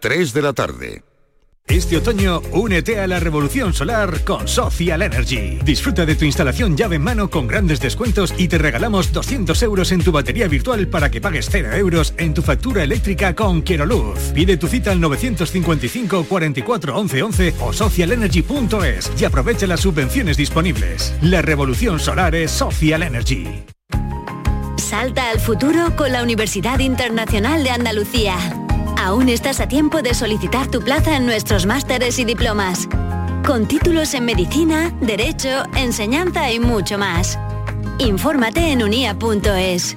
3 0.00 0.32
de 0.32 0.42
la 0.42 0.52
tarde. 0.54 1.02
Este 1.68 1.96
otoño, 1.98 2.40
únete 2.50 2.98
a 2.98 3.06
la 3.06 3.20
revolución 3.20 3.72
solar 3.72 4.24
con 4.24 4.48
Social 4.48 5.02
Energy. 5.02 5.58
Disfruta 5.62 6.04
de 6.04 6.16
tu 6.16 6.24
instalación 6.24 6.76
llave 6.76 6.96
en 6.96 7.02
mano 7.02 7.30
con 7.30 7.46
grandes 7.46 7.78
descuentos 7.80 8.34
y 8.36 8.48
te 8.48 8.58
regalamos 8.58 9.12
200 9.12 9.62
euros 9.62 9.92
en 9.92 10.02
tu 10.02 10.10
batería 10.10 10.48
virtual 10.48 10.88
para 10.88 11.10
que 11.10 11.20
pagues 11.20 11.48
0 11.48 11.72
euros 11.74 12.14
en 12.16 12.34
tu 12.34 12.42
factura 12.42 12.82
eléctrica 12.82 13.36
con 13.36 13.62
Luz. 13.86 14.32
Pide 14.34 14.56
tu 14.56 14.66
cita 14.66 14.90
al 14.90 15.00
955 15.00 16.24
44 16.24 16.96
11 16.96 17.22
11 17.22 17.54
o 17.60 17.72
socialenergy.es 17.72 19.12
y 19.16 19.24
aprovecha 19.24 19.68
las 19.68 19.80
subvenciones 19.80 20.36
disponibles. 20.36 21.14
La 21.22 21.40
revolución 21.40 22.00
solar 22.00 22.34
es 22.34 22.50
Social 22.50 23.04
Energy. 23.04 23.46
Salta 24.76 25.30
al 25.30 25.38
futuro 25.38 25.94
con 25.94 26.10
la 26.10 26.22
Universidad 26.24 26.80
Internacional 26.80 27.62
de 27.62 27.70
Andalucía. 27.70 28.59
Aún 29.02 29.30
estás 29.30 29.60
a 29.60 29.66
tiempo 29.66 30.02
de 30.02 30.12
solicitar 30.12 30.70
tu 30.70 30.82
plaza 30.82 31.16
en 31.16 31.24
nuestros 31.24 31.64
másteres 31.64 32.18
y 32.18 32.26
diplomas. 32.26 32.86
Con 33.46 33.66
títulos 33.66 34.12
en 34.12 34.26
medicina, 34.26 34.94
derecho, 35.00 35.62
enseñanza 35.74 36.52
y 36.52 36.60
mucho 36.60 36.98
más. 36.98 37.38
Infórmate 37.98 38.72
en 38.72 38.82
unia.es. 38.82 39.96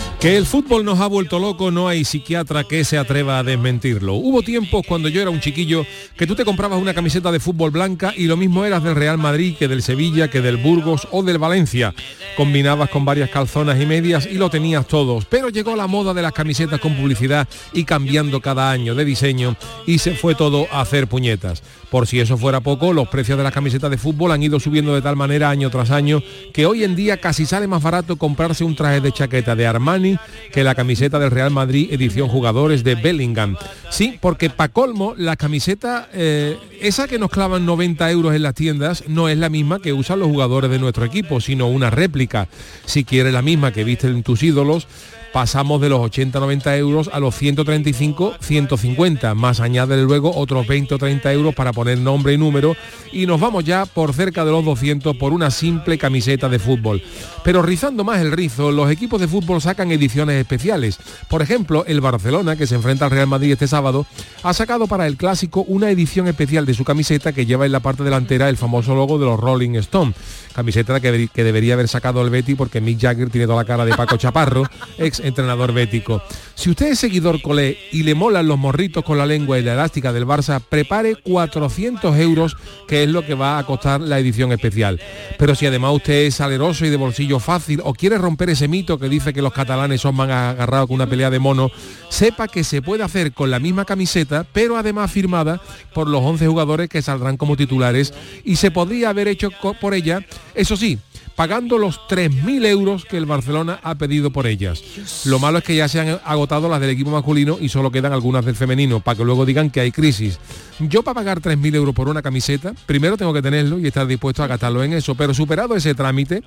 Que 0.21 0.37
el 0.37 0.45
fútbol 0.45 0.85
nos 0.85 0.99
ha 0.99 1.07
vuelto 1.07 1.39
loco, 1.39 1.71
no 1.71 1.87
hay 1.87 2.05
psiquiatra 2.05 2.63
que 2.63 2.83
se 2.83 2.99
atreva 2.99 3.39
a 3.39 3.43
desmentirlo. 3.43 4.13
Hubo 4.13 4.43
tiempos 4.43 4.83
cuando 4.87 5.09
yo 5.09 5.19
era 5.19 5.31
un 5.31 5.39
chiquillo 5.39 5.83
que 6.15 6.27
tú 6.27 6.35
te 6.35 6.45
comprabas 6.45 6.79
una 6.79 6.93
camiseta 6.93 7.31
de 7.31 7.39
fútbol 7.39 7.71
blanca 7.71 8.13
y 8.15 8.25
lo 8.25 8.37
mismo 8.37 8.63
eras 8.63 8.83
del 8.83 8.93
Real 8.93 9.17
Madrid 9.17 9.55
que 9.57 9.67
del 9.67 9.81
Sevilla, 9.81 10.29
que 10.29 10.41
del 10.41 10.57
Burgos 10.57 11.07
o 11.09 11.23
del 11.23 11.39
Valencia. 11.39 11.95
Combinabas 12.37 12.91
con 12.91 13.03
varias 13.03 13.31
calzonas 13.31 13.81
y 13.81 13.87
medias 13.87 14.27
y 14.27 14.35
lo 14.35 14.51
tenías 14.51 14.85
todos. 14.85 15.25
Pero 15.25 15.49
llegó 15.49 15.75
la 15.75 15.87
moda 15.87 16.13
de 16.13 16.21
las 16.21 16.33
camisetas 16.33 16.79
con 16.79 16.95
publicidad 16.95 17.47
y 17.73 17.83
cambiando 17.83 18.41
cada 18.41 18.69
año 18.69 18.93
de 18.93 19.05
diseño 19.05 19.55
y 19.87 19.97
se 19.97 20.13
fue 20.13 20.35
todo 20.35 20.67
a 20.71 20.81
hacer 20.81 21.07
puñetas. 21.07 21.63
Por 21.91 22.07
si 22.07 22.21
eso 22.21 22.37
fuera 22.37 22.61
poco, 22.61 22.93
los 22.93 23.09
precios 23.09 23.37
de 23.37 23.43
las 23.43 23.53
camisetas 23.53 23.91
de 23.91 23.97
fútbol 23.97 24.31
han 24.31 24.41
ido 24.41 24.61
subiendo 24.61 24.95
de 24.95 25.01
tal 25.01 25.17
manera 25.17 25.49
año 25.49 25.69
tras 25.69 25.91
año 25.91 26.23
que 26.53 26.65
hoy 26.65 26.85
en 26.85 26.95
día 26.95 27.17
casi 27.17 27.45
sale 27.45 27.67
más 27.67 27.83
barato 27.83 28.15
comprarse 28.15 28.63
un 28.63 28.77
traje 28.77 29.01
de 29.01 29.11
chaqueta 29.11 29.57
de 29.57 29.67
Armani 29.67 30.17
que 30.53 30.63
la 30.63 30.73
camiseta 30.73 31.19
del 31.19 31.31
Real 31.31 31.51
Madrid 31.51 31.89
edición 31.91 32.29
jugadores 32.29 32.85
de 32.85 32.95
Bellingham. 32.95 33.57
Sí, 33.89 34.17
porque 34.21 34.49
pa' 34.49 34.69
colmo, 34.69 35.15
la 35.17 35.35
camiseta, 35.35 36.07
eh, 36.13 36.57
esa 36.79 37.09
que 37.09 37.19
nos 37.19 37.29
clavan 37.29 37.65
90 37.65 38.09
euros 38.09 38.35
en 38.35 38.43
las 38.43 38.55
tiendas, 38.55 39.03
no 39.09 39.27
es 39.27 39.37
la 39.37 39.49
misma 39.49 39.79
que 39.79 39.91
usan 39.91 40.19
los 40.19 40.29
jugadores 40.29 40.71
de 40.71 40.79
nuestro 40.79 41.03
equipo, 41.03 41.41
sino 41.41 41.67
una 41.67 41.89
réplica. 41.89 42.47
Si 42.85 43.03
quieres 43.03 43.33
la 43.33 43.41
misma 43.41 43.73
que 43.73 43.83
visten 43.83 44.23
tus 44.23 44.43
ídolos, 44.43 44.87
pasamos 45.31 45.81
de 45.81 45.89
los 45.89 45.99
80-90 45.99 46.77
euros 46.77 47.09
a 47.11 47.19
los 47.19 47.39
135-150, 47.41 49.35
más 49.35 49.59
añade 49.59 50.01
luego 50.01 50.35
otros 50.35 50.67
20 50.67 50.95
o 50.95 50.97
30 50.97 51.33
euros 51.33 51.55
para 51.55 51.73
poner 51.73 51.97
nombre 51.99 52.33
y 52.33 52.37
número 52.37 52.75
y 53.11 53.25
nos 53.25 53.39
vamos 53.39 53.63
ya 53.63 53.85
por 53.85 54.13
cerca 54.13 54.45
de 54.45 54.51
los 54.51 54.63
200 54.65 55.15
por 55.17 55.33
una 55.33 55.51
simple 55.51 55.97
camiseta 55.97 56.49
de 56.49 56.59
fútbol. 56.59 57.01
Pero 57.43 57.61
rizando 57.61 58.03
más 58.03 58.21
el 58.21 58.31
rizo, 58.31 58.71
los 58.71 58.91
equipos 58.91 59.19
de 59.19 59.27
fútbol 59.27 59.61
sacan 59.61 59.91
ediciones 59.91 60.39
especiales. 60.39 60.99
Por 61.27 61.41
ejemplo, 61.41 61.85
el 61.87 62.01
Barcelona, 62.01 62.55
que 62.55 62.67
se 62.67 62.75
enfrenta 62.75 63.05
al 63.05 63.11
Real 63.11 63.27
Madrid 63.27 63.51
este 63.53 63.67
sábado, 63.67 64.05
ha 64.43 64.53
sacado 64.53 64.87
para 64.87 65.07
el 65.07 65.17
clásico 65.17 65.63
una 65.67 65.89
edición 65.89 66.27
especial 66.27 66.65
de 66.65 66.73
su 66.73 66.83
camiseta 66.83 67.33
que 67.33 67.45
lleva 67.45 67.65
en 67.65 67.71
la 67.71 67.79
parte 67.79 68.03
delantera 68.03 68.49
el 68.49 68.57
famoso 68.57 68.95
logo 68.95 69.17
de 69.17 69.25
los 69.25 69.39
Rolling 69.39 69.75
Stone. 69.75 70.13
Camiseta 70.53 70.99
que, 70.99 71.29
que 71.33 71.43
debería 71.43 71.73
haber 71.73 71.87
sacado 71.87 72.21
el 72.21 72.29
Betty 72.29 72.55
porque 72.55 72.81
Mick 72.81 72.99
Jagger 72.99 73.29
tiene 73.29 73.47
toda 73.47 73.59
la 73.59 73.65
cara 73.65 73.85
de 73.85 73.93
Paco 73.93 74.17
Chaparro, 74.17 74.63
ex 74.97 75.19
entrenador 75.19 75.73
bético. 75.73 76.21
Si 76.55 76.69
usted 76.69 76.91
es 76.91 76.99
seguidor 76.99 77.41
colé 77.41 77.77
y 77.91 78.03
le 78.03 78.13
molan 78.13 78.47
los 78.47 78.57
morritos 78.57 79.03
con 79.03 79.17
la 79.17 79.25
lengua 79.25 79.57
y 79.57 79.63
la 79.63 79.73
elástica 79.73 80.13
del 80.13 80.27
Barça, 80.27 80.61
prepare 80.61 81.15
400 81.15 82.15
euros, 82.17 82.55
que 82.87 83.03
es 83.03 83.09
lo 83.09 83.25
que 83.25 83.33
va 83.33 83.57
a 83.57 83.65
costar 83.65 83.99
la 84.01 84.19
edición 84.19 84.51
especial. 84.51 84.99
Pero 85.39 85.55
si 85.55 85.65
además 85.65 85.95
usted 85.95 86.25
es 86.25 86.35
saleroso 86.35 86.85
y 86.85 86.89
de 86.89 86.97
bolsillo 86.97 87.39
fácil 87.39 87.81
o 87.83 87.93
quiere 87.93 88.17
romper 88.17 88.49
ese 88.51 88.67
mito 88.67 88.99
que 88.99 89.09
dice 89.09 89.33
que 89.33 89.41
los 89.41 89.53
catalanes 89.53 90.01
son 90.01 90.15
más 90.15 90.29
agarrados 90.29 90.87
con 90.87 90.95
una 90.95 91.07
pelea 91.07 91.29
de 91.29 91.39
mono, 91.39 91.71
sepa 92.09 92.47
que 92.47 92.63
se 92.63 92.81
puede 92.81 93.03
hacer 93.03 93.31
con 93.33 93.49
la 93.49 93.59
misma 93.59 93.85
camiseta, 93.85 94.45
pero 94.53 94.77
además 94.77 95.11
firmada 95.11 95.61
por 95.93 96.07
los 96.07 96.21
11 96.21 96.47
jugadores 96.47 96.89
que 96.89 97.01
saldrán 97.01 97.37
como 97.37 97.57
titulares 97.57 98.13
y 98.43 98.57
se 98.57 98.71
podría 98.71 99.09
haber 99.09 99.27
hecho 99.27 99.49
por 99.79 99.93
ella, 99.93 100.19
eso 100.55 100.77
sí, 100.77 100.97
pagando 101.35 101.77
los 101.77 101.99
3.000 102.07 102.65
euros 102.65 103.05
que 103.05 103.17
el 103.17 103.25
Barcelona 103.25 103.79
ha 103.83 103.95
pedido 103.95 104.31
por 104.31 104.47
ellas. 104.47 104.81
Lo 105.25 105.39
malo 105.39 105.59
es 105.59 105.63
que 105.63 105.75
ya 105.75 105.87
se 105.87 105.99
han 105.99 106.19
agotado 106.23 106.69
las 106.69 106.81
del 106.81 106.89
equipo 106.89 107.11
masculino 107.11 107.57
y 107.59 107.69
solo 107.69 107.91
quedan 107.91 108.13
algunas 108.13 108.45
del 108.45 108.55
femenino, 108.55 108.99
para 108.99 109.17
que 109.17 109.23
luego 109.23 109.45
digan 109.45 109.69
que 109.69 109.79
hay 109.79 109.91
crisis. 109.91 110.39
Yo 110.79 111.03
para 111.03 111.15
pagar 111.15 111.41
3.000 111.41 111.75
euros 111.75 111.95
por 111.95 112.09
una 112.09 112.21
camiseta, 112.21 112.73
primero 112.85 113.17
tengo 113.17 113.33
que 113.33 113.41
tenerlo 113.41 113.79
y 113.79 113.87
estar 113.87 114.05
dispuesto 114.07 114.43
a 114.43 114.47
gastarlo 114.47 114.83
en 114.83 114.93
eso, 114.93 115.15
pero 115.15 115.33
superado 115.33 115.75
ese 115.75 115.95
trámite, 115.95 116.43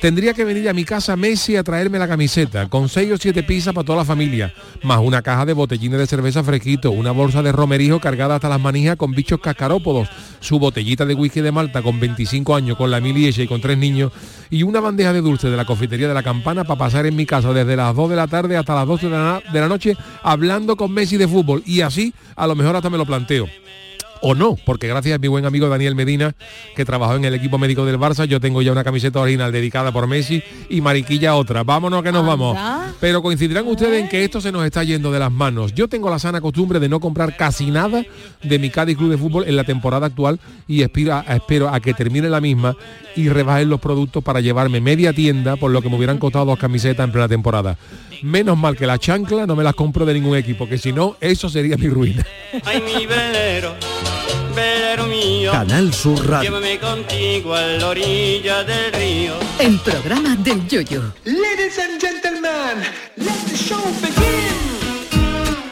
Tendría 0.00 0.34
que 0.34 0.44
venir 0.44 0.68
a 0.68 0.74
mi 0.74 0.84
casa 0.84 1.16
Messi 1.16 1.56
a 1.56 1.64
traerme 1.64 1.98
la 1.98 2.06
camiseta, 2.06 2.68
con 2.68 2.88
6 2.88 3.12
o 3.12 3.16
7 3.16 3.42
pizzas 3.42 3.72
para 3.72 3.86
toda 3.86 3.98
la 3.98 4.04
familia, 4.04 4.52
más 4.82 4.98
una 4.98 5.22
caja 5.22 5.46
de 5.46 5.54
botellines 5.54 5.98
de 5.98 6.06
cerveza 6.06 6.44
fresquito, 6.44 6.90
una 6.90 7.10
bolsa 7.10 7.42
de 7.42 7.52
romerijo 7.52 8.00
cargada 8.00 8.34
hasta 8.34 8.48
las 8.50 8.60
manijas 8.60 8.96
con 8.96 9.12
bichos 9.12 9.40
cascarópodos, 9.40 10.08
su 10.40 10.58
botellita 10.58 11.06
de 11.06 11.14
whisky 11.14 11.40
de 11.40 11.52
Malta 11.52 11.80
con 11.80 11.98
25 12.00 12.54
años, 12.54 12.76
con 12.76 12.90
la 12.90 13.00
milieche 13.00 13.44
y 13.44 13.48
con 13.48 13.62
tres 13.62 13.78
niños, 13.78 14.12
y 14.50 14.62
una 14.62 14.80
bandeja 14.80 15.12
de 15.12 15.22
dulce 15.22 15.48
de 15.48 15.56
la 15.56 15.64
confitería 15.64 16.08
de 16.08 16.14
la 16.14 16.22
campana 16.22 16.64
para 16.64 16.78
pasar 16.78 17.06
en 17.06 17.16
mi 17.16 17.24
casa 17.24 17.52
desde 17.52 17.76
las 17.76 17.96
2 17.96 18.10
de 18.10 18.16
la 18.16 18.26
tarde 18.26 18.56
hasta 18.56 18.74
las 18.74 18.86
12 18.86 19.06
de 19.06 19.12
la, 19.12 19.42
de 19.52 19.60
la 19.60 19.68
noche 19.68 19.96
hablando 20.22 20.76
con 20.76 20.92
Messi 20.92 21.16
de 21.16 21.28
fútbol. 21.28 21.62
Y 21.64 21.80
así, 21.80 22.12
a 22.36 22.46
lo 22.46 22.54
mejor 22.54 22.76
hasta 22.76 22.90
me 22.90 22.98
lo 22.98 23.06
planteo 23.06 23.48
o 24.26 24.34
no, 24.34 24.56
porque 24.64 24.88
gracias 24.88 25.16
a 25.16 25.18
mi 25.18 25.28
buen 25.28 25.44
amigo 25.44 25.68
Daniel 25.68 25.94
Medina, 25.94 26.34
que 26.74 26.86
trabajó 26.86 27.14
en 27.16 27.26
el 27.26 27.34
equipo 27.34 27.58
médico 27.58 27.84
del 27.84 27.98
Barça, 27.98 28.24
yo 28.24 28.40
tengo 28.40 28.62
ya 28.62 28.72
una 28.72 28.82
camiseta 28.82 29.20
original 29.20 29.52
dedicada 29.52 29.92
por 29.92 30.06
Messi 30.06 30.42
y 30.70 30.80
Mariquilla 30.80 31.34
otra. 31.34 31.62
Vámonos 31.62 32.02
que 32.02 32.10
nos 32.10 32.26
vamos. 32.26 32.56
Pero 33.00 33.20
coincidirán 33.20 33.66
ustedes 33.66 34.02
en 34.02 34.08
que 34.08 34.24
esto 34.24 34.40
se 34.40 34.50
nos 34.50 34.64
está 34.64 34.82
yendo 34.82 35.12
de 35.12 35.18
las 35.18 35.30
manos. 35.30 35.74
Yo 35.74 35.88
tengo 35.88 36.08
la 36.08 36.18
sana 36.18 36.40
costumbre 36.40 36.80
de 36.80 36.88
no 36.88 37.00
comprar 37.00 37.36
casi 37.36 37.70
nada 37.70 38.02
de 38.42 38.58
mi 38.58 38.70
Cádiz 38.70 38.96
Club 38.96 39.10
de 39.10 39.18
Fútbol 39.18 39.44
en 39.46 39.56
la 39.56 39.64
temporada 39.64 40.06
actual 40.06 40.40
y 40.66 40.80
espero, 40.80 41.22
espero 41.28 41.68
a 41.68 41.80
que 41.80 41.92
termine 41.92 42.30
la 42.30 42.40
misma 42.40 42.74
y 43.16 43.28
rebajen 43.28 43.68
los 43.68 43.80
productos 43.80 44.24
para 44.24 44.40
llevarme 44.40 44.80
media 44.80 45.12
tienda 45.12 45.56
por 45.56 45.70
lo 45.70 45.82
que 45.82 45.90
me 45.90 45.96
hubieran 45.96 46.16
costado 46.16 46.46
dos 46.46 46.58
camisetas 46.58 47.04
en 47.04 47.12
plena 47.12 47.28
temporada. 47.28 47.76
Menos 48.22 48.56
mal 48.56 48.74
que 48.74 48.86
la 48.86 48.98
chancla 48.98 49.46
no 49.46 49.54
me 49.54 49.64
las 49.64 49.74
compro 49.74 50.06
de 50.06 50.14
ningún 50.14 50.36
equipo, 50.36 50.66
que 50.66 50.78
si 50.78 50.94
no, 50.94 51.16
eso 51.20 51.50
sería 51.50 51.76
mi 51.76 51.88
ruina. 51.88 52.24
Ay, 52.64 52.82
mi 52.82 53.04
velero, 53.04 53.74
velero 54.54 55.06
mío. 55.06 55.52
Canal 55.52 55.92
Sur 55.92 56.26
Radio. 56.26 56.50
Llévame 56.50 56.78
contigo 56.78 57.54
a 57.54 57.62
la 57.62 57.88
orilla 57.88 58.64
del 58.64 58.92
río. 58.92 59.34
El 59.58 59.78
programa 59.80 60.36
del 60.36 60.66
yoyo. 60.68 61.02
Ladies 61.24 61.78
and 61.78 62.00
gentlemen, 62.00 62.82
let 63.16 63.32
the 63.50 63.56
show 63.56 63.82
begin. 64.00 64.54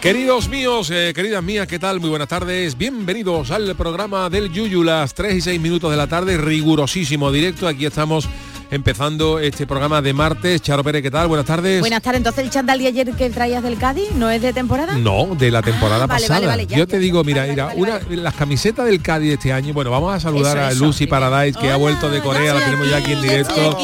Queridos 0.00 0.48
míos, 0.48 0.90
eh, 0.90 1.12
queridas 1.14 1.44
mías, 1.44 1.68
¿qué 1.68 1.78
tal? 1.78 2.00
Muy 2.00 2.10
buenas 2.10 2.26
tardes. 2.26 2.76
Bienvenidos 2.76 3.52
al 3.52 3.76
programa 3.76 4.28
del 4.28 4.50
Yuyu, 4.50 4.82
las 4.82 5.14
3 5.14 5.36
y 5.36 5.40
6 5.40 5.60
minutos 5.60 5.92
de 5.92 5.96
la 5.96 6.08
tarde, 6.08 6.36
rigurosísimo 6.36 7.30
directo. 7.30 7.68
Aquí 7.68 7.86
estamos 7.86 8.28
empezando 8.72 9.38
este 9.38 9.66
programa 9.66 10.00
de 10.00 10.12
martes. 10.14 10.62
Charo 10.62 10.82
Pérez, 10.82 11.02
¿qué 11.02 11.10
tal? 11.10 11.28
Buenas 11.28 11.44
tardes. 11.46 11.80
Buenas 11.80 12.02
tardes. 12.02 12.18
Entonces 12.20 12.42
el 12.44 12.50
chandal 12.50 12.78
de 12.78 12.86
ayer 12.86 13.10
que 13.12 13.28
traías 13.28 13.62
del 13.62 13.76
Cádiz 13.76 14.10
no 14.16 14.30
es 14.30 14.40
de 14.40 14.52
temporada. 14.54 14.94
No, 14.96 15.34
de 15.38 15.50
la 15.50 15.60
temporada 15.62 16.04
Ah, 16.04 16.06
vale, 16.06 16.22
pasada. 16.22 16.40
vale, 16.40 16.46
vale, 16.46 16.66
ya, 16.66 16.78
Yo 16.78 16.84
ya, 16.84 16.90
te 16.90 16.98
digo, 16.98 17.22
mira, 17.22 17.42
vale, 17.42 17.52
mira, 17.52 17.66
vale, 17.66 17.80
una, 17.80 18.00
las 18.22 18.34
camisetas 18.34 18.86
del 18.86 19.02
Cádiz 19.02 19.28
de 19.28 19.34
este 19.34 19.52
año. 19.52 19.74
Bueno, 19.74 19.90
vamos 19.90 20.14
a 20.14 20.18
saludar 20.20 20.56
Eso, 20.56 20.66
a 20.66 20.70
eso, 20.72 20.84
Lucy 20.86 21.06
Paradise, 21.06 21.58
que 21.60 21.70
ha 21.70 21.76
vuelto 21.76 22.08
de 22.10 22.20
Corea, 22.20 22.54
la 22.54 22.64
tenemos 22.64 22.88
ya 22.88 22.96
aquí 22.96 23.12
en 23.12 23.20
directo. 23.22 23.76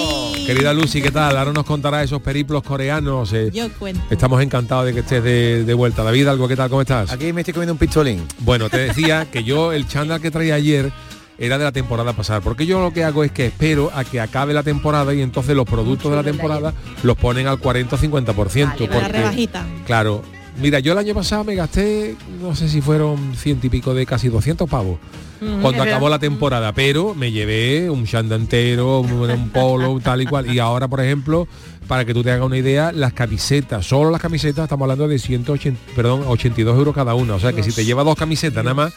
Querida 0.46 0.72
Lucy, 0.72 1.02
¿qué 1.02 1.10
tal? 1.10 1.36
Ahora 1.36 1.52
nos 1.52 1.66
contará 1.66 2.02
esos 2.02 2.22
periplos 2.22 2.62
coreanos. 2.62 3.30
eh. 3.34 3.50
Yo 3.52 3.68
cuento. 3.78 4.00
Estamos 4.08 4.42
encantados 4.42 4.86
de 4.86 4.94
que 4.94 5.00
estés 5.00 5.22
de, 5.22 5.64
de 5.64 5.74
vuelta. 5.74 6.02
David, 6.02 6.26
algo, 6.28 6.48
¿qué 6.48 6.56
tal? 6.56 6.70
¿Cómo 6.70 6.80
estás? 6.80 7.12
Aquí 7.12 7.30
me 7.34 7.42
estoy 7.42 7.52
comiendo 7.52 7.74
un 7.74 7.78
pistolín. 7.78 8.26
Bueno, 8.38 8.70
te 8.70 8.78
decía 8.78 9.26
que 9.30 9.44
yo 9.44 9.72
el 9.72 9.86
chándal 9.86 10.22
que 10.22 10.30
traía 10.30 10.54
ayer 10.54 10.90
era 11.38 11.56
de 11.56 11.64
la 11.64 11.72
temporada 11.72 12.12
pasada, 12.12 12.40
porque 12.40 12.66
yo 12.66 12.80
lo 12.80 12.92
que 12.92 13.04
hago 13.04 13.22
es 13.22 13.30
que 13.30 13.46
espero 13.46 13.90
a 13.94 14.04
que 14.04 14.20
acabe 14.20 14.52
la 14.52 14.62
temporada 14.62 15.14
y 15.14 15.22
entonces 15.22 15.54
los 15.54 15.66
productos 15.66 16.10
de 16.10 16.16
la 16.16 16.24
temporada 16.24 16.74
los 17.02 17.16
ponen 17.16 17.46
al 17.46 17.58
40 17.58 17.94
o 17.94 17.98
50%. 17.98 18.80
La 18.80 18.92
porque, 18.92 19.08
rebajita. 19.08 19.64
Claro, 19.86 20.22
mira, 20.60 20.80
yo 20.80 20.92
el 20.92 20.98
año 20.98 21.14
pasado 21.14 21.44
me 21.44 21.54
gasté, 21.54 22.16
no 22.42 22.56
sé 22.56 22.68
si 22.68 22.80
fueron 22.80 23.34
ciento 23.36 23.68
y 23.68 23.70
pico 23.70 23.94
de 23.94 24.04
casi 24.04 24.28
200 24.28 24.68
pavos. 24.68 24.98
Mm, 25.40 25.60
Cuando 25.60 25.84
acabó 25.84 26.08
la 26.08 26.18
temporada, 26.18 26.72
pero 26.72 27.14
me 27.14 27.30
llevé 27.30 27.88
un 27.88 28.04
chándal 28.04 28.40
entero, 28.40 29.00
un, 29.00 29.50
polo, 29.50 30.00
tal 30.02 30.22
y 30.22 30.26
cual. 30.26 30.52
Y 30.52 30.58
ahora, 30.58 30.88
por 30.88 31.00
ejemplo, 31.00 31.46
para 31.86 32.04
que 32.04 32.12
tú 32.12 32.24
te 32.24 32.32
hagas 32.32 32.44
una 32.44 32.58
idea, 32.58 32.90
las 32.90 33.12
camisetas, 33.12 33.86
solo 33.86 34.10
las 34.10 34.20
camisetas, 34.20 34.64
estamos 34.64 34.86
hablando 34.86 35.06
de 35.06 35.20
180, 35.20 35.80
perdón, 35.94 36.24
82 36.26 36.76
euros 36.76 36.92
cada 36.92 37.14
una. 37.14 37.36
O 37.36 37.40
sea 37.40 37.52
que 37.52 37.62
si 37.62 37.70
te 37.70 37.84
llevas 37.84 38.04
dos 38.04 38.16
camisetas 38.16 38.64
nada 38.64 38.74
más, 38.74 38.92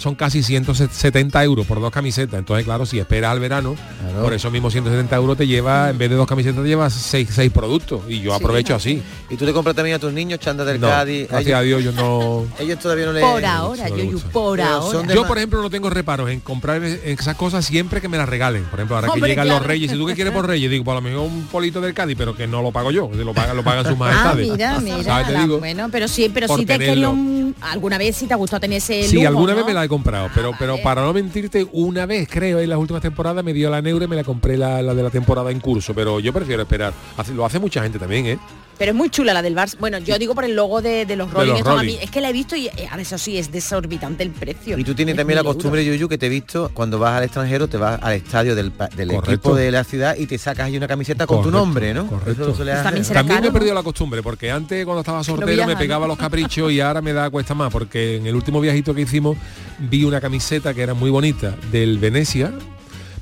son 0.00 0.14
casi 0.14 0.42
170 0.42 1.44
euros 1.44 1.66
por 1.66 1.78
dos 1.80 1.90
camisetas. 1.90 2.38
Entonces, 2.38 2.64
claro, 2.64 2.86
si 2.86 2.98
esperas 2.98 3.32
al 3.32 3.40
verano, 3.40 3.76
por 4.20 4.32
eso 4.32 4.50
mismo 4.50 4.70
170 4.70 5.14
euros 5.16 5.36
te 5.36 5.46
lleva, 5.46 5.90
en 5.90 5.98
vez 5.98 6.08
de 6.08 6.16
dos 6.16 6.26
camisetas, 6.26 6.62
te 6.62 6.68
llevas 6.68 6.92
seis, 6.94 7.28
seis 7.30 7.50
productos. 7.52 8.02
Y 8.08 8.20
yo 8.20 8.32
aprovecho 8.34 8.74
así. 8.74 9.02
¿Y 9.28 9.36
tú 9.36 9.44
le 9.44 9.52
compras 9.52 9.76
también 9.76 9.96
a 9.96 9.98
tus 9.98 10.12
niños 10.12 10.40
chandas 10.40 10.66
del 10.66 10.80
No, 10.80 10.88
Cádiz? 10.88 11.28
gracias 11.28 11.58
a 11.58 11.62
Dios 11.62 11.84
yo 11.84 11.92
no... 11.92 12.46
Ellos 12.58 12.78
todavía 12.78 13.06
no 13.06 13.12
le... 13.12 13.20
Por 13.20 13.44
ahora, 13.44 13.88
yo, 13.90 13.96
yo, 13.96 14.18
por 14.30 14.56
Pero 14.58 14.68
ahora. 14.68 15.14
Yo, 15.14 15.26
por 15.26 15.36
ejemplo, 15.36 15.60
no 15.60 15.68
tengo 15.70 15.90
reparos 15.90 16.30
en 16.30 16.40
comprar 16.40 16.82
esas 16.82 17.36
cosas 17.36 17.64
siempre 17.64 18.00
que 18.00 18.08
me 18.08 18.16
las 18.16 18.28
regalen. 18.28 18.64
Por 18.64 18.78
ejemplo, 18.80 18.96
ahora 18.96 19.08
que 19.12 19.20
llegan 19.20 19.44
claro. 19.46 19.60
los 19.60 19.66
reyes, 19.68 19.90
si 19.90 19.96
tú 19.98 20.06
qué 20.06 20.14
quieres 20.14 20.32
por 20.32 20.46
reyes, 20.46 20.70
digo, 20.70 20.82
por 20.84 20.94
lo 20.94 21.02
mejor 21.02 21.20
un 21.20 21.46
polito 21.46 21.80
del 21.80 21.92
Cádiz, 21.94 22.16
pero 22.16 22.34
que 22.34 22.46
no 22.46 22.62
lo 22.62 22.72
pago 22.72 22.90
yo, 22.90 23.10
lo 23.12 23.34
pagan, 23.34 23.56
lo 23.56 23.62
pagan 23.62 23.84
sus 23.84 23.94
Ah, 23.94 23.98
majestades. 23.98 24.50
mira, 24.50 24.80
mira. 24.80 25.02
¿Sabes? 25.04 25.26
Te 25.26 25.32
la- 25.34 25.42
digo, 25.42 25.58
bueno, 25.58 25.88
pero 25.92 26.08
sí, 26.08 26.30
pero 26.32 26.48
sí 26.56 26.64
te 26.64 26.78
quería 26.78 27.08
un- 27.10 27.54
alguna 27.60 27.98
vez 27.98 28.16
sí 28.16 28.26
te 28.26 28.32
ha 28.34 28.36
gustado 28.36 28.60
tener 28.60 28.78
ese 28.78 29.02
Sí, 29.04 29.16
lujo, 29.16 29.28
alguna 29.28 29.52
¿no? 29.52 29.56
vez 29.58 29.66
me 29.66 29.74
la 29.74 29.82
comprado, 29.90 30.30
pero, 30.34 30.52
pero 30.58 30.78
para 30.82 31.02
no 31.02 31.12
mentirte, 31.12 31.68
una 31.72 32.06
vez 32.06 32.26
creo 32.30 32.60
en 32.60 32.70
las 32.70 32.78
últimas 32.78 33.02
temporadas 33.02 33.44
me 33.44 33.52
dio 33.52 33.68
la 33.68 33.82
neura 33.82 34.06
y 34.06 34.08
me 34.08 34.16
la 34.16 34.24
compré 34.24 34.56
la, 34.56 34.80
la 34.80 34.94
de 34.94 35.02
la 35.02 35.10
temporada 35.10 35.50
en 35.50 35.60
curso, 35.60 35.92
pero 35.92 36.18
yo 36.18 36.32
prefiero 36.32 36.62
esperar. 36.62 36.94
Lo 37.34 37.44
hace 37.44 37.58
mucha 37.58 37.82
gente 37.82 37.98
también, 37.98 38.24
¿eh? 38.26 38.38
Pero 38.80 38.92
es 38.92 38.96
muy 38.96 39.10
chula 39.10 39.34
la 39.34 39.42
del 39.42 39.54
Barça. 39.54 39.76
Bueno, 39.78 39.98
yo 39.98 40.18
digo 40.18 40.34
por 40.34 40.46
el 40.46 40.56
logo 40.56 40.80
de, 40.80 41.04
de 41.04 41.14
los 41.14 41.28
De 41.28 41.34
Rolling 41.34 41.50
los 41.50 41.58
Stones. 41.58 41.76
A 41.76 41.82
Rolling. 41.82 41.96
mí 41.98 41.98
es 42.02 42.10
que 42.10 42.22
la 42.22 42.30
he 42.30 42.32
visto 42.32 42.56
y 42.56 42.68
eh, 42.68 42.88
ahora 42.90 43.02
eso 43.02 43.18
sí 43.18 43.36
es 43.36 43.52
desorbitante 43.52 44.22
el 44.22 44.30
precio. 44.30 44.78
Y 44.78 44.84
tú 44.84 44.94
tienes 44.94 45.12
Es 45.12 45.18
también 45.18 45.36
la 45.36 45.44
costumbre, 45.44 45.84
Yuyu, 45.84 46.08
que 46.08 46.16
te 46.16 46.24
he 46.24 46.28
visto 46.30 46.70
cuando 46.72 46.98
vas 46.98 47.18
al 47.18 47.24
extranjero, 47.24 47.68
te 47.68 47.76
vas 47.76 48.02
al 48.02 48.14
estadio 48.14 48.54
del, 48.54 48.72
del 48.96 49.10
equipo 49.10 49.54
de 49.54 49.70
la 49.70 49.84
ciudad 49.84 50.16
y 50.16 50.24
te 50.24 50.38
sacas 50.38 50.64
ahí 50.64 50.78
una 50.78 50.88
camiseta 50.88 51.26
con 51.26 51.42
tu 51.42 51.50
nombre, 51.50 51.92
¿no? 51.92 52.06
correcto. 52.06 52.52
Eso 52.52 52.64
también 52.64 53.04
será 53.04 53.20
También 53.20 53.42
me 53.42 53.48
he 53.48 53.52
perdido 53.52 53.74
la 53.74 53.82
costumbre, 53.82 54.22
porque 54.22 54.50
antes 54.50 54.82
cuando 54.86 55.00
estaba 55.00 55.22
soltero 55.22 55.66
me 55.66 55.76
pegaba 55.76 56.06
los 56.06 56.16
caprichos 56.16 56.72
y 56.72 56.80
ahora 56.80 57.02
me 57.02 57.12
da 57.12 57.28
cuesta 57.28 57.52
más, 57.54 57.70
porque 57.70 58.16
en 58.16 58.26
el 58.26 58.34
último 58.34 58.62
viajito 58.62 58.92
euros 58.92 58.96
que 58.96 59.02
hicimos 59.02 59.36
vi 59.78 60.04
una 60.04 60.22
camiseta 60.22 60.72
que 60.72 60.80
era 60.80 60.94
muy 60.94 61.10
bonita 61.10 61.54
del 61.70 61.98
Venecia, 61.98 62.50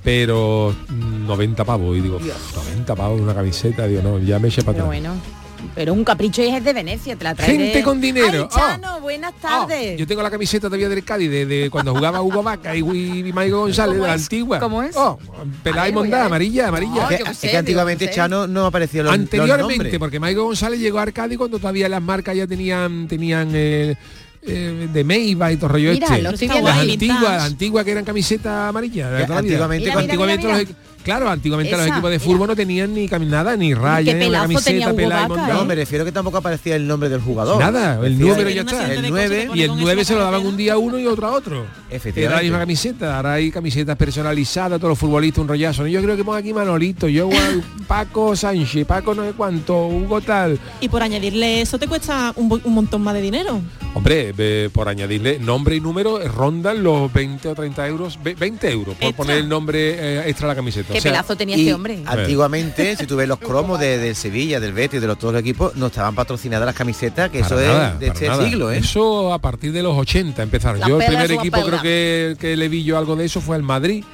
pero 0.04 0.72
mm, 0.88 1.26
90 1.26 1.64
pavos. 1.64 1.96
Y 1.96 2.00
digo, 2.00 2.20
90 2.20 2.94
pavos 2.94 3.20
una 3.20 3.34
camiseta, 3.34 3.88
digo, 3.88 4.02
no, 4.02 4.20
ya 4.20 4.38
me 4.38 4.46
eché 4.46 4.62
para 4.62 4.78
atrás. 4.78 4.86
bueno. 4.86 5.37
Pero 5.74 5.92
un 5.92 6.04
capricho 6.04 6.42
es 6.42 6.62
de 6.64 6.72
Venecia, 6.72 7.16
te 7.16 7.24
la 7.24 7.34
trae 7.34 7.50
Gente 7.50 7.82
con 7.82 8.00
dinero. 8.00 8.48
Ay, 8.52 8.58
Chano, 8.60 9.00
buenas 9.00 9.34
tardes. 9.40 9.98
Yo 9.98 10.06
tengo 10.06 10.22
la 10.22 10.30
camiseta 10.30 10.66
todavía 10.68 10.88
del 10.88 11.04
Cádiz 11.04 11.30
de, 11.30 11.46
de 11.46 11.70
cuando 11.70 11.94
jugaba 11.94 12.20
Hugo 12.22 12.42
Vaca 12.42 12.74
y, 12.76 12.80
y 12.80 13.32
Maigo 13.32 13.60
González 13.60 13.94
de 13.94 13.98
¿Cómo 14.00 14.06
la 14.08 14.14
es? 14.14 14.22
antigua. 14.22 14.58
¿Cómo 14.60 14.82
es? 14.82 14.96
Oh, 14.96 15.18
pelada 15.62 15.88
y 15.88 15.92
mondada, 15.92 16.24
amarilla, 16.26 16.68
amarilla. 16.68 17.08
Es 17.10 17.22
que, 17.22 17.30
es 17.30 17.38
que 17.52 17.56
antiguamente 17.56 18.10
Chano 18.10 18.46
no 18.46 18.66
aparecía 18.66 19.02
los, 19.02 19.12
Anteriormente, 19.12 19.98
porque 19.98 20.20
Maigo 20.20 20.44
González 20.44 20.80
llegó 20.80 20.98
a 20.98 21.02
Arcadi 21.02 21.36
cuando 21.36 21.58
todavía 21.58 21.88
las 21.88 22.02
marcas 22.02 22.36
ya 22.36 22.46
tenían 22.46 23.06
tenían 23.08 23.50
eh, 23.54 23.96
eh, 24.42 24.88
de 24.92 25.04
Meiba 25.04 25.50
y 25.52 25.56
todo 25.56 25.66
el 25.66 25.72
rollo 25.72 25.92
Mira, 25.92 26.06
este. 26.16 26.62
las 26.62 26.78
antiguas, 26.78 27.42
antiguas 27.42 27.84
que 27.84 27.90
eran 27.90 28.04
camisetas 28.04 28.68
amarillas. 28.70 29.28
antiguamente 29.30 29.86
Mira, 29.86 30.00
mira, 30.00 30.00
antiguamente 30.00 30.46
mira, 30.46 30.58
los 30.58 30.68
equ- 30.68 30.74
claro, 31.08 31.30
antiguamente 31.30 31.76
los 31.76 31.86
equipos 31.86 32.10
de 32.10 32.18
fútbol 32.18 32.48
no 32.48 32.56
tenían 32.56 32.92
ni 32.92 33.08
cami- 33.08 33.26
nada, 33.26 33.56
ni 33.56 33.72
rayas, 33.72 34.14
ni 34.16 34.26
una 34.26 34.42
camiseta 34.42 34.92
pelada 34.92 35.28
montada. 35.28 35.54
No, 35.54 35.64
me 35.64 35.74
refiero 35.74 36.04
que 36.04 36.12
tampoco 36.12 36.36
aparecía 36.38 36.76
el 36.76 36.86
nombre 36.86 37.08
del 37.08 37.20
jugador. 37.20 37.58
Nada, 37.58 37.98
el 38.04 38.18
número 38.18 38.50
ya 38.50 38.60
está. 38.62 38.92
El 38.92 39.08
9 39.08 39.50
Y 39.54 39.62
el 39.62 39.72
9 39.76 40.04
se 40.04 40.14
lo 40.14 40.20
daban 40.20 40.44
un 40.46 40.56
día 40.56 40.74
a 40.74 40.78
uno 40.78 40.98
y 40.98 41.06
otro 41.06 41.26
a 41.26 41.32
otro. 41.32 41.66
Efectivamente. 41.90 42.20
Era 42.24 42.36
la 42.36 42.42
misma 42.42 42.58
camiseta, 42.58 43.16
ahora 43.16 43.32
hay 43.34 43.50
camisetas 43.50 43.96
personalizadas, 43.96 44.78
todos 44.78 44.90
los 44.90 44.98
futbolistas 44.98 45.40
un 45.42 45.48
rollazo. 45.48 45.82
¿no? 45.82 45.88
Yo 45.88 46.02
creo 46.02 46.16
que 46.16 46.24
pongo 46.24 46.36
aquí 46.36 46.52
Manolito, 46.52 47.08
yo 47.08 47.30
Paco 47.88 48.36
Sánchez, 48.36 48.86
Paco 48.86 49.14
no 49.14 49.24
sé 49.24 49.32
cuánto, 49.32 49.86
Hugo 49.86 50.20
tal. 50.20 50.58
Y 50.80 50.88
por 50.88 51.02
añadirle 51.02 51.62
eso 51.62 51.78
te 51.78 51.86
cuesta 51.88 52.32
un, 52.36 52.48
montón 52.66 53.02
más 53.02 53.14
de 53.14 53.22
dinero. 53.22 53.60
Hombre, 53.94 54.34
eh, 54.36 54.68
por 54.72 54.88
añadirle 54.88 55.38
nombre 55.38 55.76
y 55.76 55.80
número, 55.80 56.20
eh, 56.20 56.28
rondan 56.28 56.82
los 56.82 57.10
20 57.12 57.48
o 57.48 57.54
30 57.54 57.86
euros, 57.88 58.18
ve- 58.22 58.34
20 58.34 58.70
euros 58.70 58.94
por 58.96 59.08
Extra. 59.08 59.16
poner 59.16 59.38
el 59.38 59.48
nombre 59.48 59.78
eh, 59.98 60.28
extra 60.28 60.46
a 60.46 60.48
la 60.48 60.54
camiseta. 60.54 60.94
Qué 61.02 61.08
O 61.08 61.12
sea, 61.12 61.12
pelazo 61.12 61.36
tenía 61.36 61.56
Y 61.56 61.60
este 61.60 61.74
hombre. 61.74 62.02
antiguamente, 62.06 62.96
si 62.98 63.06
tú 63.06 63.16
ves 63.16 63.28
los 63.28 63.38
cromos 63.38 63.78
de, 63.80 63.98
del 63.98 64.14
Sevilla, 64.14 64.60
del 64.60 64.72
Betis, 64.72 65.00
de 65.00 65.06
los, 65.06 65.18
todos 65.18 65.32
los 65.34 65.40
equipos, 65.40 65.74
no 65.76 65.86
estaban 65.86 66.14
patrocinadas 66.14 66.66
las 66.66 66.74
camisetas, 66.74 67.30
que 67.30 67.40
para 67.40 67.46
eso 67.54 67.56
nada, 67.66 67.92
es 67.94 68.00
de 68.00 68.06
este 68.08 68.28
nada. 68.28 68.44
siglo, 68.44 68.70
¿eh? 68.72 68.78
Eso 68.78 69.32
a 69.32 69.38
partir 69.38 69.72
de 69.72 69.82
los 69.82 69.96
80 69.96 70.42
empezaron. 70.42 70.80
La 70.80 70.88
yo 70.88 71.00
el 71.00 71.06
primer 71.06 71.30
equipo 71.32 71.60
creo 71.62 71.80
que, 71.82 72.36
que 72.38 72.56
le 72.56 72.68
vi 72.68 72.84
yo 72.84 72.98
algo 72.98 73.16
de 73.16 73.24
eso 73.24 73.40
fue 73.40 73.56
al 73.56 73.62
Madrid, 73.62 74.04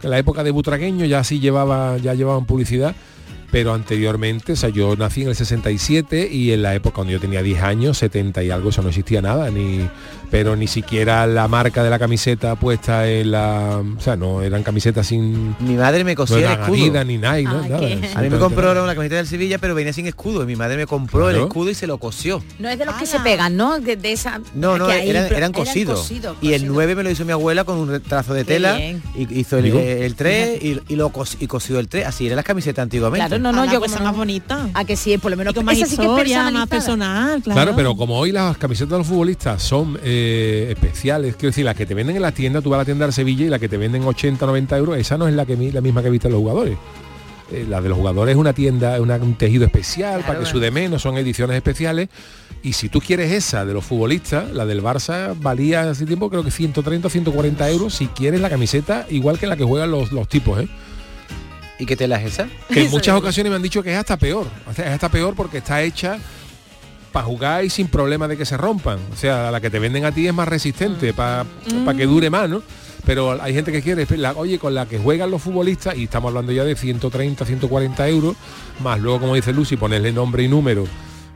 que 0.00 0.06
en 0.06 0.10
la 0.10 0.18
época 0.18 0.42
de 0.44 0.50
Butragueño 0.50 1.04
ya 1.04 1.22
sí 1.24 1.38
llevaba, 1.40 1.96
ya 1.98 2.14
llevaban 2.14 2.44
publicidad. 2.46 2.94
Pero 3.52 3.72
anteriormente, 3.74 4.52
o 4.52 4.56
sea, 4.56 4.70
yo 4.70 4.96
nací 4.96 5.22
en 5.22 5.28
el 5.28 5.36
67 5.36 6.28
y 6.32 6.50
en 6.52 6.62
la 6.62 6.74
época 6.74 6.96
cuando 6.96 7.12
yo 7.12 7.20
tenía 7.20 7.42
10 7.42 7.62
años, 7.62 7.98
70 7.98 8.42
y 8.42 8.50
algo, 8.50 8.70
eso 8.70 8.82
no 8.82 8.88
existía 8.88 9.22
nada, 9.22 9.48
ni 9.50 9.88
pero 10.30 10.56
ni 10.56 10.66
siquiera 10.66 11.26
la 11.26 11.46
marca 11.46 11.84
de 11.84 11.90
la 11.90 11.98
camiseta 11.98 12.56
puesta 12.56 13.06
en 13.06 13.32
la, 13.32 13.82
o 13.98 14.00
sea, 14.00 14.16
no 14.16 14.40
eran 14.40 14.62
camisetas 14.62 15.06
sin 15.08 15.54
Mi 15.60 15.74
madre 15.74 16.04
me 16.04 16.16
cosía 16.16 16.36
no 16.36 16.40
el 16.40 16.44
eran 16.52 16.60
escudo. 16.62 16.82
Adidas, 16.84 17.06
ni 17.06 17.18
Nike, 17.18 17.42
Nada. 17.44 17.78
qué- 17.80 18.00
A 18.14 18.22
mí 18.22 18.30
me 18.30 18.38
compró 18.38 18.68
nada. 18.68 18.82
una 18.82 18.94
camiseta 18.94 19.16
del 19.16 19.26
Sevilla, 19.26 19.58
pero 19.58 19.74
venía 19.74 19.92
sin 19.92 20.06
escudo. 20.06 20.42
Y 20.42 20.46
mi 20.46 20.56
madre 20.56 20.78
me 20.78 20.86
compró 20.86 21.28
el 21.28 21.36
escudo 21.36 21.68
y 21.68 21.74
se 21.74 21.86
lo 21.86 21.98
cosió. 21.98 22.42
No 22.58 22.70
es 22.70 22.78
de 22.78 22.86
los 22.86 22.94
que 22.94 23.04
se 23.04 23.20
pegan, 23.20 23.58
¿no? 23.58 23.78
De, 23.78 23.96
de 23.96 24.12
esa. 24.12 24.40
No, 24.54 24.78
no, 24.78 24.90
eran, 24.90 25.52
cosidos. 25.52 26.00
cosidos, 26.00 26.38
Y 26.40 26.54
el 26.54 26.60
cosidos. 26.62 26.74
9 26.76 26.94
me 26.94 27.02
lo 27.02 27.10
hizo 27.10 27.26
mi 27.26 27.32
abuela 27.32 27.64
con 27.64 27.76
un 27.76 28.00
trazo 28.00 28.32
de 28.32 28.46
Qué 28.46 28.54
tela. 28.54 28.76
bien. 28.78 29.02
Y 29.14 29.38
hizo 29.40 29.58
el, 29.58 29.64
Digo. 29.64 29.78
el 29.80 30.14
3 30.14 30.62
y, 30.62 30.80
y 30.88 30.96
lo 30.96 31.10
cos- 31.12 31.36
y 31.40 31.46
cosió 31.46 31.78
el 31.78 31.88
3. 31.88 32.06
Así 32.06 32.24
eran 32.24 32.36
las 32.36 32.46
camisetas 32.46 32.82
antiguamente. 32.84 33.26
Claro, 33.28 33.41
no, 33.50 33.64
no, 33.64 33.72
yo 33.72 33.80
son 33.88 33.98
no. 34.00 34.04
más 34.04 34.16
bonitas. 34.16 34.68
A 34.74 34.84
que 34.84 34.94
sí, 34.94 35.18
por 35.18 35.30
lo 35.32 35.36
menos 35.36 35.54
con 35.54 35.64
más 35.64 35.76
esa 35.76 35.86
sí 35.86 35.96
que 35.96 36.02
es 36.02 36.08
historia, 36.08 36.50
más 36.52 36.68
personal, 36.68 37.42
claro. 37.42 37.56
Claro, 37.60 37.72
pero 37.76 37.96
como 37.96 38.16
hoy 38.18 38.30
las 38.30 38.56
camisetas 38.58 38.90
de 38.92 38.98
los 38.98 39.06
futbolistas 39.06 39.62
son 39.62 39.98
eh, 40.04 40.68
especiales, 40.70 41.34
quiero 41.36 41.48
decir, 41.50 41.64
las 41.64 41.74
que 41.74 41.86
te 41.86 41.94
venden 41.94 42.14
en 42.16 42.22
la 42.22 42.32
tienda, 42.32 42.60
tú 42.62 42.70
vas 42.70 42.76
a 42.76 42.82
la 42.82 42.84
tienda 42.84 43.06
de 43.06 43.12
Sevilla 43.12 43.46
y 43.46 43.48
la 43.48 43.58
que 43.58 43.68
te 43.68 43.76
venden 43.78 44.04
80, 44.04 44.46
90 44.46 44.76
euros, 44.76 44.96
esa 44.98 45.18
no 45.18 45.26
es 45.26 45.34
la 45.34 45.46
que 45.46 45.56
mi- 45.56 45.72
la 45.72 45.80
misma 45.80 46.02
que 46.02 46.10
visten 46.10 46.30
los 46.30 46.40
jugadores. 46.40 46.76
Eh, 47.50 47.66
la 47.68 47.80
de 47.82 47.88
los 47.88 47.98
jugadores 47.98 48.32
es 48.34 48.38
una 48.38 48.52
tienda, 48.52 49.00
una- 49.00 49.16
un 49.16 49.34
tejido 49.34 49.64
especial, 49.66 50.22
para 50.26 50.38
que 50.38 50.46
sude 50.46 50.70
menos, 50.70 51.02
son 51.02 51.18
ediciones 51.18 51.56
especiales. 51.56 52.08
Y 52.62 52.74
si 52.74 52.88
tú 52.88 53.00
quieres 53.00 53.32
esa 53.32 53.64
de 53.66 53.74
los 53.74 53.84
futbolistas, 53.84 54.50
la 54.52 54.64
del 54.64 54.82
Barça 54.82 55.34
valía 55.36 55.90
hace 55.90 56.06
tiempo 56.06 56.30
creo 56.30 56.44
que 56.44 56.50
130 56.52 57.08
o 57.08 57.10
140 57.10 57.68
euros 57.68 57.92
si 57.94 58.06
quieres 58.06 58.40
la 58.40 58.48
camiseta 58.48 59.04
igual 59.10 59.38
que 59.38 59.48
la 59.48 59.56
que 59.56 59.64
juegan 59.64 59.90
los, 59.90 60.12
los 60.12 60.28
tipos, 60.28 60.60
¿eh? 60.60 60.68
¿Y 61.78 61.86
qué 61.86 61.96
tela 61.96 62.20
es 62.20 62.32
esa? 62.32 62.48
Que 62.72 62.84
en 62.84 62.90
muchas 62.92 63.16
ocasiones 63.16 63.50
me 63.50 63.56
han 63.56 63.62
dicho 63.62 63.82
que 63.82 63.92
es 63.92 63.98
hasta 63.98 64.16
peor. 64.16 64.46
O 64.70 64.74
sea, 64.74 64.86
es 64.88 64.92
hasta 64.92 65.08
peor 65.08 65.34
porque 65.34 65.58
está 65.58 65.82
hecha 65.82 66.18
para 67.12 67.26
jugar 67.26 67.64
y 67.64 67.70
sin 67.70 67.88
problema 67.88 68.26
de 68.28 68.36
que 68.36 68.44
se 68.46 68.56
rompan. 68.56 68.98
O 69.12 69.16
sea, 69.16 69.50
la 69.50 69.60
que 69.60 69.68
te 69.70 69.78
venden 69.78 70.04
a 70.04 70.12
ti 70.12 70.26
es 70.26 70.32
más 70.34 70.48
resistente, 70.48 71.12
para 71.12 71.44
que 71.96 72.06
dure 72.06 72.30
más, 72.30 72.48
¿no? 72.48 72.62
Pero 73.04 73.42
hay 73.42 73.52
gente 73.52 73.72
que 73.72 73.82
quiere, 73.82 74.06
la- 74.16 74.32
oye, 74.32 74.58
con 74.58 74.74
la 74.74 74.86
que 74.86 74.96
juegan 74.98 75.30
los 75.30 75.42
futbolistas, 75.42 75.96
y 75.96 76.04
estamos 76.04 76.28
hablando 76.28 76.52
ya 76.52 76.64
de 76.64 76.76
130, 76.76 77.44
140 77.44 78.08
euros, 78.08 78.36
más 78.80 78.98
luego, 79.00 79.18
como 79.20 79.34
dice 79.34 79.52
Lucy, 79.52 79.76
ponerle 79.76 80.12
nombre 80.12 80.44
y 80.44 80.48
número, 80.48 80.84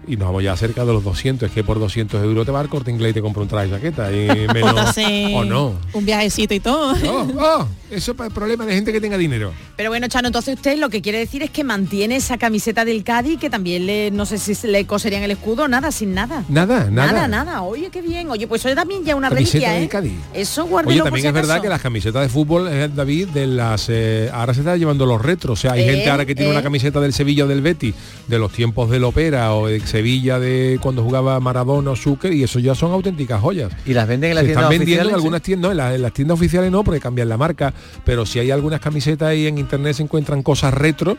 y 0.06 0.16
nos 0.16 0.28
vamos 0.28 0.42
ya 0.42 0.56
cerca 0.56 0.84
de 0.84 0.92
los 0.92 1.02
200, 1.04 1.48
es 1.48 1.54
que 1.54 1.64
por 1.64 1.78
200 1.78 2.22
euros 2.22 2.46
te 2.46 2.52
va 2.52 2.60
al 2.60 2.68
corte 2.68 2.90
inglés 2.90 3.10
y 3.10 3.14
te 3.14 3.20
compra 3.22 3.42
un 3.42 3.48
traje 3.48 3.68
de 3.68 3.74
chaqueta, 3.74 4.12
y 4.12 4.26
menos, 4.54 4.96
o 5.34 5.44
no. 5.44 5.74
Un 5.92 6.04
viajecito 6.04 6.54
y 6.54 6.60
todo. 6.60 6.94
Oh, 7.06 7.28
oh, 7.38 7.68
eso 7.90 8.10
es 8.12 8.16
para 8.16 8.28
el 8.28 8.34
problema 8.34 8.66
de 8.66 8.74
gente 8.74 8.92
que 8.92 9.00
tenga 9.00 9.16
dinero. 9.18 9.52
Pero 9.76 9.90
bueno, 9.90 10.08
Chano, 10.08 10.28
entonces 10.28 10.54
usted 10.56 10.78
lo 10.78 10.88
que 10.90 11.02
quiere 11.02 11.18
decir 11.18 11.42
es 11.42 11.50
que 11.50 11.64
mantiene 11.64 12.16
esa 12.16 12.38
camiseta 12.38 12.84
del 12.84 13.04
Cádiz, 13.04 13.38
que 13.38 13.50
también 13.50 13.86
le, 13.86 14.10
no 14.10 14.26
sé 14.26 14.38
si 14.38 14.54
se 14.54 14.68
le 14.68 14.86
coserían 14.86 15.22
el 15.22 15.30
escudo, 15.32 15.68
nada, 15.68 15.90
sin 15.92 16.14
nada. 16.14 16.44
Nada, 16.48 16.88
nada. 16.90 17.12
Nada, 17.12 17.28
nada. 17.28 17.62
Oye, 17.62 17.90
qué 17.90 18.02
bien. 18.02 18.30
Oye, 18.30 18.46
pues 18.46 18.64
eso 18.64 18.74
también 18.74 19.04
ya 19.04 19.14
una 19.16 19.28
Camiseta 19.28 19.52
reliquia, 19.58 19.72
del 19.74 19.84
¿eh? 19.84 19.88
Cádiz. 19.88 20.12
Eso 20.34 20.66
guárdelo 20.66 20.90
Oye, 20.92 21.00
por 21.00 21.06
también 21.08 21.22
si 21.22 21.28
es 21.28 21.34
verdad 21.34 21.50
acaso. 21.52 21.62
que 21.62 21.68
las 21.68 21.80
camisetas 21.82 22.22
de 22.22 22.28
fútbol, 22.28 22.68
eh, 22.70 22.88
David, 22.94 23.28
de 23.28 23.46
las 23.46 23.86
eh, 23.88 24.30
ahora 24.32 24.54
se 24.54 24.60
está 24.60 24.76
llevando 24.76 25.06
los 25.06 25.20
retros. 25.22 25.58
O 25.58 25.62
sea, 25.62 25.72
hay 25.72 25.82
Eh, 25.82 25.90
gente 25.94 26.10
ahora 26.10 26.24
que 26.26 26.34
tiene 26.34 26.50
eh. 26.50 26.54
una 26.54 26.62
camiseta 26.62 27.00
del 27.00 27.12
Sevilla 27.12 27.44
o 27.44 27.46
del 27.48 27.60
Betis, 27.62 27.94
de 28.26 28.38
los 28.38 28.52
tiempos 28.52 28.90
del 28.90 29.04
Opera 29.04 29.54
o 29.54 29.66
de 29.68 29.76
Sevilla 29.96 30.38
de 30.38 30.78
cuando 30.82 31.02
jugaba 31.02 31.38
Maradona 31.40 31.90
o 31.92 31.96
Zucker, 31.96 32.32
y 32.32 32.42
eso 32.42 32.58
ya 32.58 32.74
son 32.74 32.92
auténticas 32.92 33.40
joyas. 33.40 33.72
Y 33.86 33.94
las 33.94 34.06
venden 34.06 34.30
en 34.30 34.36
las 34.36 34.44
Se 34.44 34.50
están 34.52 34.68
vendiendo 34.68 35.08
en 35.08 35.14
algunas 35.14 35.42
tiendas, 35.42 35.68
no, 35.68 35.70
en, 35.72 35.76
las- 35.78 35.94
en 35.94 36.02
las 36.02 36.12
tiendas 36.12 36.34
oficiales 36.36 36.70
no, 36.70 36.84
porque 36.84 37.00
cambian 37.00 37.28
la 37.28 37.36
marca, 37.36 37.72
pero 38.04 38.26
si 38.26 38.38
hay 38.38 38.50
algunas 38.50 38.80
camisetas 38.80 39.28
ahí 39.28 39.46
en 39.46 39.58
internet 39.58 39.94
se 39.96 40.02
encuentran 40.02 40.42
cosas 40.42 40.74
retro 40.74 41.16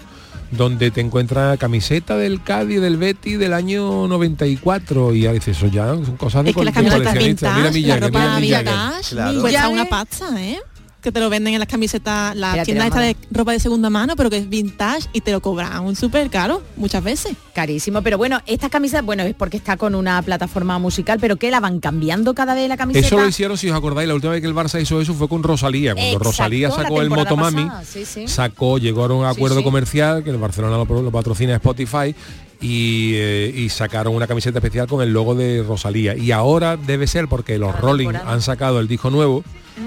donde 0.52 0.92
te 0.92 1.02
encuentras 1.02 1.58
camiseta 1.58 2.16
del 2.16 2.42
Cádiz, 2.42 2.80
del 2.80 2.96
Betis 2.98 3.38
del 3.38 3.52
año 3.54 4.08
94 4.08 5.14
y 5.14 5.22
ya 5.22 5.34
dices, 5.34 5.58
eso 5.58 5.68
ya 5.68 5.88
son 5.88 6.16
cosas 6.18 6.44
de 6.46 6.52
Es 6.52 6.56
que 6.56 6.64
las 6.64 6.74
camisetas 6.74 7.02
coleccionista. 7.08 7.54
Mira 7.56 7.70
vintage, 7.70 7.82
mi 7.82 7.88
la 7.88 7.96
mira 7.96 8.08
ropa 8.08 8.40
mi 8.40 8.50
Jagger. 8.50 8.74
vintage, 8.74 9.10
Claro. 9.10 9.42
cuesta 9.42 9.60
Llave. 9.62 9.74
una 9.74 9.86
pasta, 9.86 10.42
¿eh? 10.44 10.60
Que 11.08 11.14
te 11.14 11.22
lo 11.22 11.30
venden 11.30 11.54
en 11.54 11.60
las 11.60 11.70
camisetas, 11.70 12.36
las 12.36 12.50
Espérate, 12.50 12.66
tiendas 12.66 12.90
la 12.90 13.08
estas 13.08 13.22
de 13.22 13.38
ropa 13.38 13.54
de 13.54 13.62
segunda 13.62 13.90
mano, 13.90 14.18
pero 14.18 14.30
que 14.30 14.36
es 14.36 14.50
vintage 14.50 15.08
y 15.14 15.22
te 15.22 15.32
lo 15.32 15.40
cobran 15.40 15.86
un 15.86 15.96
súper 15.96 16.30
caro 16.30 16.62
muchas 16.76 17.02
veces. 17.02 17.32
Carísimo, 17.56 18.02
pero 18.02 18.18
bueno, 18.18 18.42
esta 18.46 18.70
camisa, 18.70 19.02
bueno, 19.02 19.24
es 19.24 19.34
porque 19.34 19.56
está 19.56 19.78
con 19.78 19.96
una 19.96 20.22
plataforma 20.22 20.78
musical, 20.80 21.18
pero 21.22 21.38
que 21.38 21.50
la 21.50 21.62
van 21.62 21.80
cambiando 21.80 22.36
cada 22.36 22.56
vez 22.56 22.68
la 22.68 22.76
camiseta. 22.76 23.08
Eso 23.08 23.16
lo 23.16 23.26
hicieron, 23.26 23.58
si 23.58 23.70
os 23.70 23.78
acordáis, 23.78 24.06
la 24.10 24.16
última 24.16 24.34
vez 24.34 24.42
que 24.42 24.48
el 24.48 24.54
Barça 24.54 24.82
hizo 24.82 25.00
eso 25.00 25.14
fue 25.14 25.30
con 25.30 25.44
Rosalía. 25.44 25.94
Cuando 25.94 26.08
Exacto, 26.08 26.26
Rosalía 26.26 26.68
la 26.68 26.76
sacó 26.76 27.02
el 27.02 27.10
Motomami, 27.10 27.64
pasada, 27.64 27.86
sí, 27.86 28.04
sí. 28.04 28.28
sacó, 28.28 28.78
llegó 28.78 29.06
a 29.06 29.16
un 29.16 29.26
acuerdo 29.26 29.60
sí. 29.60 29.64
comercial, 29.64 30.26
que 30.26 30.32
el 30.32 30.38
Barcelona 30.38 30.76
lo, 30.76 31.02
lo 31.02 31.12
patrocina 31.12 31.56
Spotify, 31.56 32.14
y, 32.60 33.14
eh, 33.16 33.54
y 33.56 33.70
sacaron 33.70 34.14
una 34.14 34.28
camiseta 34.28 34.60
especial 34.60 34.88
con 34.88 35.02
el 35.02 35.14
logo 35.14 35.36
de 35.36 35.64
Rosalía. 35.66 36.18
Y 36.18 36.34
ahora 36.34 36.76
debe 36.76 37.08
ser 37.08 37.30
porque 37.30 37.58
los 37.58 37.80
Rolling 37.80 38.10
han 38.10 38.42
sacado 38.42 38.82
el 38.82 38.90
disco 38.90 39.10
nuevo 39.10 39.46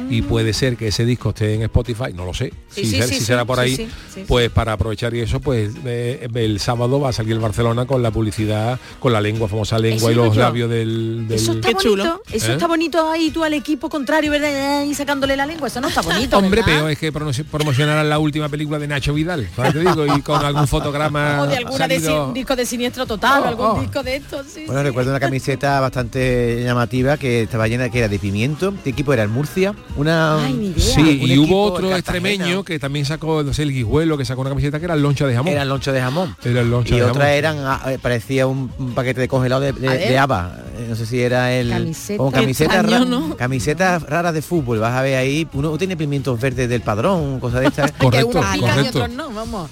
y 0.08 0.22
puede 0.22 0.52
ser 0.52 0.76
que 0.76 0.88
ese 0.88 1.04
disco 1.04 1.30
esté 1.30 1.54
en 1.54 1.62
Spotify, 1.62 2.12
no 2.14 2.24
lo 2.24 2.34
sé, 2.34 2.52
Sí, 2.68 2.84
si, 2.84 2.90
sí, 2.90 2.96
ser- 2.98 3.08
sí, 3.08 3.14
si 3.14 3.20
sí, 3.20 3.26
será 3.26 3.44
por 3.44 3.56
sí, 3.58 3.62
ahí, 3.62 3.76
sí, 3.76 3.88
sí, 4.14 4.24
pues 4.26 4.48
para 4.50 4.72
aprovechar 4.72 5.14
y 5.14 5.20
eso, 5.20 5.40
pues 5.40 5.72
eh, 5.84 6.28
el 6.34 6.60
sábado 6.60 7.00
va 7.00 7.08
a 7.08 7.12
salir 7.12 7.32
el 7.32 7.38
Barcelona 7.40 7.86
con 7.86 8.02
la 8.02 8.10
publicidad, 8.10 8.78
con 9.00 9.12
la 9.12 9.20
lengua, 9.20 9.48
famosa 9.48 9.78
lengua 9.78 10.10
Eso 10.10 10.12
y 10.12 10.14
los 10.14 10.34
yo. 10.34 10.40
labios 10.40 10.70
del... 10.70 11.26
del- 11.28 11.38
Eso 11.38 11.52
está 11.52 11.68
Qué 11.68 11.74
bonito, 11.74 11.90
chulo. 11.90 12.22
eso 12.32 12.50
¿Eh? 12.50 12.52
está 12.54 12.66
bonito 12.66 13.10
ahí 13.10 13.30
tú 13.30 13.42
al 13.44 13.54
equipo 13.54 13.88
contrario, 13.88 14.30
¿verdad? 14.30 14.84
Y 14.84 14.94
sacándole 14.94 15.36
la 15.36 15.46
lengua, 15.46 15.68
eso 15.68 15.80
no 15.80 15.88
está 15.88 16.02
bonito. 16.02 16.38
Hombre, 16.38 16.60
¿verdad? 16.62 16.78
peor 16.80 16.90
es 16.92 16.98
que 16.98 17.12
promo- 17.12 17.44
promocionaran 17.44 18.08
la 18.08 18.18
última 18.18 18.48
película 18.48 18.78
de 18.78 18.86
Nacho 18.88 19.12
Vidal, 19.14 19.48
¿sabes? 19.56 19.72
te 19.72 19.80
digo, 19.80 20.06
y 20.16 20.22
con 20.22 20.44
algún 20.44 20.66
fotograma 20.68 21.40
O 21.42 21.46
de 21.46 21.56
alguna 21.56 21.88
de 21.88 22.00
salido- 22.00 22.28
si- 22.28 22.34
disco 22.34 22.56
de 22.56 22.66
siniestro 22.66 23.06
total, 23.06 23.42
o 23.42 23.44
Oh, 23.44 23.48
algún 23.48 23.66
oh. 23.66 23.80
disco 23.80 24.02
de 24.02 24.16
estos, 24.16 24.46
sí. 24.46 24.64
Bueno, 24.66 24.82
recuerdo 24.82 25.10
una 25.10 25.20
camiseta 25.20 25.80
bastante 25.80 26.62
llamativa 26.64 27.16
que 27.16 27.42
estaba 27.42 27.66
llena 27.68 27.88
que 27.88 27.98
era 27.98 28.08
de 28.08 28.18
pimiento. 28.18 28.72
¿Qué 28.84 28.90
equipo 28.90 29.12
era? 29.12 29.22
¿El 29.22 29.28
Murcia? 29.28 29.74
Una, 29.96 30.44
Ay. 30.44 30.74
Sí, 30.78 31.00
un 31.22 31.30
y 31.30 31.38
hubo 31.38 31.64
otro 31.64 31.94
extremeño 31.94 32.62
que 32.64 32.78
también 32.78 33.04
sacó, 33.04 33.42
no 33.42 33.52
sé, 33.52 33.62
el 33.64 33.72
guijuelo, 33.72 34.16
que 34.16 34.24
sacó 34.24 34.40
una 34.42 34.50
camiseta 34.50 34.78
que 34.78 34.84
era 34.84 34.94
el 34.94 35.02
loncha 35.02 35.26
de 35.26 35.34
jamón. 35.34 35.52
Era 35.52 35.62
el 35.62 35.68
loncho 35.68 35.92
de 35.92 36.00
jamón. 36.00 36.36
Era 36.44 36.60
el 36.60 36.70
loncha 36.70 36.94
Y 36.94 36.98
de 36.98 37.04
otra 37.04 37.24
jamón. 37.24 37.36
eran, 37.36 37.56
ah, 37.60 37.80
eh, 37.86 37.98
parecía 38.00 38.46
un, 38.46 38.70
un 38.78 38.94
paquete 38.94 39.20
de 39.20 39.28
congelado 39.28 39.60
de, 39.60 39.72
de, 39.72 40.18
haba. 40.18 40.56
Eh, 40.78 40.86
No 40.88 40.96
sé 40.96 41.06
si 41.06 41.20
era 41.20 41.52
el... 41.52 41.70
Camiseta. 41.70 42.18
como 42.18 42.32
camiseta 42.32 42.74
Extraño, 42.80 43.04
ra- 43.04 43.10
¿no? 43.10 43.36
Camisetas 43.36 44.02
raras 44.04 44.32
de 44.34 44.42
fútbol. 44.42 44.78
Vas 44.78 44.94
a 44.94 45.02
ver 45.02 45.16
ahí, 45.16 45.46
uno 45.54 45.76
tiene 45.76 45.96
pimientos 45.96 46.40
verdes 46.40 46.68
del 46.68 46.80
padrón, 46.82 47.40
cosas 47.40 47.60
de 47.62 47.66
estas. 47.66 47.90
que 47.92 47.98
Correcto, 47.98 48.40
y 48.56 48.88
otros 48.88 49.10
no, 49.10 49.30
vamos. 49.30 49.70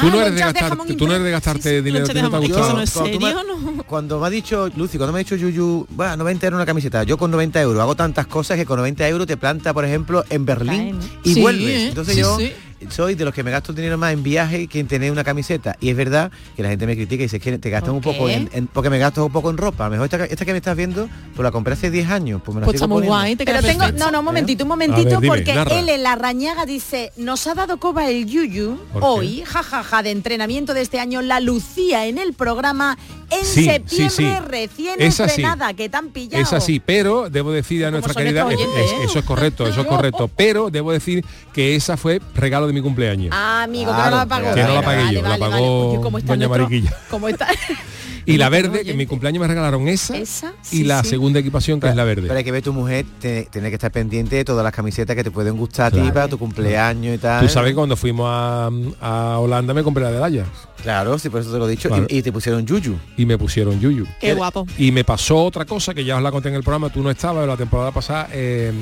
Tú 0.00 0.06
no 0.10 0.18
Ah, 0.18 0.22
eres 0.22 0.34
de 0.34 0.40
lonchas 0.40 0.52
gastar, 0.52 0.68
jamón 0.70 0.96
tú 0.96 1.06
no 1.06 1.12
eres 1.14 1.24
de 1.24 1.30
gastarte 1.30 1.82
dinero, 1.82 2.06
loncha 2.06 2.12
¿tú 2.12 2.16
de 2.18 2.22
no 2.22 2.30
te 2.30 2.36
ha 2.36 2.40
jamón. 2.40 2.50
gustado? 2.50 2.80
Eso 2.82 3.00
no 3.00 3.04
Cuando 3.04 3.20
me- 3.20 3.32
serio, 3.32 3.72
¿no? 3.76 3.82
Cuando 3.84 4.20
me 4.20 4.26
ha 4.26 4.30
dicho, 4.30 4.68
Lucy, 4.76 4.98
cuando 4.98 5.12
me 5.12 5.18
ha 5.18 5.22
dicho 5.22 5.36
Yuyu, 5.36 5.86
bueno, 5.90 6.16
90 6.16 6.46
euros 6.46 6.58
una 6.58 6.66
camiseta, 6.66 7.02
yo 7.04 7.16
con 7.16 7.30
90 7.30 7.60
euros 7.62 7.80
hago 7.80 7.94
tantas 7.94 8.26
cosas 8.26 8.56
que 8.56 8.64
con 8.66 8.78
90 8.78 9.08
euros 9.08 9.26
te 9.26 9.36
planta, 9.36 9.72
por 9.72 9.84
ejemplo, 9.84 10.24
en 10.30 10.44
Berlín 10.44 10.98
Caen. 10.98 10.98
y 11.24 11.34
Sí, 11.34 11.40
vuelves. 11.40 11.68
¿eh? 11.82 11.88
Entonces 11.88 12.14
Sí, 12.14 12.20
yo 12.20 12.36
sí. 12.38 12.52
Soy 12.90 13.14
de 13.14 13.24
los 13.24 13.34
que 13.34 13.42
me 13.42 13.50
gasto 13.50 13.72
el 13.72 13.76
dinero 13.76 13.98
más 13.98 14.12
en 14.12 14.22
viaje 14.22 14.66
que 14.66 14.80
en 14.80 14.86
tener 14.88 15.10
una 15.12 15.24
camiseta. 15.24 15.76
Y 15.80 15.90
es 15.90 15.96
verdad 15.96 16.30
que 16.56 16.62
la 16.62 16.68
gente 16.68 16.86
me 16.86 16.94
critica 16.96 17.22
y 17.22 17.26
dice 17.26 17.40
que 17.40 17.58
te 17.58 17.70
gastas 17.70 17.88
¿Por 17.90 17.96
un 17.96 18.02
poco 18.02 18.28
en, 18.28 18.48
en- 18.52 18.66
porque 18.66 18.90
me 18.90 18.98
gasto 18.98 19.24
un 19.26 19.32
poco 19.32 19.50
en 19.50 19.56
ropa. 19.56 19.86
A 19.86 19.88
lo 19.88 19.92
mejor 19.92 20.04
esta, 20.06 20.24
esta 20.24 20.44
que 20.44 20.52
me 20.52 20.58
estás 20.58 20.76
viendo, 20.76 21.08
pues 21.34 21.44
la 21.44 21.50
compré 21.50 21.74
hace 21.74 21.90
10 21.90 22.08
años, 22.10 22.40
pues 22.44 22.54
me 22.54 22.60
la 22.60 22.66
Pues 22.66 22.76
sigo 22.76 22.84
está 22.84 22.86
muy 22.88 22.96
poniendo. 23.06 23.16
guay, 23.18 23.36
te 23.36 23.44
Pero 23.44 23.62
tengo, 23.62 23.90
no, 23.98 24.10
no, 24.10 24.18
un 24.20 24.24
momentito, 24.24 24.64
un 24.64 24.68
momentito, 24.68 25.04
ver, 25.10 25.20
dime, 25.20 25.28
porque 25.28 25.54
narra. 25.54 25.78
él 25.78 25.88
en 25.88 26.02
la 26.02 26.14
rañaga 26.16 26.66
dice, 26.66 27.12
nos 27.16 27.46
ha 27.46 27.54
dado 27.54 27.78
coba 27.78 28.08
el 28.08 28.26
yuyu 28.26 28.78
hoy, 29.00 29.42
jajaja, 29.46 30.02
de 30.02 30.10
entrenamiento 30.10 30.74
de 30.74 30.82
este 30.82 31.00
año, 31.00 31.22
la 31.22 31.40
Lucía 31.40 32.06
en 32.06 32.18
el 32.18 32.32
programa 32.34 32.96
en 33.30 33.44
Sí, 33.44 33.64
septiembre 33.64 34.10
sí. 34.10 34.34
recién 34.48 34.94
Es 35.00 35.20
así. 35.20 35.30
estrenada, 35.42 35.72
que 35.74 35.88
tan 35.88 36.08
pillado. 36.10 36.42
Es 36.42 36.52
así, 36.52 36.80
pero 36.84 37.28
debo 37.30 37.52
decir 37.52 37.84
a 37.84 37.90
nuestra 37.90 38.12
es- 38.12 38.18
oyentes, 38.42 38.66
es- 38.84 38.92
eh? 38.92 39.04
eso 39.04 39.18
es 39.18 39.24
correcto, 39.24 39.66
eso 39.66 39.80
es 39.82 39.86
correcto, 39.86 40.28
pero 40.36 40.70
debo 40.70 40.92
decir 40.92 41.24
que 41.52 41.74
esa 41.74 41.96
fue 41.96 42.20
regalo 42.34 42.66
de 42.66 42.72
mi 42.72 42.80
cumpleaños. 42.80 43.30
Ah, 43.32 43.62
amigo, 43.64 43.90
que 43.90 43.96
Claro, 43.96 44.10
no 44.10 44.16
la 44.16 44.26
pagó. 44.26 44.54
que 44.54 44.62
no 44.62 44.74
la 44.74 44.82
pagué 44.82 45.02
vale, 45.04 45.14
yo, 45.14 45.22
la 45.22 45.28
vale, 45.30 45.40
vale. 45.40 45.52
pagó 45.54 45.88
Oye, 45.90 46.00
¿cómo 46.00 46.18
está 46.18 46.32
doña 46.32 46.46
nuestro- 46.48 46.64
Mariquilla. 46.68 46.96
¿Cómo 47.10 47.28
está? 47.28 47.48
y 48.26 48.36
la 48.38 48.48
verde, 48.48 48.84
que 48.84 48.92
en 48.92 48.96
mi 48.96 49.06
cumpleaños 49.06 49.40
me 49.40 49.46
regalaron 49.46 49.86
esa, 49.86 50.16
Esa, 50.16 50.54
y 50.72 50.78
sí, 50.78 50.84
la 50.84 51.02
sí. 51.02 51.10
segunda 51.10 51.40
equipación 51.40 51.78
que 51.80 51.88
es 51.88 51.94
la 51.96 52.04
verde. 52.04 52.30
Hay 52.34 52.42
que 52.44 52.52
ver 52.52 52.62
tu 52.62 52.72
mujer, 52.72 53.04
te- 53.20 53.48
tiene 53.50 53.68
que 53.68 53.74
estar 53.74 53.90
pendiente 53.92 54.36
de 54.36 54.44
todas 54.44 54.64
las 54.64 54.72
camisetas 54.72 55.14
que 55.14 55.22
te 55.24 55.30
pueden 55.30 55.56
gustar 55.56 55.86
a 55.86 55.90
ti 55.90 56.00
para 56.10 56.28
tu 56.28 56.38
cumpleaños 56.38 57.14
y 57.16 57.18
tal. 57.18 57.42
Tú 57.44 57.48
sabes 57.52 57.70
que 57.72 57.74
cuando 57.74 57.96
fuimos 57.96 58.26
a, 58.30 58.70
a 59.00 59.38
Holanda 59.38 59.74
me 59.74 59.82
compré 59.82 60.04
la 60.04 60.10
de 60.10 60.18
Ajax 60.40 60.48
Claro, 60.82 61.18
sí, 61.18 61.30
por 61.30 61.40
eso 61.40 61.50
te 61.50 61.58
lo 61.58 61.66
he 61.66 61.70
dicho. 61.70 61.88
Claro. 61.88 62.06
Y, 62.10 62.18
y 62.18 62.22
te 62.22 62.30
pusieron 62.30 62.66
yuyu. 62.66 62.98
Y 63.16 63.26
me 63.26 63.38
pusieron 63.38 63.80
yuyu. 63.80 64.06
Qué 64.20 64.34
guapo. 64.34 64.66
Y 64.78 64.90
me 64.92 65.04
pasó 65.04 65.44
otra 65.44 65.64
cosa 65.64 65.94
que 65.94 66.04
ya 66.04 66.16
os 66.16 66.22
la 66.22 66.30
conté 66.32 66.48
en 66.48 66.56
el 66.56 66.62
programa, 66.62 66.90
tú 66.90 67.02
no 67.02 67.10
estabas, 67.10 67.46
la 67.46 67.56
temporada 67.56 67.92
pasada, 67.92 68.28
eh, 68.32 68.72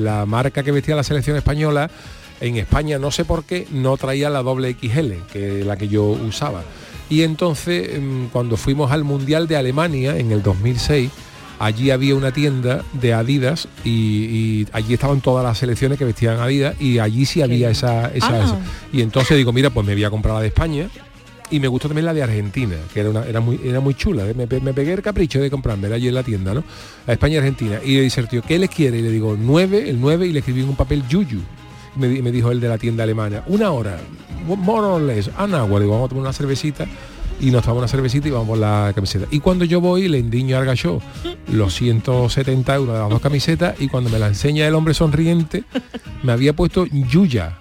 la 0.00 0.26
marca 0.26 0.62
que 0.62 0.70
vestía 0.72 0.94
la 0.96 1.02
selección 1.04 1.36
española 1.36 1.90
en 2.40 2.56
España, 2.56 2.98
no 2.98 3.10
sé 3.10 3.24
por 3.24 3.44
qué, 3.44 3.66
no 3.70 3.96
traía 3.96 4.28
la 4.28 4.42
doble 4.42 4.76
XL, 4.78 5.12
que 5.32 5.64
la 5.64 5.76
que 5.76 5.88
yo 5.88 6.04
usaba. 6.04 6.62
Y 7.08 7.22
entonces, 7.22 7.94
em, 7.94 8.28
cuando 8.28 8.56
fuimos 8.56 8.90
al 8.90 9.04
Mundial 9.04 9.46
de 9.46 9.56
Alemania 9.56 10.16
en 10.18 10.32
el 10.32 10.42
2006, 10.42 11.10
allí 11.58 11.90
había 11.90 12.14
una 12.16 12.32
tienda 12.32 12.82
de 12.94 13.14
Adidas 13.14 13.68
y, 13.84 13.90
y 13.90 14.66
allí 14.72 14.94
estaban 14.94 15.20
todas 15.20 15.44
las 15.44 15.58
selecciones 15.58 15.98
que 15.98 16.04
vestían 16.04 16.38
Adidas 16.40 16.74
y 16.80 16.98
allí 16.98 17.24
sí 17.26 17.42
había 17.42 17.70
esa, 17.70 18.08
esa, 18.12 18.28
Ah. 18.28 18.44
esa. 18.44 18.58
Y 18.92 19.02
entonces 19.02 19.36
digo, 19.36 19.52
mira, 19.52 19.70
pues 19.70 19.86
me 19.86 19.94
voy 19.94 20.04
a 20.04 20.10
comprar 20.10 20.34
la 20.34 20.40
de 20.40 20.48
España 20.48 20.88
y 21.50 21.60
me 21.60 21.68
gustó 21.68 21.88
también 21.88 22.06
la 22.06 22.14
de 22.14 22.22
Argentina, 22.22 22.74
que 22.92 23.00
era, 23.00 23.24
era, 23.26 23.40
muy, 23.40 23.60
era 23.64 23.80
muy 23.80 23.94
chula. 23.94 24.26
¿eh? 24.28 24.34
Me, 24.34 24.46
pe- 24.46 24.60
me 24.60 24.72
pegué 24.72 24.92
el 24.94 25.02
capricho 25.02 25.40
de 25.40 25.50
comprarme 25.50 25.92
allí 25.92 26.08
en 26.08 26.14
la 26.14 26.22
tienda, 26.22 26.54
¿no? 26.54 26.64
A 27.06 27.12
España 27.12 27.34
y 27.34 27.38
Argentina. 27.38 27.78
Y 27.84 27.96
le 27.96 28.02
dice 28.02 28.20
el 28.20 28.28
tío, 28.28 28.42
¿qué 28.42 28.58
les 28.58 28.70
quiere? 28.70 28.98
Y 28.98 29.02
le 29.02 29.10
digo, 29.10 29.36
9, 29.38 29.88
el 29.88 30.00
9, 30.00 30.26
y 30.26 30.32
le 30.32 30.38
escribí 30.40 30.62
en 30.62 30.68
un 30.70 30.76
papel 30.76 31.06
yuyu. 31.08 31.40
Me, 31.96 32.08
me 32.22 32.32
dijo 32.32 32.50
el 32.50 32.60
de 32.60 32.68
la 32.68 32.78
tienda 32.78 33.04
alemana, 33.04 33.44
una 33.46 33.70
hora, 33.70 33.98
more 34.46 34.86
or 34.86 35.00
less, 35.02 35.30
an 35.36 35.54
hour. 35.54 35.80
Digo, 35.80 35.92
vamos 35.92 36.06
a 36.06 36.08
tomar 36.08 36.22
una 36.22 36.32
cervecita. 36.32 36.86
Y 37.40 37.50
nos 37.50 37.62
tomamos 37.62 37.82
una 37.82 37.88
cervecita 37.88 38.28
y 38.28 38.30
vamos 38.30 38.46
por 38.48 38.58
la 38.58 38.92
camiseta. 38.94 39.26
Y 39.30 39.40
cuando 39.40 39.64
yo 39.64 39.80
voy, 39.80 40.08
le 40.08 40.18
endiño 40.18 40.56
al 40.56 40.64
gallo 40.64 41.00
los 41.52 41.74
170 41.74 42.74
euros 42.76 42.94
de 42.94 43.00
las 43.00 43.10
dos 43.10 43.20
camisetas 43.20 43.74
y 43.80 43.88
cuando 43.88 44.08
me 44.08 44.20
la 44.20 44.28
enseña 44.28 44.66
el 44.68 44.74
hombre 44.74 44.94
sonriente, 44.94 45.64
me 46.22 46.30
había 46.32 46.52
puesto 46.54 46.86
Yuya. 46.86 47.58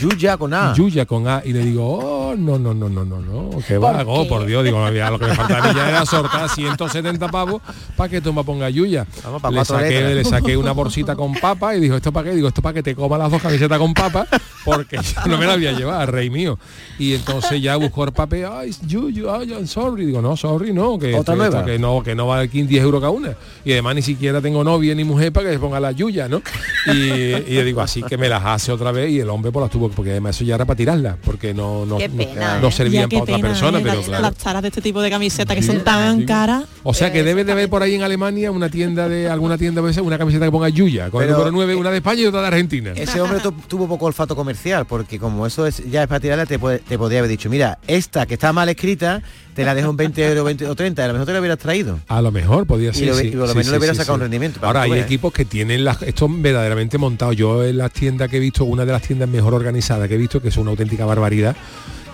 Yuya 0.00 0.36
con 0.36 0.54
A. 0.54 0.74
Yuya 0.74 1.06
con 1.06 1.28
A 1.28 1.42
y 1.44 1.52
le 1.52 1.60
digo, 1.60 1.86
oh, 1.86 2.34
no, 2.36 2.58
no, 2.58 2.74
no, 2.74 2.88
no, 2.88 3.04
no, 3.04 3.20
no, 3.20 3.50
que 3.66 3.78
¿Por 3.78 3.84
va, 3.84 4.04
oh, 4.06 4.22
qué? 4.22 4.28
por 4.28 4.46
Dios, 4.46 4.64
digo, 4.64 4.78
no 4.78 4.86
había 4.86 5.10
lo 5.10 5.18
que 5.18 5.26
me 5.26 5.34
faltaba 5.34 5.64
a 5.64 5.68
mí 5.68 5.74
ya 5.74 5.88
era 5.88 6.06
sortar 6.06 6.48
170 6.48 7.28
pavos 7.28 7.62
para 7.96 8.08
que 8.08 8.20
tú 8.20 8.32
me 8.32 8.42
ponga 8.42 8.68
Yuya. 8.70 9.06
Le 9.50 9.64
saqué, 9.64 9.88
letras. 9.90 10.14
le 10.14 10.24
saqué 10.24 10.56
una 10.56 10.72
bolsita 10.72 11.14
con 11.14 11.34
papa 11.34 11.74
y 11.76 11.80
dijo, 11.80 11.96
¿esto 11.96 12.12
para 12.12 12.30
qué? 12.30 12.36
Digo, 12.36 12.48
esto 12.48 12.62
para 12.62 12.74
que 12.74 12.82
te 12.82 12.94
coma 12.94 13.18
las 13.18 13.30
dos 13.30 13.40
camisetas 13.42 13.78
con 13.78 13.94
papa, 13.94 14.26
porque 14.64 14.96
yo 14.96 15.26
no 15.26 15.38
me 15.38 15.46
la 15.46 15.54
había 15.54 15.72
llevado, 15.72 16.06
rey 16.06 16.30
mío. 16.30 16.58
Y 16.98 17.14
entonces 17.14 17.60
ya 17.60 17.76
buscó 17.76 18.04
el 18.04 18.12
papel, 18.12 18.46
ay, 18.50 18.72
Yuyu, 18.86 19.28
ay, 19.30 19.50
I'm 19.52 19.66
sorry. 19.66 20.06
Digo, 20.06 20.22
no, 20.22 20.36
sorry, 20.36 20.72
no, 20.72 20.98
que, 20.98 21.08
¿Otra 21.14 21.18
esto- 21.20 21.36
nueva? 21.36 21.58
esto 21.60 21.66
que 21.72 21.78
no, 21.78 22.02
que 22.02 22.14
no 22.14 22.26
vale 22.28 22.48
15, 22.48 22.68
10 22.68 22.82
euros 22.84 23.00
cada 23.00 23.10
una. 23.10 23.34
Y 23.64 23.72
además 23.72 23.94
ni 23.96 24.02
siquiera 24.02 24.40
tengo 24.40 24.62
novia 24.64 24.94
ni 24.94 25.04
mujer 25.04 25.32
para 25.32 25.46
que 25.48 25.52
se 25.54 25.58
ponga 25.58 25.80
la 25.80 25.92
Yuya, 25.92 26.28
¿no? 26.28 26.42
Y, 26.86 26.90
y 26.92 27.54
yo 27.54 27.64
digo, 27.64 27.80
así 27.80 28.02
que 28.02 28.16
me 28.16 28.28
las 28.28 28.44
hace 28.44 28.72
otra 28.72 28.92
vez 28.92 29.10
y 29.10 29.20
el 29.20 29.28
hombre 29.30 29.50
pues 29.52 29.62
las 29.62 29.70
tuvo, 29.70 29.88
porque 29.88 30.10
además 30.12 30.36
eso 30.36 30.44
ya 30.44 30.54
era 30.56 30.64
para 30.64 30.76
tirarlas, 30.76 31.16
porque 31.24 31.54
no, 31.54 31.84
no, 31.86 31.98
no- 31.98 32.60
no 32.60 32.68
¿eh? 32.68 32.72
servían 32.72 33.08
para 33.08 33.22
otra 33.22 33.36
pena, 33.36 33.48
persona, 33.48 33.78
¿eh? 33.78 33.82
pero 33.82 33.96
Las- 33.96 34.04
claro. 34.06 34.22
Las 34.22 34.34
taras 34.36 34.62
de 34.62 34.68
este 34.68 34.80
tipo 34.80 35.00
de 35.00 35.10
camisetas 35.10 35.56
que 35.56 35.62
Sí. 35.62 35.68
son 35.68 35.80
tan 35.84 36.24
caras. 36.24 36.64
O 36.82 36.92
sea 36.94 37.12
que 37.12 37.22
debe 37.22 37.44
de 37.44 37.52
haber 37.52 37.68
por 37.68 37.82
ahí 37.82 37.94
en 37.94 38.02
Alemania 38.02 38.50
una 38.50 38.68
tienda 38.68 39.08
de 39.08 39.28
alguna 39.28 39.56
tienda 39.58 39.80
a 39.80 39.84
veces 39.84 40.02
una 40.02 40.18
camiseta 40.18 40.44
que 40.44 40.50
ponga 40.50 40.68
Yuya, 40.68 41.10
con 41.10 41.20
Pero, 41.20 41.32
el 41.32 41.36
número 41.36 41.50
9, 41.52 41.74
una 41.76 41.90
de 41.90 41.96
España 41.98 42.22
y 42.22 42.26
otra 42.26 42.40
de 42.42 42.46
Argentina. 42.48 42.92
Ese 42.96 43.20
hombre 43.20 43.40
tu- 43.40 43.52
tuvo 43.68 43.86
poco 43.88 44.06
olfato 44.06 44.34
comercial, 44.34 44.51
porque 44.86 45.18
como 45.18 45.46
eso 45.46 45.66
es 45.66 45.82
ya 45.90 46.02
es 46.02 46.08
para 46.08 46.20
tirarla, 46.20 46.46
te, 46.46 46.58
puede- 46.58 46.78
te 46.80 46.98
podría 46.98 47.20
haber 47.20 47.30
dicho, 47.30 47.48
mira, 47.50 47.78
esta 47.86 48.26
que 48.26 48.34
está 48.34 48.52
mal 48.52 48.68
escrita, 48.68 49.22
te 49.54 49.64
la 49.64 49.74
dejo 49.74 49.90
en 49.90 49.96
20 49.96 50.26
euros 50.28 50.44
20 50.44 50.66
o 50.68 50.74
30, 50.74 51.04
a 51.04 51.06
lo 51.08 51.12
mejor 51.14 51.26
te 51.26 51.32
la 51.32 51.38
hubieras 51.40 51.58
traído. 51.58 51.98
A 52.08 52.22
lo 52.22 52.30
mejor 52.32 52.66
podía 52.66 52.90
Y 52.90 52.94
ser. 52.94 53.08
lo- 53.08 53.14
sí, 53.16 53.26
y 53.28 53.30
lo 53.32 53.46
sí, 53.46 53.52
menos 53.54 53.66
sí, 53.66 53.70
le 53.72 53.78
hubiera 53.78 53.94
sí, 53.94 53.98
sacado 53.98 54.14
sí. 54.14 54.18
un 54.18 54.20
rendimiento, 54.22 54.60
para 54.60 54.82
Ahora 54.82 54.94
hay 54.94 55.00
equipos 55.00 55.32
que 55.32 55.44
tienen 55.44 55.84
las, 55.84 56.02
esto 56.02 56.26
verdaderamente 56.30 56.98
montado. 56.98 57.32
Yo 57.32 57.64
en 57.64 57.78
las 57.78 57.92
tiendas 57.92 58.28
que 58.30 58.36
he 58.38 58.40
visto, 58.40 58.64
una 58.64 58.84
de 58.84 58.92
las 58.92 59.02
tiendas 59.02 59.28
mejor 59.28 59.54
organizadas 59.54 60.08
que 60.08 60.14
he 60.14 60.18
visto, 60.18 60.40
que 60.40 60.48
es 60.48 60.56
una 60.56 60.70
auténtica 60.70 61.04
barbaridad, 61.04 61.56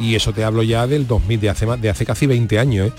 y 0.01 0.15
eso 0.15 0.33
te 0.33 0.45
hablo 0.45 0.63
ya 0.63 0.87
del 0.87 1.07
2000, 1.07 1.41
de 1.41 1.51
hace, 1.51 1.67
más- 1.67 1.81
de 1.81 1.91
hace 1.91 2.05
casi 2.07 2.27
20 2.27 2.59
años. 2.59 2.89
¿eh? 2.89 2.93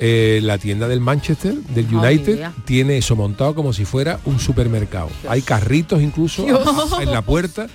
Eh, 0.00 0.40
la 0.42 0.58
tienda 0.58 0.88
del 0.88 0.98
Manchester, 1.00 1.54
del 1.54 1.86
United, 1.94 2.48
tiene 2.64 2.98
eso 2.98 3.14
montado 3.14 3.54
como 3.54 3.72
si 3.72 3.84
fuera 3.84 4.18
un 4.24 4.40
supermercado. 4.40 5.08
Hay 5.28 5.40
carritos 5.42 6.02
incluso 6.02 6.42
Dios. 6.46 6.60
en 7.00 7.12
la 7.12 7.22
puerta 7.22 7.68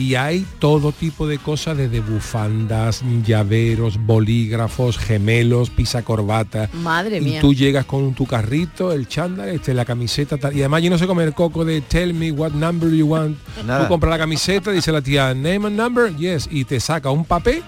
y 0.00 0.14
hay 0.14 0.46
todo 0.58 0.92
tipo 0.92 1.26
de 1.26 1.36
cosas 1.36 1.76
desde 1.76 2.00
bufandas, 2.00 3.02
llaveros, 3.22 3.98
bolígrafos, 3.98 4.96
gemelos, 4.96 5.68
pisa 5.68 6.02
corbata. 6.02 6.70
Madre 6.72 7.18
y 7.18 7.20
mía. 7.20 7.40
tú 7.42 7.52
llegas 7.52 7.84
con 7.84 8.14
tu 8.14 8.24
carrito, 8.24 8.92
el 8.92 9.08
chándal, 9.08 9.50
este, 9.50 9.74
la 9.74 9.84
camiseta, 9.84 10.38
tal. 10.38 10.56
y 10.56 10.60
además 10.60 10.82
yo 10.82 10.88
no 10.88 10.96
sé 10.96 11.06
comer 11.06 11.34
coco 11.34 11.66
de 11.66 11.82
tell 11.82 12.14
me 12.14 12.32
what 12.32 12.52
number 12.52 12.90
you 12.90 13.06
want. 13.08 13.36
Nada. 13.66 13.82
Tú 13.82 13.88
compras 13.88 14.10
la 14.10 14.18
camiseta, 14.18 14.70
dice 14.70 14.90
la 14.90 15.02
tía, 15.02 15.34
name 15.34 15.66
and 15.66 15.76
number, 15.76 16.16
yes, 16.16 16.48
y 16.50 16.64
te 16.64 16.80
saca 16.80 17.10
un 17.10 17.26
papel, 17.26 17.62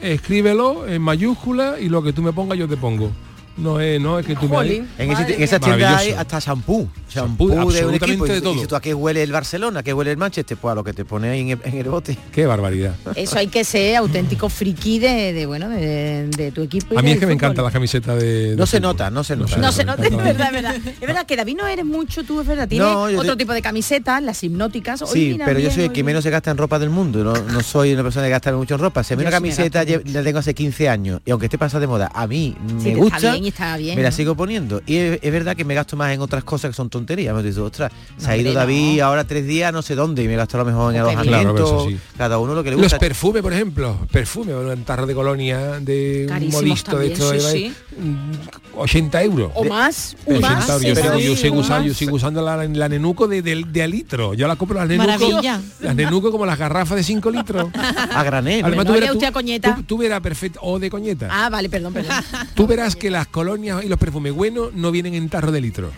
escríbelo 0.00 0.86
en 0.86 1.02
mayúscula 1.02 1.80
y 1.80 1.88
lo 1.88 2.04
que 2.04 2.12
tú 2.12 2.22
me 2.22 2.32
pongas 2.32 2.56
yo 2.56 2.68
te 2.68 2.76
pongo. 2.76 3.10
No 3.58 3.80
es, 3.80 4.00
no 4.00 4.18
es 4.18 4.26
que 4.26 4.36
tú 4.36 4.48
me 4.48 4.56
En, 4.98 5.10
ese- 5.10 5.34
en 5.34 5.42
esa 5.42 5.58
tienda 5.58 5.98
hay 5.98 6.10
hasta 6.12 6.38
shampoo. 6.38 6.88
Shampoo, 7.10 7.48
Shampoo 7.50 7.72
de 7.72 7.86
un 7.86 7.94
equipo. 7.94 8.26
Y- 8.26 8.30
de 8.30 8.36
y 8.38 8.40
todo. 8.40 8.52
dices 8.54 8.68
tú, 8.68 8.76
¿a 8.76 8.80
qué 8.80 8.94
huele 8.94 9.22
el 9.22 9.32
Barcelona? 9.32 9.80
¿A 9.80 9.82
qué 9.82 9.92
huele 9.92 10.10
el 10.12 10.16
Manchester? 10.16 10.56
Pues 10.56 10.72
a 10.72 10.74
lo 10.74 10.84
que 10.84 10.92
te 10.92 11.04
pone 11.04 11.28
ahí 11.30 11.40
en 11.40 11.48
el, 11.50 11.58
en 11.64 11.74
el 11.78 11.88
bote. 11.88 12.16
Qué 12.32 12.46
barbaridad. 12.46 12.94
Eso 13.14 13.38
hay 13.38 13.48
que 13.48 13.64
ser 13.64 13.96
auténtico 13.96 14.48
friki 14.48 14.98
de, 14.98 15.32
de, 15.32 15.46
bueno 15.46 15.68
de, 15.68 16.28
de 16.28 16.52
tu 16.52 16.62
equipo. 16.62 16.94
y 16.94 16.98
A 16.98 17.02
mí 17.02 17.10
es 17.12 17.18
que 17.18 17.26
me 17.26 17.32
encanta 17.32 17.62
la 17.62 17.70
camiseta 17.70 18.14
de... 18.14 18.54
No 18.56 18.66
se 18.66 18.76
fútbol. 18.78 18.90
nota, 18.92 19.10
no 19.10 19.24
se 19.24 19.36
nota. 19.36 19.56
No 19.56 19.72
se 19.72 19.84
nota, 19.84 20.06
es 20.06 20.16
verdad, 20.16 20.46
es 20.48 20.52
verdad. 20.52 20.76
Es 20.76 21.00
verdad 21.00 21.26
que 21.26 21.36
David 21.36 21.56
no 21.56 21.66
eres 21.66 21.84
mucho, 21.84 22.22
tú 22.24 22.40
es 22.40 22.46
verdad. 22.46 22.68
Tienes 22.68 22.86
No, 22.88 23.02
otro 23.04 23.32
te- 23.32 23.36
tipo 23.38 23.52
de 23.54 23.62
camisetas, 23.62 24.22
las 24.22 24.42
hipnóticas. 24.44 25.02
Hoy 25.02 25.08
Sí, 25.12 25.28
mira 25.32 25.46
pero 25.46 25.58
yo 25.58 25.70
soy 25.70 25.84
el 25.84 25.92
que 25.92 26.04
menos 26.04 26.22
se 26.22 26.30
gasta 26.30 26.50
en 26.50 26.58
ropa 26.58 26.78
del 26.78 26.90
mundo. 26.90 27.24
No, 27.24 27.32
no 27.32 27.60
soy 27.62 27.92
una 27.94 28.02
persona 28.02 28.26
que 28.26 28.30
gasta 28.30 28.52
mucho 28.52 28.74
en 28.74 28.80
ropa. 28.80 29.02
Si 29.02 29.14
a 29.14 29.16
mí 29.16 29.22
una 29.22 29.30
camiseta 29.30 29.84
la 29.84 30.22
tengo 30.22 30.38
hace 30.38 30.54
15 30.54 30.88
años 30.88 31.20
y 31.24 31.30
aunque 31.30 31.46
esté 31.46 31.58
pasada 31.58 31.80
de 31.80 31.86
moda, 31.86 32.10
a 32.14 32.26
mí 32.26 32.54
me 32.84 32.94
gusta, 32.94 33.36
y 33.48 33.50
está 33.50 33.76
bien, 33.76 33.96
me 33.96 34.02
la 34.02 34.10
¿no? 34.10 34.16
sigo 34.16 34.34
poniendo. 34.36 34.82
Y 34.86 34.96
es, 34.96 35.18
es 35.22 35.32
verdad 35.32 35.56
que 35.56 35.64
me 35.64 35.74
gasto 35.74 35.96
más 35.96 36.12
en 36.12 36.20
otras 36.20 36.44
cosas 36.44 36.70
que 36.70 36.74
son 36.74 36.88
tonterías. 36.90 37.34
Me 37.34 37.42
dice, 37.42 37.60
ostras, 37.60 37.90
se 38.16 38.30
ha 38.30 38.36
ido 38.36 38.52
David 38.52 38.98
no. 38.98 39.04
ahora 39.06 39.24
tres 39.24 39.46
días 39.46 39.72
no 39.72 39.82
sé 39.82 39.94
dónde 39.94 40.22
y 40.22 40.28
me 40.28 40.36
gasto 40.36 40.56
a 40.56 40.60
lo 40.60 40.66
mejor 40.66 40.94
en 40.94 41.00
alojamiento. 41.00 41.54
Claro, 41.54 41.86
sí. 41.88 41.98
Cada 42.16 42.38
uno 42.38 42.54
lo 42.54 42.62
que 42.62 42.70
le 42.70 42.76
Los 42.76 42.84
gusta. 42.84 42.98
perfumes, 42.98 43.42
por 43.42 43.52
ejemplo, 43.52 43.98
perfume, 44.12 44.54
un 44.54 44.84
tarro 44.84 45.06
de 45.06 45.14
colonia 45.14 45.80
de 45.80 46.22
un 46.24 46.28
Carísimos 46.28 46.62
modisto 46.62 46.98
de 46.98 47.10
también, 47.10 47.36
esto, 47.38 47.48
sí, 47.50 47.64
eh, 47.66 47.72
sí. 47.96 48.00
mm, 48.00 48.78
80 48.78 49.22
euros. 49.22 49.50
O 49.54 49.64
más, 49.64 50.16
Pero 50.26 50.40
más. 50.40 50.68
80 50.70 50.72
euros. 50.74 50.82
Yo, 50.82 50.94
pero- 51.02 51.18
yo 51.18 51.36
sigo 51.36 51.56
usando, 51.58 51.86
yo 51.88 51.94
sigo 51.94 52.16
usando 52.16 52.42
la, 52.42 52.56
la 52.66 52.88
nenuco 52.88 53.26
de, 53.28 53.42
de, 53.42 53.64
de 53.68 53.82
a 53.82 53.86
litro. 53.86 54.34
Yo 54.34 54.46
la 54.48 54.56
compro 54.56 54.78
las 54.78 54.88
nenuco. 54.88 55.08
Maravilla. 55.08 55.60
Las 55.80 55.94
nenuco 55.96 56.30
como 56.30 56.46
las 56.46 56.58
garrafas 56.58 56.96
de 56.96 57.02
5 57.02 57.30
litros. 57.30 57.68
A 57.74 58.22
granel. 58.22 58.64
Además, 58.64 58.84
no 58.86 58.92
tú 58.92 59.00
verás, 59.00 59.14
usted 59.14 59.32
tú, 59.32 59.74
tú- 59.76 59.82
tú 59.84 59.98
verás 59.98 60.20
perfecto, 60.20 60.60
o 60.62 60.78
de 60.78 60.90
coñeta. 60.90 61.28
Ah, 61.30 61.48
vale, 61.50 61.68
perdón, 61.68 61.92
perdón. 61.92 62.16
Tú 62.54 62.66
verás 62.66 62.94
que 62.96 63.10
las 63.10 63.26
colonias 63.38 63.84
y 63.84 63.88
los 63.88 63.98
perfumes 63.98 64.32
buenos 64.32 64.72
no 64.74 64.90
vienen 64.90 65.14
en 65.14 65.28
tarro 65.28 65.52
de 65.52 65.60
litro. 65.60 65.90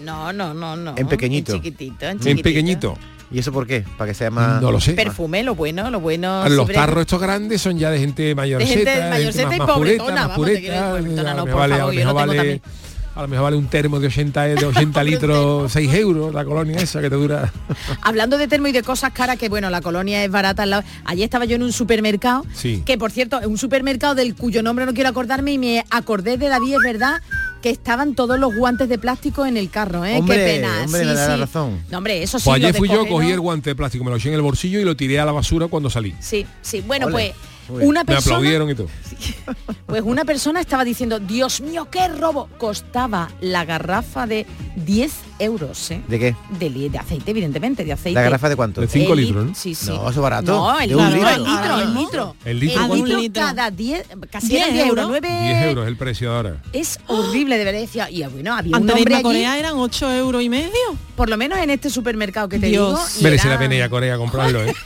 No, 0.00 0.32
no, 0.32 0.52
no, 0.54 0.74
no. 0.76 0.94
En 0.96 1.06
pequeñito. 1.06 1.52
En 1.52 1.58
chiquitito, 1.62 2.06
en 2.08 2.18
pequeñito. 2.42 2.96
¿Y 3.30 3.38
eso 3.38 3.52
por 3.52 3.64
qué? 3.64 3.84
Para 3.96 4.10
que 4.10 4.14
sea 4.14 4.28
más... 4.30 4.60
No 4.60 4.72
lo 4.72 4.80
sé. 4.80 4.94
Perfume, 4.94 5.44
lo 5.44 5.54
bueno, 5.54 5.88
lo 5.88 6.00
bueno. 6.00 6.42
Los 6.48 6.52
siempre- 6.54 6.74
tarros 6.74 7.02
estos 7.02 7.20
grandes 7.20 7.60
son 7.62 7.78
ya 7.78 7.88
de 7.90 8.00
gente 8.00 8.34
mayorceta, 8.34 8.90
gente 8.92 9.08
mayorceta 9.08 9.46
más, 9.48 9.54
y 9.54 9.58
más 9.60 9.70
pobretona, 9.70 9.76
pureta, 9.76 10.12
más 10.14 10.28
vamos, 10.30 10.34
te 10.34 10.40
pureta, 10.40 10.60
quiero 10.60 10.94
decir, 10.94 11.02
pobretona, 11.10 11.30
a 11.30 11.34
no, 11.34 11.38
lo 11.38 11.42
por 11.42 11.46
mejor 11.46 11.60
vale- 11.60 11.74
favor, 11.76 11.84
a 11.84 11.86
lo 11.86 11.92
yo 11.92 12.04
no 12.04 12.14
mejor 12.14 12.22
tengo 12.22 12.26
vale- 12.26 12.58
también. 12.58 12.89
A 13.14 13.22
lo 13.22 13.28
mejor 13.28 13.44
vale 13.44 13.56
un 13.56 13.66
termo 13.66 13.98
de 14.00 14.06
80, 14.06 14.42
de 14.44 14.64
80 14.66 15.04
litros, 15.04 15.72
6 15.72 15.94
euros, 15.94 16.32
la 16.34 16.44
colonia 16.44 16.78
esa 16.78 17.00
que 17.00 17.10
te 17.10 17.16
dura. 17.16 17.52
Hablando 18.02 18.38
de 18.38 18.48
termo 18.48 18.68
y 18.68 18.72
de 18.72 18.82
cosas 18.82 19.12
caras, 19.12 19.36
que 19.36 19.48
bueno, 19.48 19.68
la 19.70 19.80
colonia 19.80 20.24
es 20.24 20.30
barata 20.30 20.64
lado. 20.66 20.82
Allí 21.04 21.22
estaba 21.22 21.44
yo 21.44 21.56
en 21.56 21.62
un 21.62 21.72
supermercado, 21.72 22.44
Sí. 22.54 22.82
que 22.86 22.96
por 22.98 23.10
cierto, 23.10 23.40
es 23.40 23.46
un 23.46 23.58
supermercado 23.58 24.14
del 24.14 24.34
cuyo 24.34 24.62
nombre 24.62 24.86
no 24.86 24.94
quiero 24.94 25.10
acordarme 25.10 25.52
y 25.52 25.58
me 25.58 25.84
acordé 25.90 26.36
de 26.36 26.48
David, 26.48 26.74
es 26.76 26.82
verdad, 26.82 27.20
que 27.62 27.70
estaban 27.70 28.14
todos 28.14 28.38
los 28.38 28.54
guantes 28.54 28.88
de 28.88 28.98
plástico 28.98 29.44
en 29.44 29.56
el 29.56 29.68
carro, 29.70 30.04
¿eh? 30.04 30.16
Hombre, 30.16 30.36
Qué 30.36 30.44
pena. 30.54 30.82
hombre, 30.84 31.00
sí, 31.02 31.06
me 31.06 31.12
da 31.14 31.28
la 31.28 31.34
sí. 31.34 31.40
razón. 31.40 31.80
No, 31.90 31.98
hombre, 31.98 32.22
eso 32.22 32.38
sí. 32.38 32.44
Pues 32.46 32.56
ayer 32.56 32.74
fui 32.74 32.88
yo, 32.88 33.06
cogí 33.06 33.30
el 33.30 33.40
guante 33.40 33.70
de 33.70 33.76
plástico, 33.76 34.02
me 34.04 34.10
lo 34.10 34.16
eché 34.16 34.28
en 34.28 34.34
el 34.36 34.42
bolsillo 34.42 34.80
y 34.80 34.84
lo 34.84 34.96
tiré 34.96 35.20
a 35.20 35.24
la 35.26 35.32
basura 35.32 35.66
cuando 35.68 35.90
salí. 35.90 36.14
Sí, 36.20 36.46
sí. 36.62 36.82
Bueno, 36.86 37.06
Ole. 37.06 37.12
pues 37.12 37.32
Una 37.70 38.00
Me 38.00 38.04
persona, 38.06 38.36
aplaudieron 38.36 38.70
y 38.70 38.74
todo. 38.74 38.88
pues 39.86 40.02
una 40.04 40.24
persona 40.24 40.60
estaba 40.60 40.84
diciendo, 40.84 41.18
Dios 41.20 41.60
mío, 41.60 41.88
qué 41.90 42.08
robo. 42.08 42.48
Costaba 42.58 43.30
la 43.40 43.64
garrafa 43.64 44.26
de 44.26 44.46
10 44.76 45.12
euros, 45.38 45.90
¿eh? 45.90 46.02
¿De 46.08 46.18
qué? 46.18 46.36
De, 46.58 46.68
li- 46.70 46.88
de 46.88 46.98
aceite, 46.98 47.30
evidentemente, 47.30 47.84
de 47.84 47.92
aceite. 47.92 48.14
¿La 48.14 48.22
garrafa 48.22 48.48
de 48.48 48.56
cuánto? 48.56 48.80
De 48.80 48.88
5 48.88 49.12
El 49.12 49.18
li- 49.18 49.24
litros, 49.26 49.46
¿no? 49.46 49.54
Sí, 49.54 49.74
sí. 49.74 49.86
No, 49.88 50.02
eso 50.02 50.10
es 50.10 50.16
barato. 50.18 50.52
No, 50.52 50.78
el 50.80 50.88
De 50.90 50.96
un 50.96 51.12
litro, 51.12 51.28
el 51.30 51.44
litro, 51.44 51.78
el 51.80 51.86
mismo. 51.88 52.00
litro. 52.00 52.36
¿El 52.44 52.60
litro 52.60 52.76
cuánto? 52.86 52.94
litro 52.96 53.16
Un 53.16 53.22
litro. 53.22 53.42
cada 53.42 53.70
10, 53.70 54.06
casi 54.30 54.48
10 54.48 54.60
eran 54.62 54.72
10 54.74 54.86
euros, 54.86 55.04
euros. 55.06 55.20
9 55.22 55.42
10 55.44 55.62
euros 55.64 55.84
es 55.84 55.88
el 55.88 55.96
precio 55.96 56.34
ahora. 56.34 56.56
Es 56.72 56.98
horrible, 57.06 57.58
de 57.58 57.64
verdad. 57.64 57.80
Decía, 57.80 58.10
y 58.10 58.22
bueno, 58.24 58.54
había 58.54 58.70
un 58.76 58.82
Antes 58.82 58.86
de 58.94 59.00
hombre 59.00 59.02
irme 59.02 59.14
a 59.14 59.18
allí, 59.18 59.22
Corea 59.24 59.58
eran 59.58 59.74
8 59.76 60.12
euros 60.12 60.42
y 60.42 60.48
medio. 60.48 60.70
por 61.16 61.28
lo 61.30 61.36
menos 61.36 61.58
en 61.58 61.70
este 61.70 61.90
supermercado 61.90 62.48
que 62.48 62.58
te 62.58 62.66
Dios. 62.68 62.88
digo. 62.90 63.20
y 63.20 63.22
Merece 63.24 63.46
era- 63.46 63.54
la 63.54 63.60
pena 63.60 63.74
ir 63.76 63.82
a 63.82 63.88
Corea 63.88 64.14
a 64.14 64.18
comprarlo, 64.18 64.62
¿eh? 64.64 64.74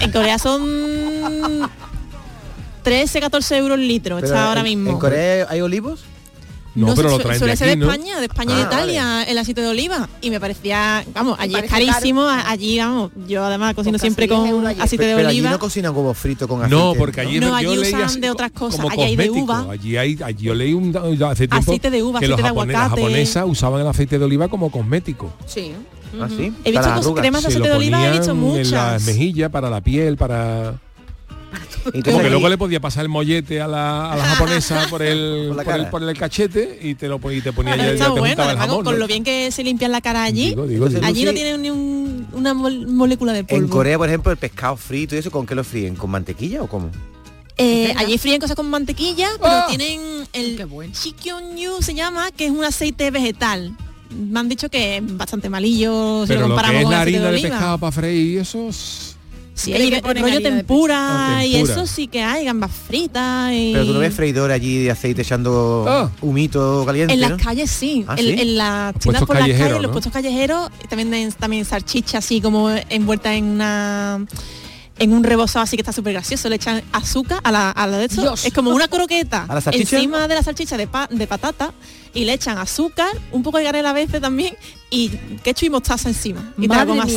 En 0.00 0.10
Corea 0.10 0.36
son 0.38 0.62
13, 2.82 3.20
14 3.20 3.56
euros 3.58 3.78
el 3.78 3.88
litro. 3.88 4.16
Pero 4.16 4.26
está 4.26 4.48
ahora 4.48 4.60
en- 4.60 4.66
mismo. 4.66 4.90
¿En 4.90 4.98
Corea 4.98 5.46
hay 5.48 5.60
olivos? 5.60 6.00
No, 6.74 6.94
pero 6.94 7.10
su- 7.10 7.16
lo 7.18 7.22
traen 7.22 7.34
de 7.34 7.38
suele 7.38 7.54
ser 7.58 7.68
aquí, 7.68 7.78
de 7.80 7.84
¿no? 7.84 7.92
España, 7.92 8.18
de 8.18 8.24
España 8.24 8.50
y 8.52 8.54
Ah, 8.54 8.56
de 8.56 8.62
Italia, 8.62 9.22
el 9.24 9.36
aceite 9.36 9.60
de 9.60 9.66
oliva. 9.68 10.08
Y 10.22 10.30
me 10.30 10.40
parecía, 10.40 11.04
vamos, 11.12 11.36
allí 11.38 11.54
es 11.54 11.70
carísimo, 11.70 12.22
allí, 12.26 12.78
vamos, 12.78 13.10
yo 13.28 13.44
además 13.44 13.74
cocino 13.74 13.98
Pues 13.98 14.00
casi 14.00 14.14
siempre 14.14 14.26
10 14.26 14.52
con 14.54 14.66
aceite 14.66 15.04
de 15.04 15.14
Pero 15.16 15.28
allí 15.28 15.38
oliva. 15.40 15.50
no 15.50 15.58
cocinan 15.58 15.94
huevos 15.94 16.16
fritos 16.16 16.48
con 16.48 16.62
aceite. 16.62 16.74
No, 16.74 16.94
porque 16.94 17.20
allí 17.20 17.40
No, 17.40 17.54
allí 17.54 17.76
leí 17.76 17.92
usan 17.94 18.18
de 18.22 18.30
otras 18.30 18.52
cosas. 18.52 18.80
como 18.80 18.90
Allí 18.90 19.02
hay 19.02 19.16
de 19.16 19.28
uva. 19.30 19.66
Allí 19.70 19.96
hay, 19.98 20.18
allí 20.24 20.44
yo 20.44 20.54
leí 20.54 20.72
un, 20.72 20.96
un- 20.96 21.22
hace 21.24 21.46
tiempo 21.46 21.56
Aceite 21.72 21.90
de 21.90 22.02
uva, 22.02 22.20
que 22.20 22.28
los 22.28 22.40
aceite 22.40 22.54
de 22.54 22.62
las 22.64 22.72
aguacate. 22.72 23.02
japonesas 23.02 23.44
usaban 23.46 23.82
el 23.82 23.86
aceite 23.86 24.18
de 24.18 24.24
oliva 24.24 24.48
como 24.48 24.70
cosmético. 24.70 25.30
Sí. 25.46 25.72
¿Ah, 26.22 26.28
sí? 26.34 26.54
He 26.64 26.70
visto 26.70 26.88
las 26.88 27.06
cremas 27.08 27.42
de 27.42 27.48
aceite 27.48 27.68
de 27.68 27.74
oliva, 27.74 28.06
he 28.06 28.12
visto 28.12 28.30
en 28.32 28.36
las 28.40 28.66
muchas. 28.70 29.02
mejillas, 29.04 29.50
para 29.50 29.68
la 29.68 29.82
piel, 29.82 30.16
para... 30.16 30.80
Tú 31.84 32.00
Como 32.02 32.20
que 32.20 32.30
luego 32.30 32.48
le 32.48 32.58
podía 32.58 32.80
pasar 32.80 33.02
el 33.02 33.08
mollete 33.08 33.60
a 33.60 33.66
la, 33.68 34.12
a 34.12 34.16
la 34.16 34.24
japonesa 34.34 34.86
por 34.88 35.02
el, 35.02 35.46
Por 35.48 35.56
la 35.56 35.64
por, 35.64 35.72
el, 35.74 35.78
cara. 35.80 35.90
por 35.90 36.02
el 36.02 36.16
cachete 36.18 36.78
y 36.82 36.94
te 36.94 37.08
lo 37.08 37.20
y 37.32 37.40
te 37.40 37.52
ponía 37.52 37.76
ya, 37.76 37.94
ya 37.94 38.12
te 38.12 38.20
bueno, 38.20 38.50
el 38.50 38.56
jamón. 38.58 38.84
con 38.84 38.94
¿no? 38.94 38.98
lo 39.00 39.06
bien 39.06 39.24
que 39.24 39.50
se 39.50 39.64
limpian 39.64 39.92
la 39.92 40.00
cara 40.00 40.22
allí. 40.24 40.50
Digo, 40.50 40.66
digo, 40.66 40.88
digo. 40.88 41.04
Allí 41.04 41.24
no 41.24 41.32
tienen 41.32 41.62
ni 41.62 41.70
un- 41.70 42.26
una 42.32 42.54
mol- 42.54 42.86
molécula 42.86 43.32
de 43.32 43.44
polvo. 43.44 43.62
En 43.64 43.68
Corea, 43.68 43.98
por 43.98 44.08
ejemplo, 44.08 44.30
el 44.32 44.38
pescado 44.38 44.76
frito 44.76 45.14
y 45.14 45.18
eso, 45.18 45.30
¿con 45.30 45.46
qué 45.46 45.54
lo 45.54 45.64
fríen? 45.64 45.96
¿Con 45.96 46.10
mantequilla 46.10 46.62
o 46.62 46.68
cómo? 46.68 46.90
Eh, 47.58 47.92
allí 47.96 48.16
fríen 48.18 48.40
cosas 48.40 48.56
con 48.56 48.68
mantequilla, 48.70 49.28
pero 49.38 49.50
¡Ah! 49.52 49.66
tienen 49.68 50.00
el 50.32 50.56
chikyonyu 50.92 51.82
se 51.82 51.94
llama, 51.94 52.30
que 52.32 52.46
es 52.46 52.50
un 52.50 52.64
aceite 52.64 53.10
vegetal. 53.10 53.76
Me 54.10 54.40
han 54.40 54.48
dicho 54.48 54.68
que 54.68 54.98
es 54.98 55.16
bastante 55.16 55.48
malillo 55.48 56.22
si 56.22 56.28
Pero 56.28 56.40
lo 56.42 56.48
lo 56.48 56.54
comparamos 56.54 56.74
que 56.74 56.78
es 56.80 56.84
con 56.84 56.92
la 56.92 57.00
aceite 57.02 57.18
harina 57.18 57.30
de 57.30 57.40
pescado 57.50 57.78
para 57.78 57.92
freír, 57.92 58.38
eso 58.40 58.68
es- 58.68 59.11
Sí, 59.54 59.72
hay 59.74 59.90
rollo 60.00 60.40
tempura, 60.42 61.36
Ah, 61.36 61.44
y 61.44 61.52
tempura. 61.52 61.72
eso 61.74 61.86
sí 61.86 62.06
que 62.08 62.22
hay, 62.22 62.44
gambas 62.46 62.70
fritas 62.70 63.52
y... 63.52 63.72
Pero 63.74 63.86
tú 63.86 63.92
no 63.92 63.98
ves 63.98 64.14
freidor 64.14 64.50
allí 64.50 64.84
de 64.84 64.90
aceite 64.90 65.22
echando 65.22 65.84
Ah. 65.86 66.10
humito 66.22 66.84
caliente, 66.86 67.12
En 67.14 67.20
las 67.20 67.30
¿no? 67.32 67.36
calles 67.36 67.70
sí, 67.70 68.04
¿Ah, 68.08 68.14
en, 68.18 68.24
sí? 68.24 68.40
en 68.40 68.56
las 68.56 68.94
Los 68.94 69.02
tiendas 69.02 69.22
por 69.24 69.36
las 69.36 69.42
callejeros, 69.42 69.68
calles, 69.68 69.82
los 69.82 69.88
¿no? 69.88 69.92
puestos 69.92 70.12
callejeros, 70.12 70.70
y 70.84 70.88
también 70.88 71.32
también 71.32 71.64
salchicha 71.66 72.18
así 72.18 72.40
como 72.40 72.70
envuelta 72.70 73.34
en 73.34 73.44
una 73.44 74.24
en 74.98 75.12
un 75.12 75.24
rebozado 75.24 75.64
así 75.64 75.76
que 75.76 75.80
está 75.82 75.92
súper 75.92 76.12
gracioso, 76.12 76.48
le 76.48 76.56
echan 76.56 76.82
azúcar 76.92 77.40
a 77.42 77.50
la, 77.50 77.70
a 77.70 77.86
la 77.86 77.98
de 77.98 78.04
esto, 78.04 78.20
Dios. 78.22 78.44
es 78.44 78.52
como 78.52 78.70
una 78.70 78.88
croqueta 78.88 79.46
¿A 79.48 79.54
la 79.54 79.60
salchicha? 79.60 79.96
encima 79.96 80.28
de 80.28 80.34
la 80.34 80.42
salchicha 80.42 80.76
de, 80.76 80.86
pa- 80.86 81.08
de 81.10 81.26
patata 81.26 81.72
y 82.14 82.24
le 82.24 82.34
echan 82.34 82.58
azúcar, 82.58 83.08
un 83.32 83.42
poco 83.42 83.58
de 83.58 83.64
canela 83.64 83.90
a 83.90 83.94
veces 83.94 84.20
también 84.20 84.54
y 84.90 85.08
ketchup 85.42 85.64
y 85.66 85.70
mostaza 85.70 86.08
encima. 86.08 86.52
Y 86.58 86.68
te 86.68 86.74
la 86.74 86.84
Madre 86.84 87.00
así. 87.00 87.16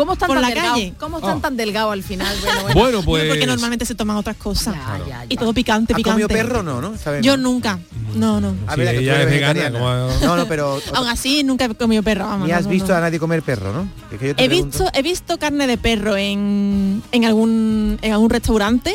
¿Cómo 0.00 0.14
están 0.14 0.28
Por 0.28 0.36
tan 0.36 0.42
la 0.42 0.48
delgados? 0.48 0.72
calle. 0.72 0.94
¿Cómo 0.98 1.18
están 1.18 1.36
Ah. 1.36 1.42
tan 1.42 1.56
delgados 1.58 1.92
al 1.92 2.02
final? 2.02 2.34
Bueno, 2.40 2.62
bueno. 2.62 2.74
Bueno, 2.80 2.98
No, 3.00 3.04
pues... 3.04 3.28
porque 3.28 3.46
normalmente 3.46 3.84
se 3.84 3.94
toman 3.94 4.16
otras 4.16 4.36
cosas. 4.36 4.74
Ya, 4.74 4.98
ya, 4.98 5.06
ya. 5.08 5.26
Y 5.28 5.36
todo 5.36 5.52
picante, 5.52 5.92
¿Has 5.92 5.96
picante. 5.98 6.22
comido 6.22 6.28
perro 6.28 6.62
no, 6.62 6.80
no? 6.80 6.96
¿Sabes? 6.96 7.22
Yo 7.22 7.36
nunca. 7.36 7.78
No, 8.14 8.40
no. 8.40 8.54
A 8.66 8.74
Sí, 8.76 8.80
ver, 8.80 8.94
ella 8.94 9.16
eres 9.16 9.26
es 9.26 9.32
vegana, 9.32 9.70
como- 9.70 9.90
No, 10.26 10.36
no, 10.38 10.46
pero... 10.46 10.80
Aún 10.94 11.06
así 11.08 11.44
nunca 11.44 11.66
he 11.66 11.74
comido 11.74 12.02
perro. 12.02 12.26
vamos, 12.26 12.46
Ni 12.48 12.52
has 12.54 12.64
no, 12.64 12.70
visto 12.70 12.88
no. 12.88 12.94
a 12.96 13.00
nadie 13.00 13.18
comer 13.18 13.42
perro, 13.42 13.74
¿no? 13.74 13.88
Es 14.10 14.18
que 14.18 14.28
yo 14.28 14.34
te 14.36 14.42
He 14.44 14.48
pregunto. 14.48 14.78
visto, 14.78 14.90
he 14.98 15.02
visto 15.02 15.38
carne 15.38 15.66
de 15.66 15.76
perro 15.76 16.16
en, 16.16 17.02
en 17.12 17.24
algún 17.26 17.98
en 18.00 18.12
algún 18.14 18.30
restaurante 18.30 18.94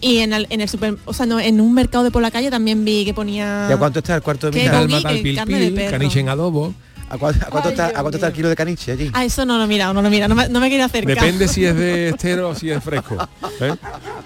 y 0.00 0.18
en 0.18 0.32
el, 0.32 0.46
en 0.48 0.60
el 0.60 0.68
super, 0.68 0.96
o 1.04 1.12
sea, 1.12 1.26
no, 1.26 1.38
en 1.40 1.60
un 1.60 1.74
mercado 1.74 2.04
de 2.04 2.10
por 2.10 2.22
la 2.22 2.30
calle 2.30 2.50
también 2.50 2.84
vi 2.84 3.04
que 3.04 3.12
ponía 3.12 3.66
¿Y 3.68 3.72
a 3.72 3.76
cuánto 3.76 3.98
está 3.98 4.14
el 4.16 4.22
cuarto 4.22 4.46
de 4.50 4.52
pil 4.60 4.70
carne 4.70 5.58
de 5.58 5.66
pil, 5.66 5.74
perro. 5.74 5.90
caniche 5.90 6.20
en 6.20 6.28
adobo. 6.28 6.72
¿A 7.10 7.16
cuánto, 7.16 7.46
a 7.46 7.50
cuánto 7.50 7.68
Ay, 7.68 7.72
está, 7.74 7.86
¿a 7.88 7.92
cuánto 8.02 8.16
está 8.18 8.26
el 8.26 8.32
kilo 8.34 8.48
de 8.48 8.56
caniche 8.56 8.92
allí? 8.92 9.10
Ah, 9.14 9.24
eso 9.24 9.44
no 9.46 9.56
lo 9.58 9.66
mira, 9.66 9.92
no 9.92 10.02
lo 10.02 10.10
mira, 10.10 10.28
no 10.28 10.34
me, 10.34 10.48
no 10.48 10.60
me 10.60 10.68
quería 10.68 10.84
acercar. 10.84 11.14
Depende 11.16 11.48
si 11.48 11.64
es 11.64 11.74
de 11.74 12.08
estero 12.10 12.50
o 12.50 12.54
si 12.54 12.70
es 12.70 12.82
fresco. 12.84 13.16
¿eh? 13.60 13.74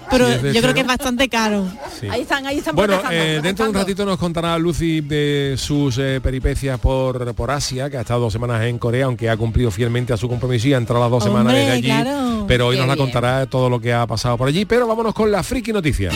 Pero 0.09 0.27
Si 0.27 0.33
es 0.33 0.41
de 0.43 0.53
yo 0.53 0.61
creo 0.61 0.73
que 0.73 0.81
es 0.81 0.87
bastante 0.87 1.29
caro. 1.29 1.65
sí. 1.99 2.07
Ahí 2.09 2.21
están, 2.21 2.45
ahí 2.45 2.57
están 2.57 2.75
Bueno, 2.75 2.99
eh, 3.09 3.39
dentro 3.41 3.65
de 3.65 3.69
un 3.71 3.75
ratito 3.75 4.05
nos 4.05 4.17
contará 4.17 4.57
Lucy 4.57 5.01
de 5.01 5.55
sus 5.57 5.97
eh, 5.97 6.19
peripecias 6.21 6.79
por, 6.79 7.33
por 7.33 7.51
Asia, 7.51 7.89
que 7.89 7.97
ha 7.97 8.01
estado 8.01 8.19
dos 8.19 8.33
semanas 8.33 8.61
en 8.63 8.77
Corea, 8.77 9.05
aunque 9.05 9.29
ha 9.29 9.37
cumplido 9.37 9.71
fielmente 9.71 10.11
a 10.13 10.17
su 10.17 10.27
compromiso 10.27 10.67
y 10.67 10.73
ha 10.73 10.77
entrado 10.77 11.01
las 11.01 11.11
dos 11.11 11.23
semanas 11.23 11.47
Hombre, 11.53 11.59
desde 11.59 11.71
allí. 11.73 11.85
claro. 11.87 12.45
Pero 12.47 12.67
hoy 12.67 12.75
Qué 12.75 12.79
nos 12.79 12.87
la 12.89 12.95
bien. 12.95 13.05
contará 13.05 13.45
todo 13.45 13.69
lo 13.69 13.79
que 13.79 13.93
ha 13.93 14.05
pasado 14.05 14.37
por 14.37 14.47
allí. 14.49 14.65
Pero 14.65 14.85
vámonos 14.87 15.13
con 15.13 15.31
la 15.31 15.41
friki 15.41 15.71
noticias. 15.71 16.13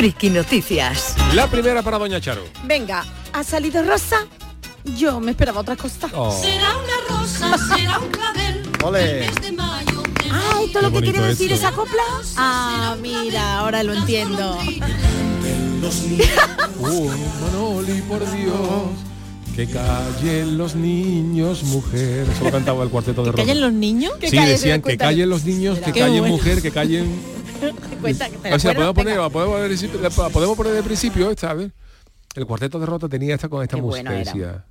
Friki 0.00 0.30
Noticias. 0.30 1.14
La 1.34 1.46
primera 1.46 1.82
para 1.82 1.98
Doña 1.98 2.22
Charo. 2.22 2.42
Venga, 2.64 3.04
¿ha 3.34 3.44
salido 3.44 3.82
Rosa? 3.82 4.26
Yo 4.96 5.20
me 5.20 5.32
esperaba 5.32 5.60
otra 5.60 5.76
cosa. 5.76 6.08
Oh, 6.14 6.32
Será 6.32 6.70
una 6.78 7.18
rosa, 7.18 7.58
será 7.76 7.98
un 7.98 8.08
clavel. 8.08 8.62
Ole. 8.82 9.26
Ah, 10.30 10.58
¿esto 10.64 10.78
es 10.78 10.82
lo 10.84 10.90
que 10.90 11.02
quiere 11.02 11.20
decir 11.20 11.52
esto. 11.52 11.66
esa 11.66 11.76
copla? 11.76 12.02
Ah, 12.38 12.96
mira, 13.02 13.58
ahora 13.58 13.82
lo 13.82 13.92
entiendo. 13.92 14.56
Uh, 16.78 17.10
Manoli, 17.42 18.00
por 18.08 18.20
Dios. 18.32 18.56
Que 19.54 19.66
callen 19.66 20.56
los 20.56 20.76
niños, 20.76 21.62
mujer. 21.64 22.26
Eso 22.32 22.44
lo 22.44 22.50
cantaba 22.50 22.84
el 22.84 22.88
cuarteto 22.88 23.22
de 23.22 23.32
¿Que 23.32 23.36
callen 23.36 23.60
los 23.60 23.72
niños? 23.74 24.14
Que 24.18 24.30
Sí, 24.30 24.36
callen, 24.36 24.52
decían 24.52 24.80
que 24.80 24.96
callen 24.96 25.28
los 25.28 25.44
niños, 25.44 25.78
que 25.78 25.92
callen 25.92 26.24
mujer, 26.24 26.62
que 26.62 26.70
callen 26.70 27.20
Cuenta, 28.00 28.28
¿te 28.28 28.36
O 28.54 28.58
sea, 28.58 28.72
acuerdas? 28.72 28.74
podemos 28.74 28.94
poner, 28.94 29.14
Venga. 29.16 29.30
podemos 29.30 29.54
poner, 29.54 29.62
de 29.62 29.68
principio- 29.76 30.00
la- 30.00 30.30
podemos 30.30 30.56
poner 30.56 30.72
de 30.74 30.82
principio 30.82 31.30
esta, 31.30 31.50
a 31.50 31.54
ver. 31.54 31.72
El 32.34 32.46
cuarteto 32.46 32.78
de 32.78 32.86
Rota 32.86 33.08
tenía 33.08 33.34
esta 33.34 33.48
con 33.48 33.62
esta 33.62 33.76
Qué 33.76 33.82
música, 33.82 34.10
decía. 34.12 34.64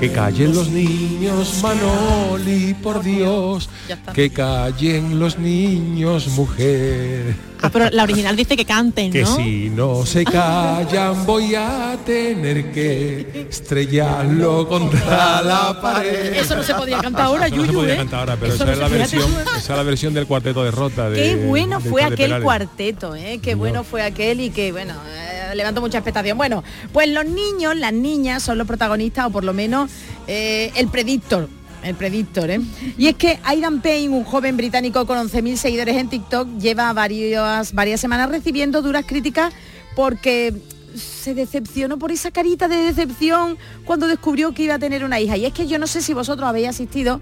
Que 0.00 0.12
callen 0.12 0.54
los 0.54 0.68
niños, 0.68 1.62
Manoli, 1.62 2.74
por 2.74 3.02
Dios. 3.02 3.68
Que 4.14 4.30
callen 4.30 5.18
los 5.18 5.38
niños, 5.38 6.28
mujer. 6.28 7.34
Ah, 7.62 7.70
pero 7.72 7.88
la 7.90 8.02
original 8.02 8.36
dice 8.36 8.58
que 8.58 8.66
canten, 8.66 9.10
Que 9.10 9.22
¿no? 9.22 9.36
si 9.36 9.70
no 9.70 10.04
se 10.04 10.22
callan 10.26 11.24
voy 11.24 11.54
a 11.54 11.96
tener 12.04 12.70
que 12.72 13.46
estrellarlo 13.48 14.68
contra 14.68 15.40
la 15.40 15.80
pared. 15.80 16.34
Eso 16.34 16.56
no 16.56 16.62
se 16.62 16.74
podía 16.74 16.98
cantar 16.98 17.22
ahora, 17.26 17.46
Eso 17.46 17.56
no 17.56 17.62
se 17.62 17.68
Yuyu, 17.68 17.80
podía 17.80 17.94
¿eh? 17.94 17.96
cantar 17.96 18.20
ahora, 18.20 18.36
pero 18.38 18.52
esa 18.52 18.66
no 18.66 18.72
es 18.72 18.78
la 18.78 18.88
versión, 18.88 19.32
esa 19.56 19.56
es 19.56 19.68
la 19.78 19.82
versión 19.82 20.12
del 20.12 20.26
cuarteto 20.26 20.62
de 20.62 20.70
Rota 20.72 21.08
de 21.08 21.22
Qué 21.22 21.36
bueno 21.46 21.80
de 21.80 21.88
fue 21.88 22.02
aquel 22.02 22.42
cuarteto, 22.42 23.16
¿eh? 23.16 23.40
Qué 23.42 23.54
bueno 23.54 23.82
fue 23.82 24.02
aquel 24.02 24.40
y 24.42 24.50
que, 24.50 24.70
bueno, 24.70 24.92
eh, 25.16 25.43
levantó 25.54 25.80
mucha 25.80 25.98
expectación. 25.98 26.36
Bueno, 26.38 26.62
pues 26.92 27.08
los 27.08 27.24
niños, 27.26 27.76
las 27.76 27.92
niñas 27.92 28.42
son 28.42 28.58
los 28.58 28.66
protagonistas 28.66 29.26
o 29.26 29.30
por 29.30 29.44
lo 29.44 29.52
menos 29.52 29.90
eh, 30.26 30.70
el 30.76 30.88
predictor. 30.88 31.48
El 31.82 31.94
predictor, 31.96 32.50
¿eh? 32.50 32.60
Y 32.96 33.08
es 33.08 33.14
que 33.16 33.38
Aidan 33.44 33.82
Payne, 33.82 34.08
un 34.08 34.24
joven 34.24 34.56
británico 34.56 35.04
con 35.06 35.18
11.000 35.18 35.56
seguidores 35.56 35.96
en 35.96 36.08
TikTok, 36.08 36.48
lleva 36.58 36.90
varias, 36.94 37.74
varias 37.74 38.00
semanas 38.00 38.30
recibiendo 38.30 38.80
duras 38.80 39.04
críticas 39.06 39.52
porque 39.94 40.54
se 40.96 41.34
decepcionó 41.34 41.98
por 41.98 42.10
esa 42.10 42.30
carita 42.30 42.68
de 42.68 42.76
decepción 42.76 43.58
cuando 43.84 44.06
descubrió 44.06 44.54
que 44.54 44.62
iba 44.62 44.74
a 44.74 44.78
tener 44.78 45.04
una 45.04 45.20
hija. 45.20 45.36
Y 45.36 45.44
es 45.44 45.52
que 45.52 45.66
yo 45.66 45.78
no 45.78 45.86
sé 45.86 46.00
si 46.00 46.14
vosotros 46.14 46.48
habéis 46.48 46.68
asistido 46.68 47.20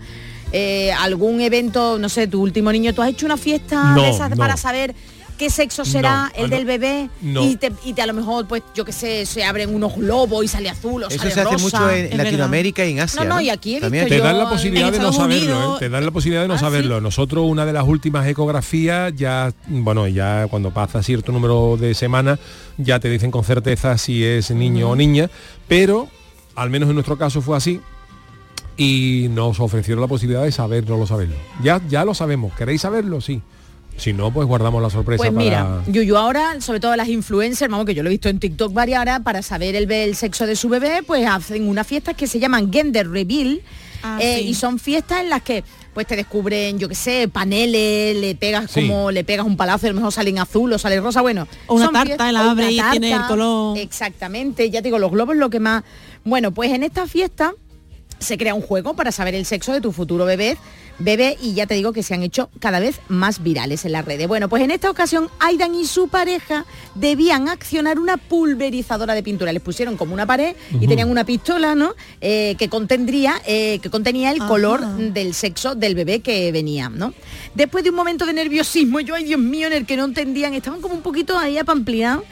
eh, 0.52 0.92
a 0.92 1.02
algún 1.04 1.40
evento, 1.40 1.98
no 1.98 2.08
sé, 2.08 2.28
tu 2.28 2.40
último 2.40 2.70
niño, 2.70 2.92
tú 2.94 3.02
has 3.02 3.08
hecho 3.08 3.26
una 3.26 3.36
fiesta 3.38 3.94
No, 3.94 4.02
de 4.02 4.10
esas 4.10 4.30
no. 4.30 4.36
para 4.36 4.56
saber 4.56 4.94
qué 5.38 5.50
sexo 5.50 5.84
será 5.84 6.30
No, 6.36 6.44
el 6.44 6.50
no, 6.50 6.56
del 6.56 6.64
bebé 6.64 7.10
no. 7.20 7.44
y, 7.44 7.56
te, 7.56 7.72
y 7.84 7.92
te 7.94 8.02
a 8.02 8.06
lo 8.06 8.14
mejor, 8.14 8.46
pues 8.46 8.62
yo 8.74 8.84
qué 8.84 8.92
sé, 8.92 9.26
se 9.26 9.44
abren 9.44 9.74
unos 9.74 9.96
globos 9.96 10.44
y 10.44 10.48
sale 10.48 10.68
azul 10.70 11.02
o 11.04 11.08
Eso 11.08 11.18
sale 11.18 11.30
se 11.32 11.40
hace 11.40 11.50
rosa. 11.52 11.64
mucho 11.80 11.90
en 11.90 12.06
es 12.06 12.16
Latinoamérica 12.16 12.84
y 12.86 12.92
en 12.92 13.00
Asia. 13.00 13.24
No, 13.24 13.34
no, 13.34 13.40
y 13.40 13.50
aquí 13.50 13.76
he 13.76 13.80
También 13.80 14.04
visto 14.04 14.18
Te 14.18 14.22
dan 14.24 14.38
la 14.38 14.48
posibilidad 14.48 14.92
de 14.92 14.98
no 14.98 15.12
saberlo, 15.12 15.76
¿eh? 15.76 15.78
te 15.80 15.88
dan 15.88 16.04
la 16.04 16.10
posibilidad 16.10 16.42
de 16.42 16.48
no 16.48 16.54
¿Ah, 16.54 16.58
sí? 16.58 16.64
saberlo. 16.64 17.00
Nosotros 17.00 17.44
una 17.48 17.66
de 17.66 17.72
las 17.72 17.84
últimas 17.86 18.26
ecografías 18.26 19.12
ya, 19.16 19.52
bueno, 19.66 20.06
ya 20.08 20.46
cuando 20.48 20.72
pasa 20.72 21.02
cierto 21.02 21.32
número 21.32 21.76
de 21.76 21.94
semanas 21.94 22.38
ya 22.78 23.00
te 23.00 23.08
dicen 23.10 23.30
con 23.30 23.44
certeza 23.44 23.98
si 23.98 24.24
es 24.24 24.50
niño 24.50 24.90
o 24.90 24.96
niña, 24.96 25.28
pero 25.68 26.08
al 26.54 26.70
menos 26.70 26.88
en 26.88 26.94
nuestro 26.94 27.16
caso 27.18 27.40
fue 27.42 27.56
así 27.56 27.80
y 28.76 29.26
nos 29.30 29.60
ofrecieron 29.60 30.00
la 30.00 30.08
posibilidad 30.08 30.42
de 30.44 30.52
saberlo, 30.52 30.96
lo 30.98 31.06
saberlo. 31.06 31.34
Ya, 31.62 31.80
ya 31.88 32.04
lo 32.04 32.14
sabemos. 32.14 32.52
¿Queréis 32.54 32.80
saberlo? 32.80 33.20
Sí. 33.20 33.42
Si 33.96 34.12
no, 34.12 34.33
pues 34.33 34.48
guardamos 34.48 34.83
la 34.83 34.90
sorpresa 34.90 35.18
Pues 35.18 35.33
mira, 35.33 35.64
para. 35.81 35.92
Yuyu 35.92 36.16
ahora, 36.16 36.61
sobre 36.61 36.81
todo 36.81 36.96
las 36.96 37.09
influencers, 37.09 37.70
vamos 37.70 37.87
que 37.87 37.94
yo 37.94 38.02
lo 38.02 38.09
he 38.09 38.12
visto 38.12 38.28
en 38.28 38.38
TikTok 38.40 38.72
varias 38.72 39.00
horas, 39.00 39.20
para 39.20 39.42
saber 39.42 39.76
el, 39.76 39.90
el 39.90 40.16
sexo 40.16 40.46
de 40.46 40.57
su 40.57 40.68
bebé, 40.68 41.02
pues 41.07 41.26
hacen 41.26 41.68
unas 41.68 41.87
fiestas 41.87 42.16
que 42.16 42.26
se 42.26 42.40
llaman 42.40 42.72
Gender 42.72 43.09
Reveal. 43.09 43.61
Ah, 44.05 44.18
eh, 44.20 44.38
sí. 44.40 44.48
Y 44.48 44.55
son 44.55 44.81
fiestas 44.81 45.20
en 45.20 45.31
las 45.31 45.42
que 45.42 45.62
pues 45.94 46.07
te 46.07 46.16
descubren, 46.16 46.78
yo 46.78 46.88
qué 46.88 46.94
sé, 46.94 47.28
paneles, 47.28 48.16
le 48.16 48.35
pegas 48.35 48.70
Sí. 48.70 48.81
como 48.88 49.11
le 49.11 49.22
pegas 49.24 49.44
un 49.46 49.57
palazo, 49.59 49.87
a 49.87 49.90
lo 49.90 49.94
mejor 49.96 50.11
salen 50.11 50.38
azul 50.38 50.72
o 50.72 50.78
sale 50.78 50.98
rosa, 51.00 51.20
bueno. 51.20 51.46
O 51.66 51.74
una 51.74 51.85
tarta, 51.90 52.05
fiestas- 52.07 52.33
la 52.33 52.50
abre 52.50 52.72
y 52.72 52.81
tiene 52.92 53.12
el 53.12 53.22
color. 53.26 53.76
Exactamente, 53.78 54.70
ya 54.70 54.81
te 54.81 54.85
digo, 54.88 54.98
los 54.98 55.12
globos 55.12 55.37
lo 55.37 55.50
que 55.50 55.61
más. 55.61 55.85
Bueno, 56.24 56.50
pues 56.52 56.72
en 56.72 56.83
esta 56.83 57.07
fiesta 57.07 57.52
se 58.22 58.38
crea 58.38 58.54
un 58.54 58.62
juego 58.62 58.94
para 58.94 59.12
saber 59.12 59.35
el 59.35 59.44
sexo 59.44 59.72
de 59.72 59.80
tu 59.80 59.92
futuro 59.92 60.24
bebé, 60.24 60.56
bebé 60.98 61.37
y 61.40 61.54
ya 61.54 61.66
te 61.66 61.74
digo 61.74 61.92
que 61.92 62.02
se 62.02 62.14
han 62.14 62.22
hecho 62.22 62.50
cada 62.61 62.80
vez 62.80 63.00
más 63.08 63.42
virales 63.42 63.85
en 63.85 63.92
las 63.92 64.04
redes. 64.04 64.28
Bueno, 64.28 64.48
pues 64.48 64.62
en 64.62 64.70
esta 64.70 64.90
ocasión 64.90 65.28
Aidan 65.40 65.74
y 65.74 65.85
su 65.87 66.08
pareja 66.08 66.64
debían 66.94 67.48
accionar 67.48 67.98
una 67.98 68.16
pulverizadora 68.16 69.14
de 69.14 69.22
pintura. 69.22 69.52
Les 69.52 69.62
pusieron 69.62 69.96
como 69.96 70.14
una 70.14 70.26
pared 70.26 70.54
y 70.80 70.87
tenían 70.87 71.11
una 71.11 71.24
pistola, 71.24 71.74
¿no? 71.74 71.94
Eh, 72.20 72.54
que 72.58 72.68
contendría, 72.68 73.40
eh, 73.46 73.78
que 73.82 73.90
contenía 73.90 74.30
el 74.30 74.40
Ajá. 74.40 74.48
color 74.48 74.87
del 74.96 75.35
sexo 75.35 75.74
del 75.74 75.94
bebé 75.94 76.20
que 76.20 76.52
venía, 76.52 76.88
¿no? 76.88 77.14
Después 77.54 77.85
de 77.85 77.90
un 77.90 77.96
momento 77.96 78.26
de 78.26 78.32
nerviosismo, 78.32 79.00
yo, 79.00 79.14
ay 79.14 79.24
Dios 79.24 79.40
mío, 79.40 79.66
en 79.66 79.72
el 79.74 79.87
que 79.87 79.96
no 79.96 80.04
entendían, 80.04 80.54
estaban 80.54 80.80
como 80.80 80.94
un 80.94 81.02
poquito 81.02 81.37
ahí 81.38 81.58
apampliados 81.58 82.24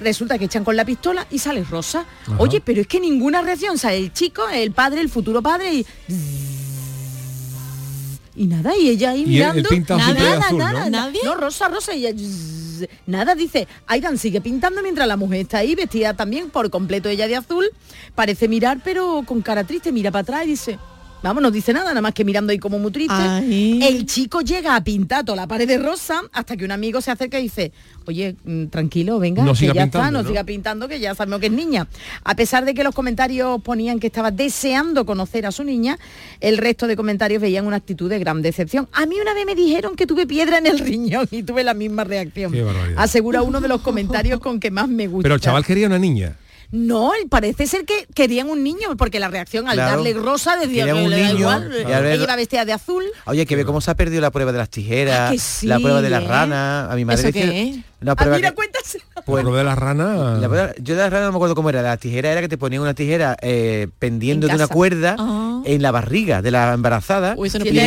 resulta 0.00 0.38
que 0.38 0.46
echan 0.46 0.64
con 0.64 0.76
la 0.76 0.84
pistola 0.84 1.26
y 1.30 1.38
sale 1.38 1.64
rosa. 1.64 2.04
Oye, 2.38 2.60
pero 2.60 2.80
es 2.80 2.86
que 2.86 3.00
ninguna 3.00 3.42
reacción, 3.42 3.78
sale 3.78 3.98
el 3.98 4.12
chico, 4.12 4.48
el 4.48 4.72
padre, 4.72 5.00
el 5.00 5.08
futuro 5.08 5.42
padre 5.42 5.74
y... 5.74 5.86
Y 8.36 8.46
nada, 8.46 8.76
y 8.76 8.88
ella 8.88 9.10
ahí 9.10 9.22
Y 9.22 9.26
mirando. 9.26 9.68
pinta 9.68 9.96
nada, 9.96 10.12
nada, 10.12 10.52
nada, 10.52 10.90
¿Nadie? 10.90 11.20
No, 11.24 11.34
rosa, 11.36 11.68
rosa, 11.68 11.94
y 11.94 12.06
ella... 12.06 12.20
Nada, 13.06 13.36
dice, 13.36 13.68
Aidan 13.86 14.18
sigue 14.18 14.40
pintando 14.40 14.82
mientras 14.82 15.06
la 15.06 15.16
mujer 15.16 15.40
está 15.40 15.58
ahí, 15.58 15.76
vestida 15.76 16.14
también 16.14 16.50
por 16.50 16.68
completo 16.70 17.08
ella 17.08 17.28
de 17.28 17.36
azul. 17.36 17.70
Parece 18.16 18.48
mirar, 18.48 18.80
pero 18.82 19.22
con 19.24 19.42
cara 19.42 19.62
triste, 19.64 19.92
mira 19.92 20.10
para 20.10 20.22
atrás 20.22 20.44
y 20.44 20.48
dice, 20.48 20.78
Vamos, 21.24 21.42
no 21.42 21.50
dice 21.50 21.72
nada, 21.72 21.88
nada 21.88 22.02
más 22.02 22.12
que 22.12 22.22
mirando 22.22 22.52
ahí 22.52 22.58
como 22.58 22.78
muy 22.78 22.92
triste. 22.92 23.14
El 23.48 24.04
chico 24.04 24.42
llega 24.42 24.76
a 24.76 24.84
pintar 24.84 25.24
toda 25.24 25.36
la 25.36 25.46
pared 25.46 25.66
de 25.66 25.78
rosa 25.78 26.20
hasta 26.34 26.54
que 26.54 26.66
un 26.66 26.70
amigo 26.70 27.00
se 27.00 27.10
acerca 27.10 27.38
y 27.38 27.44
dice, 27.44 27.72
oye, 28.06 28.36
mm, 28.44 28.66
tranquilo, 28.66 29.18
venga, 29.18 29.42
No 29.44 29.52
que 29.52 29.58
siga 29.60 29.74
ya 29.74 29.82
pintando, 29.84 30.06
está, 30.06 30.10
no, 30.10 30.22
¿no? 30.22 30.28
siga 30.28 30.44
pintando, 30.44 30.88
que 30.88 31.00
ya 31.00 31.14
sabemos 31.14 31.40
que 31.40 31.46
es 31.46 31.52
niña. 31.52 31.86
A 32.24 32.34
pesar 32.36 32.64
de 32.64 32.74
que 32.74 32.84
los 32.84 32.94
comentarios 32.94 33.60
ponían 33.62 34.00
que 34.00 34.06
estaba 34.08 34.30
deseando 34.30 35.04
conocer 35.06 35.46
a 35.46 35.52
su 35.52 35.64
niña, 35.64 35.98
el 36.40 36.58
resto 36.58 36.86
de 36.86 36.96
comentarios 36.96 37.40
veían 37.40 37.66
una 37.66 37.76
actitud 37.76 38.08
de 38.10 38.18
gran 38.18 38.42
decepción. 38.42 38.88
A 38.92 39.06
mí 39.06 39.16
una 39.20 39.34
vez 39.34 39.46
me 39.46 39.54
dijeron 39.54 39.96
que 39.96 40.06
tuve 40.06 40.26
piedra 40.26 40.58
en 40.58 40.66
el 40.66 40.78
riñón 40.80 41.28
y 41.30 41.42
tuve 41.42 41.64
la 41.64 41.74
misma 41.74 42.04
reacción. 42.04 42.52
Qué 42.52 42.62
barbaridad. 42.62 43.02
Asegura 43.02 43.42
uno 43.42 43.60
de 43.60 43.68
los 43.68 43.80
comentarios 43.80 44.40
con 44.40 44.60
que 44.60 44.70
más 44.70 44.88
me 44.88 45.06
gusta. 45.06 45.22
Pero 45.24 45.34
el 45.36 45.40
chaval 45.40 45.64
quería 45.64 45.86
una 45.86 45.98
niña. 45.98 46.36
No, 46.72 47.12
parece 47.28 47.68
ser 47.68 47.84
que 47.84 48.06
querían 48.14 48.48
un 48.50 48.64
niño, 48.64 48.96
porque 48.96 49.20
la 49.20 49.28
reacción 49.28 49.68
al 49.68 49.74
Claro. 49.74 49.96
darle 50.02 50.12
rosa 50.14 50.56
decía 50.56 50.86
que 50.86 50.92
un 50.92 51.08
le 51.10 51.20
da 51.20 51.26
niño, 51.28 51.38
igual. 51.38 51.72
Ella 51.72 52.14
iba 52.16 52.34
vestida 52.34 52.64
de 52.64 52.72
azul. 52.72 53.04
Oye, 53.26 53.46
que 53.46 53.54
ver 53.54 53.64
cómo 53.64 53.80
se 53.80 53.92
ha 53.92 53.94
perdido 53.94 54.20
la 54.20 54.32
prueba 54.32 54.50
de 54.50 54.58
las 54.58 54.70
tijeras, 54.70 55.32
Ah, 55.32 55.38
sí, 55.38 55.68
la 55.68 55.78
prueba 55.78 56.02
de 56.02 56.10
las 56.10 56.24
¿eh? 56.24 56.26
ranas. 56.26 56.90
A 56.90 56.96
mi 56.96 57.04
madre 57.04 57.28
¿Eso 57.28 57.38
decía- 57.38 57.84
Una 58.04 58.12
Ah, 58.12 58.16
prueba 58.16 58.36
mira, 58.36 58.50
que- 58.50 58.54
cuéntaselo. 58.56 59.04
Pues- 59.24 59.42
Pero 59.42 59.56
de 59.56 59.64
la 59.64 59.74
rana. 59.74 60.34
La 60.38 60.48
prueba- 60.48 60.74
yo 60.78 60.94
de 60.94 61.00
las 61.00 61.10
ranas 61.10 61.26
no 61.28 61.32
me 61.32 61.36
acuerdo 61.38 61.54
cómo 61.54 61.70
era. 61.70 61.80
La 61.80 61.96
tijera 61.96 62.30
era 62.30 62.42
que 62.42 62.48
te 62.48 62.58
ponían 62.58 62.82
una 62.82 62.92
tijera 62.92 63.36
eh, 63.40 63.88
pendiendo 63.98 64.46
En 64.46 64.50
de 64.52 64.56
una 64.56 64.66
cuerda 64.68 65.16
Ah. 65.18 65.62
en 65.64 65.80
la 65.82 65.90
barriga 65.90 66.42
de 66.42 66.50
la 66.50 66.74
embarazada. 66.74 67.34
Uy, 67.38 67.48
eso 67.48 67.58
no 67.58 67.64
y, 67.64 67.68
y 67.68 67.72
sí, 67.72 67.78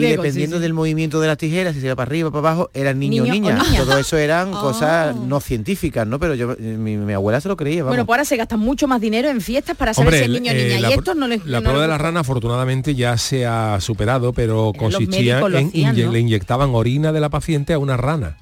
dependiendo 0.00 0.56
sí. 0.56 0.62
del 0.62 0.72
movimiento 0.72 1.20
de 1.20 1.26
la 1.28 1.36
tijera, 1.36 1.74
si 1.74 1.80
se 1.80 1.86
iba 1.86 1.94
para 1.96 2.08
arriba 2.08 2.28
o 2.30 2.32
para 2.32 2.38
abajo, 2.48 2.70
era 2.72 2.94
niño, 2.94 3.24
Niño 3.24 3.32
o 3.32 3.34
niña. 3.34 3.62
niña. 3.62 3.80
Todo 3.84 3.98
eso 3.98 4.16
eran 4.16 4.54
Oh. 4.54 4.60
cosas 4.60 5.14
no 5.14 5.40
científicas, 5.40 6.06
¿no? 6.06 6.18
Pero 6.18 6.34
yo 6.34 6.56
mi, 6.58 6.96
mi 6.96 7.12
abuela 7.12 7.38
se 7.42 7.48
lo 7.48 7.56
creía, 7.56 7.82
vamos. 7.82 7.90
Bueno, 7.90 8.06
pues 8.06 8.14
ahora 8.16 8.24
se 8.24 8.36
gastan 8.38 8.60
mucho 8.60 8.88
más 8.88 9.00
dinero 9.00 9.28
en 9.28 9.42
fiestas 9.42 9.76
para 9.76 9.92
saber 9.92 10.08
Hombre, 10.14 10.18
si 10.20 10.24
es 10.24 10.30
niño 10.40 10.52
o 10.52 10.54
eh, 10.54 10.64
niña. 10.68 10.80
la, 10.80 10.88
y 10.88 10.94
pr- 10.94 10.98
esto 10.98 11.14
no 11.14 11.28
les 11.28 11.44
la 11.44 11.58
no 11.60 11.64
prueba 11.64 11.82
de 11.82 11.88
la 11.88 11.98
rana 11.98 12.20
afortunadamente 12.20 12.94
ya 12.94 13.18
se 13.18 13.44
ha 13.44 13.78
superado, 13.80 14.32
pero 14.32 14.72
consistía 14.78 15.40
médicos 15.40 15.60
en 15.60 15.68
hacían, 15.68 15.94
inye- 15.96 16.06
¿no? 16.06 16.12
le 16.12 16.20
inyectaban 16.20 16.70
orina 16.74 17.12
de 17.12 17.20
la 17.20 17.28
paciente 17.28 17.74
a 17.74 17.78
una 17.78 17.98
rana 17.98 18.38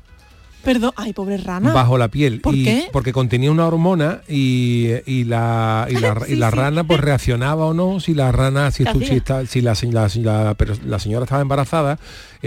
Perdón, 0.64 0.92
ay, 0.96 1.12
pobre 1.12 1.36
rana. 1.36 1.72
bajo 1.72 1.98
la 1.98 2.08
piel 2.08 2.40
¿Por 2.40 2.54
y 2.54 2.64
qué? 2.64 2.88
porque 2.92 3.12
contenía 3.12 3.50
una 3.50 3.66
hormona 3.66 4.20
y, 4.28 4.88
y 5.06 5.24
la 5.24 5.86
y 5.90 5.94
la, 5.96 6.16
y 6.28 6.34
la 6.36 6.50
rana 6.50 6.84
pues 6.84 7.00
reaccionaba 7.00 7.66
o 7.66 7.74
no 7.74 8.00
si 8.00 8.14
la 8.14 8.32
rana 8.32 8.70
si, 8.70 8.84
¿Qué 8.84 8.92
tú- 8.92 9.00
si, 9.00 9.14
está- 9.16 9.44
si 9.46 9.60
la, 9.60 9.74
si 9.74 9.90
la- 9.90 10.08
la- 10.22 10.56
la 10.86 10.98
señora 10.98 11.24
estaba 11.24 11.42
embarazada 11.42 11.98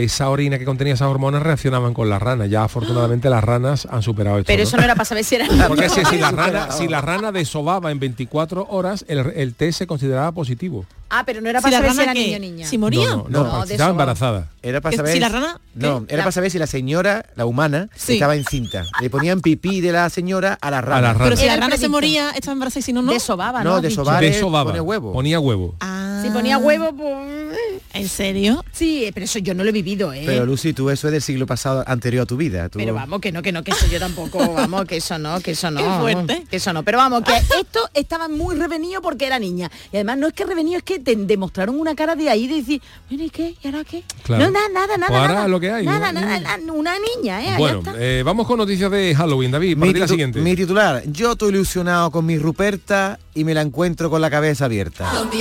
esa 0.03 0.29
orina 0.29 0.59
que 0.59 0.65
contenía 0.65 0.93
esas 0.93 1.07
hormonas 1.07 1.41
reaccionaban 1.41 1.93
con 1.95 2.07
la 2.09 2.19
rana 2.19 2.45
ya 2.45 2.63
afortunadamente 2.63 3.29
las 3.31 3.43
ranas 3.43 3.87
han 3.89 4.03
superado 4.03 4.37
esto 4.37 4.47
Pero 4.47 4.61
¿no? 4.63 4.67
eso 4.67 4.77
no 4.77 4.83
era 4.83 4.93
para 4.95 5.05
saber 5.05 5.23
si 5.23 5.35
era 5.35 5.47
Porque 5.67 5.89
si, 5.89 6.05
si 6.05 6.17
la 6.17 6.29
rana, 6.31 6.71
si 6.77 6.87
la 6.87 7.01
rana 7.01 7.31
desobaba 7.31 7.91
en 7.91 7.99
24 7.99 8.67
horas, 8.69 9.05
el, 9.07 9.19
el 9.35 9.55
test 9.55 9.79
se 9.79 9.87
consideraba 9.87 10.31
positivo. 10.31 10.85
Ah, 11.09 11.23
pero 11.25 11.39
no 11.39 11.49
era 11.49 11.61
para 11.61 11.77
saber 11.77 11.91
si 11.91 11.97
rana 11.97 12.03
era 12.03 12.13
qué, 12.13 12.19
niño 12.25 12.35
o 12.37 12.39
niña. 12.39 12.67
si 12.67 12.77
moría. 12.77 13.07
No, 13.07 13.25
no, 13.29 13.63
estaba 13.63 13.91
embarazada. 13.91 14.49
Era 14.61 14.81
para 14.81 14.91
¿Que 14.91 14.97
saber 14.97 15.13
si 15.13 15.19
la 15.21 15.29
rana, 15.29 15.59
No, 15.73 16.05
qué? 16.05 16.13
era 16.13 16.17
La- 16.17 16.23
para 16.25 16.31
saber 16.33 16.51
si 16.51 16.59
la 16.59 16.67
señora, 16.67 17.25
la 17.35 17.45
humana, 17.45 17.87
Sí. 17.95 18.13
estaba 18.15 18.35
encinta. 18.35 18.83
Le 19.01 19.09
ponían 19.09 19.39
pipí 19.39 19.79
de 19.79 19.93
la 19.93 20.09
señora 20.09 20.57
a 20.61 20.69
la 20.69 20.81
rana. 20.81 20.97
A 20.97 21.01
la 21.01 21.13
rana. 21.13 21.23
Pero 21.23 21.37
si 21.37 21.45
Era 21.45 21.55
la 21.55 21.61
rana 21.61 21.77
se 21.77 21.87
moría, 21.87 22.31
estaba 22.31 22.51
embarazada 22.53 22.79
y 22.81 22.83
si 22.83 22.91
no, 22.93 23.01
no. 23.01 23.13
Desobaba, 23.13 23.63
¿no? 23.63 23.71
No, 23.71 23.77
es- 23.77 23.83
Desobaba, 24.19 24.65
pone 24.71 24.81
huevo. 24.81 25.13
ponía 25.13 25.39
huevo. 25.39 25.75
Ah. 25.79 26.19
Si 26.23 26.29
ponía 26.29 26.57
huevo, 26.57 26.91
pues... 26.93 27.57
¿En 27.93 28.09
serio? 28.09 28.63
Sí, 28.73 29.09
pero 29.13 29.23
eso 29.23 29.39
yo 29.39 29.53
no 29.53 29.63
lo 29.63 29.69
he 29.69 29.71
vivido, 29.71 29.86
¿eh? 30.13 30.23
Pero 30.25 30.45
Lucy, 30.45 30.73
tú 30.73 30.89
eso 30.89 31.07
es 31.07 31.11
del 31.13 31.21
siglo 31.21 31.45
pasado 31.45 31.83
anterior 31.87 32.23
a 32.23 32.25
tu 32.25 32.35
vida. 32.37 32.67
Tú- 32.69 32.79
Pero 32.79 32.93
vamos, 32.93 33.21
que 33.21 33.31
no, 33.31 33.41
que 33.41 33.51
no, 33.51 33.63
que 33.63 33.71
eso 33.71 33.87
yo 33.87 33.99
tampoco, 33.99 34.39
vamos, 34.53 34.85
que 34.85 34.97
eso 34.97 35.17
no, 35.17 35.39
que 35.39 35.51
eso 35.51 35.71
no. 35.71 35.79
Qué 35.81 35.99
fuerte. 36.01 36.43
Que 36.49 36.57
eso 36.57 36.73
no. 36.73 36.83
Pero 36.83 36.97
vamos, 36.97 37.23
que 37.23 37.35
esto 37.35 37.89
estaba 37.93 38.27
muy 38.27 38.55
revenido 38.55 39.01
porque 39.01 39.25
era 39.25 39.39
niña. 39.39 39.71
Y 39.91 39.97
además 39.97 40.17
no 40.17 40.27
es 40.27 40.33
que 40.33 40.45
revenido, 40.45 40.77
es 40.77 40.83
que 40.83 40.99
te 40.99 41.15
demostraron 41.15 41.79
una 41.79 41.95
cara 41.95 42.15
de 42.15 42.29
ahí 42.29 42.47
de 42.47 42.55
decir, 42.55 42.81
bueno, 43.09 43.23
¿y 43.23 43.29
qué? 43.29 43.55
¿Y 43.63 43.67
ahora 43.67 43.83
qué? 43.83 44.03
Claro. 44.23 44.45
No, 44.45 44.51
nada, 44.51 44.67
nada, 44.73 44.97
nada. 44.97 45.07
Pues 45.07 45.19
ahora 45.21 45.33
nada. 45.33 45.47
lo 45.47 45.59
que 45.59 45.71
hay, 45.71 45.85
Nada, 45.85 46.11
¿no? 46.11 46.21
nada, 46.21 46.39
nada, 46.39 46.73
una 46.73 46.93
niña, 47.15 47.41
¿eh? 47.43 47.55
Bueno, 47.57 47.79
está. 47.79 47.93
eh, 47.97 48.23
vamos 48.23 48.45
con 48.47 48.57
noticias 48.57 48.91
de 48.91 49.15
Halloween, 49.15 49.51
David. 49.51 49.77
Mi, 49.77 50.07
siguiente. 50.07 50.39
mi 50.41 50.55
titular, 50.55 51.03
yo 51.07 51.31
estoy 51.33 51.49
ilusionado 51.49 52.11
con 52.11 52.25
mi 52.25 52.37
Ruperta 52.37 53.19
y 53.33 53.43
me 53.43 53.53
la 53.53 53.61
encuentro 53.61 54.09
con 54.09 54.21
la 54.21 54.29
cabeza 54.29 54.65
abierta. 54.65 55.11
Los 55.13 55.31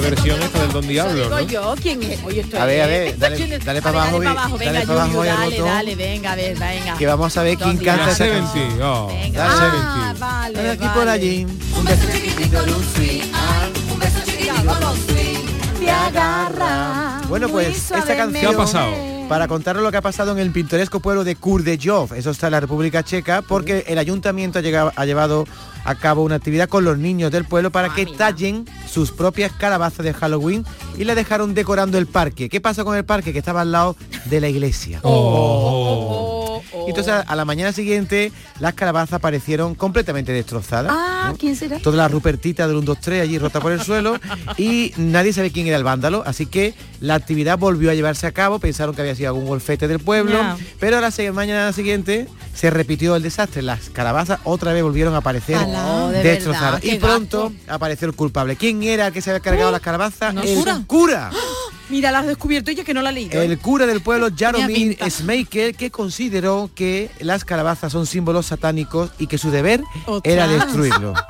qué 0.00 0.10
versión 0.10 0.42
esta 0.42 0.58
del 0.60 0.72
Don 0.72 0.86
Diablo, 0.86 1.14
digo 1.24 1.30
¿no? 1.30 1.40
yo, 1.46 1.74
¿quién 1.80 2.02
es? 2.02 2.22
Oye, 2.24 2.40
esto 2.40 2.60
A 2.60 2.64
ver, 2.66 2.80
a 2.82 2.84
es- 2.84 2.90
ver, 2.90 3.18
dale- 3.18 3.36
¿quién 3.36 3.52
es? 3.52 3.64
dale 3.64 3.80
para 3.82 3.98
abajo, 4.02 4.12
Dale 4.18 4.24
para 4.26 4.40
abajo, 4.40 4.58
dale 4.58 4.70
venga, 4.78 4.92
abajo 4.92 5.24
dale, 5.24 5.44
botón. 5.56 5.64
dale, 5.68 5.94
venga, 5.96 6.32
a 6.32 6.36
ver, 6.36 6.58
venga. 6.58 6.96
Que 6.98 7.06
vamos 7.06 7.36
a 7.36 7.42
ver 7.42 7.56
quién 7.56 7.68
¿Dónde 7.70 7.84
canta 7.84 8.06
La 8.06 8.12
está? 8.12 8.24
esa 8.26 8.34
70, 8.34 8.52
canción. 8.52 8.82
oh, 8.82 9.06
Venga. 9.08 9.38
la 9.44 9.50
Ah, 9.50 10.12
70. 10.12 10.26
vale, 10.26 10.70
aquí 10.70 10.80
vale. 10.84 10.92
por 11.00 11.08
allí. 11.08 11.46
Un 11.76 11.84
beso 11.84 12.06
chiquitito, 12.12 12.58
un 12.62 13.98
beso 13.98 14.20
chiquitito, 14.26 14.74
Lucy. 14.80 15.32
Te 15.80 15.90
agarra. 15.90 17.05
Bueno, 17.28 17.48
pues 17.48 17.90
esta 17.90 18.16
canción... 18.16 18.32
¿Qué 18.32 18.46
ha 18.46 18.56
pasado? 18.56 18.92
Para 19.28 19.48
contaros 19.48 19.82
lo 19.82 19.90
que 19.90 19.96
ha 19.96 20.02
pasado 20.02 20.30
en 20.32 20.38
el 20.38 20.52
pintoresco 20.52 21.00
pueblo 21.00 21.24
de 21.24 21.34
Kurdejov, 21.34 22.14
eso 22.14 22.30
está 22.30 22.46
en 22.46 22.52
la 22.52 22.60
República 22.60 23.02
Checa, 23.02 23.42
porque 23.42 23.84
el 23.88 23.98
ayuntamiento 23.98 24.60
ha, 24.60 24.62
llegado- 24.62 24.92
ha 24.94 25.04
llevado 25.04 25.46
a 25.84 25.94
cabo 25.96 26.22
una 26.22 26.36
actividad 26.36 26.68
con 26.68 26.84
los 26.84 26.96
niños 26.98 27.32
del 27.32 27.44
pueblo 27.44 27.70
para 27.72 27.88
Ah, 27.88 27.94
que 27.94 28.04
mira. 28.04 28.16
tallen 28.18 28.64
sus 28.88 29.10
propias 29.10 29.50
calabazas 29.52 30.04
de 30.04 30.12
Halloween 30.14 30.64
y 30.96 31.02
la 31.04 31.16
dejaron 31.16 31.54
decorando 31.54 31.98
el 31.98 32.06
parque. 32.06 32.48
¿Qué 32.48 32.60
pasa 32.60 32.84
con 32.84 32.96
el 32.96 33.04
parque? 33.04 33.32
Que 33.32 33.40
estaba 33.40 33.62
al 33.62 33.72
lado 33.72 33.96
de 34.26 34.40
la 34.40 34.48
iglesia. 34.48 35.00
Oh, 35.02 36.62
oh. 36.72 36.86
Entonces 36.88 37.12
a, 37.12 37.20
a 37.20 37.36
la 37.36 37.44
mañana 37.44 37.72
siguiente 37.72 38.32
las 38.60 38.74
calabazas 38.74 39.14
aparecieron 39.14 39.74
completamente 39.74 40.32
destrozadas. 40.32 40.92
Ah, 40.94 41.28
¿no? 41.32 41.36
¿quién 41.36 41.56
será? 41.56 41.78
Toda 41.80 41.96
la 41.96 42.08
rupertita 42.08 42.66
del 42.68 42.76
1, 42.76 42.86
2, 42.86 42.98
3 43.00 43.22
allí 43.22 43.38
rota 43.38 43.60
por 43.60 43.72
el 43.72 43.80
suelo 43.82 44.16
y 44.56 44.92
nadie 44.96 45.32
sabe 45.32 45.50
quién 45.50 45.66
era 45.66 45.76
el 45.76 45.84
vándalo, 45.84 46.22
así 46.26 46.46
que 46.46 46.74
la 47.00 47.14
actividad 47.14 47.58
volvió 47.58 47.90
a 47.90 47.94
llevarse 47.94 48.26
a 48.26 48.32
cabo, 48.32 48.58
pensaron 48.58 48.94
que 48.94 49.02
había 49.02 49.14
sido 49.14 49.28
algún 49.28 49.46
golfete 49.46 49.88
del 49.88 49.98
pueblo, 49.98 50.38
pero 50.78 50.98
a 50.98 51.00
la 51.00 51.12
mañana 51.32 51.72
siguiente 51.72 52.28
se 52.54 52.70
repitió 52.70 53.16
el 53.16 53.22
desastre, 53.22 53.62
las 53.62 53.90
calabazas 53.90 54.40
otra 54.44 54.72
vez 54.72 54.82
volvieron 54.82 55.14
a 55.14 55.18
aparecer. 55.18 55.58
Oh, 55.58 56.08
de 56.08 56.22
destrozadas 56.22 56.84
y 56.84 56.96
pronto 56.98 57.52
apareció 57.68 58.08
el 58.08 58.14
culpable. 58.14 58.56
¿Quién 58.56 58.82
era 58.82 59.08
el 59.08 59.12
que 59.12 59.20
se 59.20 59.30
había 59.30 59.40
cargado 59.40 59.70
las 59.70 59.80
calabazas? 59.80 60.34
no 60.34 60.42
el 60.42 60.56
cura. 60.56 60.82
cura. 60.86 61.30
Mira, 61.88 62.10
la 62.10 62.20
has 62.20 62.26
descubierto 62.26 62.70
ella 62.70 62.82
que 62.82 62.94
no 62.94 63.02
la 63.02 63.12
leído. 63.12 63.40
¿eh? 63.40 63.44
El 63.44 63.58
cura 63.58 63.86
del 63.86 64.00
pueblo 64.00 64.28
Jaromir. 64.36 64.98
Smaker 65.08 65.74
que 65.74 65.90
consideró 65.90 66.68
que 66.74 67.10
las 67.20 67.44
calabazas 67.44 67.92
son 67.92 68.06
símbolos 68.06 68.46
satánicos 68.46 69.10
y 69.18 69.28
que 69.28 69.38
su 69.38 69.50
deber 69.50 69.82
era 70.24 70.48
destruirlo. 70.48 71.14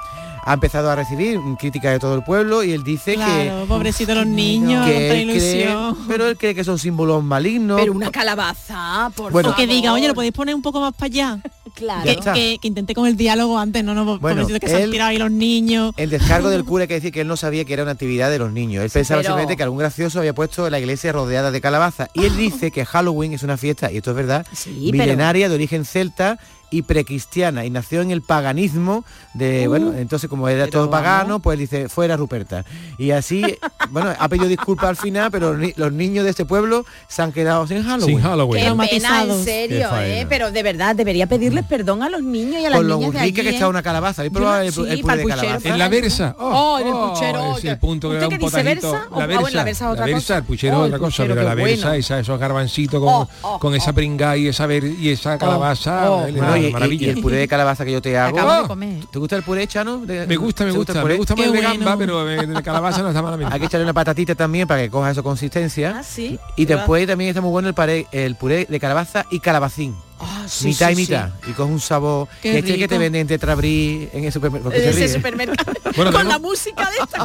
Ha 0.49 0.55
empezado 0.55 0.89
a 0.91 0.95
recibir 0.95 1.41
críticas 1.59 1.93
de 1.93 1.99
todo 1.99 2.15
el 2.15 2.23
pueblo 2.23 2.63
y 2.63 2.71
él 2.71 2.85
dice 2.85 3.15
Claro, 3.17 3.63
que, 3.63 3.67
pobrecito 3.67 4.15
los 4.15 4.27
niños, 4.27 4.87
que 4.87 4.93
cree, 5.09 5.23
ilusión. 5.23 5.99
pero 6.07 6.29
él 6.29 6.37
cree 6.37 6.55
que 6.55 6.63
son 6.63 6.79
símbolos 6.79 7.25
malignos. 7.25 7.81
Pero 7.81 7.93
una 7.93 8.13
calabaza, 8.13 9.11
por 9.17 9.33
Bueno. 9.33 9.51
O 9.51 9.55
que 9.57 9.63
favor. 9.63 9.75
diga, 9.75 9.93
oye, 9.93 10.07
lo 10.07 10.15
podéis 10.15 10.33
poner 10.33 10.55
un 10.55 10.63
poco 10.63 10.81
más 10.81 10.95
para 10.95 11.07
allá. 11.07 11.39
Claro. 11.77 12.05
Que, 12.05 12.17
que, 12.33 12.59
que 12.59 12.69
intenté 12.69 12.95
con 12.95 13.07
el 13.07 13.19
diálogo 13.19 13.59
antes, 13.59 13.85
no, 13.85 13.93
no, 13.93 14.19
Bueno, 14.19 14.47
que 14.47 14.67
se 14.67 14.83
han 14.83 14.91
tirado 14.91 15.11
ahí 15.11 15.19
los 15.19 15.31
niños. 15.31 15.93
El 15.99 16.09
descargo 16.09 16.49
del 16.49 16.65
cura 16.65 16.85
hay 16.85 16.89
que 16.89 16.95
decir 16.95 17.13
que 17.13 17.21
él 17.21 17.29
no 17.29 17.37
sabía 17.37 17.67
que 17.67 17.75
era 17.75 17.83
una 17.83 17.93
actividad 17.93 18.31
de 18.31 18.39
los 18.39 18.51
niños. 18.51 18.83
Él 18.83 18.89
pensaba 18.91 19.19
pero- 19.21 19.29
simplemente 19.35 19.59
que 19.59 19.63
algún 19.63 19.81
gracioso 19.81 20.19
había 20.21 20.35
puesto 20.35 20.71
la 20.71 20.79
iglesia 20.79 21.13
rodeada 21.13 21.51
de 21.51 21.61
calabazas. 21.61 22.09
Y 22.15 22.25
él 22.25 22.35
dice 22.35 22.71
que 22.71 22.87
Halloween 22.87 23.35
es 23.35 23.43
una 23.43 23.59
fiesta, 23.59 23.93
y 23.93 23.99
esto 23.99 24.09
es 24.13 24.17
verdad, 24.17 24.47
Sí, 24.55 24.89
pero- 24.91 25.03
milenaria 25.05 25.51
de 25.51 25.55
origen 25.55 25.85
celta 25.85 26.39
y 26.79 26.83
precristiana 26.83 27.65
y 27.65 27.71
nació 27.71 28.01
en 28.03 28.11
el 28.11 28.23
paganismo 28.23 29.05
de 29.35 29.69
bueno 29.69 29.93
entonces 29.97 30.29
como 30.29 30.49
era 30.49 30.67
Uh, 30.67 30.71
todo 30.71 30.91
pagano 30.91 31.39
pues 31.41 31.59
dice 31.59 31.89
fuera 31.89 32.17
Ruperta 32.17 32.65
y 32.99 33.11
así 33.13 33.43
bueno 33.91 34.13
ha 34.19 34.29
pedido 34.29 34.47
disculpas 34.49 34.91
al 34.91 34.97
final 34.97 35.31
pero 35.31 35.53
los 35.53 35.61
ni- 35.61 35.73
los 35.77 35.93
niños 35.93 36.25
de 36.25 36.31
este 36.31 36.45
pueblo 36.45 36.85
se 37.09 37.23
han 37.23 37.33
quedado 37.33 37.67
sin 37.67 37.83
Halloween 37.83 38.17
Sin 38.17 38.21
Halloween. 38.23 38.77
Qué 38.79 38.89
pena, 38.89 39.23
en 39.25 39.45
serio. 39.45 39.89
¿eh? 40.01 40.27
Pero 40.29 40.51
de 40.51 40.63
verdad, 40.63 40.95
debería 40.97 41.27
pedirles 41.27 41.65
perdón 41.67 42.03
a 42.03 42.09
los 42.09 42.23
niños 42.23 42.61
y 42.63 42.67
a 42.67 42.71
las 42.71 42.79
con 42.79 42.89
lo 42.89 42.97
niñas 42.97 43.13
de 43.13 43.19
rica 43.21 43.41
allí, 43.41 43.49
que 43.51 43.55
está 43.55 43.67
¿eh? 43.67 43.69
una 43.69 43.83
calabaza 43.83 44.23
¿habéis 44.23 44.33
probado 44.35 44.63
el, 44.63 44.73
sí, 44.73 44.81
el 44.89 45.01
puré 45.01 45.17
de 45.17 45.23
puchero, 45.23 45.41
calabaza 45.41 45.69
En 45.69 45.79
la 45.79 45.89
versa. 45.89 46.37
Oh, 46.39 46.79
en 46.81 46.87
el 46.87 46.93
puchero, 46.93 47.39
Es 47.53 47.57
oye. 47.59 47.71
el 47.71 47.79
punto 47.79 48.09
que 48.11 48.15
¿Usted 48.17 48.29
da 48.29 48.35
un 48.35 48.41
potajito. 48.41 48.65
versa? 48.93 49.09
O- 49.11 49.19
La 49.19 49.25
ah, 49.25 49.27
versa, 49.27 49.51
la 49.57 49.65
versa 49.65 49.85
es 49.87 49.93
otra 49.93 50.07
la 50.07 50.13
versa, 50.13 50.21
cosa. 50.27 50.37
el 50.39 50.45
puchero 50.45 50.77
Oh, 50.77 50.81
es 50.83 50.89
el 50.89 50.95
otra 50.95 50.99
cosa, 50.99 51.17
puchero, 51.17 51.35
pero 51.35 51.49
la 51.49 51.55
versa, 51.55 51.87
bueno. 51.89 51.99
esa, 52.01 52.19
esos 52.21 52.39
garbancitos 52.41 53.01
con, 53.01 53.09
Oh, 53.15 53.29
oh, 53.43 53.59
con 53.59 53.75
esa 53.75 53.91
oh. 53.91 53.95
pringa 53.95 54.37
y 54.37 54.49
esa, 54.49 54.67
ver- 54.67 54.85
y 54.85 55.11
esa 55.11 55.39
calabaza, 55.39 56.11
oh. 56.11 56.21
Bueno, 56.23 56.57
y, 56.57 56.66
y- 56.69 56.73
maravilla. 56.73 57.07
y 57.07 57.11
el 57.11 57.21
puré 57.21 57.37
de 57.37 57.49
calabaza 57.49 57.85
que 57.85 57.93
yo 57.93 58.03
te 58.03 58.17
hago 58.19 58.37
Acabo 58.39 58.53
de 58.55 58.61
Oh. 58.61 58.69
comer. 58.69 59.05
¿te 59.11 59.19
gusta 59.19 59.37
el 59.37 59.43
puré 59.43 59.67
Chano? 59.67 59.99
De- 59.99 60.27
me 60.27 60.37
gusta, 60.37 60.65
me 60.65 60.71
¿te 60.73 60.77
gusta, 60.77 60.93
el 61.01 61.07
me 61.07 61.15
gusta 61.17 61.35
más 61.35 61.43
Qué 61.43 61.47
el 61.49 61.53
de 61.53 61.59
bueno. 61.63 61.85
gamba, 61.85 61.97
pero 61.99 62.31
eh, 62.31 62.47
de 62.47 62.63
calabaza 62.63 63.03
no 63.03 63.09
está 63.09 63.23
malamente. 63.23 63.53
hay 63.53 63.61
que 63.61 63.67
echarle 63.67 63.85
una 63.85 63.93
patatita 63.95 64.35
también 64.35 64.67
para 64.69 64.83
que 64.83 64.91
coja 64.91 65.11
esa 65.11 65.23
consistencia 65.23 65.99
Ah, 65.99 66.03
sí. 66.03 66.39
y 66.57 66.65
después 66.65 67.07
también 67.07 67.29
está 67.31 67.41
muy 67.41 67.51
bueno 67.51 67.69
el, 67.69 67.75
pare- 67.75 68.07
el 68.13 68.37
puré 68.37 68.67
de 68.69 68.81
calabaza 68.81 69.27
y 69.31 69.41
calabacín 69.41 69.95
Ah, 70.19 70.45
sí, 70.49 70.69
mitad 70.69 70.87
sí, 70.89 70.93
y 70.93 70.97
sí. 70.97 71.01
mitad 71.13 71.31
y 71.47 71.53
coge 71.53 71.71
un 71.73 71.81
sabor 71.81 72.27
Qué 72.41 72.55
y 72.55 72.57
este 72.57 72.79
que 72.79 72.89
te 72.89 72.97
venden 72.99 73.27
tetrabrí 73.27 74.09
en 74.13 74.25
el 74.25 74.33
supermercado 74.33 74.71
porque 74.73 74.81
se 74.81 74.89
Ese 74.91 74.99
ríe. 75.07 75.15
supermercado. 75.15 75.73
Bueno, 75.97 76.13
con 76.13 76.29
la 76.29 76.39
música 76.39 76.91
de 76.91 76.97
esta. 77.03 77.25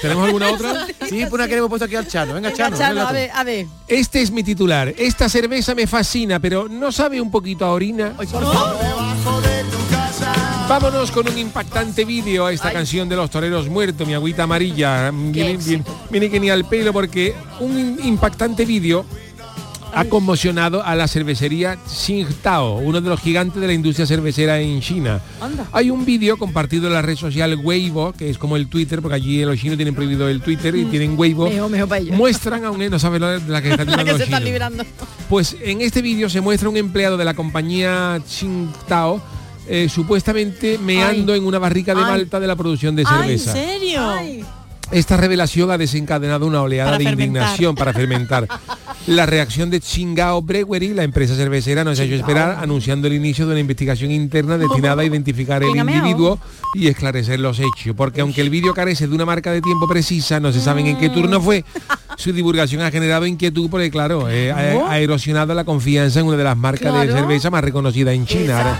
¿Tenemos 0.00 0.24
alguna 0.26 0.50
otra? 0.52 0.86
sí 1.08 1.20
pues 1.20 1.32
una 1.32 1.46
que 1.46 1.52
le 1.52 1.58
hemos 1.58 1.68
puesto 1.70 1.84
aquí 1.86 1.96
al 1.96 2.06
Chano 2.06 2.34
venga, 2.34 2.50
Venga, 2.50 2.76
Chano, 2.76 3.00
a 3.06 3.12
ver, 3.12 3.30
a 3.32 3.42
ver. 3.44 3.66
Este 3.86 4.22
es 4.22 4.30
mi 4.30 4.42
titular. 4.44 4.94
Esta 4.96 5.28
cerveza 5.28 5.74
me 5.74 5.86
fascina, 5.86 6.38
pero 6.40 6.68
¿no 6.68 6.92
sabe 6.92 7.20
un 7.20 7.30
poquito 7.30 7.64
a 7.64 7.72
orina? 7.72 8.14
Ay, 8.18 8.26
por 8.26 8.42
favor. 8.44 8.78
Debajo 8.78 9.40
de 9.40 9.62
tu 9.64 9.88
casa 9.90 10.66
Vámonos 10.68 11.10
con 11.10 11.26
un 11.28 11.38
impactante 11.38 12.04
vídeo 12.04 12.44
a 12.46 12.52
esta 12.52 12.70
canción 12.72 13.08
de 13.08 13.16
los 13.16 13.30
toreros 13.30 13.68
muertos, 13.68 14.06
mi 14.06 14.14
agüita 14.14 14.42
amarilla. 14.44 15.10
Viene, 15.12 15.56
viene- 15.56 15.84
viene 16.10 16.30
que 16.30 16.38
ni 16.40 16.50
al 16.50 16.64
pelo 16.66 16.92
porque 16.92 17.34
un 17.60 17.98
impactante 18.04 18.64
vídeo 18.66 19.04
ha 19.94 20.04
conmocionado 20.04 20.82
a 20.84 20.94
la 20.94 21.08
cervecería 21.08 21.76
Tsingtao, 21.76 22.78
uno 22.78 23.00
de 23.00 23.08
los 23.08 23.20
gigantes 23.20 23.60
de 23.60 23.66
la 23.66 23.72
industria 23.72 24.06
cervecera 24.06 24.60
en 24.60 24.80
China. 24.80 25.20
Hay 25.72 25.90
un 25.90 26.04
vídeo 26.04 26.36
compartido 26.36 26.86
en 26.86 26.94
la 26.94 27.02
red 27.02 27.16
social 27.16 27.58
Weibo, 27.62 28.12
que 28.12 28.30
es 28.30 28.38
como 28.38 28.56
el 28.56 28.68
Twitter, 28.68 29.00
porque 29.00 29.16
allí 29.16 29.44
los 29.44 29.58
chinos 29.58 29.76
tienen 29.76 29.94
prohibido 29.94 30.28
el 30.28 30.40
Twitter 30.40 30.74
y 30.76 30.84
tienen 30.86 31.18
Weibo. 31.18 31.48
Mejor, 31.48 31.70
mejor 31.70 31.88
para 31.88 32.00
ellos. 32.00 32.16
Muestran 32.16 32.64
a 32.64 32.70
un 32.70 32.78
no 32.88 32.98
sabe 32.98 33.18
lo 33.18 33.28
de 33.28 33.40
la 33.48 33.60
que 33.60 33.70
están 33.70 33.86
La 33.90 33.96
librando 33.96 34.04
que 34.04 34.10
los 34.12 34.18
se 34.18 34.24
están 34.24 34.44
librando. 34.44 34.84
Pues 35.28 35.56
en 35.62 35.80
este 35.80 36.00
vídeo 36.02 36.30
se 36.30 36.40
muestra 36.40 36.68
un 36.68 36.76
empleado 36.76 37.16
de 37.16 37.24
la 37.24 37.34
compañía 37.34 38.20
Tsingtao 38.24 39.20
eh, 39.70 39.88
supuestamente 39.88 40.78
meando 40.78 41.34
en 41.34 41.44
una 41.44 41.58
barrica 41.58 41.94
de 41.94 42.00
Ay. 42.00 42.06
malta 42.06 42.40
de 42.40 42.46
la 42.46 42.56
producción 42.56 42.96
de 42.96 43.04
Ay, 43.06 43.32
¿en 43.32 43.38
cerveza. 43.38 43.52
serio? 43.52 44.00
Esta 44.90 45.16
revelación 45.18 45.70
ha 45.70 45.76
desencadenado 45.78 46.46
una 46.46 46.62
oleada 46.62 46.92
Para 46.92 46.98
de 46.98 47.04
fermentar. 47.04 47.26
indignación 47.28 47.74
para 47.74 47.92
fermentar. 47.92 48.48
La 49.06 49.24
reacción 49.26 49.70
de 49.70 49.80
Chingao 49.80 50.42
Brewery, 50.42 50.92
la 50.92 51.02
empresa 51.02 51.34
cervecera, 51.34 51.82
no 51.82 51.94
se 51.96 52.02
ha 52.02 52.04
hecho 52.04 52.16
esperar, 52.16 52.58
anunciando 52.60 53.06
el 53.06 53.14
inicio 53.14 53.46
de 53.46 53.52
una 53.52 53.60
investigación 53.60 54.10
interna 54.10 54.58
destinada 54.58 55.00
a 55.00 55.04
identificar 55.06 55.62
el 55.62 55.74
individuo 55.74 56.38
y 56.74 56.88
esclarecer 56.88 57.40
los 57.40 57.58
hechos. 57.58 57.94
Porque 57.96 58.20
aunque 58.20 58.42
el 58.42 58.50
vídeo 58.50 58.74
carece 58.74 59.08
de 59.08 59.14
una 59.14 59.24
marca 59.24 59.50
de 59.50 59.62
tiempo 59.62 59.88
precisa, 59.88 60.40
no 60.40 60.52
se 60.52 60.60
sabe 60.60 60.82
en 60.86 60.98
qué 60.98 61.08
turno 61.08 61.40
fue, 61.40 61.64
su 62.18 62.34
divulgación 62.34 62.82
ha 62.82 62.90
generado 62.90 63.24
inquietud 63.24 63.70
porque, 63.70 63.90
claro, 63.90 64.28
eh, 64.28 64.52
ha, 64.52 64.90
ha 64.90 64.98
erosionado 64.98 65.54
la 65.54 65.64
confianza 65.64 66.20
en 66.20 66.26
una 66.26 66.36
de 66.36 66.44
las 66.44 66.56
marcas 66.58 66.92
de 67.00 67.10
cerveza 67.10 67.48
más 67.50 67.64
reconocidas 67.64 68.14
en 68.14 68.26
China. 68.26 68.58
Ahora, 68.58 68.78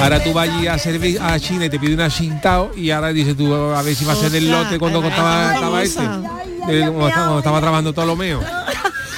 ahora 0.00 0.22
tú 0.22 0.32
vas 0.32 0.48
allí 0.48 0.66
a, 0.66 0.76
cerve- 0.78 1.18
a 1.20 1.38
China 1.40 1.66
y 1.66 1.70
te 1.70 1.78
pide 1.78 1.94
una 1.94 2.08
Xintao 2.10 2.72
y 2.76 2.90
ahora 2.90 3.12
dices 3.12 3.36
tú 3.36 3.52
a 3.54 3.82
ver 3.82 3.94
si 3.94 4.04
va 4.04 4.12
a 4.12 4.16
ser 4.16 4.26
Ostras, 4.26 4.42
lote 4.44 4.78
cuando 4.78 5.02
ay, 5.02 5.08
estaba, 5.54 5.82
este. 5.82 6.00
De- 6.02 6.80
cuando, 6.82 7.08
estaba, 7.08 7.10
cuando 7.26 7.38
estaba 7.38 7.60
trabajando 7.60 7.92
Ptolomeo. 7.92 8.40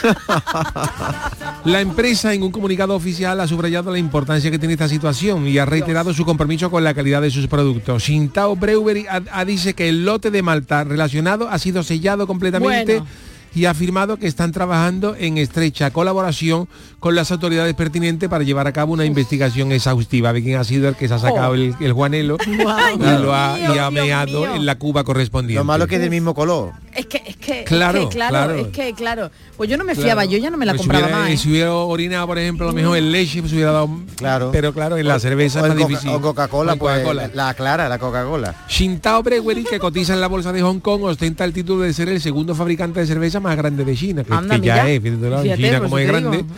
La 1.65 1.81
empresa 1.81 2.35
en 2.35 2.43
un 2.43 2.51
comunicado 2.53 2.95
oficial 2.95 3.41
ha 3.41 3.49
subrayado 3.49 3.91
la 3.91 3.99
importancia 3.99 4.51
que 4.51 4.59
tiene 4.59 4.75
esta 4.75 4.89
situación 4.89 5.47
y 5.49 5.57
ha 5.59 5.65
reiterado 5.65 6.13
su 6.13 6.25
compromiso 6.27 6.71
con 6.71 6.85
la 6.85 6.93
calidad 6.93 7.23
de 7.23 7.31
sus 7.31 7.47
productos. 7.47 8.03
Shintao 8.03 8.55
Brewery 8.55 9.07
ha, 9.09 9.23
ha 9.33 9.45
dice 9.47 9.73
que 9.75 9.89
el 9.89 10.05
lote 10.05 10.31
de 10.31 10.43
Malta 10.43 10.85
relacionado 10.85 11.49
ha 11.49 11.59
sido 11.59 11.83
sellado 11.83 12.27
completamente 12.27 12.99
Bueno. 13.01 13.07
Y 13.55 13.65
ha 13.67 13.71
afirmado 13.71 14.17
que 14.17 14.27
están 14.27 14.53
trabajando 14.53 15.15
en 15.19 15.39
estrecha 15.39 15.91
colaboración 15.91 16.69
con 17.01 17.15
las 17.15 17.31
autoridades 17.31 17.75
pertinentes 17.75 18.29
para 18.29 18.45
llevar 18.45 18.67
a 18.67 18.73
cabo 18.73 18.93
una 18.93 19.05
investigación 19.05 19.73
exhaustiva 19.73 20.33
de 20.33 20.43
quién 20.43 20.59
ha 20.59 20.65
sido 20.65 20.89
el 20.89 20.97
que 20.97 21.09
se 21.09 21.15
ha 21.15 21.19
sacado 21.19 21.53
Oh. 21.53 21.55
el, 21.55 21.75
el 21.81 21.93
juanelo 21.93 22.37
y, 22.47 22.57
lo 22.57 23.35
ha, 23.35 23.59
y 23.59 23.79
ha 23.79 23.91
meado 23.91 24.55
en 24.55 24.65
la 24.67 24.77
cuba 24.77 25.05
correspondiente. 25.05 25.59
Lo 25.61 25.65
malo 25.65 25.87
que 25.87 25.97
es 25.97 26.01
del 26.01 26.11
mismo 26.11 26.35
color. 26.35 26.73
Es 26.95 27.07
que, 27.07 27.23
es 27.27 27.37
que, 27.37 27.65
Claro, 27.65 27.99
es 28.01 28.07
que, 28.07 28.15
claro, 28.15 28.31
claro. 28.33 28.55
es 28.55 28.67
que, 28.69 28.93
claro. 28.95 29.31
Pues 29.57 29.69
yo 29.69 29.77
no 29.77 29.85
me 29.85 29.93
Claro. 29.95 30.07
fiaba, 30.07 30.25
yo 30.25 30.39
ya 30.39 30.51
no 30.51 30.57
me 30.57 30.65
la 30.67 30.73
Pues 30.73 30.83
si 30.83 30.87
compraba 30.89 31.07
hubiera- 31.07 31.23
más. 31.23 31.31
¿eh? 31.33 31.37
Si 31.37 31.51
hubiera 31.51 31.73
orinado, 31.75 32.27
por 32.27 32.39
ejemplo, 32.39 32.67
a 32.67 32.71
lo 32.71 32.75
mejor 32.75 32.97
en 32.97 33.13
leche, 33.13 33.41
pues 33.41 33.53
hubiera 33.53 33.73
dado... 33.73 33.91
Claro. 34.17 34.51
Pero 34.53 34.73
claro, 34.73 34.97
en 34.97 35.07
la 35.09 35.19
cerveza 35.19 35.61
o 35.61 35.67
es 35.67 35.69
más 35.71 35.77
Coca- 35.79 35.89
difícil. 35.89 36.11
O 36.11 36.21
Coca-Cola, 36.21 36.77
pues 36.77 36.95
Coca-Cola. 37.03 37.31
la 37.35 37.55
clara, 37.55 37.89
la 37.89 37.99
Coca-Cola. 37.99 38.55
Shintao 38.69 39.23
Brewery, 39.23 39.65
que 39.65 39.79
cotiza 39.79 40.15
en 40.15 40.21
la 40.21 40.29
bolsa 40.29 40.53
de 40.53 40.63
Hong 40.63 40.79
Kong, 40.81 41.03
ostenta 41.05 41.45
el 41.45 41.53
título 41.53 41.83
de 41.83 41.93
ser 41.93 42.09
el 42.09 42.21
segundo 42.21 42.55
fabricante 42.55 43.01
de 43.01 43.07
cerveza 43.07 43.41
más 43.45 43.57
grande 43.57 43.85
de 43.85 43.95
China, 43.97 44.25
que, 44.25 44.35
Anda, 44.35 44.59
que 44.59 44.67
ya 44.67 44.89
es, 44.89 45.01
fíjate, 45.03 45.57
China 45.57 45.79
por 45.79 45.83
como 45.85 45.99
es 45.99 46.09
grande. 46.09 46.37
digo. 46.39 46.49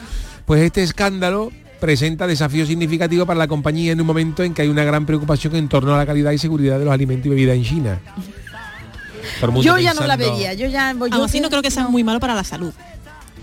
Pues 0.47 0.63
este 0.63 0.83
escándalo 0.83 1.51
presenta 1.81 2.27
desafíos 2.27 2.69
significativos 2.69 3.27
para 3.27 3.39
la 3.39 3.47
compañía 3.49 3.93
en 3.93 4.01
un 4.01 4.07
momento 4.07 4.43
en 4.43 4.55
que 4.55 4.63
hay 4.63 4.69
una 4.69 4.85
gran 4.85 5.05
preocupación 5.05 5.55
en 5.57 5.69
torno 5.69 5.95
a 5.95 5.99
la 5.99 6.07
calidad 6.07 6.31
y 6.33 6.39
seguridad 6.39 6.79
de 6.79 6.85
los 6.87 6.95
alimentos 6.95 7.27
y 7.27 7.29
bebidas 7.31 7.57
en 7.57 7.65
China. 7.65 7.99
Yo 9.61 9.79
ya 9.79 9.93
no 9.93 10.07
la 10.07 10.17
bebía, 10.17 10.55
yo 10.55 10.67
ya... 10.69 10.93
Yo 10.95 11.07
Aún 11.13 11.25
así 11.25 11.41
no 11.41 11.51
creo 11.51 11.63
que 11.63 11.71
sea 11.71 11.89
muy 11.89 12.05
malo 12.05 12.21
para 12.21 12.35
la 12.35 12.45
salud. 12.45 12.73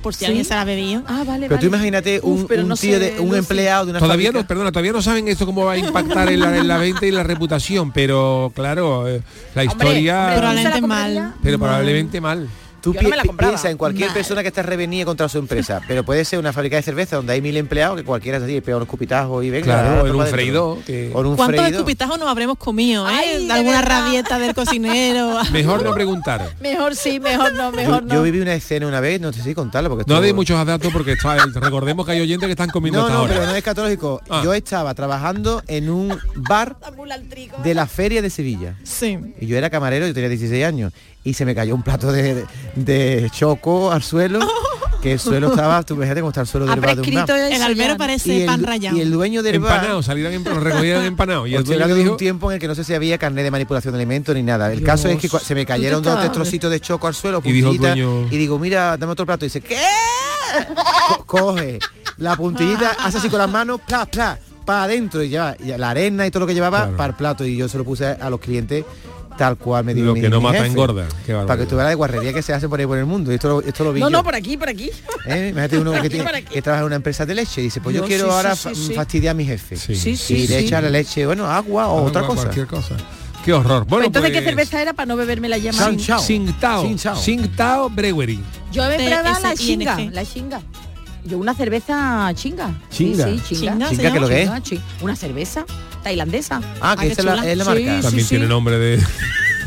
Por 0.02 0.14
si 0.14 0.20
¿Sí? 0.20 0.26
alguien 0.26 0.44
se 0.44 0.54
la 0.54 0.66
bebido. 0.66 1.02
Ah, 1.08 1.24
vale, 1.26 1.48
Pero 1.48 1.62
tú 1.62 1.68
imagínate 1.68 2.20
un, 2.24 2.42
Uf, 2.42 2.46
pero 2.50 2.64
un 2.64 2.70
no 2.70 2.76
tío 2.76 3.00
sé, 3.00 3.00
de 3.14 3.20
un 3.22 3.28
no 3.28 3.34
sé. 3.34 3.40
empleado 3.40 3.86
de 3.86 3.92
una 3.92 4.00
Todavía 4.00 4.30
fábrica- 4.32 4.42
no, 4.42 4.48
perdona, 4.48 4.72
todavía 4.74 4.92
no 4.92 5.02
saben 5.02 5.28
esto 5.30 5.46
cómo 5.46 5.64
va 5.66 5.74
a 5.74 5.78
impactar 5.78 6.30
en 6.30 6.40
la, 6.42 6.58
en 6.58 6.68
la 6.68 6.78
venta 6.78 7.06
y 7.06 7.12
la 7.12 7.24
reputación, 7.24 7.92
pero 7.94 8.52
claro, 8.54 9.08
eh, 9.08 9.22
la 9.56 9.64
historia, 9.64 10.20
hombre, 10.20 10.36
¿tú 10.36 10.58
se 10.58 10.64
la 10.64 10.72
Probablemente 10.72 10.82
comprarías? 10.82 11.24
mal. 11.24 11.34
pero 11.42 11.60
probablemente 11.60 12.22
mal. 12.22 12.50
Tú 12.84 12.94
Yo 12.94 13.02
no 13.02 13.06
pi- 13.06 13.12
me 13.12 13.16
la 13.16 13.22
pi- 13.24 13.28
compraba. 13.30 13.52
piensa 13.54 13.70
en 13.72 13.78
cualquier 13.78 14.10
Mal. 14.10 14.14
persona 14.14 14.42
que 14.42 14.50
está 14.50 14.62
revenida 14.62 15.06
contra 15.06 15.30
su 15.30 15.38
empresa, 15.38 15.80
pero 15.88 16.04
puede 16.04 16.26
ser 16.26 16.38
una 16.38 16.52
fábrica 16.52 16.76
de 16.76 16.82
cerveza 16.84 17.16
donde 17.16 17.32
hay 17.32 17.42
mil 17.42 17.56
empleados 17.56 17.96
que 17.98 18.04
cualquiera 18.04 18.40
se 18.40 18.44
así, 18.46 18.60
pega 18.60 18.76
un 18.76 18.84
escupitajo 18.84 19.42
y 19.42 19.50
venga. 19.50 19.64
Claro, 19.64 20.06
en 20.06 20.14
un 20.16 20.28
freidor, 20.28 20.80
que- 20.84 21.10
¿Cuántos 21.14 21.66
escupitajos 21.72 22.20
nos 22.20 22.28
habremos 22.28 22.58
comido, 22.58 23.10
eh? 23.10 23.14
Ay, 23.16 23.30
de 23.40 23.46
de 23.48 23.54
alguna 23.54 23.80
verdad. 23.82 24.02
rabieta 24.04 24.38
del 24.38 24.54
cocinero. 24.54 25.38
Mejor 25.54 25.82
no 25.84 25.94
preguntar. 25.94 26.50
Mejor 26.62 26.96
sí, 26.98 27.20
mejor 27.22 27.54
no, 27.54 27.72
Yo, 27.72 27.78
mejor 27.78 28.04
no. 28.04 28.14
yo 28.16 28.22
viví 28.24 28.42
una 28.42 28.54
escena 28.54 28.86
una 28.86 29.00
vez, 29.00 29.22
no 29.22 29.32
sé 29.32 29.42
si 29.44 29.56
contarla 29.56 29.88
porque 29.88 30.04
No 30.06 30.16
esto- 30.16 30.26
de 30.26 30.34
muchos 30.34 30.66
datos 30.66 30.92
porque 30.92 31.16
recordemos 31.62 32.06
que 32.06 32.12
hay 32.12 32.22
oyentes 32.22 32.48
que 32.48 32.52
están 32.52 32.70
comiendo 32.70 33.00
No, 33.00 33.06
hasta 33.06 33.14
no, 33.16 33.22
ahora. 33.22 33.34
pero 33.34 33.46
no 33.46 33.52
es 33.52 33.58
escatológico. 33.60 34.22
Ah. 34.30 34.42
Yo 34.44 34.54
estaba 34.54 34.94
trabajando 34.94 35.64
en 35.68 35.90
un 35.90 36.20
bar 36.36 36.76
de 37.64 37.74
la 37.74 37.88
feria 37.88 38.22
de 38.22 38.30
Sevilla. 38.30 38.76
Sí. 38.84 39.18
Y 39.40 39.48
yo 39.48 39.58
era 39.58 39.70
camarero, 39.70 40.08
yo 40.08 40.14
tenía 40.14 40.30
16 40.30 40.66
años. 40.66 40.94
Y 41.24 41.34
se 41.36 41.46
me 41.46 41.56
cayó 41.56 41.74
un 41.76 41.84
plato 41.84 42.12
de, 42.12 42.46
de 42.76 43.30
choco 43.34 43.92
al 43.92 44.04
suelo, 44.04 44.40
que 45.02 45.14
el 45.14 45.20
suelo 45.20 45.50
estaba, 45.50 45.82
tú 45.84 45.96
fíjate 45.96 46.20
cómo 46.22 46.30
está 46.32 46.42
el 46.42 46.48
suelo 46.48 46.66
Ha 46.66 46.72
del 46.72 46.80
bar 46.82 46.96
de 46.96 47.02
un 47.02 47.08
El 47.54 47.62
albero 47.62 47.98
parece 47.98 48.34
Y 48.34 48.42
el, 48.42 48.46
pan 48.46 48.64
rallado. 48.64 48.98
y 48.98 49.02
el 49.02 49.12
dueño 49.12 49.42
del 49.44 49.60
bar 49.60 49.76
Empanado, 49.76 50.04
salieron 50.04 50.34
en, 50.34 50.44
recogían 50.46 51.04
empanado. 51.06 51.48
Y 51.48 51.56
el 51.56 51.64
dueño 51.64 51.96
dijo, 51.96 52.12
un 52.12 52.18
tiempo 52.18 52.52
en 52.52 52.56
el 52.56 52.60
que 52.62 52.68
no 52.68 52.76
sé 52.76 52.84
si 52.84 52.94
había 52.94 53.18
carnet 53.18 53.44
de 53.46 53.52
manipulación 53.52 53.94
de 53.94 54.00
alimentos 54.00 54.36
ni 54.36 54.44
nada. 54.44 54.72
El 54.72 54.84
caso 54.84 55.08
es 55.08 55.18
que 55.20 55.30
se 55.30 55.56
me 55.56 55.66
cayeron 55.66 56.04
dos 56.04 56.20
tres 56.20 56.32
trocitos 56.32 56.70
de 56.72 56.80
choco 56.82 57.08
al 57.08 57.16
suelo, 57.16 57.42
Y 57.46 57.52
dijo 57.54 57.70
el 57.72 57.78
puntillita, 57.78 57.96
dueño- 57.96 58.28
y 58.32 58.38
digo, 58.38 58.60
mira, 58.60 58.98
dame 58.98 59.14
otro 59.14 59.26
plato. 59.26 59.46
Y 59.46 59.48
dice, 59.48 59.62
¿qué? 59.62 59.78
Co- 61.18 61.26
coge 61.26 61.80
la 62.18 62.36
puntillita, 62.36 62.92
hace 63.00 63.18
así 63.18 63.30
con 63.30 63.40
las 63.40 63.50
manos, 63.50 63.82
pla, 63.88 64.06
pla, 64.06 64.38
para 64.64 64.84
adentro 64.84 65.24
y 65.24 65.30
ya, 65.30 65.56
y 65.60 65.68
la 65.78 65.90
arena 65.90 66.26
y 66.28 66.32
todo 66.32 66.42
lo 66.42 66.48
que 66.48 66.54
llevaba 66.54 66.82
Claro. 66.82 66.98
para 66.98 67.10
el 67.12 67.16
plato. 67.16 67.46
Y 67.46 67.56
yo 67.58 67.68
se 67.70 67.78
lo 67.78 67.84
puse 67.84 68.06
a 68.08 68.30
los 68.30 68.40
clientes 68.40 68.84
tal 69.38 69.58
cual 69.58 69.84
me 69.84 69.96
dijo 69.96 70.06
Lo 70.08 70.14
mi- 70.14 70.22
que 70.22 70.30
no 70.30 70.38
mi 70.38 70.44
mata 70.44 70.58
jefe. 70.60 70.68
engorda. 70.70 71.08
Qué 71.26 71.34
Para 71.34 71.66
que 71.66 71.76
la 71.76 71.90
de 71.90 71.96
guarrería 71.96 72.34
que 72.34 72.44
se 72.44 72.54
hace 72.54 72.70
por 72.70 72.80
ahí 72.80 72.86
por 72.86 73.00
el 73.00 73.06
mundo. 73.08 73.32
Y 73.32 73.36
esto, 73.36 73.50
lo- 73.50 73.62
esto 73.62 73.84
lo 73.84 73.92
vi 73.92 74.00
No, 74.00 74.08
yo. 74.08 74.18
no, 74.18 74.24
por 74.24 74.36
aquí, 74.36 74.58
por 74.58 74.70
aquí. 74.70 74.92
¿Eh? 75.26 75.48
Imagínate 75.52 75.80
uno 75.80 75.92
que, 76.02 76.10
tiene- 76.10 76.44
que 76.46 76.62
trabaja 76.62 76.82
en 76.82 76.86
una 76.88 76.96
empresa 76.98 77.26
de 77.26 77.34
leche 77.36 77.62
y 77.62 77.64
dice, 77.66 77.82
pues 77.82 77.96
yo 77.96 78.04
Yo, 78.04 78.08
quiero 78.08 78.26
sí, 78.28 78.32
ahora 78.32 78.56
sí, 78.56 78.70
sí, 78.76 78.94
fastidiar 78.94 79.32
a 79.32 79.34
mi 79.34 79.46
jefe. 79.46 79.76
Sí. 79.76 79.96
Sí, 79.96 80.16
sí, 80.16 80.36
y 80.36 80.48
le 80.48 80.60
sí. 80.60 80.66
echa 80.66 80.82
la 80.82 80.90
leche, 80.92 81.26
bueno, 81.26 81.48
agua 81.48 81.88
o 81.88 81.98
Agua, 81.98 82.10
otra 82.10 82.22
cosa. 82.28 82.42
Cualquier 82.44 82.68
cosa. 82.68 82.96
Qué 83.44 83.52
horror. 83.52 83.86
Bueno, 83.88 84.06
Entonces, 84.06 84.32
¿qué 84.32 84.38
pues, 84.38 84.52
cerveza 84.52 84.82
era 84.82 84.94
para 84.94 85.06
no 85.08 85.18
beberme 85.18 85.50
la 85.50 85.58
llama? 85.58 85.90
Tsingtao. 85.98 86.86
Tsingtao 87.16 87.90
Brewery. 87.90 88.40
Yo 88.72 88.84
he 88.90 88.96
probado 89.10 89.40
la 89.42 89.54
chinga, 89.56 89.98
la 90.12 90.26
chinga. 90.26 90.62
Yo 91.26 91.38
una 91.38 91.54
cerveza 91.54 92.32
chinga. 92.36 92.74
Chinga. 92.90 93.26
Sí, 93.28 93.40
sí, 93.48 93.56
chinga. 93.56 93.72
Chinga, 93.74 93.90
¿Chinga 93.90 94.02
qué 94.12 94.16
es 94.18 94.22
lo 94.22 94.28
que 94.28 94.42
es? 94.42 94.48
Chinga, 94.50 94.62
chi- 94.62 94.82
Una 95.02 95.16
cerveza 95.16 95.66
tailandesa. 96.04 96.62
Ah, 96.82 96.96
que 97.00 97.08
qué 97.08 97.14
esa 97.14 97.22
es 97.22 97.26
la, 97.26 97.52
es 97.52 97.58
la 97.58 97.64
Sí, 97.64 97.70
marca. 97.70 97.96
sí, 97.98 98.02
También 98.04 98.28
tiene 98.28 98.46
nombre 98.48 98.78
de 98.78 99.02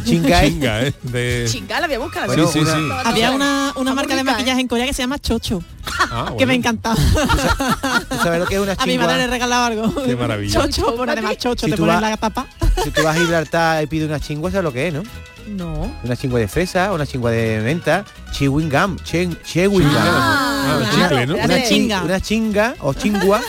Chinga 0.07 0.83
¿eh? 0.87 0.95
De... 1.03 1.47
Chinga, 1.51 1.81
la 1.81 1.87
voy 1.87 1.97
a 1.97 1.99
buscar. 1.99 2.27
Bueno, 2.27 2.47
sí, 2.47 2.61
sí. 2.65 2.89
Había 3.05 3.31
una, 3.33 3.73
una 3.77 3.95
marca 3.95 4.15
de 4.15 4.21
bonita, 4.23 4.33
¿eh? 4.33 4.35
maquillaje 4.37 4.61
en 4.61 4.69
Corea 4.69 4.87
que 4.87 4.93
se 4.95 5.03
llama 5.03 5.19
Chocho, 5.19 5.63
Ah, 6.11 6.27
que 6.29 6.33
bueno. 6.35 6.47
me 6.49 6.55
encantaba. 6.55 6.97
¿Tú 6.97 8.17
sabes 8.23 8.41
lo 8.41 8.47
que 8.47 8.55
es 8.57 8.61
una 8.61 8.73
A 8.79 8.87
mi 8.87 8.99
madre 8.99 9.19
le 9.19 9.27
regalaba 9.29 9.67
algo. 9.67 10.05
Qué 10.05 10.15
maravilla. 10.17 10.61
Chocho, 10.61 10.95
por 10.97 11.09
además 11.11 11.37
Chocho, 11.39 11.67
Si 11.67 11.73
te 11.73 11.77
pones 11.79 11.95
vas- 11.97 12.03
la 12.11 12.17
tapa. 12.17 12.47
Si 12.83 12.91
tú 12.91 13.03
vas 13.03 13.17
a 13.17 13.19
Gibraltar 13.21 13.83
y 13.83 13.87
pides 13.87 14.09
una 14.09 14.21
chingua, 14.21 14.51
¿sabes 14.51 14.65
lo 14.65 14.73
que 14.73 14.89
es, 14.89 14.95
no? 14.95 15.03
No. 15.49 15.91
Una 16.03 16.17
chingua 16.17 16.41
de 16.41 16.49
fresa, 16.49 16.93
una 16.93 17.07
chingua 17.07 17.31
de 17.31 17.61
menta, 17.63 18.05
chewing 18.33 18.69
gum, 18.69 18.97
che- 19.05 19.31
chewing 19.45 19.89
gum. 19.89 19.97
Ah, 19.97 20.79
claro, 20.93 21.09
chicle, 21.09 21.27
¿no? 21.27 21.35
Una, 21.45 21.57
chin- 21.63 21.69
Chinga. 21.69 22.03
una 22.03 22.21
chinga 22.21 22.75
o 22.81 22.93
chingua 22.95 23.41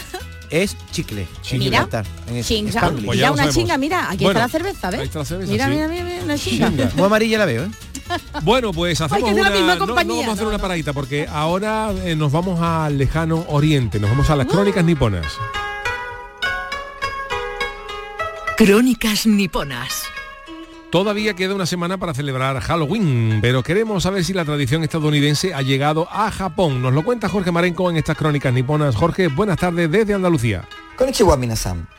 es 0.50 0.76
chicle. 0.92 1.28
en 1.52 1.60
Mira. 1.60 1.80
Gibraltar, 1.86 2.06
en 2.28 2.44
Chinga. 2.44 2.82
Pues 2.82 2.94
ya 3.02 3.12
Mira 3.12 3.32
una 3.32 3.38
sabemos. 3.44 3.56
chinga, 3.56 3.78
mira, 3.78 4.10
aquí 4.10 4.24
Bueno, 4.24 4.40
está 4.40 4.48
la 4.48 4.52
cerveza, 4.52 4.90
¿ves? 4.92 5.00
ahí 5.00 5.06
está 5.08 5.20
la 5.20 5.26
cerveza, 5.26 5.52
mira, 5.52 5.66
sí. 5.66 5.72
mira, 5.72 5.88
mira, 5.88 6.04
mira, 6.04 6.24
una 6.24 6.38
chinga. 6.38 6.70
Chinga. 6.70 6.92
Muy 6.96 7.06
amarilla 7.06 7.38
la 7.40 7.46
veo, 7.46 7.64
¿eh? 7.66 7.70
Bueno, 8.44 8.72
pues 8.72 9.02
hacemos 9.02 9.30
la 9.34 9.42
una... 9.42 9.50
misma 9.50 9.74
no, 9.76 9.80
no 9.82 9.86
compañía. 9.88 10.14
vamos 10.16 10.30
a 10.30 10.32
hacer 10.34 10.44
No, 10.44 10.50
una 10.50 10.58
paradita 10.60 10.94
porque 10.94 11.28
ahora 11.30 11.92
eh, 12.06 12.16
nos 12.16 12.32
vamos 12.32 12.60
al 12.62 12.98
lejano 12.98 13.46
oriente, 13.50 14.00
nos 14.00 14.10
vamos 14.10 14.30
a 14.30 14.36
las 14.36 14.48
crónicas 14.48 14.84
niponas. 14.86 15.26
Crónicas 18.58 19.28
niponas. 19.28 20.04
Todavía 20.92 21.34
queda 21.34 21.54
una 21.54 21.66
semana 21.66 21.98
para 21.98 22.14
celebrar 22.14 22.58
Halloween, 22.62 23.40
pero 23.42 23.62
queremos 23.62 24.04
saber 24.04 24.24
si 24.24 24.32
la 24.32 24.46
tradición 24.46 24.84
estadounidense 24.84 25.54
ha 25.54 25.62
llegado 25.62 26.08
a 26.10 26.32
Japón. 26.32 26.82
Nos 26.82 26.94
lo 26.94 27.04
cuenta 27.04 27.28
Jorge 27.28 27.52
Marenco 27.52 27.90
en 27.90 27.98
estas 27.98 28.16
crónicas 28.16 28.54
niponas. 28.54 28.96
Jorge, 28.96 29.28
buenas 29.28 29.58
tardes 29.58 29.92
desde 29.92 30.14
Andalucía. 30.14 30.68
Konnichiwa 30.96 31.36
Minasan. 31.36 31.90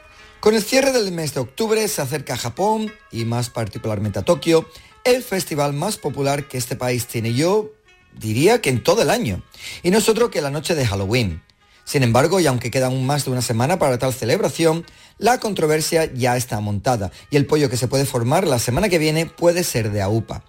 Con 0.41 0.55
el 0.55 0.63
cierre 0.63 0.93
del 0.93 1.13
mes 1.13 1.35
de 1.35 1.41
octubre 1.41 1.87
se 1.87 2.01
acerca 2.01 2.33
a 2.33 2.39
Japón 2.39 2.91
y 3.13 3.27
más 3.27 3.51
particularmente 3.51 4.21
a 4.21 4.23
Tokio, 4.23 4.67
el 5.05 5.23
festival 5.23 5.75
más 5.75 5.99
popular 5.99 6.49
que 6.49 6.57
este 6.57 6.75
país 6.75 7.07
tiene 7.07 7.35
yo 7.35 7.73
diría 8.19 8.63
que 8.63 8.71
en 8.71 8.83
todo 8.83 9.03
el 9.03 9.11
año. 9.11 9.43
Y 9.83 9.91
no 9.91 9.99
es 9.99 10.09
otro 10.09 10.31
que 10.31 10.41
la 10.41 10.51
noche 10.51 10.75
de 10.75 10.87
Halloween. 10.87 11.43
Sin 11.89 12.03
embargo, 12.03 12.39
y 12.39 12.47
aunque 12.47 12.71
queda 12.71 12.89
aún 12.89 13.07
más 13.07 13.25
de 13.25 13.31
una 13.31 13.41
semana 13.41 13.79
para 13.79 13.99
tal 13.99 14.13
celebración, 14.13 14.85
la 15.17 15.41
controversia 15.41 16.13
ya 16.13 16.37
está 16.37 16.61
montada 16.61 17.11
y 17.31 17.37
el 17.37 17.47
pollo 17.47 17.71
que 17.71 17.79
se 17.79 17.89
puede 17.89 18.05
formar 18.05 18.47
la 18.47 18.59
semana 18.59 18.91
que 18.91 18.99
viene 18.99 19.25
puede 19.25 19.65
ser 19.65 19.91
de 19.91 20.03
AUPA. 20.03 20.45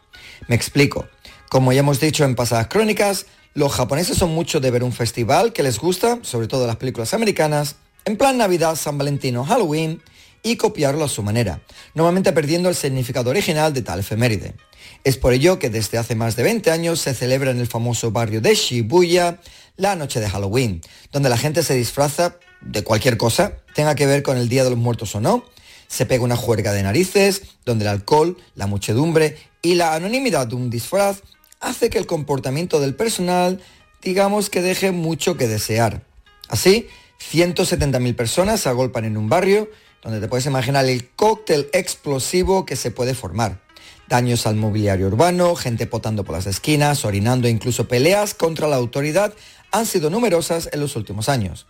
Me 0.49 0.57
explico. 0.57 1.07
Como 1.47 1.71
ya 1.71 1.79
hemos 1.79 2.01
dicho 2.01 2.25
en 2.25 2.35
pasadas 2.35 2.67
crónicas, 2.67 3.25
los 3.53 3.71
japoneses 3.71 4.17
son 4.17 4.35
mucho 4.35 4.59
de 4.59 4.69
ver 4.69 4.83
un 4.83 4.91
festival 4.91 5.53
que 5.53 5.63
les 5.63 5.79
gusta, 5.79 6.19
sobre 6.23 6.47
todo 6.47 6.67
las 6.67 6.75
películas 6.75 7.13
americanas, 7.13 7.77
en 8.03 8.17
plan 8.17 8.37
Navidad, 8.37 8.75
San 8.75 8.97
Valentín 8.97 9.37
o 9.37 9.45
Halloween, 9.45 10.01
y 10.43 10.57
copiarlo 10.57 11.05
a 11.05 11.09
su 11.09 11.23
manera, 11.23 11.61
normalmente 11.93 12.33
perdiendo 12.33 12.67
el 12.67 12.75
significado 12.75 13.29
original 13.29 13.73
de 13.73 13.81
tal 13.81 14.01
efeméride. 14.01 14.55
Es 15.03 15.17
por 15.17 15.33
ello 15.33 15.59
que 15.59 15.69
desde 15.69 15.97
hace 15.97 16.15
más 16.15 16.35
de 16.35 16.43
20 16.43 16.71
años 16.71 16.99
se 16.99 17.13
celebra 17.13 17.51
en 17.51 17.59
el 17.59 17.67
famoso 17.67 18.11
barrio 18.11 18.41
de 18.41 18.53
Shibuya 18.53 19.39
la 19.77 19.95
noche 19.95 20.19
de 20.19 20.29
Halloween, 20.29 20.81
donde 21.11 21.29
la 21.29 21.37
gente 21.37 21.63
se 21.63 21.73
disfraza 21.73 22.35
de 22.61 22.83
cualquier 22.83 23.15
cosa, 23.15 23.53
tenga 23.73 23.95
que 23.95 24.05
ver 24.05 24.23
con 24.23 24.35
el 24.35 24.49
Día 24.49 24.65
de 24.65 24.71
los 24.71 24.79
Muertos 24.79 25.15
o 25.15 25.21
no, 25.21 25.45
se 25.87 26.05
pega 26.05 26.23
una 26.23 26.35
juerga 26.35 26.73
de 26.73 26.83
narices, 26.83 27.43
donde 27.65 27.85
el 27.85 27.89
alcohol, 27.89 28.37
la 28.55 28.67
muchedumbre 28.67 29.37
y 29.61 29.75
la 29.75 29.95
anonimidad 29.95 30.47
de 30.47 30.55
un 30.55 30.69
disfraz 30.69 31.21
hace 31.61 31.89
que 31.89 31.97
el 31.97 32.05
comportamiento 32.05 32.81
del 32.81 32.93
personal, 32.93 33.61
digamos 34.01 34.49
que 34.49 34.61
deje 34.61 34.91
mucho 34.91 35.37
que 35.37 35.47
desear. 35.47 36.03
Así, 36.49 36.87
170.000 37.31 38.15
personas 38.15 38.61
se 38.61 38.69
agolpan 38.69 39.05
en 39.05 39.17
un 39.17 39.29
barrio 39.29 39.69
donde 40.01 40.19
te 40.19 40.27
puedes 40.27 40.45
imaginar 40.45 40.85
el 40.85 41.09
cóctel 41.09 41.69
explosivo 41.73 42.65
que 42.65 42.75
se 42.75 42.91
puede 42.91 43.15
formar. 43.15 43.61
Daños 44.09 44.47
al 44.47 44.55
mobiliario 44.55 45.05
urbano, 45.05 45.53
gente 45.53 45.85
potando 45.85 46.23
por 46.23 46.33
las 46.33 46.47
esquinas, 46.47 47.05
orinando 47.05 47.47
e 47.47 47.51
incluso 47.51 47.87
peleas 47.87 48.33
contra 48.33 48.67
la 48.67 48.75
autoridad 48.75 49.35
han 49.71 49.85
sido 49.85 50.09
numerosas 50.09 50.67
en 50.73 50.79
los 50.79 50.95
últimos 50.95 51.29
años. 51.29 51.67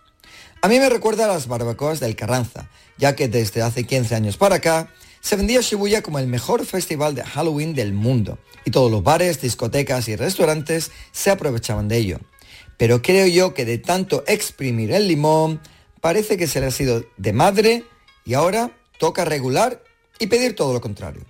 A 0.62 0.68
mí 0.68 0.78
me 0.78 0.88
recuerda 0.88 1.26
a 1.26 1.28
las 1.28 1.48
barbacoas 1.48 2.00
del 2.00 2.16
Carranza, 2.16 2.70
ya 2.96 3.14
que 3.14 3.28
desde 3.28 3.60
hace 3.60 3.84
15 3.84 4.14
años 4.14 4.38
para 4.38 4.54
acá 4.54 4.88
se 5.20 5.36
vendía 5.36 5.60
Shibuya 5.60 6.00
como 6.00 6.18
el 6.18 6.28
mejor 6.28 6.64
festival 6.64 7.14
de 7.14 7.24
Halloween 7.24 7.74
del 7.74 7.92
mundo, 7.92 8.38
y 8.64 8.70
todos 8.70 8.90
los 8.90 9.02
bares, 9.02 9.42
discotecas 9.42 10.08
y 10.08 10.16
restaurantes 10.16 10.92
se 11.12 11.30
aprovechaban 11.30 11.88
de 11.88 11.98
ello. 11.98 12.20
Pero 12.78 13.02
creo 13.02 13.26
yo 13.26 13.52
que 13.52 13.66
de 13.66 13.76
tanto 13.76 14.24
exprimir 14.26 14.92
el 14.92 15.08
limón, 15.08 15.60
parece 16.00 16.38
que 16.38 16.46
se 16.46 16.60
le 16.60 16.68
ha 16.68 16.70
sido 16.70 17.04
de 17.18 17.34
madre 17.34 17.84
y 18.24 18.32
ahora 18.32 18.70
toca 18.98 19.26
regular 19.26 19.84
y 20.18 20.28
pedir 20.28 20.56
todo 20.56 20.72
lo 20.72 20.80
contrario. 20.80 21.26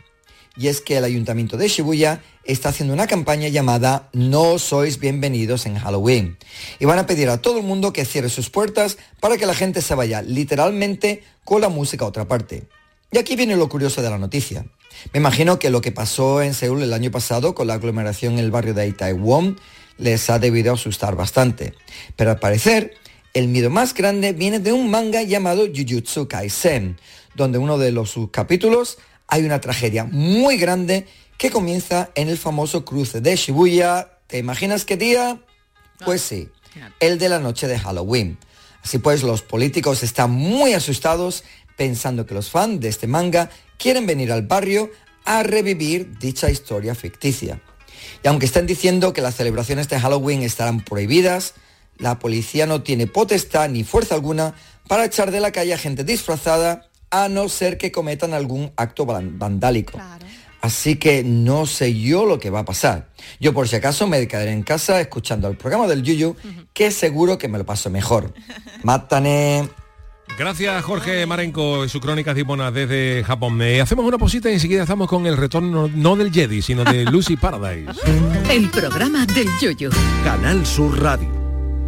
Y 0.60 0.68
es 0.68 0.82
que 0.82 0.98
el 0.98 1.04
ayuntamiento 1.04 1.56
de 1.56 1.68
Shibuya 1.68 2.20
está 2.44 2.68
haciendo 2.68 2.92
una 2.92 3.06
campaña 3.06 3.48
llamada 3.48 4.10
No 4.12 4.58
sois 4.58 5.00
bienvenidos 5.00 5.64
en 5.64 5.78
Halloween. 5.78 6.36
Y 6.78 6.84
van 6.84 6.98
a 6.98 7.06
pedir 7.06 7.30
a 7.30 7.40
todo 7.40 7.56
el 7.56 7.64
mundo 7.64 7.94
que 7.94 8.04
cierre 8.04 8.28
sus 8.28 8.50
puertas 8.50 8.98
para 9.20 9.38
que 9.38 9.46
la 9.46 9.54
gente 9.54 9.80
se 9.80 9.94
vaya 9.94 10.20
literalmente 10.20 11.24
con 11.46 11.62
la 11.62 11.70
música 11.70 12.04
a 12.04 12.08
otra 12.08 12.28
parte. 12.28 12.64
Y 13.10 13.16
aquí 13.16 13.36
viene 13.36 13.56
lo 13.56 13.70
curioso 13.70 14.02
de 14.02 14.10
la 14.10 14.18
noticia. 14.18 14.66
Me 15.14 15.20
imagino 15.20 15.58
que 15.58 15.70
lo 15.70 15.80
que 15.80 15.92
pasó 15.92 16.42
en 16.42 16.52
Seúl 16.52 16.82
el 16.82 16.92
año 16.92 17.10
pasado 17.10 17.54
con 17.54 17.66
la 17.66 17.72
aglomeración 17.72 18.34
en 18.34 18.40
el 18.40 18.50
barrio 18.50 18.74
de 18.74 18.86
Itaewon 18.86 19.58
les 19.96 20.28
ha 20.28 20.38
debido 20.38 20.74
asustar 20.74 21.16
bastante. 21.16 21.72
Pero 22.16 22.32
al 22.32 22.38
parecer, 22.38 22.92
el 23.32 23.48
miedo 23.48 23.70
más 23.70 23.94
grande 23.94 24.34
viene 24.34 24.58
de 24.58 24.74
un 24.74 24.90
manga 24.90 25.22
llamado 25.22 25.68
Jujutsu 25.74 26.28
Kaisen, 26.28 26.98
donde 27.34 27.56
uno 27.56 27.78
de 27.78 27.92
los 27.92 28.10
subcapítulos 28.10 28.98
hay 29.30 29.44
una 29.44 29.60
tragedia 29.60 30.04
muy 30.04 30.56
grande 30.58 31.06
que 31.38 31.50
comienza 31.50 32.10
en 32.16 32.28
el 32.28 32.36
famoso 32.36 32.84
cruce 32.84 33.20
de 33.20 33.36
Shibuya. 33.36 34.18
¿Te 34.26 34.38
imaginas 34.38 34.84
qué 34.84 34.96
día? 34.96 35.40
Pues 36.04 36.20
sí, 36.20 36.48
el 36.98 37.18
de 37.18 37.28
la 37.28 37.38
noche 37.38 37.68
de 37.68 37.78
Halloween. 37.78 38.38
Así 38.82 38.98
pues, 38.98 39.22
los 39.22 39.42
políticos 39.42 40.02
están 40.02 40.32
muy 40.32 40.74
asustados 40.74 41.44
pensando 41.76 42.26
que 42.26 42.34
los 42.34 42.50
fans 42.50 42.80
de 42.80 42.88
este 42.88 43.06
manga 43.06 43.50
quieren 43.78 44.06
venir 44.06 44.32
al 44.32 44.42
barrio 44.42 44.90
a 45.24 45.42
revivir 45.42 46.18
dicha 46.18 46.50
historia 46.50 46.94
ficticia. 46.94 47.62
Y 48.24 48.28
aunque 48.28 48.46
están 48.46 48.66
diciendo 48.66 49.12
que 49.12 49.22
las 49.22 49.36
celebraciones 49.36 49.88
de 49.88 50.00
Halloween 50.00 50.42
estarán 50.42 50.84
prohibidas, 50.84 51.54
la 51.98 52.18
policía 52.18 52.66
no 52.66 52.82
tiene 52.82 53.06
potestad 53.06 53.68
ni 53.68 53.84
fuerza 53.84 54.14
alguna 54.14 54.54
para 54.88 55.04
echar 55.04 55.30
de 55.30 55.40
la 55.40 55.52
calle 55.52 55.74
a 55.74 55.78
gente 55.78 56.02
disfrazada 56.02 56.89
a 57.10 57.28
no 57.28 57.48
ser 57.48 57.78
que 57.78 57.92
cometan 57.92 58.34
algún 58.34 58.72
acto 58.76 59.06
vandálico. 59.06 60.00
Así 60.60 60.96
que 60.96 61.24
no 61.24 61.66
sé 61.66 61.98
yo 61.98 62.26
lo 62.26 62.38
que 62.38 62.50
va 62.50 62.60
a 62.60 62.64
pasar. 62.64 63.08
Yo 63.40 63.54
por 63.54 63.66
si 63.68 63.76
acaso 63.76 64.06
me 64.06 64.26
quedaré 64.28 64.52
en 64.52 64.62
casa 64.62 65.00
escuchando 65.00 65.48
el 65.48 65.56
programa 65.56 65.86
del 65.86 66.02
Yuyu, 66.02 66.36
que 66.74 66.90
seguro 66.90 67.38
que 67.38 67.48
me 67.48 67.58
lo 67.58 67.64
paso 67.64 67.90
mejor. 67.90 68.34
Mátane. 68.82 69.68
Gracias 70.38 70.84
Jorge 70.84 71.26
Marenco 71.26 71.84
y 71.84 71.88
su 71.88 72.00
crónica 72.00 72.34
Dimona 72.34 72.70
desde 72.70 73.24
Japón. 73.24 73.54
Me 73.54 73.80
hacemos 73.80 74.04
una 74.04 74.16
posita 74.16 74.48
y 74.50 74.54
enseguida 74.54 74.82
estamos 74.82 75.08
con 75.08 75.26
el 75.26 75.36
retorno 75.36 75.88
no 75.88 76.16
del 76.16 76.32
Jedi, 76.32 76.62
sino 76.62 76.84
de 76.84 77.04
Lucy 77.10 77.36
Paradise. 77.36 77.90
El 78.48 78.70
programa 78.70 79.26
del 79.26 79.48
Yoyo. 79.60 79.90
Canal 80.24 80.64
Sur 80.64 81.02
Radio. 81.02 81.39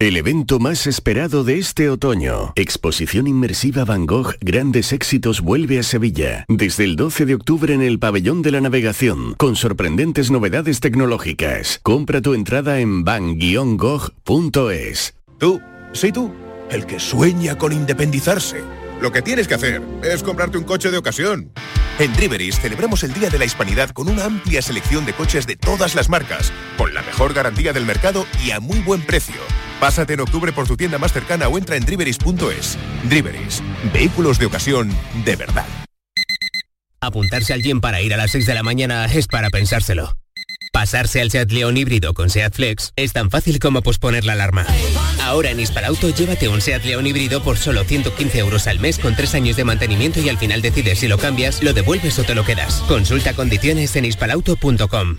El 0.00 0.16
evento 0.16 0.60
más 0.60 0.86
esperado 0.86 1.42
de 1.42 1.58
este 1.58 1.90
otoño, 1.90 2.52
Exposición 2.54 3.26
Inmersiva 3.26 3.84
Van 3.84 4.06
Gogh 4.06 4.36
Grandes 4.40 4.92
Éxitos 4.92 5.40
vuelve 5.40 5.80
a 5.80 5.82
Sevilla, 5.82 6.44
desde 6.46 6.84
el 6.84 6.94
12 6.94 7.26
de 7.26 7.34
octubre 7.34 7.74
en 7.74 7.82
el 7.82 7.98
Pabellón 7.98 8.40
de 8.42 8.52
la 8.52 8.60
Navegación, 8.60 9.34
con 9.34 9.56
sorprendentes 9.56 10.30
novedades 10.30 10.78
tecnológicas. 10.78 11.80
Compra 11.82 12.20
tu 12.20 12.34
entrada 12.34 12.78
en 12.78 13.02
van-gogh.es. 13.02 14.14
Tú, 15.36 15.60
sí 15.92 16.12
tú, 16.12 16.32
el 16.70 16.86
que 16.86 17.00
sueña 17.00 17.58
con 17.58 17.72
independizarse. 17.72 18.62
Lo 19.00 19.10
que 19.10 19.22
tienes 19.22 19.48
que 19.48 19.54
hacer 19.54 19.82
es 20.04 20.22
comprarte 20.22 20.58
un 20.58 20.64
coche 20.64 20.92
de 20.92 20.98
ocasión. 20.98 21.50
En 21.98 22.12
Driveris 22.12 22.60
celebramos 22.60 23.02
el 23.02 23.12
Día 23.14 23.30
de 23.30 23.38
la 23.40 23.46
Hispanidad 23.46 23.90
con 23.90 24.08
una 24.08 24.26
amplia 24.26 24.62
selección 24.62 25.04
de 25.06 25.14
coches 25.14 25.48
de 25.48 25.56
todas 25.56 25.96
las 25.96 26.08
marcas, 26.08 26.52
con 26.76 26.94
la 26.94 27.02
mejor 27.02 27.34
garantía 27.34 27.72
del 27.72 27.84
mercado 27.84 28.26
y 28.44 28.52
a 28.52 28.60
muy 28.60 28.78
buen 28.78 29.02
precio. 29.02 29.34
Pásate 29.80 30.14
en 30.14 30.20
octubre 30.20 30.52
por 30.52 30.66
tu 30.66 30.76
tienda 30.76 30.98
más 30.98 31.12
cercana 31.12 31.48
o 31.48 31.56
entra 31.56 31.76
en 31.76 31.84
driveris.es. 31.84 32.78
Driveris, 33.04 33.62
vehículos 33.92 34.38
de 34.38 34.46
ocasión 34.46 34.90
de 35.24 35.36
verdad. 35.36 35.66
Apuntarse 37.00 37.52
al 37.52 37.62
gym 37.62 37.80
para 37.80 38.02
ir 38.02 38.12
a 38.12 38.16
las 38.16 38.32
6 38.32 38.44
de 38.46 38.54
la 38.54 38.64
mañana 38.64 39.04
es 39.06 39.28
para 39.28 39.50
pensárselo. 39.50 40.16
Pasarse 40.72 41.20
al 41.20 41.30
Seat 41.30 41.50
León 41.52 41.76
híbrido 41.76 42.12
con 42.12 42.28
Seat 42.28 42.54
Flex 42.54 42.92
es 42.96 43.12
tan 43.12 43.30
fácil 43.30 43.58
como 43.58 43.82
posponer 43.82 44.24
la 44.24 44.32
alarma. 44.32 44.66
Ahora 45.22 45.50
en 45.50 45.60
Hispalauto 45.60 46.10
llévate 46.10 46.48
un 46.48 46.60
Seat 46.60 46.84
León 46.84 47.06
híbrido 47.06 47.42
por 47.42 47.56
solo 47.56 47.84
115 47.84 48.38
euros 48.38 48.66
al 48.66 48.80
mes 48.80 48.98
con 48.98 49.14
3 49.14 49.34
años 49.36 49.56
de 49.56 49.64
mantenimiento 49.64 50.20
y 50.20 50.28
al 50.28 50.38
final 50.38 50.60
decides 50.60 50.98
si 50.98 51.08
lo 51.08 51.18
cambias, 51.18 51.62
lo 51.62 51.72
devuelves 51.72 52.18
o 52.18 52.24
te 52.24 52.34
lo 52.34 52.44
quedas. 52.44 52.82
Consulta 52.88 53.34
condiciones 53.34 53.94
en 53.96 54.06
hispalauto.com. 54.06 55.18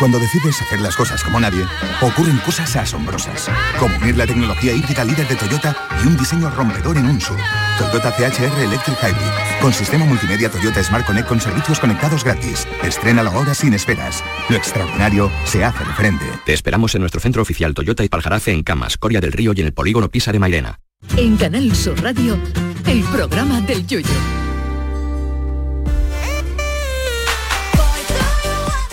Cuando 0.00 0.18
decides 0.18 0.62
hacer 0.62 0.80
las 0.80 0.96
cosas 0.96 1.22
como 1.22 1.38
nadie, 1.38 1.62
ocurren 2.00 2.38
cosas 2.38 2.74
asombrosas, 2.74 3.50
como 3.78 3.94
unir 3.98 4.16
la 4.16 4.26
tecnología 4.26 4.72
híbrida 4.72 5.04
líder 5.04 5.28
de 5.28 5.36
Toyota 5.36 5.76
y 6.02 6.06
un 6.06 6.16
diseño 6.16 6.48
rompedor 6.48 6.96
en 6.96 7.04
un 7.04 7.20
SUV. 7.20 7.36
Toyota 7.78 8.10
CHR 8.16 8.60
Electric 8.60 8.96
Hybrid, 8.98 9.60
con 9.60 9.74
sistema 9.74 10.06
multimedia 10.06 10.50
Toyota 10.50 10.82
Smart 10.82 11.04
Connect 11.04 11.28
con 11.28 11.38
servicios 11.38 11.78
conectados 11.78 12.24
gratis. 12.24 12.66
Estrena 12.82 13.22
la 13.22 13.30
hora 13.30 13.52
sin 13.52 13.74
esperas. 13.74 14.24
Lo 14.48 14.56
extraordinario 14.56 15.30
se 15.44 15.62
hace 15.64 15.84
de 15.84 15.92
frente. 15.92 16.24
Te 16.46 16.54
esperamos 16.54 16.94
en 16.94 17.02
nuestro 17.02 17.20
centro 17.20 17.42
oficial 17.42 17.74
Toyota 17.74 18.02
y 18.02 18.08
Paljarafe 18.08 18.52
en 18.52 18.62
Camas, 18.62 18.96
Coria 18.96 19.20
del 19.20 19.32
Río 19.32 19.52
y 19.54 19.60
en 19.60 19.66
el 19.66 19.74
polígono 19.74 20.08
Pisa 20.08 20.32
de 20.32 20.38
Mairena. 20.38 20.80
En 21.18 21.36
Canal 21.36 21.76
Sur 21.76 22.02
Radio, 22.02 22.40
el 22.86 23.02
programa 23.02 23.60
del 23.60 23.86
Yoyo. 23.86 24.08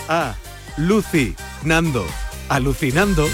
A. 0.10 0.36
Lucy, 0.78 1.36
Nando, 1.64 2.06
alucinando. 2.50 3.28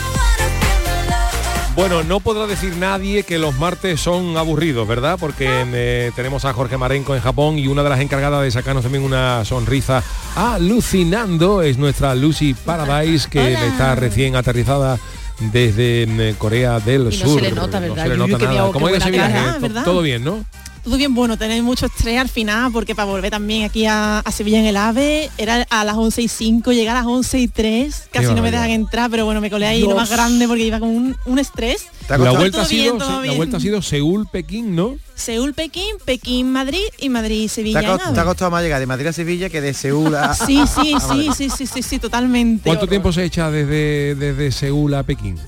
Bueno, 1.75 2.03
no 2.03 2.19
podrá 2.19 2.45
decir 2.45 2.75
nadie 2.77 3.23
que 3.23 3.39
los 3.39 3.57
martes 3.57 3.99
son 3.99 4.37
aburridos, 4.37 4.87
¿verdad? 4.87 5.17
Porque 5.19 5.47
eh, 5.49 6.11
tenemos 6.15 6.45
a 6.45 6.53
Jorge 6.53 6.77
Marenco 6.77 7.15
en 7.15 7.21
Japón 7.21 7.57
y 7.57 7.67
una 7.67 7.81
de 7.81 7.89
las 7.89 7.99
encargadas 7.99 8.43
de 8.43 8.51
sacarnos 8.51 8.83
también 8.83 9.03
una 9.03 9.43
sonrisa 9.43 10.03
alucinando 10.35 11.63
es 11.63 11.79
nuestra 11.79 12.13
Lucy 12.13 12.53
Paradise, 12.53 13.27
que 13.27 13.53
está 13.53 13.95
recién 13.95 14.35
aterrizada 14.35 14.99
desde 15.39 16.03
eh, 16.03 16.35
Corea 16.37 16.79
del 16.79 17.11
Y 17.11 17.17
no 17.17 17.25
Sur. 17.25 17.39
se 17.41 17.49
le 17.49 17.51
nota, 17.55 17.79
No 17.79 17.87
¿verdad? 17.87 18.03
se 18.03 18.09
le 18.09 18.17
nota 18.17 18.37
nada. 18.37 18.51
veo 18.51 18.71
¿Cómo 18.71 18.87
qué 18.87 18.93
ha 18.93 18.97
ido 18.97 18.97
ese 19.05 19.09
buena 19.09 19.27
viaje? 19.27 19.43
cara, 19.45 19.53
To- 19.55 19.61
¿verdad? 19.61 19.83
Todo 19.83 20.01
bien, 20.03 20.23
¿no? 20.23 20.45
Todo 20.83 20.97
bien 20.97 21.15
bueno, 21.15 21.37
tenéis 21.37 21.63
mucho 21.63 21.85
estrés 21.85 22.19
al 22.19 22.27
final 22.27 22.71
porque 22.73 22.93
para 22.93 23.09
volver 23.09 23.31
también 23.31 23.63
aquí 23.63 23.85
a, 23.85 24.19
a 24.19 24.31
Sevilla 24.31 24.59
en 24.59 24.65
el 24.65 24.75
AVE 24.75 25.31
era 25.37 25.65
a 25.69 25.83
las 25.85 25.95
11 25.95 26.21
y 26.23 26.27
5, 26.27 26.71
llegar 26.73 26.97
a 26.97 26.99
las 26.99 27.07
11 27.07 27.39
y 27.39 27.47
3, 27.47 28.09
casi 28.11 28.33
no 28.33 28.41
me 28.41 28.51
dejan 28.51 28.69
entrar, 28.69 29.09
pero 29.09 29.23
bueno, 29.25 29.39
me 29.39 29.49
colé 29.49 29.65
ahí 29.65 29.81
lo 29.81 29.95
más 29.95 30.09
grande 30.09 30.45
porque 30.47 30.65
iba 30.65 30.79
con 30.79 30.89
un, 30.89 31.15
un 31.25 31.39
estrés. 31.39 31.85
La 32.09 32.17
vuelta, 32.17 32.63
ha 32.63 32.67
bien, 32.67 32.99
sido, 32.99 33.21
la 33.23 33.31
vuelta 33.33 33.57
ha 33.57 33.59
sido 33.61 33.81
Seúl-Pekín, 33.81 34.75
¿no? 34.75 34.97
Seúl, 35.15 35.53
Pekín, 35.53 35.95
Pekín, 36.03 36.51
Madrid 36.51 36.81
y 36.99 37.07
Madrid, 37.07 37.43
Te 37.43 37.49
Sevilla. 37.49 37.93
ha, 37.93 38.13
te 38.13 38.23
costado 38.23 38.51
más 38.51 38.63
llegar 38.63 38.79
de 38.79 38.87
Madrid 38.87 39.07
a 39.07 39.13
Sevilla 39.13 39.47
que 39.49 39.61
de 39.61 39.73
Seúl 39.73 40.13
a... 40.15 40.33
Sí, 40.33 40.59
sí, 40.67 40.93
a 40.93 40.99
sí, 40.99 41.07
Madrid. 41.07 41.31
sí, 41.37 41.49
sí, 41.49 41.67
sí, 41.67 41.81
sí, 41.83 41.99
totalmente. 41.99 42.63
¿Cuánto 42.67 42.87
tiempo 42.87 43.13
se 43.13 43.23
echa 43.23 43.49
desde, 43.51 44.15
desde 44.15 44.51
Seúl 44.51 44.93
a 44.95 45.03
Pekín? 45.03 45.39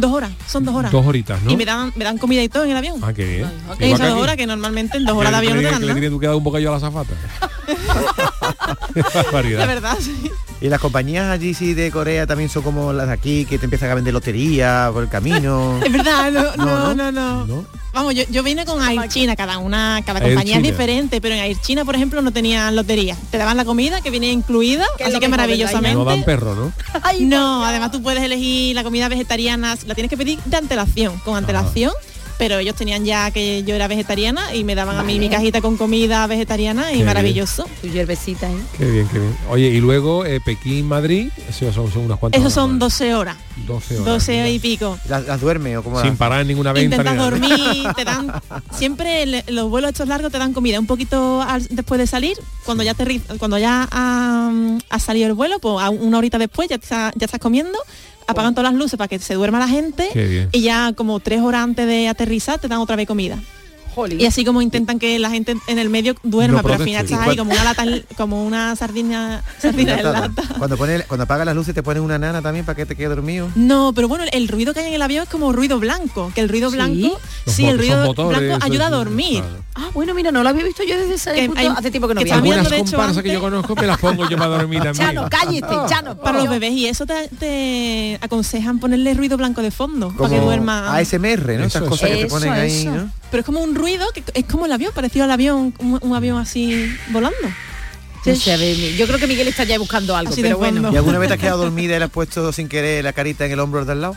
Dos 0.00 0.12
horas, 0.12 0.30
son 0.46 0.64
dos 0.64 0.74
horas. 0.74 0.90
Dos 0.90 1.04
horitas, 1.06 1.42
¿no? 1.42 1.50
Y 1.50 1.56
me 1.58 1.66
dan, 1.66 1.92
me 1.94 2.04
dan 2.04 2.16
comida 2.16 2.42
y 2.42 2.48
todo 2.48 2.64
en 2.64 2.70
el 2.70 2.76
avión. 2.78 3.00
Ah, 3.02 3.12
qué 3.12 3.24
bien. 3.24 3.44
Esas 3.44 3.80
Igual 3.80 4.00
que 4.00 4.06
dos 4.08 4.22
horas 4.22 4.36
que 4.36 4.46
normalmente 4.46 4.96
en 4.96 5.04
dos 5.04 5.14
horas 5.14 5.30
de 5.32 5.40
¿Qué 5.40 5.52
avión 5.52 5.64
te 5.64 5.70
dan 5.70 5.86
le 5.86 5.92
tienes 5.92 6.10
tú 6.10 6.18
que 6.18 6.26
dar 6.26 6.36
un 6.36 6.44
bocadillo 6.44 6.70
a 6.70 6.72
la 6.72 6.80
zafata? 6.80 7.12
La 9.58 9.66
verdad, 9.66 9.96
sí. 10.00 10.30
Y 10.60 10.68
las 10.68 10.80
compañías 10.80 11.30
allí 11.30 11.54
sí 11.54 11.72
de 11.72 11.90
Corea 11.90 12.26
también 12.26 12.50
son 12.50 12.62
como 12.62 12.92
las 12.92 13.06
de 13.06 13.14
aquí, 13.14 13.46
que 13.46 13.58
te 13.58 13.64
empiezan 13.64 13.90
a 13.90 13.94
vender 13.94 14.12
lotería 14.12 14.90
por 14.92 15.02
el 15.02 15.08
camino. 15.08 15.80
Es 15.84 15.90
verdad, 15.90 16.30
no, 16.30 16.56
no, 16.56 16.94
No, 16.94 17.10
no, 17.12 17.46
no. 17.46 17.64
Vamos, 17.92 18.14
yo, 18.14 18.22
yo 18.30 18.42
vine 18.42 18.64
con 18.64 18.80
Air 18.80 19.08
China, 19.08 19.34
cada 19.34 19.58
una, 19.58 20.02
cada 20.04 20.20
Air 20.20 20.28
compañía 20.28 20.58
es 20.58 20.62
diferente, 20.62 21.20
pero 21.20 21.34
en 21.34 21.40
Air 21.40 21.60
China, 21.60 21.84
por 21.84 21.96
ejemplo, 21.96 22.22
no 22.22 22.30
tenían 22.30 22.76
lotería. 22.76 23.16
Te 23.30 23.38
daban 23.38 23.56
la 23.56 23.64
comida 23.64 24.00
que 24.00 24.10
venía 24.10 24.30
incluida, 24.30 24.84
así 25.04 25.18
que 25.18 25.28
maravillosamente. 25.28 25.96
No 25.96 26.04
dan 26.04 26.22
perro, 26.22 26.54
¿no? 26.54 26.72
no, 27.20 27.64
además 27.64 27.90
tú 27.90 28.02
puedes 28.02 28.22
elegir 28.22 28.74
la 28.76 28.84
comida 28.84 29.08
vegetariana, 29.08 29.76
la 29.86 29.94
tienes 29.94 30.10
que 30.10 30.16
pedir 30.16 30.38
de 30.44 30.56
antelación, 30.56 31.18
con 31.20 31.36
antelación. 31.36 31.92
Pero 32.40 32.58
ellos 32.58 32.74
tenían 32.74 33.04
ya 33.04 33.30
que 33.30 33.62
yo 33.64 33.74
era 33.74 33.86
vegetariana 33.86 34.54
y 34.54 34.64
me 34.64 34.74
daban 34.74 34.96
a 34.96 35.02
mí 35.02 35.18
mi 35.18 35.28
cajita 35.28 35.60
con 35.60 35.76
comida 35.76 36.26
vegetariana 36.26 36.84
y 36.84 36.86
Qué 36.86 36.94
bien. 36.94 37.06
maravilloso. 37.06 37.68
Tu 37.82 37.88
hierbecita, 37.88 38.50
¿eh? 38.50 38.56
Qué 38.78 38.90
bien, 38.90 39.06
qué 39.12 39.18
bien. 39.18 39.36
Oye, 39.50 39.68
y 39.68 39.78
luego 39.78 40.24
eh, 40.24 40.40
Pekín-Madrid, 40.40 41.30
eso 41.50 41.70
son, 41.70 41.92
son 41.92 42.04
unas 42.06 42.18
cuantas 42.18 42.40
Esos 42.40 42.56
horas 42.56 42.70
son 42.70 42.78
12 42.78 43.14
horas. 43.14 43.36
más. 43.36 43.66
12 43.66 43.94
horas. 44.00 44.06
12 44.06 44.50
y 44.52 44.58
pico. 44.58 44.98
¿Las, 45.06 45.26
las 45.26 45.38
duerme 45.38 45.76
o 45.76 45.82
cómo 45.84 46.00
Sin 46.00 46.16
parar 46.16 46.40
en 46.40 46.48
ninguna 46.48 46.72
venta. 46.72 46.96
Intentas 46.96 47.14
ni 47.14 47.22
dormir, 47.22 47.88
te 47.96 48.04
dan 48.04 48.32
siempre 48.72 49.26
le- 49.26 49.44
los 49.48 49.68
vuelos 49.68 49.90
estos 49.90 50.08
largos 50.08 50.32
te 50.32 50.38
dan 50.38 50.54
comida 50.54 50.80
un 50.80 50.86
poquito 50.86 51.42
al- 51.42 51.66
después 51.70 51.98
de 52.00 52.06
salir, 52.06 52.38
cuando 52.64 52.82
ya 52.84 52.94
te 52.94 53.20
cuando 53.38 53.58
ya 53.58 53.86
ha, 53.90 54.50
ha 54.88 54.98
salido 54.98 55.26
el 55.26 55.34
vuelo, 55.34 55.58
pues 55.58 55.76
a 55.84 55.90
una 55.90 56.16
horita 56.16 56.38
después 56.38 56.70
ya, 56.70 56.76
está- 56.76 57.12
ya 57.16 57.26
estás 57.26 57.40
comiendo, 57.40 57.78
apagan 58.30 58.54
todas 58.54 58.72
las 58.72 58.78
luces 58.78 58.96
para 58.96 59.08
que 59.08 59.18
se 59.18 59.34
duerma 59.34 59.58
la 59.58 59.68
gente 59.68 60.48
y 60.52 60.60
ya 60.62 60.92
como 60.94 61.20
tres 61.20 61.40
horas 61.40 61.62
antes 61.62 61.86
de 61.86 62.08
aterrizar 62.08 62.58
te 62.58 62.68
dan 62.68 62.78
otra 62.78 62.96
vez 62.96 63.06
comida. 63.06 63.38
Y 64.18 64.24
así 64.26 64.44
como 64.44 64.62
intentan 64.62 64.98
que 64.98 65.18
la 65.18 65.30
gente 65.30 65.56
en 65.66 65.78
el 65.78 65.88
medio 65.90 66.14
duerma, 66.22 66.58
No 66.58 66.62
pero 66.62 66.74
al 66.76 66.82
final 66.84 67.04
estás 67.04 67.26
¿Y 67.26 67.30
ahí 67.30 67.36
como 67.36 67.52
una 67.52 67.64
lata, 67.64 67.84
como 68.16 68.44
una 68.46 68.74
sardina, 68.76 69.42
sardina 69.58 69.92
en 69.94 69.98
Enlatada. 70.00 70.28
lata. 70.28 70.54
Cuando 70.58 70.76
pone, 70.76 71.00
cuando 71.02 71.24
apagas 71.24 71.46
las 71.46 71.54
luces 71.54 71.74
te 71.74 71.82
ponen 71.82 72.02
una 72.02 72.18
nana 72.18 72.40
también 72.42 72.64
para 72.64 72.76
que 72.76 72.86
te 72.86 72.96
quede 72.96 73.08
dormido. 73.08 73.48
No, 73.56 73.92
pero 73.94 74.08
bueno, 74.08 74.24
el 74.32 74.48
ruido 74.48 74.72
que 74.74 74.80
hay 74.80 74.88
en 74.88 74.94
el 74.94 75.02
avión 75.02 75.24
es 75.24 75.28
como 75.28 75.52
ruido 75.52 75.78
blanco, 75.78 76.30
que 76.34 76.40
el 76.40 76.48
ruido 76.48 76.70
blanco, 76.70 77.18
Los 77.46 77.54
sí, 77.54 77.66
el 77.66 77.78
ruido 77.78 78.04
motores, 78.06 78.40
blanco 78.40 78.64
ayuda 78.64 78.86
a 78.86 78.90
dormir. 78.90 79.42
Ah, 79.74 79.88
bueno, 79.94 80.14
mira, 80.14 80.30
no 80.32 80.42
lo 80.42 80.48
había 80.48 80.64
visto 80.64 80.82
yo 80.82 80.96
desde 80.98 81.14
ese 81.14 81.32
Que 81.32 81.46
punto. 81.46 81.60
hay- 81.60 81.66
Hace 81.68 81.90
tiempo 81.90 82.08
que 82.08 82.14
no 82.14 82.18
que 82.20 82.24
viendo, 82.24 82.42
Algunas 82.42 82.70
de 82.70 82.78
comparsas 82.78 83.22
que 83.22 83.32
yo 83.32 83.40
conozco 83.40 83.74
me 83.76 83.86
las 83.86 83.98
pongo 83.98 84.28
yo 84.28 84.36
para 84.36 84.50
dormir 84.50 84.82
también. 84.82 85.06
Chano, 85.08 85.28
cállate. 85.30 85.76
Chano. 85.88 86.16
Para 86.16 86.38
los 86.38 86.48
bebés 86.50 86.72
y 86.72 86.86
eso 86.86 87.06
te, 87.06 87.28
te 87.38 88.18
aconsejan 88.20 88.78
ponerle 88.80 89.14
ruido 89.14 89.36
blanco 89.36 89.62
de 89.62 89.70
fondo 89.70 90.08
para 90.16 90.28
que 90.28 90.34
Como 90.36 90.46
duerma. 90.46 90.94
ASMR, 90.96 91.56
¿no? 91.58 91.64
Estas 91.64 91.82
Eso, 91.82 91.86
cosas 91.90 92.10
que 92.10 92.16
te 92.16 92.26
ponen 92.26 92.52
ahí. 92.52 92.88
Pero 93.30 93.40
es 93.42 93.46
como 93.46 93.60
un 93.60 93.74
ruido 93.80 94.06
que 94.14 94.22
es 94.34 94.44
como 94.44 94.66
el 94.66 94.72
avión, 94.72 94.92
parecido 94.94 95.24
al 95.24 95.30
avión, 95.30 95.74
un, 95.78 95.98
un 96.00 96.14
avión 96.14 96.38
así 96.38 96.86
volando. 97.10 97.36
No 98.26 98.36
sé, 98.36 98.52
a 98.52 98.56
ver, 98.58 98.76
yo 98.96 99.06
creo 99.06 99.18
que 99.18 99.26
Miguel 99.26 99.48
está 99.48 99.64
ya 99.64 99.78
buscando 99.78 100.14
algo, 100.14 100.30
Así 100.32 100.42
de 100.42 100.48
pero 100.48 100.58
bueno. 100.58 100.92
¿Y 100.92 100.96
alguna 100.96 101.18
vez 101.18 101.28
te 101.28 101.34
has 101.34 101.40
quedado 101.40 101.62
dormida 101.62 101.96
y 101.96 101.98
le 101.98 102.04
has 102.04 102.10
puesto 102.10 102.52
sin 102.52 102.68
querer 102.68 103.02
la 103.02 103.12
carita 103.14 103.46
en 103.46 103.52
el 103.52 103.60
hombro 103.60 103.84
del 103.84 104.02
lado? 104.02 104.14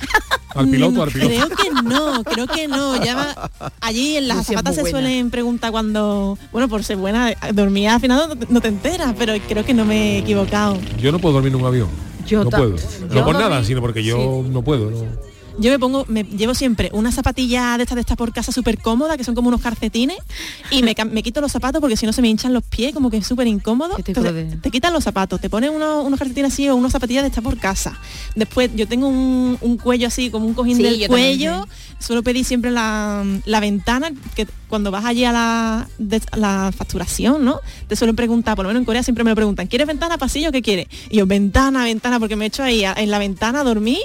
Al 0.54 0.68
piloto, 0.68 1.02
al 1.02 1.10
piloto. 1.10 1.30
Creo 1.34 1.48
que 1.48 1.70
no, 1.82 2.24
creo 2.24 2.46
que 2.46 2.68
no. 2.68 3.02
Ya 3.02 3.14
va- 3.14 3.50
allí 3.80 4.18
en 4.18 4.28
las 4.28 4.40
es 4.40 4.46
zapatas 4.48 4.74
se 4.74 4.82
buena. 4.82 4.98
suelen 4.98 5.30
preguntar 5.30 5.70
cuando, 5.70 6.38
bueno, 6.52 6.68
por 6.68 6.84
ser 6.84 6.98
buena, 6.98 7.32
dormía 7.54 7.94
al 7.94 8.00
final 8.02 8.28
no, 8.28 8.36
te- 8.36 8.52
no 8.52 8.60
te 8.60 8.68
enteras, 8.68 9.14
pero 9.18 9.32
creo 9.48 9.64
que 9.64 9.72
no 9.72 9.86
me 9.86 10.16
he 10.16 10.18
equivocado. 10.18 10.78
Yo 11.00 11.10
no 11.10 11.18
puedo 11.20 11.34
dormir 11.36 11.54
en 11.54 11.60
un 11.60 11.66
avión. 11.66 11.88
Yo 12.26 12.44
no 12.44 12.50
puedo. 12.50 12.76
yo 12.76 12.82
No 13.08 13.24
por 13.24 13.34
dormí- 13.34 13.38
nada, 13.40 13.64
sino 13.64 13.80
porque 13.80 14.04
yo 14.04 14.44
no 14.46 14.60
puedo. 14.62 14.90
no. 14.90 15.31
Yo 15.62 15.70
me 15.70 15.78
pongo, 15.78 16.04
me 16.08 16.24
llevo 16.24 16.54
siempre 16.54 16.90
una 16.92 17.12
zapatilla 17.12 17.76
de 17.76 17.84
estas 17.84 17.94
de 17.94 18.00
estas 18.00 18.16
por 18.16 18.32
casa 18.32 18.50
súper 18.52 18.78
cómoda, 18.78 19.16
que 19.16 19.22
son 19.24 19.34
como 19.36 19.48
unos 19.48 19.60
calcetines, 19.60 20.16
y 20.72 20.82
me, 20.82 20.94
me 21.10 21.22
quito 21.22 21.40
los 21.40 21.52
zapatos 21.52 21.80
porque 21.80 21.96
si 21.96 22.04
no 22.04 22.12
se 22.12 22.20
me 22.20 22.28
hinchan 22.28 22.52
los 22.52 22.64
pies, 22.64 22.92
como 22.92 23.10
que 23.10 23.18
es 23.18 23.26
súper 23.26 23.46
incómodo. 23.46 23.94
Entonces, 23.96 24.60
te 24.60 24.70
quitan 24.72 24.92
los 24.92 25.04
zapatos, 25.04 25.40
te 25.40 25.48
pones 25.48 25.70
unos, 25.70 26.04
unos 26.04 26.18
calcetines 26.18 26.52
así 26.52 26.68
o 26.68 26.74
unas 26.74 26.90
zapatillas 26.92 27.22
de 27.22 27.28
estas 27.28 27.44
por 27.44 27.56
casa. 27.58 27.96
Después 28.34 28.70
yo 28.74 28.88
tengo 28.88 29.06
un, 29.06 29.56
un 29.60 29.76
cuello 29.78 30.08
así, 30.08 30.30
como 30.30 30.46
un 30.46 30.54
cojín 30.54 30.76
Sí, 30.76 30.82
del 30.82 30.98
yo 30.98 31.06
también, 31.06 31.38
cuello. 31.38 31.66
Suelo 32.00 32.24
pedir 32.24 32.44
siempre 32.44 32.72
la, 32.72 33.24
la 33.44 33.60
ventana, 33.60 34.10
que 34.34 34.48
cuando 34.68 34.90
vas 34.90 35.04
allí 35.04 35.24
a 35.24 35.30
la, 35.30 35.88
de- 35.98 36.20
a 36.32 36.36
la 36.36 36.72
facturación, 36.76 37.44
¿no? 37.44 37.60
Te 37.86 37.94
suelen 37.94 38.16
preguntar, 38.16 38.56
por 38.56 38.64
lo 38.64 38.68
menos 38.70 38.80
en 38.80 38.84
Corea 38.84 39.04
siempre 39.04 39.22
me 39.22 39.30
lo 39.30 39.36
preguntan, 39.36 39.68
¿quieres 39.68 39.86
ventana, 39.86 40.18
pasillo, 40.18 40.50
qué 40.50 40.62
quieres? 40.62 40.88
Y 41.10 41.18
yo, 41.18 41.26
ventana, 41.26 41.84
ventana, 41.84 42.18
porque 42.18 42.34
me 42.34 42.46
he 42.46 42.48
hecho 42.48 42.64
ahí 42.64 42.84
a- 42.84 42.94
en 42.94 43.10
la 43.12 43.18
ventana 43.20 43.60
a 43.60 43.64
dormir 43.64 44.00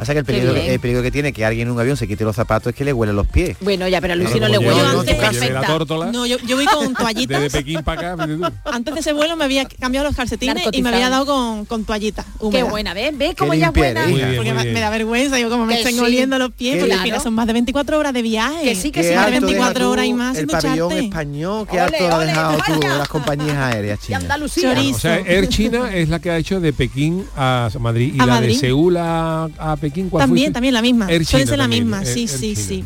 O 0.00 0.04
sea 0.04 0.14
que 0.14 0.20
el 0.20 0.24
peligro, 0.24 0.54
bien. 0.54 0.70
el 0.70 0.80
peligro 0.80 1.02
que 1.02 1.10
tiene 1.10 1.32
que 1.32 1.44
alguien 1.44 1.68
en 1.68 1.74
un 1.74 1.80
avión 1.80 1.96
se 1.96 2.06
quite 2.08 2.24
los 2.24 2.34
zapatos 2.36 2.70
es 2.72 2.76
que 2.76 2.84
le 2.84 2.92
huelen 2.92 3.16
los 3.16 3.26
pies. 3.26 3.56
Bueno, 3.60 3.86
ya, 3.88 4.00
pero 4.00 4.14
a 4.14 4.16
Lucy 4.16 4.40
no 4.40 4.48
le 4.48 4.58
huele. 4.58 4.72
lleve- 4.74 4.92
Lucy 4.92 5.10
es 5.10 5.16
como 5.16 5.30
lleve 5.32 5.44
la 5.46 5.60
perfecta. 5.60 5.66
tórtola. 5.66 6.12
No, 6.12 6.26
yo, 6.26 6.36
yo 6.46 6.56
voy 6.56 6.66
con 6.66 6.94
toallitas. 6.94 7.40
Desde 7.42 7.58
Pekín 7.58 7.82
para 7.82 8.12
acá, 8.12 8.24
fíjate 8.24 8.36
tú. 8.62 8.70
Antes 8.70 8.94
de 8.94 9.00
ese 9.00 9.12
vuelo 9.12 9.36
me 9.36 9.44
había 9.44 9.64
cambiado 9.66 10.06
los 10.06 10.16
calcetines 10.16 10.62
y 10.72 10.82
me 10.82 10.88
había 10.90 11.10
dado 11.10 11.26
con, 11.26 11.64
con 11.66 11.84
toallitas. 11.84 12.24
Qué 12.50 12.62
buena, 12.62 12.94
¿ves? 12.94 13.16
¿Ves 13.16 13.34
cómo 13.36 13.52
ella 13.52 13.66
es 13.68 13.72
buena? 13.74 14.06
bien, 14.06 14.36
Porque 14.36 14.52
me, 14.54 14.80
da 14.80 14.90
vergüenza, 14.90 15.38
yo 15.38 15.50
como 15.50 15.66
me 15.66 15.74
Que 15.74 15.80
estén 15.80 15.94
sí. 15.94 16.00
oliendo 16.00 16.38
los 16.38 16.52
pies, 16.52 16.74
Que 16.74 16.80
porque 16.80 16.94
al 16.94 17.00
final 17.02 17.20
son 17.20 17.34
más 17.34 17.46
de 17.46 17.52
24 17.52 17.98
horas 17.98 18.12
de 18.12 18.22
viaje. 18.22 18.64
Que 18.64 18.74
sí, 18.74 18.90
que 18.90 19.02
sí, 19.02 19.14
más 19.14 19.26
de 19.30 19.36
alto 19.36 19.46
deja 19.46 19.58
24 19.58 19.84
tú 19.84 19.90
horas 19.90 20.06
y 20.06 20.12
más 20.14 20.36
El 20.38 20.46
pabellón 20.46 20.92
español, 20.92 21.66
qué 21.70 21.80
Ole, 21.80 21.82
alto 21.96 22.16
ha 22.16 22.24
dejado 22.24 22.58
tú 22.66 22.80
las 22.86 23.08
compañías 23.08 23.56
aéreas 23.56 23.98
Y 24.02 24.06
chinas. 24.06 24.24
O 24.40 24.98
sea, 24.98 25.16
Air 25.18 25.48
China 25.48 25.94
es 25.94 26.08
la 26.08 26.18
que 26.20 26.30
ha 26.30 26.36
hecho 26.38 26.60
de 26.60 26.72
Pekín 26.72 27.24
a 27.36 27.68
Madrid 27.78 28.14
y 28.14 28.20
A 28.20 28.26
la 28.26 28.34
Madrid. 28.34 28.54
de 28.54 28.58
Seúl 28.58 28.96
a, 28.96 29.44
a 29.58 29.76
Pekín. 29.76 29.89
¿Cuál 30.10 30.26
También, 30.26 30.52
también 30.52 30.74
la 30.74 30.82
misma. 30.82 31.10
Air 31.10 31.24
Suele 31.24 31.44
China 31.44 31.50
ser 31.50 31.58
la 31.58 31.68
misma, 31.68 32.04
sí, 32.04 32.28
sí, 32.28 32.56
sí. 32.56 32.84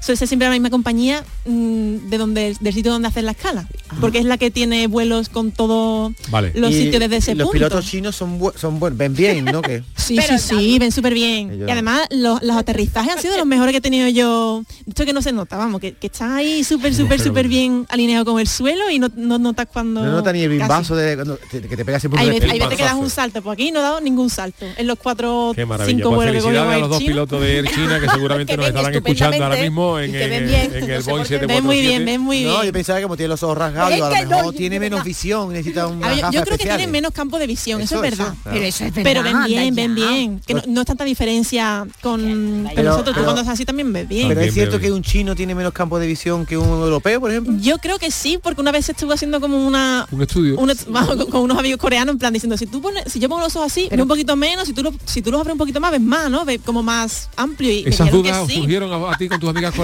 Suele 0.00 0.16
ser 0.16 0.28
siempre 0.28 0.46
la 0.48 0.52
misma 0.54 0.70
compañía 0.70 1.24
mm, 1.44 2.08
de 2.08 2.18
donde 2.18 2.56
del 2.60 2.74
sitio 2.74 2.92
donde 2.92 3.08
hacen 3.08 3.26
la 3.26 3.32
escala. 3.32 3.66
Porque 4.00 4.18
es 4.18 4.24
la 4.24 4.38
que 4.38 4.50
tiene 4.50 4.86
vuelos 4.86 5.28
con 5.28 5.50
todo 5.50 6.12
Vale. 6.30 6.52
los 6.54 6.70
Y 6.70 6.84
sitios 6.84 7.00
desde 7.00 7.16
ese 7.16 7.34
los 7.34 7.46
punto. 7.46 7.52
pilotos 7.52 7.84
chinos 7.86 8.14
son, 8.16 8.38
bu- 8.40 8.54
son 8.56 8.78
buenos, 8.78 8.98
ven 8.98 9.14
bien, 9.14 9.44
¿no? 9.44 9.60
Que 9.62 9.82
Sí, 9.96 10.18
sí, 10.26 10.38
sí, 10.38 10.78
ven 10.78 10.92
súper 10.92 11.14
bien. 11.14 11.50
Ellos- 11.50 11.68
Y 11.68 11.70
además 11.72 12.02
los, 12.10 12.42
los 12.42 12.56
aterrizajes 12.56 13.12
han 13.16 13.20
sido 13.20 13.36
los 13.36 13.46
mejores 13.46 13.72
que 13.72 13.78
he 13.78 13.80
tenido 13.80 14.08
yo. 14.08 14.62
Esto 14.86 15.04
que 15.04 15.12
no 15.12 15.20
se 15.22 15.32
nota, 15.32 15.56
vamos, 15.56 15.80
que, 15.80 15.94
que 15.94 16.06
estás 16.06 16.30
ahí 16.30 16.64
súper, 16.64 16.94
súper, 16.94 17.20
súper 17.20 17.48
bien 17.48 17.86
alineado 17.88 18.24
con 18.24 18.38
el 18.40 18.46
suelo 18.46 18.90
y 18.90 18.98
no, 18.98 19.08
no 19.16 19.38
notas 19.38 19.66
cuando... 19.72 20.04
no 20.04 20.12
nota 20.12 20.32
ni 20.32 20.42
el 20.42 20.48
bimbazo 20.50 20.94
de 20.96 21.16
cuando 21.16 21.36
te- 21.50 21.60
que 21.62 21.76
te 21.76 21.84
pegas 21.84 22.02
siempre 22.02 22.22
un 22.22 22.28
veces, 22.30 22.50
hay 22.50 22.58
veces 22.58 22.76
que 22.76 22.82
das 22.84 22.92
bimbazo. 22.92 22.98
un 23.04 23.10
salto, 23.10 23.42
pues 23.42 23.54
aquí 23.54 23.70
no 23.72 23.80
he 23.80 23.82
dado 23.82 24.00
ningún 24.00 24.30
salto. 24.30 24.64
En 24.76 24.86
los 24.86 24.98
cuatro, 24.98 25.52
Qué 25.54 25.62
cinco 25.86 26.10
Pues 26.10 26.30
vuelos 26.30 26.44
que 26.44 26.58
a 26.58 26.78
los 26.78 26.88
dos 26.90 27.02
pilotos 27.02 27.40
de 27.40 27.56
Air 27.58 27.70
China 27.74 28.00
que 28.00 28.08
seguramente 28.10 28.56
nos 28.56 28.66
estarán 28.68 28.94
escuchando 28.94 29.42
ahora 29.44 29.56
mismo 29.56 29.87
en, 29.98 30.10
y 30.10 30.12
que 30.12 30.24
en- 30.24 30.30
ven 30.30 30.46
bien. 30.46 30.74
en 30.74 30.88
No 30.88 30.94
el 30.94 31.02
sé 31.02 31.10
Boeing 31.10 31.22
por 31.24 31.28
qué. 31.28 31.38
747. 31.38 31.46
Ven 31.46 31.64
muy 31.64 31.80
bien, 31.80 32.04
ven 32.04 32.20
muy 32.20 32.38
bien. 32.40 32.50
No, 32.50 32.64
yo 32.64 32.72
pensaba 32.72 32.98
que 32.98 33.02
como 33.04 33.16
tiene 33.16 33.28
los 33.28 33.42
ojos 33.42 33.56
rasgados, 33.58 33.92
Es 33.92 34.02
a 34.02 34.08
lo 34.22 34.30
no, 34.30 34.36
mejor 34.36 34.54
tiene 34.54 34.80
menos 34.80 34.98
verdad. 34.98 35.04
visión, 35.06 35.52
necesita 35.52 35.84
A 35.84 35.86
ver, 35.86 35.94
yo- 35.98 36.02
gafas 36.16 36.34
yo 36.34 36.42
creo 36.42 36.58
que 36.58 36.64
tienen 36.64 36.90
menos 36.90 37.12
campo 37.12 37.38
de 37.38 37.46
visión, 37.46 37.80
eso, 37.80 37.94
Eso, 37.94 38.04
es 38.04 38.10
verdad. 38.10 38.32
eso, 38.34 38.42
claro. 38.42 38.54
Pero 38.58 38.66
eso 38.66 38.84
es 38.84 38.92
Pero 38.92 39.22
ven 39.22 39.44
bien, 39.46 39.62
anda 39.68 39.82
ven 39.82 39.96
ya. 39.96 40.08
bien. 40.10 40.40
Que 40.46 40.54
no, 40.54 40.62
no 40.66 40.80
es 40.80 40.86
tanta 40.86 41.04
diferencia 41.04 41.86
con... 42.02 42.20
Pero, 42.20 42.74
Pero- 42.74 42.90
nosotros, 42.90 43.14
tú 43.14 43.20
pero- 43.20 43.24
cuando 43.24 43.40
estás 43.42 43.54
así 43.54 43.64
también 43.64 43.92
ves 43.92 44.08
bien. 44.08 44.28
Pero 44.28 44.40
es 44.40 44.52
cierto 44.54 44.78
bien. 44.78 44.90
que 44.90 44.96
un 44.96 45.02
chino 45.02 45.34
tiene 45.34 45.54
menos 45.54 45.72
campo 45.72 45.98
de 45.98 46.06
visión 46.06 46.44
que 46.46 46.56
un 46.58 46.68
europeo, 46.68 47.20
por 47.20 47.30
ejemplo. 47.30 47.54
Yo 47.60 47.78
creo 47.78 47.98
que 47.98 48.10
sí, 48.10 48.38
porque 48.42 48.60
una 48.60 48.72
vez 48.72 48.88
estuve 48.88 49.14
haciendo 49.14 49.40
como 49.40 49.64
una... 49.66 50.06
Un 50.10 50.22
estudio. 50.22 50.58
una- 50.58 50.74
con, 50.74 51.26
con 51.30 51.40
unos 51.42 51.58
amigos 51.58 51.78
coreanos 51.78 52.12
en 52.14 52.18
plan 52.18 52.32
diciendo 52.32 52.56
si 52.56 52.66
tú 52.66 52.80
pones 52.80 53.04
si 53.12 53.20
yo 53.20 53.28
pongo 53.28 53.42
los 53.42 53.54
ojos 53.56 53.70
así 53.70 53.88
ve 53.90 54.00
un 54.02 54.08
poquito 54.08 54.34
menos 54.36 54.66
si 54.66 54.72
tú 54.72 54.82
lo, 54.82 54.92
si 55.04 55.22
tú 55.22 55.30
los 55.30 55.40
abres 55.40 55.52
un 55.52 55.58
poquito 55.58 55.80
más 55.80 55.90
ves 55.92 56.00
más 56.00 56.30
no 56.30 56.44
ves 56.44 56.60
como 56.64 56.82
más 56.82 57.28
amplio 57.36 57.70
y 57.70 57.84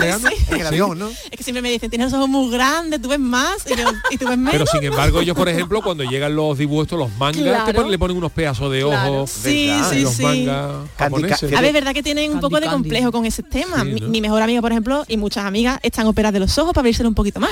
Es 1.31 1.37
que 1.37 1.43
siempre 1.43 1.63
me 1.63 1.71
dicen, 1.71 1.91
tienes 1.91 2.11
los 2.11 2.19
ojos 2.19 2.29
muy 2.29 2.51
grandes, 2.51 3.01
tú 3.01 3.09
ves 3.09 3.19
más 3.19 3.65
y, 4.11 4.17
tú 4.17 4.29
ves 4.29 4.39
menos. 4.39 4.53
Pero 4.53 4.67
sin 4.67 4.85
embargo, 4.85 5.21
ellos, 5.21 5.37
por 5.37 5.49
ejemplo, 5.49 5.83
cuando 5.83 6.05
llegan 6.05 6.35
los 6.35 6.59
dibujos, 6.59 6.91
los 6.93 7.11
mangas, 7.17 7.75
le 7.89 7.99
ponen 7.99 8.17
unos 8.17 8.33
pedazos 8.33 8.71
de 8.71 8.85
ojos. 8.85 8.95
Claro. 8.97 9.27
Sí, 9.27 9.73
sí, 9.91 10.07
sí. 10.07 10.23
Mangas. 10.23 10.89
A 10.99 11.61
ver, 11.61 11.73
verdad 11.73 11.93
que 11.93 12.03
tienen 12.03 12.33
un 12.33 12.41
poco 12.41 12.61
de 12.61 12.67
complejo 12.67 13.13
con 13.13 13.25
ese 13.25 13.43
tema. 13.43 13.85
Mi, 13.85 14.21
mejor 14.21 14.43
amiga, 14.43 14.61
por 14.61 14.73
ejemplo, 14.73 15.05
y 15.09 15.17
muchas 15.17 15.45
amigas 15.45 15.79
están 15.83 16.07
operadas 16.07 16.35
de 16.35 16.41
los 16.41 16.59
ojos 16.59 16.73
para 16.73 16.81
abrirse 16.81 17.07
un 17.07 17.15
poquito 17.15 17.41
más. 17.41 17.51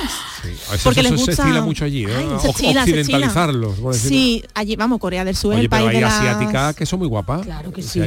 Porque 0.83 1.03
les 1.03 1.15
gusta... 1.15 1.45
mucho 1.61 1.85
allí, 1.85 2.05
¿eh? 2.05 2.15
Ay, 2.15 2.39
se 2.41 2.49
occidentalizarlos. 2.49 3.75
Sí, 3.95 4.43
allí, 4.53 4.75
vamos, 4.75 4.99
Corea 4.99 5.23
del 5.23 5.35
Sur, 5.35 5.55
el 5.55 5.69
país 5.69 5.91
de 5.91 6.01
las... 6.01 6.13
asiáticas 6.13 6.75
que 6.75 6.85
son 6.85 6.99
muy 6.99 7.07
guapas. 7.07 7.43
Claro 7.43 7.71
que 7.71 7.81
sí. 7.81 8.01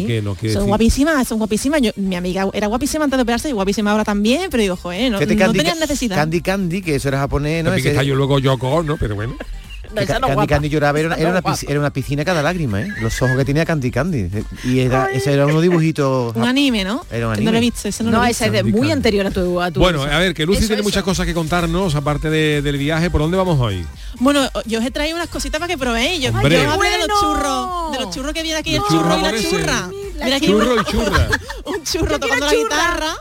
Son 0.52 0.66
guapísimas, 0.66 1.26
son 1.28 1.38
guapísimas. 1.38 1.80
Mi 1.96 2.16
amiga 2.16 2.48
era 2.52 2.66
guapísima 2.66 3.04
antes 3.04 3.16
de 3.16 3.22
operarse 3.22 3.48
y 3.48 3.52
guapísima 3.52 3.92
ahora 3.92 4.04
también 4.04 4.25
también, 4.26 4.50
pero 4.50 4.62
digo, 4.62 4.74
ojo, 4.74 4.92
¿eh? 4.92 5.10
no, 5.10 5.18
Fíjate, 5.18 5.34
no 5.34 5.40
Candy, 5.40 5.58
tenían 5.58 5.78
necesidad. 5.78 6.16
Candy 6.16 6.40
Candy, 6.40 6.82
que 6.82 6.96
eso 6.96 7.08
era 7.08 7.18
japonés, 7.18 7.64
¿no? 7.64 7.72
Ese, 7.74 7.90
está 7.90 8.02
yo 8.02 8.14
luego 8.14 8.38
yo 8.38 8.52
Yoko, 8.52 8.82
¿no? 8.82 8.96
Pero 8.96 9.14
bueno. 9.14 9.36
Candy. 9.94 10.46
Candy 10.46 10.68
lloraba, 10.68 10.98
era, 10.98 11.14
era, 11.14 11.30
una, 11.30 11.42
era, 11.68 11.80
una, 11.80 11.92
piscina 11.92 12.24
cada 12.24 12.42
lágrima, 12.42 12.82
¿eh? 12.82 12.88
Los 13.00 13.22
ojos 13.22 13.36
que 13.36 13.44
tenía 13.44 13.64
Candy 13.64 13.90
Candy. 13.90 14.28
Y 14.64 14.80
era, 14.80 15.06
ese 15.06 15.32
era 15.32 15.46
unos 15.46 15.62
dibujitos... 15.62 16.34
un 16.36 16.44
anime, 16.44 16.84
¿no? 16.84 17.06
Era. 17.10 17.34
No 17.36 17.50
lo 17.52 17.56
he 17.56 17.60
visto, 17.60 17.88
ese 17.88 18.04
no, 18.04 18.22
es 18.24 18.64
muy 18.64 18.90
anterior 18.90 19.26
a 19.26 19.30
tu, 19.30 19.60
a 19.60 19.70
tu 19.70 19.80
Bueno, 19.80 20.02
a 20.02 20.18
ver, 20.18 20.34
que 20.34 20.44
Lucy 20.44 20.66
tiene 20.66 20.82
muchas 20.82 21.02
cosas 21.02 21.24
que 21.24 21.32
contarnos, 21.32 21.94
aparte 21.94 22.28
del 22.28 22.76
viaje. 22.76 23.10
¿Por 23.10 23.20
dónde 23.20 23.36
vamos 23.36 23.58
hoy? 23.60 23.86
Bueno, 24.18 24.46
yo 24.66 24.80
os 24.80 24.84
he 24.84 24.90
traído 24.90 25.16
unas 25.16 25.28
cositas 25.28 25.60
para 25.60 25.72
que 25.72 25.78
probéis. 25.78 26.20
Yo, 26.20 26.30
Hombre. 26.30 26.62
yo 26.62 26.70
hablé 26.70 26.90
de 26.90 26.98
los 26.98 27.20
churros, 27.20 27.92
de 27.92 28.00
los 28.00 28.14
churros 28.14 28.32
que 28.32 28.42
viene 28.42 28.58
aquí, 28.58 28.74
el, 28.74 28.82
churro 28.82 29.18
y 29.18 29.22
la 29.22 29.32
churra. 29.40 29.90
Mira, 30.24 30.40
churro 30.40 30.82
churra. 30.84 31.28
un 31.64 31.82
churro 31.84 32.18
tocando 32.18 32.46
la 32.46 32.54
guitarra. 32.54 33.16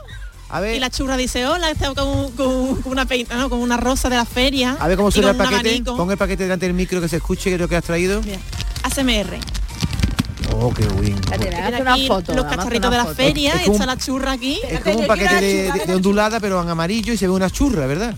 Y 0.63 0.79
la 0.79 0.89
churra 0.89 1.17
dice, 1.17 1.45
hola, 1.45 1.69
está 1.69 1.93
con, 1.93 2.31
una 2.85 3.05
peita, 3.05 3.35
ah, 3.35 3.37
no, 3.37 3.49
con 3.49 3.59
una 3.59 3.77
rosa 3.77 4.09
de 4.09 4.15
la 4.15 4.25
feria. 4.25 4.77
A 4.79 4.87
ver 4.87 4.97
cómo 4.97 5.11
suena 5.11 5.31
el 5.31 5.35
paquete. 5.35 5.83
Pon 5.83 6.09
el 6.09 6.17
paquete 6.17 6.43
delante 6.43 6.65
del 6.65 6.75
micro 6.75 7.01
que 7.01 7.09
se 7.09 7.17
escuche, 7.17 7.49
que 7.49 7.55
es 7.55 7.61
lo 7.61 7.67
que 7.67 7.75
has 7.75 7.83
traído. 7.83 8.21
Mira, 8.21 8.39
ACMR. 8.83 9.37
Oh, 10.53 10.73
qué 10.73 10.85
bien. 11.01 11.19
una 11.81 11.97
los 11.97 12.45
cacharritos 12.45 12.91
de 12.91 12.97
la 12.97 13.05
feria, 13.07 13.53
es, 13.55 13.67
es 13.67 13.85
la 13.85 13.97
churra 13.97 14.31
aquí. 14.31 14.59
Es 14.67 14.79
como 14.81 14.99
un 14.99 15.07
paquete 15.07 15.71
de, 15.85 15.95
ondulada, 15.95 16.39
pero 16.39 16.61
en 16.61 16.69
amarillo 16.69 17.13
y 17.13 17.17
se 17.17 17.27
ve 17.27 17.33
una 17.33 17.49
churra, 17.49 17.85
¿verdad? 17.87 18.15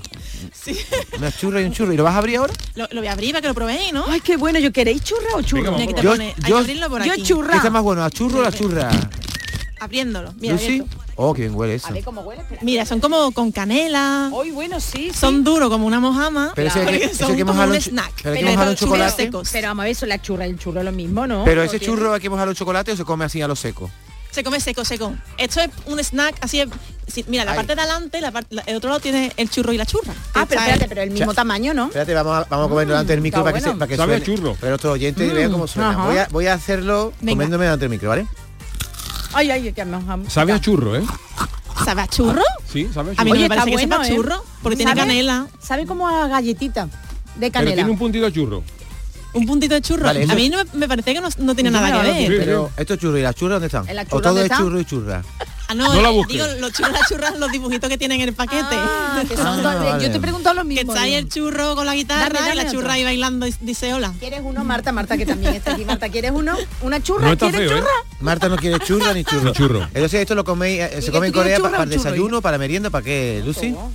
Sí. 0.53 0.77
Una 1.17 1.31
churra 1.31 1.61
y 1.61 1.65
un 1.65 1.71
churro. 1.71 1.93
¿Y 1.93 1.97
lo 1.97 2.03
vas 2.03 2.15
a 2.15 2.19
abrir 2.19 2.37
ahora? 2.37 2.53
Lo, 2.75 2.87
lo 2.91 3.01
voy 3.01 3.07
a 3.07 3.13
abrir 3.13 3.31
para 3.31 3.41
que 3.41 3.47
lo 3.47 3.53
probéis, 3.53 3.91
¿no? 3.91 4.05
Ay, 4.07 4.21
qué 4.21 4.37
bueno. 4.37 4.59
¿Yo 4.59 4.71
queréis 4.71 5.03
churra 5.03 5.29
o 5.35 5.41
churro? 5.41 5.75
Venga, 5.75 6.01
yo, 6.01 6.15
yo, 6.15 6.61
yo 7.05 7.23
churra. 7.23 7.55
Está 7.55 7.69
más 7.69 7.81
bueno? 7.81 8.03
¿A 8.03 8.11
churro 8.11 8.41
o 8.41 8.45
a 8.45 8.51
churra? 8.51 8.89
Abriéndolo. 9.79 10.33
Mira, 10.37 10.57
Oh, 11.19 11.33
qué 11.33 11.41
bien 11.41 11.55
huele 11.55 11.75
eso. 11.75 11.87
A 11.87 11.91
ver 11.91 12.03
cómo 12.03 12.21
huele. 12.21 12.43
Espera. 12.43 12.61
Mira, 12.63 12.85
son 12.85 12.99
como 12.99 13.31
con 13.31 13.51
canela. 13.51 14.29
Hoy, 14.31 14.51
bueno, 14.51 14.79
sí, 14.79 15.09
sí. 15.11 15.13
Son 15.13 15.43
duros 15.43 15.69
como 15.69 15.87
una 15.87 15.99
mojama. 15.99 16.51
Pero 16.55 16.71
claro. 16.71 16.89
ese, 16.89 16.99
que, 16.99 17.05
ese 17.05 17.35
que 17.35 17.43
un 17.43 17.75
snack. 17.75 18.13
Pero, 18.21 18.35
pero, 18.35 18.59
pero, 18.59 18.73
chocolate. 18.75 19.23
Secos. 19.23 19.49
pero 19.51 19.67
vamos 19.69 19.81
a 19.81 19.83
ver, 19.85 19.91
eso 19.91 20.05
la 20.05 20.21
churra, 20.21 20.45
el 20.45 20.59
churro 20.59 20.83
lo 20.83 20.91
mismo, 20.91 21.25
¿no? 21.25 21.43
Pero 21.43 21.63
ese 21.63 21.79
churro 21.79 22.13
hay 22.13 22.21
que 22.21 22.29
mojar 22.29 22.47
los 22.47 22.55
chocolate 22.55 22.91
o 22.91 22.95
se 22.95 23.03
come 23.03 23.25
así 23.25 23.41
a 23.41 23.47
lo 23.47 23.55
seco. 23.55 23.89
Se 24.29 24.43
come 24.43 24.59
seco, 24.59 24.85
seco. 24.85 25.15
Esto 25.37 25.61
es 25.61 25.69
un 25.87 25.99
snack 25.99 26.35
así 26.41 26.63
Sí, 27.07 27.23
mira, 27.29 27.45
la 27.45 27.51
Ahí. 27.51 27.57
parte 27.57 27.73
de 27.73 27.81
adelante, 27.81 28.19
la 28.21 28.33
el 28.65 28.75
otro 28.75 28.89
lado 28.89 28.99
tiene 28.99 29.31
el 29.37 29.49
churro 29.49 29.71
y 29.71 29.77
la 29.77 29.85
churra. 29.85 30.13
Ah, 30.33 30.45
pero 30.47 30.59
espérate, 30.59 30.87
pero 30.89 31.01
el 31.01 31.09
mismo 31.09 31.31
o 31.31 31.33
sea, 31.33 31.41
tamaño, 31.41 31.73
¿no? 31.73 31.85
Espérate, 31.85 32.13
vamos 32.13 32.37
a, 32.37 32.43
vamos 32.49 32.65
a 32.65 32.69
comer 32.69 32.85
mm, 32.85 32.89
delante 32.89 33.13
del 33.13 33.21
micro 33.21 33.43
para, 33.43 33.51
bueno. 33.51 33.65
que 33.65 33.71
se, 33.71 33.79
para 33.79 33.89
que, 33.89 33.95
suene. 33.95 34.21
churro. 34.21 34.57
Pero 34.59 34.71
nuestros 34.71 34.93
oyentes 34.93 35.31
mm, 35.31 35.35
vean 35.35 35.51
cómo 35.51 35.67
suena. 35.67 36.05
Voy 36.05 36.17
a, 36.17 36.27
voy 36.29 36.47
a, 36.47 36.53
hacerlo 36.53 37.13
Venga. 37.21 37.31
comiéndome 37.31 37.63
delante 37.63 37.85
del 37.85 37.91
micro, 37.91 38.09
¿vale? 38.09 38.27
Ay, 39.33 39.51
ay, 39.51 39.73
que 39.73 39.85
me 39.85 40.29
Sabe 40.29 40.53
a 40.53 40.59
churro, 40.59 40.95
¿eh? 40.95 41.03
¿Sabe 41.85 42.01
a 42.01 42.07
churro? 42.07 42.41
Sí, 42.67 42.89
sabe 42.93 43.11
a 43.11 43.15
churro. 43.15 43.21
A 43.21 43.25
mí 43.25 43.31
Oye, 43.31 43.41
me 43.43 43.49
parece 43.49 43.69
está 43.69 43.79
que 43.79 43.87
bueno, 43.87 44.03
¿eh? 44.03 44.15
churro, 44.15 44.43
porque 44.61 44.75
tiene 44.77 44.93
canela. 44.95 45.47
Sabe 45.59 45.85
como 45.85 46.07
a 46.07 46.27
galletita 46.27 46.89
de 47.35 47.51
canela. 47.51 47.75
Tiene 47.75 47.91
un 47.91 47.97
puntito 47.97 48.25
a 48.25 48.31
churro. 48.31 48.63
Un 49.37 49.45
puntito 49.45 49.75
de 49.75 49.81
churro. 49.81 50.09
A 50.09 50.13
mí 50.13 50.49
no, 50.49 50.57
me 50.73 50.87
parece 50.87 51.13
que 51.13 51.21
no, 51.21 51.29
no 51.37 51.55
tenía 51.55 51.71
nada 51.71 52.01
que 52.01 52.27
ver. 52.27 52.39
Pero 52.39 52.71
estos 52.77 52.97
churros 52.97 53.19
y 53.19 53.23
las 53.23 53.35
churras, 53.35 53.61
¿dónde 53.61 53.67
están? 53.67 53.85
O 54.09 54.21
todo 54.21 54.41
es 54.41 54.51
churro 54.51 54.79
y 54.79 54.85
churra. 54.85 55.23
Ah, 55.69 55.75
no, 55.75 55.93
no 55.93 56.01
la 56.01 56.11
eh, 56.11 56.21
digo, 56.29 56.45
los 56.61 56.71
churros, 56.71 56.97
churras, 57.09 57.37
los 57.37 57.51
dibujitos 57.51 57.89
que 57.89 57.97
tienen 57.97 58.21
en 58.21 58.29
el 58.29 58.33
paquete. 58.33 58.63
Ah, 58.71 59.21
ah, 59.37 59.97
yo 60.01 60.09
te 60.09 60.17
he 60.17 60.19
preguntado 60.21 60.55
lo 60.55 60.63
mismo. 60.63 60.81
Que 60.81 60.87
está 60.87 61.01
ahí 61.03 61.13
el 61.13 61.27
churro 61.27 61.75
con 61.75 61.85
la 61.85 61.93
guitarra 61.93 62.53
y 62.53 62.55
la 62.55 62.71
churra 62.71 62.79
otro. 62.79 62.91
ahí 62.93 63.03
bailando 63.03 63.45
dice 63.59 63.93
hola. 63.93 64.13
¿Quieres 64.17 64.39
uno, 64.43 64.63
Marta? 64.63 64.93
Marta, 64.93 65.17
que 65.17 65.25
también 65.25 65.55
está 65.55 65.73
aquí. 65.73 65.83
Marta, 65.83 66.07
¿quieres 66.07 66.31
uno? 66.33 66.55
¿Una 66.81 67.03
churra? 67.03 67.35
¿Quieres 67.35 67.69
feo. 67.69 67.79
¿eh? 67.79 67.83
Marta 68.21 68.47
no 68.47 68.55
quiere 68.55 68.79
churra 68.79 69.13
ni 69.13 69.23
churro. 69.25 69.51
Churro. 69.51 69.83
Entonces 69.93 70.21
esto 70.21 70.35
lo 70.35 70.45
coméis, 70.45 70.79
eh, 70.79 71.01
se 71.01 71.11
come 71.11 71.27
en 71.27 71.33
Corea 71.33 71.59
para, 71.59 71.77
para 71.79 71.89
desayuno, 71.89 72.41
para 72.41 72.57
merienda, 72.57 72.89
¿para 72.89 73.03
qué, 73.03 73.43
Lucy? 73.45 73.73
Pues, 73.73 73.85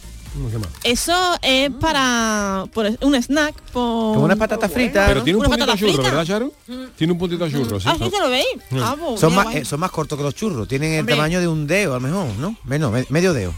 eso 0.84 1.38
es 1.42 1.70
mm. 1.70 1.74
para 1.74 2.64
por, 2.72 2.86
un 3.00 3.14
snack. 3.14 3.54
Por, 3.72 4.14
Como 4.14 4.24
unas 4.24 4.38
patatas 4.38 4.72
fritas. 4.72 5.08
Pero 5.08 5.22
tiene 5.22 5.38
un 5.38 5.44
puntito 5.44 5.76
churro, 5.76 5.92
frita? 5.92 6.02
¿verdad, 6.02 6.24
Charo? 6.24 6.52
Mm. 6.66 6.84
Tiene 6.96 7.12
un 7.12 7.18
puntito 7.18 7.46
mm. 7.46 7.50
churro, 7.50 7.76
ah, 7.76 7.80
sí. 7.80 7.88
Ah, 7.88 7.96
sí, 7.98 8.16
lo 8.18 8.30
veis. 8.30 9.20
Son, 9.20 9.34
más, 9.34 9.54
eh, 9.54 9.64
son 9.64 9.80
más 9.80 9.90
cortos 9.90 10.16
que 10.18 10.24
los 10.24 10.34
churros. 10.34 10.66
Tienen 10.68 10.92
el 10.92 11.06
tamaño 11.06 11.40
de 11.40 11.48
un 11.48 11.66
dedo, 11.66 11.92
a 11.92 12.00
lo 12.00 12.00
mejor, 12.00 12.26
¿no? 12.38 12.56
Menos, 12.64 13.10
medio 13.10 13.32
dedo. 13.32 13.54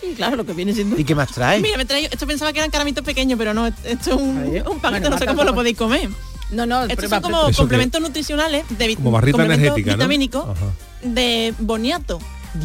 Sí, 0.00 0.12
claro, 0.14 0.36
lo 0.36 0.44
que 0.44 0.52
viene 0.52 0.74
siendo. 0.74 0.98
¿Y 0.98 1.04
qué 1.04 1.14
más 1.14 1.30
trae? 1.32 1.60
Mira, 1.60 1.78
me 1.78 1.84
trae, 1.84 2.04
esto 2.04 2.26
pensaba 2.26 2.52
que 2.52 2.58
eran 2.58 2.70
caramitos 2.70 3.04
pequeños, 3.04 3.38
pero 3.38 3.54
no, 3.54 3.66
esto 3.66 3.82
es 3.84 4.06
un, 4.08 4.62
un 4.68 4.80
paquete, 4.80 5.08
no 5.08 5.18
sé 5.18 5.26
cómo 5.26 5.44
lo 5.44 5.54
podéis 5.54 5.76
comer. 5.76 6.08
No, 6.50 6.66
no, 6.66 6.84
estos 6.84 7.10
son 7.10 7.22
como 7.22 7.50
complementos 7.52 8.00
nutricionales 8.00 8.64
de 8.68 8.96
como 8.96 9.10
barrita 9.10 9.44
energética, 9.44 9.94
vitamínico 9.94 10.54
de 11.02 11.54
boniato. 11.58 12.20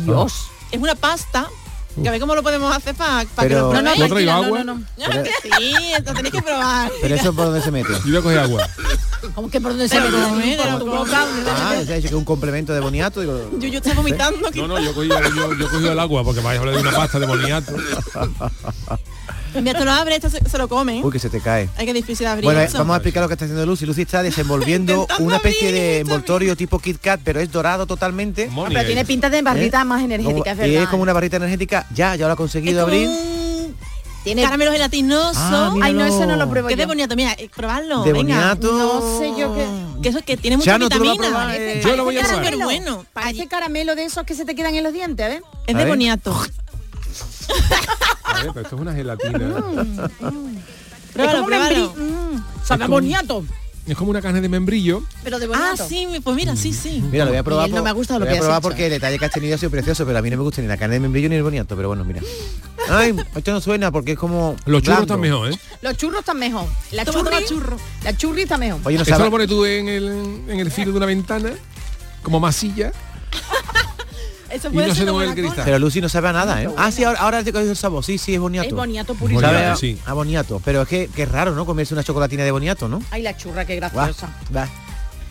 Dios. 0.05 0.47
Es 0.71 0.79
una 0.79 0.95
pasta 0.95 1.49
Uf. 1.97 2.07
A 2.07 2.11
ver 2.11 2.19
cómo 2.19 2.35
lo 2.35 2.43
podemos 2.43 2.75
hacer 2.75 2.95
para 2.95 3.25
pa 3.25 3.43
que 3.43 3.49
lo 3.49 3.73
no, 3.73 3.81
no, 3.81 4.31
agua. 4.31 4.63
No, 4.63 4.81
pero, 4.97 5.23
sí, 5.41 5.73
esto 5.97 6.13
tenéis 6.13 6.33
que 6.33 6.41
probar. 6.41 6.91
Pero 7.01 7.15
eso 7.15 7.33
por 7.33 7.45
dónde 7.45 7.61
se 7.61 7.71
mete. 7.71 7.91
Yo 8.05 8.11
voy 8.11 8.17
a 8.17 8.21
coger 8.21 8.39
agua. 8.39 8.69
¿Cómo 9.35 9.49
que 9.49 9.59
por 9.59 9.71
dónde 9.71 9.89
se 9.89 9.99
mete? 9.99 10.15
Ah, 11.47 11.81
se 11.85 11.93
ha 11.93 11.95
dicho 11.97 12.09
que 12.09 12.15
un 12.15 12.25
complemento 12.25 12.73
de 12.73 12.79
boniato. 12.79 13.21
Digo, 13.21 13.49
yo, 13.57 13.67
yo 13.67 13.77
estoy 13.77 13.93
vomitando. 13.93 14.49
¿sí? 14.51 14.59
No, 14.61 14.67
no, 14.67 14.79
yo 14.79 14.91
he 14.91 14.93
cogido, 14.93 15.91
el 15.91 15.99
agua 15.99 16.23
porque 16.23 16.41
vais 16.41 16.57
a 16.57 16.61
hablar 16.61 16.75
de 16.75 16.81
una 16.81 16.91
pasta 16.91 17.19
de 17.19 17.25
boniato. 17.25 17.73
Mientras 19.53 19.85
lo 19.85 19.91
abre, 19.91 20.15
esto 20.15 20.29
se, 20.29 20.57
lo 20.57 20.67
come. 20.67 21.01
Uy, 21.03 21.11
que 21.11 21.19
se 21.19 21.29
te 21.29 21.41
cae. 21.41 21.69
Hay 21.77 21.85
que 21.85 21.93
difícil 21.93 22.25
abrir. 22.27 22.45
Bueno, 22.45 22.61
eh, 22.61 22.69
vamos 22.73 22.93
a 22.93 22.97
explicar 22.97 23.21
lo 23.21 23.27
que 23.27 23.33
está 23.33 23.45
haciendo 23.45 23.65
Lucy. 23.65 23.85
Lucy 23.85 24.03
está 24.03 24.23
desenvolviendo 24.23 25.07
una 25.19 25.37
especie 25.37 25.71
de 25.71 25.99
envoltorio 25.99 26.55
tipo 26.55 26.79
Kit 26.79 26.99
Kat, 27.01 27.19
pero 27.23 27.39
es 27.39 27.51
dorado 27.51 27.85
totalmente. 27.85 28.47
No, 28.47 28.65
pero 28.65 28.85
tiene 28.85 29.05
pinta 29.05 29.29
de 29.29 29.41
barrita 29.41 29.81
¿Eh? 29.81 29.85
más 29.85 30.03
energética, 30.03 30.51
es. 30.51 30.67
Y 30.67 30.75
es 30.75 30.87
como 30.87 31.03
una 31.03 31.13
barrita 31.13 31.37
energética, 31.37 31.85
ya, 31.93 32.15
ya 32.15 32.27
lo 32.27 32.33
ha 32.33 32.35
conseguido 32.35 32.81
abrir. 32.81 33.09
Tiene 34.23 34.43
caramelo 34.43 34.71
gelatinoso. 34.71 35.39
Ah, 35.39 35.73
Ay, 35.81 35.93
no, 35.93 36.05
eso 36.05 36.25
no 36.27 36.35
lo 36.35 36.47
pruebo. 36.47 36.67
Qué 36.67 36.75
yo. 36.75 36.81
deboniato, 36.81 37.15
mira, 37.15 37.33
eh, 37.37 37.49
probarlo. 37.53 38.03
Deboniato. 38.03 38.71
Venga. 38.71 38.83
No 38.83 39.19
sé 39.19 39.33
yo 39.39 39.55
qué. 39.55 39.65
Que 40.03 40.09
eso 40.09 40.21
que 40.21 40.37
tiene 40.37 40.57
mucha 40.57 40.77
no 40.77 40.85
vitamina. 40.85 41.55
Lo. 41.57 41.81
Yo 41.81 41.95
lo 41.95 42.03
voy 42.03 42.17
a 42.17 42.23
probar. 42.23 42.55
Bueno. 42.57 43.05
Parece 43.13 43.47
caramelo 43.47 43.95
de 43.95 44.05
esos 44.05 44.23
que 44.23 44.35
se 44.35 44.45
te 44.45 44.53
quedan 44.53 44.75
en 44.75 44.83
los 44.83 44.93
dientes, 44.93 45.37
¿eh? 45.37 45.41
Es 45.65 45.75
deboniato 45.75 46.39
ver, 48.53 48.65
es 48.65 48.73
una 48.73 48.93
gelatina. 48.93 49.39
Mm, 49.39 50.57
Pruébalo. 51.13 51.93
Mm, 51.95 52.43
sabe 52.63 52.85
como- 52.85 52.95
boniato. 52.95 53.43
Es 53.87 53.97
como 53.97 54.11
una 54.11 54.21
carne 54.21 54.41
de 54.41 54.47
membrillo. 54.47 55.01
Pero 55.23 55.39
de 55.39 55.49
Ah, 55.51 55.73
sí, 55.75 56.07
pues 56.23 56.35
mira, 56.35 56.55
sí, 56.55 56.71
sí. 56.71 57.03
Mira, 57.11 57.25
lo 57.25 57.31
voy 57.31 57.39
a 57.39 57.43
probar. 57.43 57.69
No 57.71 57.81
me 57.81 57.89
ha 57.89 57.93
gustado 57.93 58.19
lo 58.19 58.27
voy 58.27 58.35
a 58.35 58.39
probar 58.39 58.61
porque 58.61 58.85
el 58.85 58.91
detalle 58.91 59.17
que 59.17 59.25
has 59.25 59.31
tenido 59.31 59.55
ha 59.55 59.57
sido 59.57 59.71
precioso, 59.71 60.05
pero 60.05 60.19
a 60.19 60.21
mí 60.21 60.29
no 60.29 60.37
me 60.37 60.43
gusta 60.43 60.61
ni 60.61 60.67
la 60.67 60.77
carne 60.77 60.93
de 60.95 60.99
membrillo 60.99 61.27
ni 61.29 61.35
el 61.35 61.43
boniato, 61.43 61.75
pero 61.75 61.87
bueno, 61.87 62.05
mira. 62.05 62.21
Ay, 62.89 63.15
esto 63.35 63.51
no 63.51 63.59
suena 63.59 63.91
porque 63.91 64.11
es 64.13 64.19
como 64.19 64.55
Los 64.65 64.83
churros 64.83 65.01
están 65.01 65.19
mejor, 65.19 65.51
¿eh? 65.51 65.59
Los 65.81 65.97
churros 65.97 66.19
están 66.19 66.37
mejor. 66.37 66.67
La 66.91 67.05
churri, 67.05 67.45
la 68.03 68.15
churri 68.15 68.41
está 68.43 68.57
mejor. 68.59 68.81
Oye, 68.83 68.97
no 68.97 69.03
Eso 69.03 69.17
lo 69.17 69.31
pones 69.31 69.47
tú 69.47 69.65
en 69.65 69.87
el, 69.89 70.43
en 70.47 70.59
el 70.59 70.71
filo 70.71 70.91
de 70.91 70.97
una 70.97 71.07
ventana, 71.07 71.51
como 72.21 72.39
masilla. 72.39 72.91
Eso 74.53 74.69
no 74.69 74.81
ser 74.81 74.95
se 74.95 75.11
mueve 75.11 75.31
el 75.31 75.35
cristal. 75.37 75.65
Pero 75.65 75.79
Lucy 75.79 76.01
no 76.01 76.09
sabe 76.09 76.29
a 76.29 76.33
nada, 76.33 76.61
¿eh? 76.61 76.69
Ah, 76.77 76.91
sí, 76.91 77.03
ahora, 77.03 77.19
ahora 77.19 77.43
te 77.43 77.53
cogido 77.53 77.71
el 77.71 77.77
sabor. 77.77 78.03
Sí, 78.03 78.17
sí, 78.17 78.33
es 78.33 78.39
boniato. 78.39 78.67
Es 78.67 78.73
boniato 78.73 79.15
purísimo. 79.15 79.47
Boniato, 79.47 79.87
ah, 80.05 80.13
boniato. 80.13 80.61
Pero 80.63 80.81
es 80.81 80.87
que, 80.87 81.07
que 81.07 81.23
es 81.23 81.31
raro, 81.31 81.55
¿no? 81.55 81.65
Comerse 81.65 81.93
una 81.93 82.03
chocolatina 82.03 82.43
de 82.43 82.51
boniato, 82.51 82.87
¿no? 82.87 83.01
Ay, 83.11 83.21
la 83.21 83.35
churra, 83.35 83.65
qué 83.65 83.75
graciosa. 83.75 84.27
Va, 84.53 84.61
va. 84.61 84.69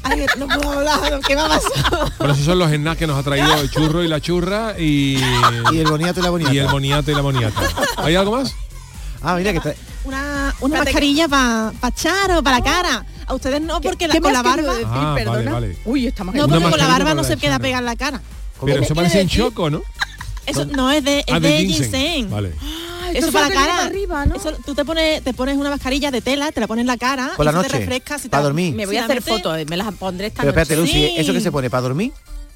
Ay, 0.03 0.27
no 0.39 0.49
puedo 0.49 0.83
esos 2.33 2.45
son 2.45 2.59
los 2.59 2.71
snacks 2.71 2.99
que 2.99 3.07
nos 3.07 3.19
ha 3.19 3.23
traído 3.23 3.55
el 3.61 3.71
churro 3.71 4.03
y 4.03 4.09
la 4.09 4.21
churra 4.21 4.75
y... 4.79 5.17
El 5.73 5.87
boniato 5.87 6.21
y 6.21 6.23
la 6.23 6.31
boniata. 6.31 6.55
Y 6.55 6.59
el 6.59 6.69
boniato 6.69 7.11
y 7.11 7.15
la 7.15 7.21
boniata. 7.21 7.61
¿Hay 7.99 8.15
algo 8.15 8.33
más? 8.33 8.55
Ah, 9.23 9.37
mira 9.37 9.53
que 9.53 9.61
trae... 9.61 9.77
Una, 10.05 10.55
una 10.61 10.79
mascarilla 10.79 11.29
para 11.29 11.73
pa 11.79 11.89
echar 11.89 12.43
para 12.43 12.51
la 12.51 12.57
ah. 12.57 12.63
cara. 12.63 13.07
A 13.27 13.35
ustedes 13.35 13.61
no, 13.61 13.81
porque 13.81 14.09
la, 14.09 14.19
con 14.19 14.33
la 14.33 14.43
barba... 14.43 14.73
Ah, 14.87 15.61
Uy, 15.85 16.07
está 16.07 16.25
más 16.25 16.35
No, 16.35 16.49
porque 16.49 16.71
con 16.71 16.79
la 16.79 16.87
barba 16.87 17.15
no 17.15 17.23
se 17.23 17.37
queda 17.37 17.59
pegar 17.59 17.83
la 17.83 17.97
cara. 17.97 18.23
Pero 18.65 18.83
eso 18.83 18.95
parece 18.95 19.21
en 19.21 19.29
choco, 19.29 19.71
¿no? 19.71 19.83
Eso 20.47 20.65
no 20.65 20.91
es 20.91 21.05
de, 21.05 21.19
es 21.21 21.25
Ah, 21.31 21.39
de, 21.41 21.49
de 21.49 21.59
ginseng. 21.59 21.83
ginseng. 21.93 22.31
Vale. 22.31 22.53
Eso 23.15 23.31
para 23.33 23.49
la 23.49 23.55
cara. 23.55 23.85
arriba, 23.87 24.25
¿no? 24.27 24.37
Eso, 24.37 24.53
tú 24.65 24.75
te 24.75 24.85
pones, 24.85 25.23
te 25.23 25.35
pones 25.35 25.57
una 25.57 25.71
mascarilla 25.71 26.11
de 26.11 26.21
tela, 26.21 26.53
te 26.53 26.61
la 26.61 26.67
pones 26.69 26.83
en 26.83 26.87
la 26.87 26.97
cara, 26.97 27.33
Por 27.37 27.45
la 27.45 27.53
noche, 27.53 27.69
te 27.69 27.79
refresca. 27.79 28.19
si 28.19 28.25
te 28.25 28.31
para 28.31 28.45
dormir. 28.45 28.75
Me 28.75 28.87
voy 28.87 28.97
a 28.97 29.05
hacer 29.05 29.21
fotos, 29.23 29.57
me 29.69 29.77
las 29.77 29.93
pondré 29.95 30.29
esta 30.29 30.43
Pero 30.43 30.51
espérate, 30.51 30.77
noche. 30.77 30.93
Lucy, 30.93 31.07
Sí. 31.09 31.15
¿eso 31.21 31.33
que 31.33 31.41
se 31.41 31.51
pone 31.53 31.69
para 31.71 31.83
dormir? 31.83 32.13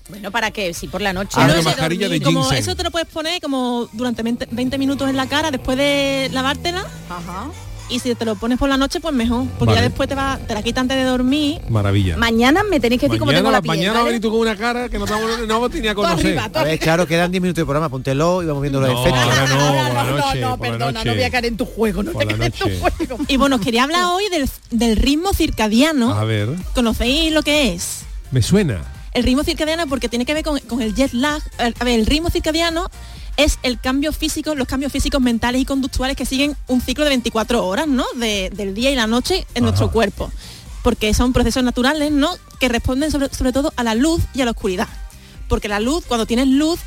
Bueno, 0.09 0.31
¿para 0.31 0.51
qué? 0.51 0.73
Si 0.75 0.87
por 0.87 1.01
la 1.03 1.13
noche. 1.13 1.31
Ah, 1.35 1.47
no 1.47 1.53
una 1.55 1.63
sé 1.63 1.63
mascarilla 1.65 2.09
de. 2.09 2.21
Como 2.21 2.41
ginseng. 2.43 2.59
eso 2.59 2.77
te 2.77 2.83
lo 2.85 2.91
puedes 2.91 3.09
poner 3.09 3.41
como 3.41 3.89
durante 3.93 4.23
20, 4.23 4.49
20 4.51 4.79
minutos 4.79 5.09
en 5.09 5.17
la 5.17 5.27
cara 5.27 5.51
después 5.51 5.77
de 5.79 6.29
lavártela. 6.33 6.87
Ajá. 7.09 7.47
Y 7.91 7.99
si 8.01 8.15
te 8.15 8.25
lo 8.25 8.35
pones 8.35 8.59
por 8.59 8.69
la 8.69 8.77
noche, 8.79 8.99
pues 8.99 9.15
mejor. 9.15 9.45
Porque 9.59 9.75
Vale. 9.75 9.77
ya 9.77 9.83
después 9.89 10.09
te, 10.09 10.15
va, 10.15 10.39
te 10.47 10.55
la 10.55 10.63
quitas 10.63 10.83
antes 10.83 10.97
de 10.97 11.05
dormir. 11.05 11.61
Maravilla. 11.69 12.17
Mañana 12.17 12.63
me 12.63 12.81
tenéis 12.81 12.99
que 13.01 13.09
decir 13.09 13.19
cómo 13.21 13.31
tengo 13.33 13.51
la 13.51 13.61
piel. 13.61 13.77
mañana 13.77 14.03
¿vale? 14.03 14.21
tú 14.21 14.31
con 14.31 14.41
una 14.41 14.57
cara 14.57 14.89
que 14.89 14.99
no, 14.99 15.05
te- 15.05 15.47
no 15.47 15.69
tenía 15.69 15.95
conocer. 15.95 16.39
arriba, 16.39 16.51
A 16.61 16.65
ver, 16.65 16.79
claro, 16.79 17.07
quedan 17.07 17.31
10 17.31 17.43
minutos 17.43 17.61
de 17.61 17.65
programa, 17.67 17.89
póntelo 17.91 18.43
y 18.43 18.47
vamos 18.47 18.63
viendo 18.63 18.81
los 18.81 18.91
No, 18.91 19.01
efectos. 19.01 19.23
ahora 19.23 19.47
no, 19.47 19.57
por 19.87 19.95
la 19.95 20.05
No, 20.05 20.17
noche. 20.17 20.41
no, 20.41 20.57
por 20.57 20.67
la 20.67 20.73
perdona, 20.73 20.93
noche. 20.93 21.05
no 21.09 21.15
voy 21.15 21.23
a 21.25 21.31
caer 21.31 21.45
en 21.47 21.57
tu 21.59 21.65
juego, 21.67 22.03
no 22.03 22.13
Por 22.13 22.23
te 22.27 22.35
caer 22.35 22.43
en 22.43 22.53
tu 22.53 22.65
juego. 22.81 23.19
Y 23.29 23.37
bueno, 23.37 23.57
os 23.57 23.63
quería 23.63 23.83
hablar 23.85 24.05
hoy 24.07 24.25
del, 24.31 24.49
del 24.71 24.97
ritmo 24.97 25.35
circadiano. 25.35 26.13
A 26.15 26.25
ver, 26.25 26.49
¿Conocéis 26.75 27.33
lo 27.33 27.43
que 27.43 27.75
es? 27.75 28.01
me 28.31 28.41
suena. 28.43 28.81
El 29.13 29.23
ritmo 29.23 29.45
circadiano 29.45 29.87
porque 29.87 30.09
tiene 30.09 30.25
que 30.25 30.35
ver 30.35 30.43
con, 30.43 30.59
con 30.61 30.83
el 30.83 30.95
jet 30.95 31.13
lag. 31.13 31.41
A 31.59 31.85
ver, 31.85 32.01
el 32.01 32.07
ritmo 32.07 32.31
circadiano 32.31 32.91
es 33.37 33.59
el 33.63 33.81
cambio 33.81 34.13
físico, 34.13 34.55
los 34.55 34.69
cambios 34.69 34.93
físicos 34.93 35.21
mentales 35.21 35.61
y 35.61 35.65
conductuales 35.65 36.17
que 36.17 36.25
siguen 36.27 36.57
un 36.69 36.81
ciclo 36.81 37.05
de 37.05 37.11
24 37.11 37.67
horas, 37.67 37.87
¿no? 37.89 38.05
De- 38.17 38.51
del 38.55 38.75
día 38.75 38.91
y 38.91 38.95
la 38.95 39.07
noche 39.07 39.47
en 39.55 39.65
nuestro 39.65 39.91
cuerpo. 39.91 40.31
Porque 40.83 41.15
son 41.15 41.33
procesos 41.33 41.65
naturales, 41.65 42.13
¿no? 42.13 42.31
Que 42.61 42.69
responden 42.69 43.11
sobre, 43.11 43.29
sobre 43.35 43.53
todo 43.53 43.73
a 43.77 43.83
la 43.83 43.95
luz 43.95 44.23
y 44.35 44.43
a 44.43 44.45
la 44.45 44.51
oscuridad. 44.53 44.89
Porque 45.49 45.69
la 45.69 45.81
luz, 45.81 46.05
cuando 46.07 46.27
tienes 46.27 46.47
luz, 46.49 46.79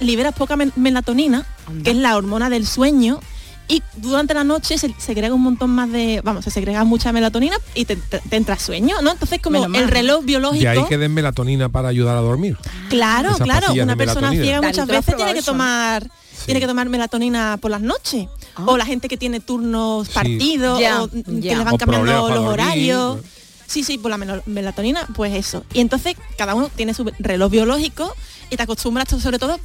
liberas 0.00 0.34
poca 0.34 0.56
melatonina, 0.76 1.46
que 1.82 1.90
es 1.90 1.96
la 1.96 2.16
hormona 2.16 2.50
del 2.50 2.66
sueño, 2.66 3.20
y 3.68 3.82
durante 3.96 4.32
la 4.34 4.44
noche 4.44 4.78
se 4.78 4.94
segrega 4.98 5.34
un 5.34 5.42
montón 5.42 5.70
más 5.70 5.90
de, 5.90 6.20
vamos, 6.22 6.44
se 6.44 6.50
segrega 6.50 6.84
mucha 6.84 7.12
melatonina 7.12 7.56
y 7.74 7.84
te, 7.84 7.96
te- 7.96 8.20
te 8.20 8.36
entra 8.36 8.58
sueño, 8.58 8.96
¿no? 9.02 9.12
Entonces 9.12 9.40
como 9.42 9.58
Menos 9.58 9.70
mal. 9.70 9.82
el 9.82 9.88
reloj 9.88 10.24
biológico... 10.24 10.62
De 10.62 10.68
ahí 10.68 10.84
que 10.88 10.98
den 10.98 11.12
melatonina 11.14 11.68
para 11.68 11.88
ayudar 11.88 12.16
a 12.16 12.20
dormir. 12.20 12.56
Claro, 12.88 13.30
Esas 13.30 13.40
claro. 13.42 13.72
Una 13.72 13.96
persona 13.96 14.30
ciega 14.30 14.60
muchas 14.62 14.86
¿tú 14.86 14.92
has 14.94 15.04
veces 15.06 15.16
tiene 15.16 15.32
que 15.32 15.38
eso, 15.40 15.52
tomar 15.52 16.08
tiene 16.44 16.60
que 16.60 16.66
tomar 16.68 16.88
melatonina 16.88 17.58
por 17.60 17.72
las 17.72 17.80
noches. 17.80 18.28
O 18.66 18.76
la 18.76 18.86
gente 18.86 19.08
que 19.08 19.16
tiene 19.16 19.40
turnos 19.40 20.06
Sí. 20.06 20.14
partidos 20.14 20.78
o 21.00 21.08
que 21.10 21.22
le 21.40 21.56
van 21.56 21.74
O 21.74 21.78
cambiando 21.78 22.12
los 22.12 22.28
dormir. 22.30 22.48
horarios. 22.48 23.18
Sí, 23.66 23.82
sí, 23.82 23.98
por 23.98 24.12
la 24.12 24.42
melatonina, 24.46 25.08
pues 25.16 25.34
eso. 25.34 25.64
Y 25.74 25.80
entonces 25.80 26.14
cada 26.38 26.54
uno 26.54 26.68
tiene 26.68 26.94
su 26.94 27.10
reloj 27.18 27.50
biológico 27.50 28.14
y 28.48 28.56
te 28.56 28.62
acostumbras 28.62 29.08
sobre 29.08 29.40
todo 29.40 29.58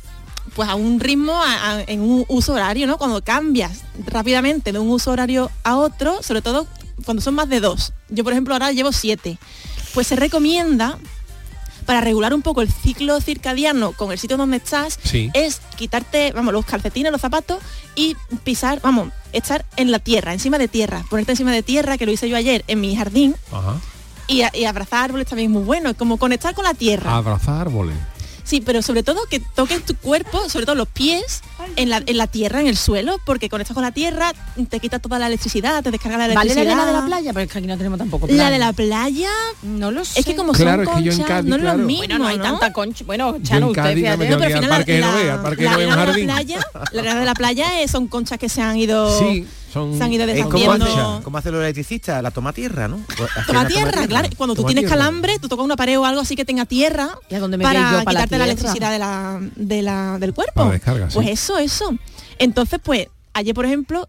pues 0.55 0.67
a 0.69 0.75
un 0.75 0.99
ritmo, 0.99 1.33
a- 1.41 1.71
a- 1.71 1.81
en 1.81 2.01
un 2.01 2.25
uso 2.27 2.53
horario, 2.53 2.87
¿no? 2.87 2.97
Cuando 2.97 3.23
cambias 3.23 3.81
rápidamente 4.05 4.71
de 4.71 4.79
un 4.79 4.89
uso 4.89 5.11
horario 5.11 5.49
a 5.63 5.77
otro, 5.77 6.21
sobre 6.23 6.41
todo 6.41 6.67
cuando 7.05 7.21
son 7.21 7.35
más 7.35 7.49
de 7.49 7.59
dos. 7.59 7.93
Yo, 8.09 8.23
por 8.23 8.33
ejemplo, 8.33 8.53
ahora 8.53 8.71
llevo 8.71 8.91
siete. 8.91 9.37
Pues 9.93 10.07
se 10.07 10.15
recomienda 10.15 10.97
para 11.85 11.99
regular 12.01 12.33
un 12.33 12.41
poco 12.43 12.61
el 12.61 12.71
ciclo 12.71 13.19
circadiano 13.21 13.93
con 13.93 14.11
el 14.11 14.19
sitio 14.19 14.37
donde 14.37 14.57
estás, 14.57 14.99
Sí. 15.03 15.31
es 15.33 15.61
quitarte, 15.77 16.31
vamos, 16.31 16.53
los 16.53 16.63
calcetines, 16.65 17.11
los 17.11 17.21
zapatos 17.21 17.59
y 17.95 18.15
pisar, 18.43 18.79
vamos, 18.81 19.09
estar 19.33 19.65
en 19.77 19.91
la 19.91 19.97
tierra, 19.99 20.31
encima 20.33 20.57
de 20.59 20.67
tierra, 20.67 21.03
ponerte 21.09 21.31
encima 21.31 21.51
de 21.51 21.63
tierra, 21.63 21.97
que 21.97 22.05
lo 22.05 22.11
hice 22.11 22.29
yo 22.29 22.37
ayer 22.37 22.63
en 22.67 22.81
mi 22.81 22.95
jardín, 22.95 23.35
Ajá. 23.51 23.75
y, 24.27 24.43
a- 24.43 24.51
y 24.53 24.65
abrazar 24.65 25.05
árboles 25.05 25.27
también 25.27 25.49
es 25.49 25.53
muy 25.57 25.63
bueno, 25.63 25.93
como 25.95 26.17
conectar 26.17 26.53
con 26.53 26.65
la 26.65 26.75
tierra. 26.75 27.15
Abrazar 27.15 27.61
árboles. 27.61 27.95
Sí, 28.51 28.59
pero 28.59 28.81
sobre 28.81 29.01
todo 29.01 29.21
que 29.29 29.39
toques 29.39 29.85
tu 29.85 29.95
cuerpo, 29.95 30.49
sobre 30.49 30.65
todo 30.65 30.75
los 30.75 30.89
pies, 30.89 31.41
en 31.77 31.89
la, 31.89 32.03
en 32.05 32.17
la 32.17 32.27
tierra, 32.27 32.59
en 32.59 32.67
el 32.67 32.75
suelo, 32.75 33.15
porque 33.25 33.47
conectas 33.47 33.73
con 33.73 33.81
la 33.81 33.93
tierra, 33.93 34.33
te 34.69 34.81
quita 34.81 34.99
toda 34.99 35.19
la 35.19 35.27
electricidad, 35.27 35.81
te 35.81 35.89
descarga 35.89 36.17
la 36.17 36.23
¿Vale 36.33 36.35
la 36.35 36.41
electricidad. 36.61 36.85
de 36.85 36.91
la 36.99 37.05
playa? 37.05 37.31
Pero 37.31 37.45
es 37.45 37.49
que 37.53 37.57
aquí 37.59 37.67
no 37.67 37.77
tenemos 37.77 37.97
tampoco 37.97 38.27
playa. 38.27 38.43
La 38.43 38.49
de 38.49 38.59
la 38.59 38.73
playa, 38.73 39.29
no 39.63 39.91
lo 39.91 40.03
sé. 40.03 40.19
es 40.19 40.25
que 40.25 40.35
como 40.35 40.51
Claro, 40.51 40.83
son 40.83 40.93
es 40.93 40.99
que 40.99 41.03
yo 41.05 41.11
en 41.13 41.17
conchas, 41.19 41.27
Cádiz, 41.37 41.49
no 41.49 41.55
es 41.55 41.61
claro. 41.61 41.77
lo 41.77 41.85
mismo, 41.85 41.99
Bueno, 42.01 42.17
no 42.19 42.27
hay 42.27 42.37
¿no? 42.39 42.43
tanta 42.43 42.73
concha. 42.73 43.05
Bueno, 43.05 43.37
Chano, 43.41 43.67
usted 43.69 43.93
fíjate. 43.95 44.17
tengo 44.17 44.37
pero 44.37 44.43
al 44.43 44.61
final 44.63 44.69
la- 44.69 44.79
de 44.79 44.99
la 44.99 45.15
de 45.15 46.25
playa, 46.25 46.59
la 46.91 46.99
arena 47.01 47.19
de 47.21 47.25
la 47.25 47.33
playa 47.35 47.67
son 47.89 48.07
conchas 48.07 48.37
que 48.37 48.49
se 48.49 48.61
han 48.61 48.75
ido 48.75 49.17
Sí, 49.17 49.47
son... 49.71 49.97
se 49.97 50.03
han 50.03 50.11
ido 50.13 50.25
Es 50.25 50.43
como 50.45 50.57
deshaciendo. 50.59 51.13
hace, 51.15 51.23
como 51.23 51.37
hace 51.37 51.51
los 51.51 51.61
electricistas, 51.61 52.21
la 52.21 52.31
toma 52.31 52.53
tierra, 52.53 52.87
¿no? 52.87 52.99
Toma 53.47 53.67
tierra, 53.67 54.07
claro. 54.07 54.29
Cuando 54.37 54.55
tú 54.55 54.63
tienes 54.65 54.83
tierra. 54.83 54.97
calambre, 54.97 55.39
tú 55.39 55.47
tocas 55.47 55.63
una 55.65 55.75
pared 55.75 55.99
o 55.99 56.05
algo 56.05 56.21
así 56.21 56.35
que 56.35 56.45
tenga 56.45 56.65
tierra 56.65 57.09
¿Y 57.29 57.35
a 57.35 57.39
dónde 57.39 57.57
me 57.57 57.63
para 57.63 57.79
yo 57.79 58.03
para 58.03 58.03
la 58.03 58.09
quitarte 58.11 58.37
la, 58.37 58.43
electricidad 58.45 58.91
de 58.91 58.99
la, 58.99 59.39
de 59.55 59.81
la- 59.81 60.17
del 60.19 60.33
cuerpo. 60.33 60.71
Sí. 60.73 60.79
Pues 61.13 61.27
eso, 61.29 61.57
eso. 61.57 61.93
Entonces, 62.39 62.79
pues, 62.83 63.07
ayer, 63.33 63.53
por 63.53 63.65
ejemplo, 63.65 64.07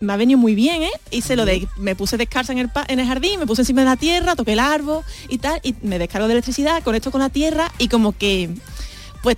me 0.00 0.12
ha 0.12 0.16
venido 0.16 0.38
muy 0.38 0.54
bien, 0.54 0.82
¿eh? 0.82 0.90
Hice 1.10 1.36
lo 1.36 1.44
de, 1.44 1.68
me 1.76 1.94
puse 1.94 2.16
descalza 2.16 2.52
en 2.52 2.58
el, 2.58 2.70
pa- 2.70 2.86
en 2.88 3.00
el 3.00 3.06
jardín, 3.06 3.38
me 3.38 3.46
puse 3.46 3.62
encima 3.62 3.82
de 3.82 3.86
la 3.86 3.96
tierra, 3.96 4.34
toqué 4.36 4.54
el 4.54 4.60
árbol 4.60 5.02
y 5.28 5.38
tal, 5.38 5.60
y 5.62 5.74
me 5.82 5.98
descargo 5.98 6.26
de 6.26 6.32
electricidad, 6.34 6.82
conecto 6.82 7.10
con 7.10 7.20
la 7.20 7.28
tierra 7.28 7.70
y 7.78 7.88
como 7.88 8.12
que, 8.16 8.50
pues, 9.22 9.36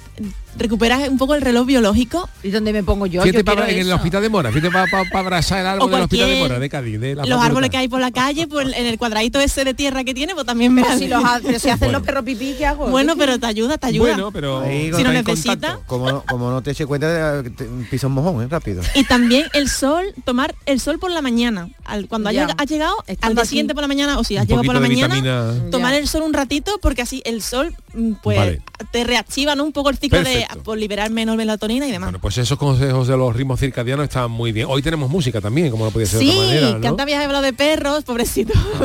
recuperas 0.56 1.08
un 1.08 1.18
poco 1.18 1.34
el 1.34 1.40
reloj 1.42 1.66
biológico. 1.66 2.28
¿Y 2.42 2.50
dónde 2.50 2.72
me 2.72 2.82
pongo 2.82 3.06
yo? 3.06 3.22
Fíjate 3.22 3.38
Yo 3.38 3.44
para, 3.44 3.56
quiero 3.64 3.72
en 3.72 3.80
el 3.82 3.86
eso. 3.88 3.96
hospital 3.96 4.22
de 4.22 4.28
Mora, 4.28 4.50
fíjate 4.52 4.70
para 4.70 4.86
abrazar 5.20 5.60
el 5.60 5.66
árbol 5.66 5.90
del 5.90 6.00
hospital 6.02 6.28
de 6.28 6.38
Mora, 6.40 6.58
de 6.58 6.68
Cádiz. 6.68 7.00
De 7.00 7.14
la 7.14 7.24
Los 7.24 7.40
árboles 7.40 7.70
que 7.70 7.76
hay 7.76 7.88
por 7.88 8.00
la 8.00 8.10
calle, 8.10 8.46
pues 8.48 8.66
en 8.76 8.86
el 8.86 8.98
cuadradito 8.98 9.40
ese 9.40 9.64
de 9.64 9.74
tierra 9.74 10.04
que 10.04 10.14
tiene, 10.14 10.34
pues 10.34 10.46
también 10.46 10.72
me 10.74 10.82
Pero 10.82 10.98
si, 10.98 11.08
los 11.08 11.22
pero 11.42 11.58
si 11.58 11.68
hacen 11.68 11.78
Bueno. 11.78 11.98
los 11.98 12.06
perros 12.06 12.24
pipí, 12.24 12.54
¿qué 12.58 12.66
hago? 12.66 12.88
Bueno, 12.88 13.14
pero 13.16 13.38
te 13.38 13.46
ayuda, 13.46 13.78
te 13.78 13.86
ayuda. 13.86 14.08
Bueno, 14.12 14.32
pero 14.32 14.60
Ahí 14.60 14.84
si 14.86 14.90
lo 14.90 14.98
está 14.98 15.08
en 15.18 15.24
necesita. 15.24 15.50
contacto. 15.52 15.82
Como 15.86 16.10
no, 16.10 16.22
como 16.26 16.50
no 16.50 16.62
te 16.62 16.70
eches 16.72 16.86
cuenta, 16.86 17.42
te- 17.42 17.50
te- 17.50 17.64
pisa 17.90 18.06
un 18.06 18.14
mojón, 18.14 18.42
¿eh? 18.44 18.48
Rápido. 18.48 18.82
Y 18.94 19.04
también 19.04 19.46
el 19.52 19.68
sol, 19.68 20.04
tomar 20.24 20.54
el 20.66 20.80
sol 20.80 20.98
por 20.98 21.10
la 21.10 21.22
mañana. 21.22 21.68
Al- 21.84 22.08
cuando 22.08 22.28
has 22.28 22.34
Ya. 22.34 22.46
has 22.56 22.66
llegado, 22.66 22.94
al 23.06 23.34
día 23.34 23.42
aquí. 23.42 23.48
siguiente 23.48 23.74
por 23.74 23.82
la 23.82 23.88
mañana, 23.88 24.18
o 24.18 24.24
si 24.24 24.36
has 24.36 24.46
llegado 24.46 24.64
por 24.64 24.74
la 24.74 24.80
de 24.80 24.88
mañana, 24.88 25.14
vitamina- 25.14 25.70
tomar 25.70 25.92
Ya. 25.92 25.98
el 25.98 26.08
sol 26.08 26.22
un 26.22 26.32
ratito, 26.32 26.78
porque 26.82 27.02
así 27.02 27.22
el 27.24 27.42
sol 27.42 27.74
mm, 27.94 28.12
pues 28.22 28.38
Vale. 28.38 28.62
te 28.92 29.04
reactiva 29.04 29.54
¿no? 29.56 29.64
un 29.64 29.72
poco 29.72 29.90
el 29.90 29.98
ciclo 29.98 30.18
Perfecto. 30.18 30.39
De 30.48 30.60
por 30.62 30.78
liberar 30.78 31.10
menos 31.10 31.36
melatonina 31.36 31.86
y 31.86 31.90
demás. 31.90 32.08
Bueno, 32.08 32.20
pues 32.20 32.38
esos 32.38 32.58
consejos 32.58 33.08
de 33.08 33.16
los 33.16 33.34
ritmos 33.34 33.60
circadianos 33.60 34.04
están 34.04 34.30
muy 34.30 34.52
bien. 34.52 34.66
Hoy 34.68 34.82
tenemos 34.82 35.10
música 35.10 35.40
también, 35.40 35.70
como 35.70 35.84
no 35.84 35.90
podía 35.90 36.06
ser 36.06 36.20
de 36.20 36.24
sí, 36.26 36.30
otra 36.30 36.46
manera, 36.46 36.70
¿no? 36.72 36.80
que 36.80 36.88
antes 36.88 37.02
habías 37.02 37.24
hablado 37.24 37.42
de 37.44 37.52
perros, 37.52 38.04
pobrecito. 38.04 38.52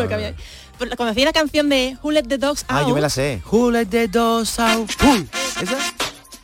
Pero 0.78 0.98
Cuando 0.98 1.12
hacía 1.12 1.26
la 1.26 1.32
canción 1.34 1.70
de 1.70 1.98
Who 2.04 2.12
Let 2.12 2.24
the 2.24 2.38
Dogs 2.38 2.66
Ah, 2.68 2.80
Out, 2.80 2.90
yo 2.90 2.96
me 2.96 3.02
la 3.02 3.10
sé. 3.10 3.42
Who 3.50 3.72
let 3.72 3.86
the 3.86 4.10
dogs 4.10 4.60
out? 4.60 4.90
Who? 5.02 5.26
¿Esa? 5.62 5.78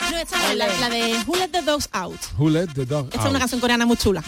no, 0.10 0.18
esta 0.18 0.52
es 0.52 0.58
la, 0.58 0.68
la 0.80 0.90
de 0.90 1.18
Who 1.28 1.36
Let 1.36 1.50
the 1.50 1.62
Dogs 1.62 1.90
Out. 1.92 2.20
Who 2.38 2.50
let 2.50 2.68
the 2.74 2.86
dog 2.86 3.08
Esta 3.12 3.24
es 3.26 3.30
una 3.30 3.40
canción 3.40 3.60
coreana 3.60 3.86
muy 3.86 3.98
chula. 3.98 4.24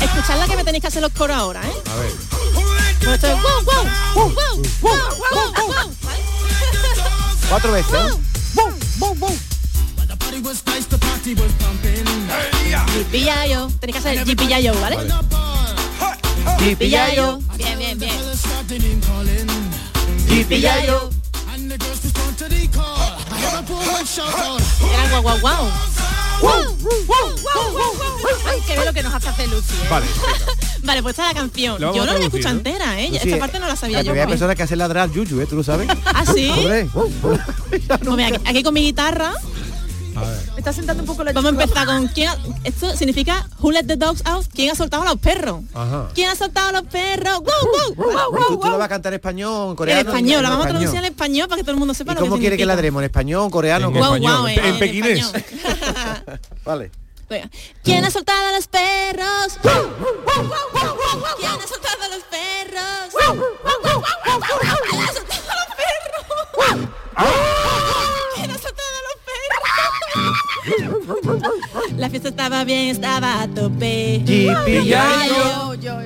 Escuchadla 0.00 0.46
que 0.46 0.56
me 0.56 0.64
tenéis 0.64 0.82
que 0.82 0.88
hacer 0.88 1.02
los 1.02 1.12
coros 1.12 1.36
ahora, 1.36 1.62
¿eh? 1.66 1.72
A 1.90 1.96
ver. 1.96 2.65
Es 3.06 3.22
wow, 3.22 3.38
wow, 3.40 3.84
wow, 4.14 4.32
wow, 4.34 4.58
wow, 4.82 4.98
wow, 5.32 5.68
wow. 5.68 5.94
Cuatro 7.48 7.72
veces. 7.72 8.00
Yipillayo. 12.96 13.68
Tenéis 13.80 13.92
que 13.92 13.98
hacer 13.98 14.24
Yipillayo, 14.24 14.74
¿vale? 14.80 14.96
Yipillayo. 16.58 17.38
Bien, 17.56 17.78
bien, 17.78 17.98
bien. 17.98 18.20
Yipillayo. 20.28 21.10
Era 24.92 25.08
guau, 25.10 25.22
guau, 25.22 25.38
guau. 25.40 25.70
Que 28.66 28.76
ve 28.76 28.84
lo 28.84 28.92
que 28.92 29.02
nos 29.04 29.14
hace 29.14 29.28
hacer 29.28 29.48
Lucy. 29.48 29.74
¿eh? 29.74 29.88
Vale. 29.88 30.06
Vale, 30.86 31.02
pues 31.02 31.12
esta 31.12 31.28
es 31.30 31.34
la 31.34 31.40
canción. 31.40 31.78
Yo 31.78 31.90
a 31.90 31.92
no 31.96 32.04
la 32.04 32.18
he 32.18 32.24
escuchado 32.24 32.54
¿no? 32.54 32.58
entera, 32.60 33.00
¿eh? 33.00 33.10
Esta 33.12 33.38
parte 33.38 33.58
no 33.58 33.66
la 33.66 33.76
sabía 33.76 33.98
La 33.98 34.02
yo. 34.02 34.10
primera 34.12 34.26
pues. 34.26 34.34
persona 34.38 34.54
que 34.54 34.62
hace 34.62 34.76
ladrar 34.76 35.04
al 35.04 35.12
Yuyu, 35.12 35.40
¿eh? 35.40 35.46
¿Tú 35.46 35.56
lo 35.56 35.64
sabes? 35.64 35.88
¿Ah, 36.06 36.24
sí? 36.24 36.50
Pues 36.92 37.82
aquí, 37.90 38.36
aquí 38.46 38.62
con 38.62 38.72
mi 38.74 38.80
guitarra 38.82 39.32
A 40.14 40.20
ver. 40.20 40.38
Me 40.52 40.58
está 40.58 40.72
sentando 40.72 41.02
un 41.02 41.06
poco 41.06 41.24
la 41.24 41.32
vamos 41.32 41.52
a 41.52 41.62
empezar 41.62 41.86
con 41.86 42.06
quién 42.08 42.28
ha- 42.30 42.38
esto 42.64 42.96
significa 42.96 43.46
Who 43.60 43.72
let 43.72 43.84
the 43.84 43.96
dogs 43.96 44.22
out? 44.24 44.46
¿Quién 44.54 44.70
ha 44.70 44.74
soltado 44.74 45.02
a 45.02 45.06
los 45.06 45.18
perros? 45.18 45.60
Ajá. 45.74 46.08
¿Quién 46.14 46.30
ha 46.30 46.36
soltado 46.36 46.68
a 46.68 46.72
los 46.72 46.82
perros? 46.84 47.40
¡Wow, 47.40 47.94
wow! 47.96 48.46
¿Tú, 48.48 48.58
tú 48.60 48.68
lo 48.70 48.78
vas 48.78 48.86
a 48.86 48.88
cantar 48.88 49.12
en 49.12 49.16
español, 49.18 49.64
en 49.64 49.70
En 49.70 49.76
coreano? 49.76 50.10
español, 50.10 50.42
la 50.42 50.48
en 50.48 50.54
vamos 50.54 50.66
a 50.66 50.68
traducir 50.70 50.98
al 50.98 51.04
español 51.04 51.48
para 51.48 51.56
que 51.58 51.62
todo 51.64 51.72
el 51.72 51.78
mundo 51.78 51.92
sepa 51.94 52.12
¿Y 52.12 52.14
lo 52.14 52.20
que 52.22 52.28
cómo 52.28 52.40
quiere 52.40 52.56
que 52.56 52.64
ladremos? 52.64 53.00
¿En 53.00 53.04
español, 53.06 53.44
en 53.44 53.50
coreano? 53.50 53.88
En 53.88 53.94
guau, 53.94 54.14
en 54.46 54.58
en 54.58 54.64
en 54.64 54.78
pequinés. 54.78 55.18
español. 55.34 56.40
Vale. 56.64 56.90
¿Quién 57.82 58.04
ha 58.04 58.10
soltado 58.10 58.48
a 58.48 58.52
los 58.52 58.68
perros? 58.68 59.58
¿Quién 61.38 61.60
ha 61.60 61.66
soltado 61.66 62.02
a 62.04 62.08
los 62.08 62.22
perros? 62.24 63.14
¿Quién 64.90 65.02
ha 65.02 65.12
soltado 65.12 65.52
a 65.52 65.58
los 65.58 65.74
perros? 65.74 65.96
La 71.96 72.10
fiesta 72.10 72.28
estaba 72.28 72.64
bien, 72.64 72.88
estaba 72.88 73.42
a 73.42 73.48
tope. 73.48 74.22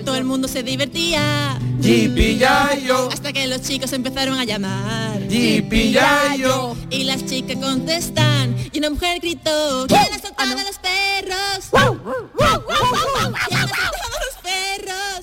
Todo 0.04 0.16
el 0.16 0.24
mundo 0.24 0.48
se 0.48 0.62
divertía. 0.62 1.58
Yipiyayo. 1.80 3.08
Hasta 3.10 3.32
que 3.32 3.46
los 3.46 3.62
chicos 3.62 3.92
empezaron 3.92 4.38
a 4.38 4.44
llamar. 4.44 5.26
Yipiyayo. 5.28 6.76
Y 6.90 7.04
las 7.04 7.24
chicas 7.24 7.56
contestan. 7.56 8.56
Y 8.72 8.78
una 8.78 8.90
mujer 8.90 9.20
gritó. 9.20 9.86
¿Quién 9.88 10.00
ha 10.00 10.18
soltado 10.18 10.58
a 10.58 10.62
los 10.62 10.78
perros? 10.78 11.70
¿Quién 11.70 13.60
ha 13.60 13.68
soltado 13.68 14.16
a 14.16 14.20
los 14.26 14.36
perros? 14.42 15.20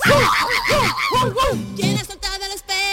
¿Quién 1.76 1.98
ha 1.98 2.04
soltado 2.04 2.44
a 2.44 2.50
los 2.50 2.62
perros? 2.64 2.88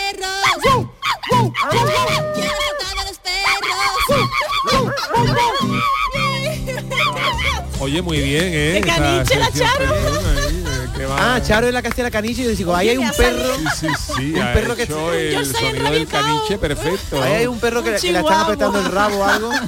Oye, 7.81 8.01
muy 8.03 8.18
bien, 8.20 8.45
¿eh? 8.45 8.81
¡Qué 8.83 8.89
Esa 8.91 8.99
caniche 9.03 9.39
la 9.39 9.51
Charo! 9.53 9.85
ahí, 9.95 10.64
eh, 11.01 11.07
Ah, 11.18 11.41
Charo 11.43 11.66
es 11.66 11.72
la 11.75 11.83
que 11.83 11.89
hacía 11.89 12.05
la 12.05 12.11
caniche 12.11 12.43
y 12.43 12.45
yo 12.45 12.51
digo, 12.53 12.75
ahí 12.75 12.89
hay 12.91 12.97
un 12.97 13.11
perro. 13.11 13.55
Sí, 13.79 13.89
sí, 14.16 14.33
un 14.35 14.53
perro 14.55 14.77
que 14.77 14.85
hecho 14.85 15.12
el 15.12 15.45
sonido 15.55 15.91
del 15.91 16.07
caniche 16.07 16.57
perfecto. 16.59 17.22
Ahí 17.22 17.33
hay 17.33 17.47
un 17.47 17.59
perro 17.59 17.83
que, 17.83 17.95
que 17.97 18.12
le 18.12 18.20
están 18.20 18.41
apretando 18.41 18.79
el 18.79 18.87
rabo 18.87 19.18
o 19.18 19.25
algo. 19.25 19.51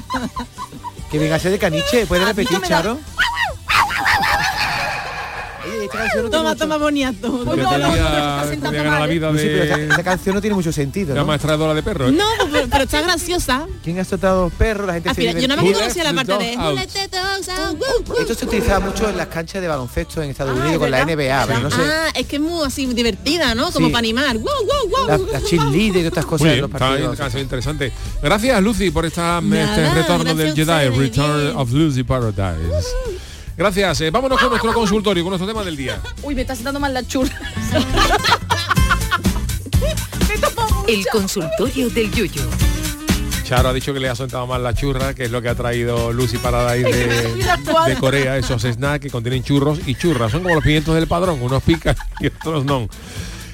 Que 1.11 1.17
venga 1.19 1.35
a 1.35 1.39
ser 1.39 1.51
de 1.51 1.59
caniche. 1.59 2.05
¿Puedes 2.05 2.27
repetir, 2.27 2.59
Charo? 2.61 2.97
No 6.17 6.29
Toma, 6.29 6.55
toma 6.55 6.77
boniato. 6.77 7.43
La 7.45 9.05
vida 9.07 9.31
Sí, 9.31 9.37
de 9.37 9.87
esta 9.89 10.03
canción 10.03 10.35
no 10.35 10.41
tiene 10.41 10.55
mucho 10.55 10.71
sentido. 10.71 11.13
la 11.15 11.23
maestradora 11.23 11.73
de 11.73 11.83
perros. 11.83 12.11
¿eh? 12.11 12.15
No, 12.17 12.47
pero, 12.77 12.83
está 12.85 13.01
graciosa. 13.01 13.65
¿Quién 13.83 13.99
ha 13.99 14.05
soltado 14.05 14.49
perros? 14.51 14.87
La 14.87 14.93
gente 14.93 15.09
Ah, 15.09 15.13
se 15.13 15.21
mira, 15.21 15.33
yo 15.39 15.47
no 15.47 15.55
me 15.55 15.61
divierte. 15.63 15.81
conocía 15.81 16.03
la 16.03 16.13
parte 16.13 16.37
de. 16.37 16.53
Esto 18.21 18.35
se 18.35 18.45
utilizaba 18.45 18.79
mucho 18.85 19.09
en 19.09 19.17
las 19.17 19.27
canchas 19.27 19.61
de 19.61 19.67
baloncesto 19.67 20.21
en 20.21 20.29
Estados 20.31 20.57
Unidos 20.59 20.79
con 20.79 20.91
la 20.91 21.05
NBA, 21.05 21.45
pero 21.47 21.59
no 21.61 21.71
sé. 21.71 21.81
Ah, 21.81 22.09
es 22.13 22.25
que 22.27 22.35
es 22.37 22.41
muy 22.41 22.65
así 22.65 22.85
divertida, 22.87 23.55
¿no? 23.55 23.71
Como 23.71 23.87
para 23.89 23.99
animar. 23.99 24.37
¡Wow, 24.37 24.45
wow, 24.45 24.89
wow! 24.89 25.07
Las 25.07 25.21
la 25.41 25.49
cheerleader 25.49 26.03
y 26.03 26.07
otras 26.07 26.25
cosas 26.25 26.47
de 26.49 26.57
los 26.57 26.69
partidos. 26.69 27.17
interesante. 27.35 27.91
Gracias, 28.21 28.61
Lucy, 28.61 28.91
por 28.91 29.05
esta, 29.05 29.39
este 29.39 29.93
retorno 29.93 30.35
del 30.35 30.53
Jedi, 30.55 30.89
Return 30.89 31.55
of 31.55 31.71
Lucy 31.71 32.03
Paradise. 32.03 32.85
Gracias. 33.57 34.01
eh, 34.01 34.11
vámonos 34.11 34.39
con 34.39 34.49
nuestro 34.49 34.73
consultorio, 34.73 35.23
con 35.23 35.31
nuestro 35.31 35.47
tema 35.47 35.63
del 35.63 35.75
día. 35.75 35.99
Uy, 36.21 36.35
me 36.35 36.41
está 36.41 36.55
sentando 36.55 36.79
mal 36.79 36.93
la 36.93 37.05
churra. 37.05 37.33
El 40.87 41.05
consultorio 41.07 41.89
del 41.89 42.09
Yuyo. 42.11 42.41
Charo 43.47 43.69
ha 43.69 43.73
dicho 43.73 43.93
que 43.93 44.01
le 44.01 44.09
ha 44.09 44.15
sentado 44.15 44.45
mal 44.45 44.61
la 44.61 44.73
churra, 44.73 45.13
que 45.13 45.23
es 45.23 45.31
lo 45.31 45.41
que 45.41 45.47
ha 45.47 45.55
traído 45.55 46.11
Lucy 46.11 46.37
Paradise 46.37 46.91
de, 46.91 47.87
de 47.87 47.95
Corea, 47.97 48.35
esos 48.35 48.63
snacks 48.63 48.99
que 49.03 49.09
contienen 49.09 49.41
churros 49.41 49.79
y 49.87 49.95
churras. 49.95 50.33
Son 50.33 50.43
como 50.43 50.55
los 50.55 50.63
pimientos 50.65 50.93
del 50.93 51.07
padrón, 51.07 51.41
unos 51.41 51.63
pican 51.63 51.95
y 52.19 52.27
otros 52.27 52.65
no. 52.65 52.89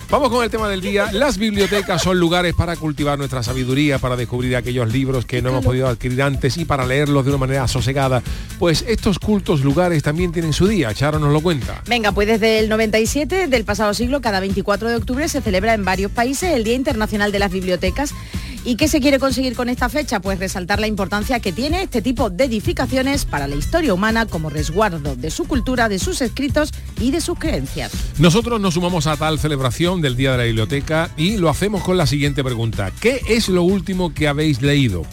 Vamos 0.09 0.29
con 0.29 0.43
el 0.43 0.49
tema 0.49 0.67
del 0.67 0.81
día. 0.81 1.11
Las 1.11 1.37
bibliotecas 1.37 2.01
son 2.01 2.19
lugares 2.19 2.55
para 2.55 2.75
cultivar 2.75 3.19
nuestra 3.19 3.43
sabiduría, 3.43 3.99
para 3.99 4.15
descubrir 4.15 4.55
aquellos 4.55 4.91
libros 4.91 5.27
que 5.27 5.43
no 5.43 5.49
hemos 5.49 5.63
podido 5.63 5.87
adquirir 5.87 6.23
antes 6.23 6.57
y 6.57 6.65
para 6.65 6.87
leerlos 6.87 7.23
de 7.23 7.29
una 7.29 7.37
manera 7.37 7.67
sosegada. 7.67 8.23
Pues 8.57 8.83
estos 8.87 9.19
cultos 9.19 9.61
lugares 9.61 10.01
también 10.01 10.31
tienen 10.31 10.53
su 10.53 10.65
día. 10.65 10.91
Charo 10.95 11.19
nos 11.19 11.31
lo 11.31 11.41
cuenta. 11.41 11.83
Venga, 11.85 12.11
pues 12.11 12.27
desde 12.27 12.57
el 12.57 12.67
97 12.67 13.47
del 13.47 13.63
pasado 13.63 13.93
siglo, 13.93 14.21
cada 14.21 14.39
24 14.39 14.89
de 14.89 14.95
octubre 14.95 15.29
se 15.29 15.41
celebra 15.41 15.75
en 15.75 15.85
varios 15.85 16.11
países 16.11 16.51
el 16.51 16.63
Día 16.63 16.73
Internacional 16.73 17.31
de 17.31 17.37
las 17.37 17.51
Bibliotecas. 17.51 18.15
¿Y 18.65 18.77
qué 18.77 18.87
se 18.87 19.01
quiere 19.01 19.19
conseguir 19.19 19.55
con 19.55 19.67
esta 19.67 19.89
fecha? 19.89 20.21
Pues 20.21 20.39
resaltar 20.39 20.79
la 20.79 20.87
importancia 20.87 21.41
que 21.41 21.51
tiene 21.51 21.83
este 21.83 22.01
tipo 22.01 22.29
de 22.29 22.45
edificaciones 22.45 23.25
para 23.25 23.47
la 23.47 23.55
historia 23.55 23.93
humana 23.93 24.25
como 24.25 24.49
resguardo 24.49 25.17
de 25.17 25.31
su 25.31 25.45
cultura, 25.45 25.89
de 25.89 25.99
sus 25.99 26.21
escritos 26.21 26.71
y 26.99 27.11
de 27.11 27.19
sus 27.19 27.37
creencias. 27.37 27.91
Nosotros 28.19 28.61
nos 28.61 28.75
sumamos 28.75 29.05
a 29.07 29.17
tal 29.17 29.37
celebración 29.37 30.01
del 30.01 30.15
Día 30.15 30.31
de 30.31 30.37
la 30.37 30.43
Biblioteca 30.45 31.11
y 31.17 31.35
lo 31.35 31.49
hacemos 31.49 31.83
con 31.83 31.97
la 31.97 32.07
siguiente 32.07 32.41
pregunta. 32.41 32.91
¿Qué 33.01 33.21
es 33.27 33.49
lo 33.49 33.63
último 33.63 34.13
que 34.13 34.29
habéis 34.29 34.61
leído? 34.61 35.03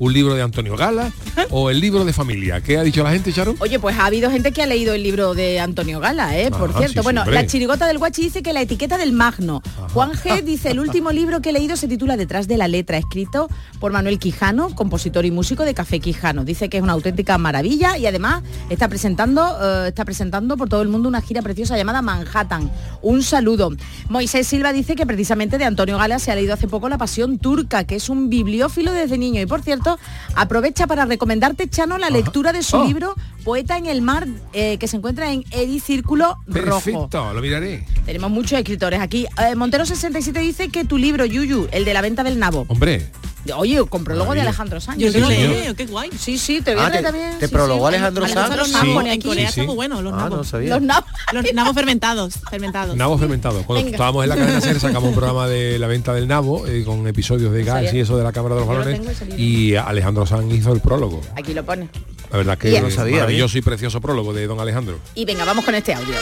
¿Un 0.00 0.12
libro 0.12 0.34
de 0.34 0.42
Antonio 0.42 0.76
Gala 0.76 1.10
o 1.50 1.70
el 1.70 1.80
libro 1.80 2.04
de 2.04 2.12
familia? 2.12 2.60
¿Qué 2.60 2.78
ha 2.78 2.84
dicho 2.84 3.02
la 3.02 3.10
gente, 3.10 3.32
Charo? 3.32 3.56
Oye, 3.58 3.80
pues 3.80 3.96
ha 3.98 4.06
habido 4.06 4.30
gente 4.30 4.52
que 4.52 4.62
ha 4.62 4.66
leído 4.66 4.94
el 4.94 5.02
libro 5.02 5.34
de 5.34 5.58
Antonio 5.58 5.98
Gala, 5.98 6.38
¿eh? 6.38 6.50
Por 6.52 6.70
Ah, 6.70 6.78
cierto. 6.78 7.00
sí, 7.00 7.04
bueno, 7.04 7.24
la 7.24 7.46
chirigota 7.46 7.86
del 7.88 7.98
Guachi 7.98 8.22
dice 8.22 8.42
que 8.42 8.52
la 8.52 8.60
etiqueta 8.62 8.96
del 8.96 9.12
Magno. 9.12 9.60
Juan 9.92 10.12
G 10.12 10.42
dice, 10.44 10.70
el 10.70 10.78
último 10.78 11.10
libro 11.10 11.40
que 11.40 11.50
he 11.50 11.52
leído 11.52 11.74
se 11.76 11.88
titula 11.88 12.16
Detrás 12.16 12.46
de 12.46 12.56
la 12.58 12.68
letra, 12.68 12.96
escrito 12.96 13.48
por 13.80 13.90
Manuel 13.92 14.20
Quijano, 14.20 14.72
compositor 14.74 15.24
y 15.26 15.32
músico 15.32 15.64
de 15.64 15.74
Café 15.74 15.98
Quijano. 15.98 16.44
Dice 16.44 16.68
que 16.68 16.76
es 16.76 16.82
una 16.82 16.92
auténtica 16.92 17.36
maravilla 17.38 17.98
y 17.98 18.06
además 18.06 18.44
está 18.70 18.86
presentando, 18.88 19.56
eh, 19.60 19.88
está 19.88 20.04
presentando 20.04 20.56
por 20.56 20.68
todo 20.68 20.82
el 20.82 20.88
mundo 20.88 21.08
una 21.08 21.22
gira 21.22 21.42
preciosa 21.42 21.76
llamada 21.76 22.02
Manhattan. 22.02 22.70
Un 23.02 23.24
saludo. 23.24 23.72
Moisés 24.08 24.46
Silva 24.46 24.72
dice 24.72 24.94
que 24.94 25.06
precisamente 25.06 25.58
de 25.58 25.64
Antonio 25.64 25.98
Gala 25.98 26.20
se 26.20 26.30
ha 26.30 26.36
leído 26.36 26.54
hace 26.54 26.68
poco 26.68 26.88
La 26.88 26.98
Pasión 26.98 27.38
Turca, 27.38 27.82
que 27.82 27.96
es 27.96 28.08
un 28.08 28.28
bibliófilo 28.28 28.92
desde 28.92 29.18
niño. 29.18 29.40
Y 29.40 29.46
por 29.46 29.62
cierto, 29.62 29.87
aprovecha 30.34 30.86
para 30.86 31.04
recomendarte, 31.06 31.68
Chano, 31.70 31.96
la 31.98 32.10
lectura 32.10 32.52
de 32.52 32.62
su 32.62 32.76
Oh. 32.76 32.84
libro 32.84 33.14
Poeta 33.44 33.76
en 33.78 33.86
el 33.86 34.02
Mar, 34.02 34.26
eh, 34.52 34.76
que 34.78 34.88
se 34.88 34.96
encuentra 34.96 35.32
en 35.32 35.44
Edicírculo 35.50 36.36
Rojo. 36.46 36.80
Perfecto, 36.82 37.32
lo 37.32 37.40
miraré. 37.40 37.86
Tenemos 38.04 38.30
muchos 38.30 38.58
escritores 38.58 39.00
aquí. 39.00 39.26
Eh, 39.38 39.54
Montero 39.54 39.86
67 39.86 40.40
dice 40.40 40.68
que 40.68 40.84
tu 40.84 40.98
libro, 40.98 41.24
Yuyu, 41.24 41.68
el 41.72 41.84
de 41.84 41.94
la 41.94 42.00
venta 42.02 42.22
del 42.24 42.38
nabo. 42.38 42.66
Hombre, 42.68 43.10
Oye, 43.56 43.82
con 43.86 44.04
prólogo 44.04 44.34
de. 44.34 44.40
Alejandro 44.42 44.80
Sánchez. 44.80 45.06
Yo 45.06 45.12
señor. 45.12 45.30
leer, 45.30 45.74
qué 45.74 45.86
guay. 45.86 46.10
Sí, 46.18 46.36
sí, 46.38 46.60
te 46.60 46.74
voy 46.74 46.82
a 46.82 46.86
Ah, 46.86 46.90
leer 46.90 47.02
te- 47.04 47.10
también. 47.10 47.38
te 47.38 47.46
sí, 47.46 47.52
prologó 47.54 47.88
sí. 47.88 47.94
Alejandro 47.94 48.24
Alejandro 48.24 48.56
Sanz. 48.64 48.72
Los 48.72 48.80
Sí, 48.82 48.88
nabos, 48.88 49.04
en. 49.06 49.20
Corea 49.22 49.34
sí, 49.44 49.48
está 49.48 49.60
sí. 49.62 49.66
muy 49.66 49.74
bueno, 49.76 50.02
los 50.02 50.12
Ah, 50.12 50.16
no 50.16 50.22
nabos. 50.24 50.38
lo 50.38 50.44
sabía. 50.44 50.70
Los 50.74 50.82
nabos. 50.82 51.04
Los 51.32 51.54
nabos 51.54 51.74
fermentados, 51.74 52.34
fermentados. 52.50 52.96
nabo 52.96 53.16
fermentado. 53.18 53.62
Cuando 53.64 53.84
Venga. 53.84 53.96
estábamos 53.96 54.22
en 54.24 54.28
la 54.28 54.36
cadena 54.36 54.60
SER 54.60 54.80
sacamos 54.80 55.04
un 55.08 55.14
programa 55.14 55.46
de 55.48 55.78
la 55.78 55.86
venta 55.86 56.12
del 56.12 56.28
nabo 56.28 56.66
eh, 56.66 56.84
con 56.84 57.06
episodios 57.06 57.52
de 57.52 57.64
gas 57.64 57.92
y 57.94 58.00
eso 58.00 58.18
de 58.18 58.24
la 58.24 58.32
Cámara 58.32 58.54
de 58.56 58.60
los 58.62 58.68
lo 58.68 58.78
Balones 58.78 59.00
y 59.38 59.74
Alejandro 59.76 60.26
Sanz 60.26 60.52
hizo 60.52 60.72
el 60.72 60.80
prólogo. 60.80 61.20
Aquí 61.36 61.54
lo 61.54 61.64
pone. 61.64 61.88
La 62.30 62.36
verdad 62.38 62.58
que. 62.58 62.78
No 62.80 62.90
sabía, 62.90 63.16
maravilloso 63.20 63.56
y 63.56 63.62
precioso 63.62 64.00
prólogo 64.00 64.32
de 64.34 64.46
don 64.46 64.60
Alejandro. 64.60 64.98
Y 65.14 65.24
venga, 65.24 65.44
vamos 65.44 65.64
con 65.64 65.74
este 65.74 65.94
audio. 65.94 66.14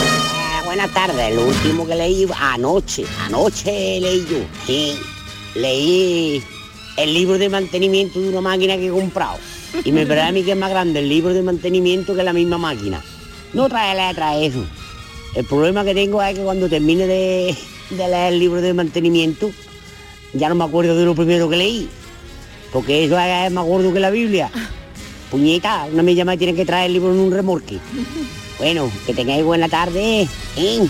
Ah, 0.00 0.62
buenas 0.64 0.90
tardes, 0.92 1.34
lo 1.34 1.46
último 1.46 1.86
que 1.86 1.94
leí 1.94 2.26
anoche, 2.40 3.04
anoche 3.26 4.00
leí 4.00 4.26
yo. 4.28 4.38
Leí 5.54 6.42
el 6.96 7.14
libro 7.14 7.38
de 7.38 7.48
mantenimiento 7.48 8.20
de 8.20 8.28
una 8.28 8.40
máquina 8.40 8.76
que 8.76 8.88
he 8.88 8.90
comprado. 8.90 9.38
Y 9.84 9.92
me 9.92 10.06
parece 10.06 10.26
a 10.26 10.32
mí 10.32 10.42
que 10.42 10.52
es 10.52 10.56
más 10.56 10.70
grande 10.70 10.98
el 11.00 11.08
libro 11.08 11.32
de 11.32 11.42
mantenimiento 11.42 12.14
que 12.14 12.22
la 12.22 12.32
misma 12.32 12.58
máquina. 12.58 13.02
No 13.52 13.68
trae 13.68 13.94
letra 13.96 14.36
eso. 14.36 14.64
El 15.34 15.44
problema 15.44 15.84
que 15.84 15.94
tengo 15.94 16.22
es 16.22 16.36
que 16.36 16.42
cuando 16.42 16.68
termine 16.68 17.06
de, 17.06 17.56
de 17.90 18.08
leer 18.08 18.32
el 18.32 18.38
libro 18.38 18.60
de 18.60 18.74
mantenimiento, 18.74 19.50
ya 20.32 20.48
no 20.48 20.54
me 20.54 20.64
acuerdo 20.64 20.96
de 20.96 21.04
lo 21.04 21.14
primero 21.14 21.48
que 21.48 21.56
leí. 21.56 21.88
Porque 22.72 23.04
eso 23.04 23.18
es 23.18 23.52
más 23.52 23.64
gordo 23.64 23.92
que 23.92 24.00
la 24.00 24.10
Biblia. 24.10 24.50
Puñeta, 25.30 25.86
una 25.92 26.02
me 26.02 26.14
llama 26.14 26.34
y 26.34 26.38
tiene 26.38 26.54
que 26.54 26.66
traer 26.66 26.86
el 26.86 26.94
libro 26.94 27.12
en 27.12 27.20
un 27.20 27.32
remorque. 27.32 27.78
Bueno, 28.58 28.90
que 29.06 29.14
tengáis 29.14 29.44
buena 29.44 29.68
tarde 29.68 30.28
¿eh? 30.56 30.88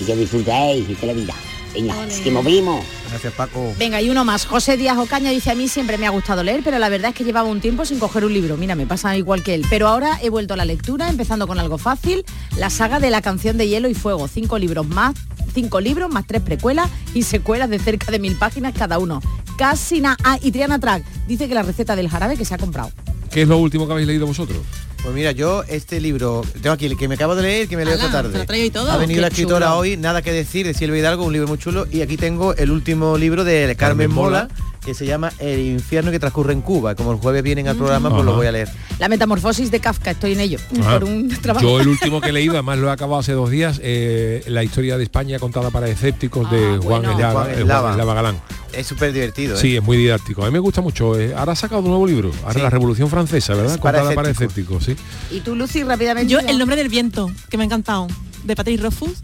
y 0.00 0.04
que 0.04 0.16
disfrutéis 0.16 1.00
de 1.00 1.06
la 1.06 1.12
vida. 1.12 1.34
Venga, 1.72 1.94
que 2.22 2.30
movimos. 2.30 2.84
Gracias, 3.08 3.32
Paco. 3.32 3.74
Venga, 3.78 4.00
y 4.02 4.10
uno 4.10 4.24
más. 4.24 4.46
José 4.46 4.76
Díaz 4.76 4.98
Ocaña 4.98 5.30
dice, 5.30 5.50
a 5.50 5.54
mí 5.54 5.68
siempre 5.68 5.98
me 5.98 6.06
ha 6.06 6.10
gustado 6.10 6.42
leer, 6.42 6.60
pero 6.62 6.78
la 6.78 6.88
verdad 6.88 7.10
es 7.10 7.16
que 7.16 7.24
llevaba 7.24 7.48
un 7.48 7.60
tiempo 7.60 7.84
sin 7.84 7.98
coger 7.98 8.24
un 8.24 8.32
libro. 8.32 8.56
Mira, 8.56 8.74
me 8.74 8.86
pasa 8.86 9.16
igual 9.16 9.42
que 9.42 9.54
él. 9.54 9.66
Pero 9.70 9.88
ahora 9.88 10.18
he 10.22 10.30
vuelto 10.30 10.54
a 10.54 10.56
la 10.56 10.64
lectura, 10.64 11.08
empezando 11.08 11.46
con 11.46 11.58
algo 11.58 11.78
fácil, 11.78 12.24
la 12.56 12.70
saga 12.70 13.00
de 13.00 13.10
la 13.10 13.22
canción 13.22 13.56
de 13.56 13.68
Hielo 13.68 13.88
y 13.88 13.94
Fuego. 13.94 14.28
Cinco 14.28 14.58
libros 14.58 14.86
más, 14.86 15.14
cinco 15.54 15.80
libros 15.80 16.10
más 16.10 16.26
tres 16.26 16.42
precuelas 16.42 16.90
y 17.14 17.22
secuelas 17.22 17.70
de 17.70 17.78
cerca 17.78 18.10
de 18.12 18.18
mil 18.18 18.36
páginas 18.36 18.74
cada 18.76 18.98
uno. 18.98 19.20
Casi 19.56 20.00
nada. 20.00 20.16
Ah, 20.22 20.38
y 20.40 20.52
Triana 20.52 20.78
Track 20.78 21.04
dice 21.26 21.48
que 21.48 21.54
la 21.54 21.62
receta 21.62 21.96
del 21.96 22.08
jarabe 22.08 22.36
que 22.36 22.44
se 22.44 22.54
ha 22.54 22.58
comprado. 22.58 22.90
¿Qué 23.30 23.42
es 23.42 23.48
lo 23.48 23.58
último 23.58 23.86
que 23.86 23.92
habéis 23.92 24.08
leído 24.08 24.26
vosotros? 24.26 24.58
Pues 25.02 25.14
mira, 25.14 25.32
yo 25.32 25.62
este 25.68 26.00
libro, 26.00 26.42
tengo 26.60 26.72
aquí 26.74 26.86
el 26.86 26.96
que 26.96 27.08
me 27.08 27.14
acabo 27.14 27.34
de 27.36 27.42
leer, 27.42 27.68
que 27.68 27.76
me 27.76 27.84
leo 27.84 27.94
esta 27.94 28.10
tarde. 28.10 28.36
lo 28.36 28.44
traigo 28.44 28.66
y 28.66 28.70
todo. 28.70 28.90
Ha 28.90 28.96
venido 28.96 29.18
Qué 29.18 29.20
la 29.22 29.28
escritora 29.28 29.66
chulo. 29.66 29.78
hoy, 29.78 29.96
nada 29.96 30.22
que 30.22 30.32
decir, 30.32 30.66
de 30.66 30.74
Silvia 30.74 30.98
Hidalgo, 30.98 31.24
un 31.24 31.32
libro 31.32 31.48
muy 31.48 31.56
chulo. 31.58 31.86
Y 31.90 32.02
aquí 32.02 32.16
tengo 32.16 32.54
el 32.54 32.70
último 32.70 33.16
libro 33.16 33.44
de 33.44 33.74
Carmen, 33.78 34.08
Carmen 34.08 34.10
Mola, 34.10 34.48
Mola. 34.50 34.77
Que 34.88 34.94
se 34.94 35.04
llama 35.04 35.30
El 35.38 35.60
infierno 35.60 36.10
que 36.10 36.18
transcurre 36.18 36.54
en 36.54 36.62
Cuba. 36.62 36.94
Como 36.94 37.12
el 37.12 37.18
jueves 37.18 37.42
vienen 37.42 37.68
al 37.68 37.76
programa, 37.76 38.08
pues 38.08 38.24
lo 38.24 38.34
voy 38.34 38.46
a 38.46 38.52
leer. 38.52 38.70
La 38.98 39.08
metamorfosis 39.08 39.70
de 39.70 39.80
Kafka, 39.80 40.12
estoy 40.12 40.32
en 40.32 40.40
ello. 40.40 40.58
Ah, 40.82 40.94
Por 40.98 41.04
un 41.04 41.28
trabajo. 41.42 41.66
Yo 41.66 41.78
el 41.80 41.88
último 41.88 42.22
que 42.22 42.30
he 42.30 42.32
leído, 42.32 42.54
además 42.54 42.78
lo 42.78 42.88
he 42.88 42.90
acabado 42.90 43.20
hace 43.20 43.32
dos 43.32 43.50
días, 43.50 43.80
eh, 43.82 44.42
la 44.46 44.64
historia 44.64 44.96
de 44.96 45.02
España 45.04 45.38
contada 45.38 45.70
para 45.70 45.88
escépticos 45.88 46.50
de 46.50 46.56
Ah, 46.58 46.78
Juan 46.82 47.02
bueno. 47.02 47.12
Eslava, 47.12 47.32
Juan 47.32 47.44
Juan 47.48 47.58
Eslava. 47.60 47.90
Eslava 47.90 48.14
Galán. 48.14 48.40
Es 48.72 48.86
súper 48.86 49.12
divertido. 49.12 49.56
¿eh? 49.56 49.60
Sí, 49.60 49.76
es 49.76 49.82
muy 49.82 49.98
didáctico. 49.98 50.42
A 50.42 50.46
mí 50.46 50.52
me 50.52 50.58
gusta 50.58 50.80
mucho. 50.80 51.18
eh. 51.20 51.34
Ahora 51.36 51.52
ha 51.52 51.56
sacado 51.56 51.82
un 51.82 51.88
nuevo 51.88 52.06
libro. 52.06 52.30
Ahora 52.42 52.54
Sí. 52.54 52.60
la 52.60 52.70
Revolución 52.70 53.10
Francesa, 53.10 53.54
¿verdad? 53.54 53.74
Es 53.74 53.78
para 53.80 53.98
Contada 53.98 54.14
para 54.14 54.30
escépticos. 54.30 54.88
escépticos, 54.88 55.06
sí. 55.28 55.36
Y 55.36 55.40
tú, 55.40 55.54
Lucy, 55.54 55.82
rápidamente. 55.84 56.32
Yo, 56.32 56.38
El 56.40 56.58
nombre 56.58 56.76
del 56.76 56.88
viento, 56.88 57.30
que 57.50 57.58
me 57.58 57.64
ha 57.64 57.66
encantado, 57.66 58.06
de 58.44 58.56
Patrick 58.56 58.80
Rothfuss. 58.80 59.22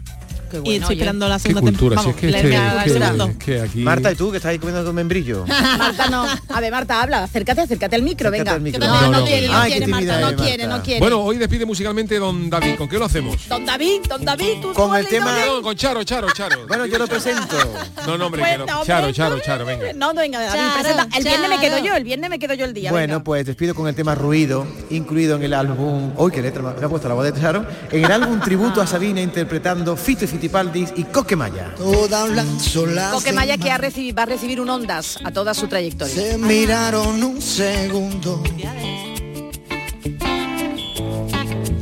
Qué 0.63 0.69
y 0.71 0.75
estoy 0.75 0.85
oye. 0.87 0.93
esperando 0.95 1.27
la 1.27 1.39
segunda 1.39 1.61
cultura, 1.61 1.97
si 2.01 2.05
temporada. 2.07 2.11
es 2.11 2.21
que, 2.21 2.27
este- 2.27 3.31
es 3.31 3.37
que- 3.37 3.61
aquí... 3.61 3.79
Marta, 3.81 4.11
¿y 4.11 4.15
tú 4.15 4.31
que 4.31 4.37
estás 4.37 4.49
ahí 4.51 4.59
comiendo 4.59 4.83
tu 4.85 4.93
membrillo? 4.93 5.45
Marta 5.77 6.09
no. 6.09 6.25
A 6.49 6.59
ver, 6.61 6.71
Marta, 6.71 7.01
habla. 7.01 7.23
Acércate, 7.23 7.61
acércate 7.61 7.95
al 7.95 8.01
micro, 8.01 8.29
Acércate 8.29 8.43
venga. 8.43 8.55
al 8.55 8.61
micro. 8.61 8.79
No, 8.85 9.01
No, 9.01 9.11
no, 9.11 9.19
no. 9.19 9.25
quiere, 9.25 9.47
no 9.47 9.57
Ay, 9.57 9.71
quiere, 9.71 9.87
Marta, 9.87 10.19
no 10.21 10.35
quiere, 10.35 10.63
Marta. 10.67 10.77
no 10.77 10.83
quiere. 10.83 10.99
Bueno, 10.99 11.19
hoy 11.21 11.37
despide 11.37 11.65
musicalmente 11.65 12.17
don 12.19 12.49
David. 12.49 12.75
¿Con 12.77 12.87
qué 12.89 12.97
lo 12.97 13.05
hacemos? 13.05 13.47
Don 13.47 13.65
David, 13.65 14.01
don 14.09 14.23
David, 14.25 14.53
tú 14.61 14.73
Con 14.73 14.95
el 14.95 15.07
tema- 15.07 15.35
con 15.61 15.75
Charo, 15.75 16.03
Charo, 16.03 16.27
Charo. 16.33 16.67
Bueno, 16.67 16.85
yo 16.85 16.97
lo 16.97 17.07
presento. 17.07 17.55
No, 18.07 18.17
no, 18.17 18.25
hombre, 18.27 18.41
Pues, 18.41 18.51
que 18.53 18.57
no. 18.59 18.63
hombre, 18.65 18.85
Charo, 18.87 19.11
Charo, 19.11 19.39
Charo, 19.39 19.65
venga. 19.65 19.93
No, 19.93 20.13
no, 20.13 20.21
venga, 20.21 20.39
David, 20.41 20.61
presenta. 20.81 21.07
El 21.17 21.23
viernes 21.23 21.49
me 21.49 21.59
quedo 21.59 21.77
yo, 21.79 21.95
el 21.95 22.03
viernes 22.03 22.29
me 22.29 22.39
quedo 22.39 22.53
yo 22.53 22.65
el 22.65 22.73
día. 22.73 22.91
Bueno, 22.91 23.23
pues 23.23 23.45
despido 23.45 23.73
con 23.75 23.87
el 23.87 23.95
tema 23.95 24.15
Ruido, 24.15 24.65
incluido 24.89 25.35
en 25.37 25.43
el 25.43 25.53
álbum... 25.53 26.11
Uy, 26.17 26.31
qué 26.31 26.41
letra 26.41 26.61
me 26.61 26.85
ha 26.85 26.89
puesto 26.89 27.07
la 27.07 27.13
voz 27.15 27.25
de 27.25 27.39
Charo. 27.39 27.65
En 27.91 28.03
el 28.05 28.11
álbum 28.11 28.39
Tributo 28.39 28.81
a 28.81 28.87
Sabina 28.87 29.21
interpretando 29.21 29.95
Fito 29.97 30.25
y 30.25 30.27
Fitipaldis 30.49 30.93
y 30.95 31.03
Coquemaya. 31.05 31.73
Coquemaya 33.11 33.57
que 33.57 33.71
ha 33.71 33.77
recibi- 33.79 34.15
va 34.15 34.23
a 34.23 34.25
recibir 34.27 34.61
un 34.61 34.69
Ondas 34.69 35.17
a 35.23 35.31
toda 35.31 35.55
su 35.55 35.67
trayectoria. 35.67 36.13
Se 36.13 36.37
miraron 36.37 37.23
un 37.23 37.41
segundo 37.41 38.43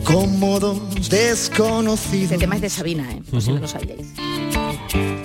como 0.06 0.60
dos 0.62 1.10
desconocidos. 1.10 2.32
Este 2.32 2.38
tema 2.38 2.56
es 2.56 2.62
de 2.62 2.70
Sabina, 2.70 3.12
¿eh? 3.12 3.22
Por 3.30 3.42
si 3.42 3.52
no 3.52 3.60
lo 3.60 3.68
sabíais. 3.68 4.08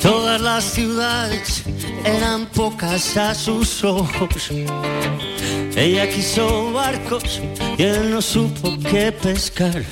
Todas 0.03 0.41
las 0.41 0.64
ciudades 0.64 1.62
eran 2.05 2.47
pocas 2.47 3.16
a 3.16 3.36
sus 3.36 3.84
ojos. 3.84 4.51
Ella 5.76 6.09
quiso 6.11 6.72
barcos 6.72 7.41
y 7.76 7.82
él 7.84 8.11
no 8.11 8.20
supo 8.20 8.76
qué 8.91 9.12
pescar. 9.12 9.84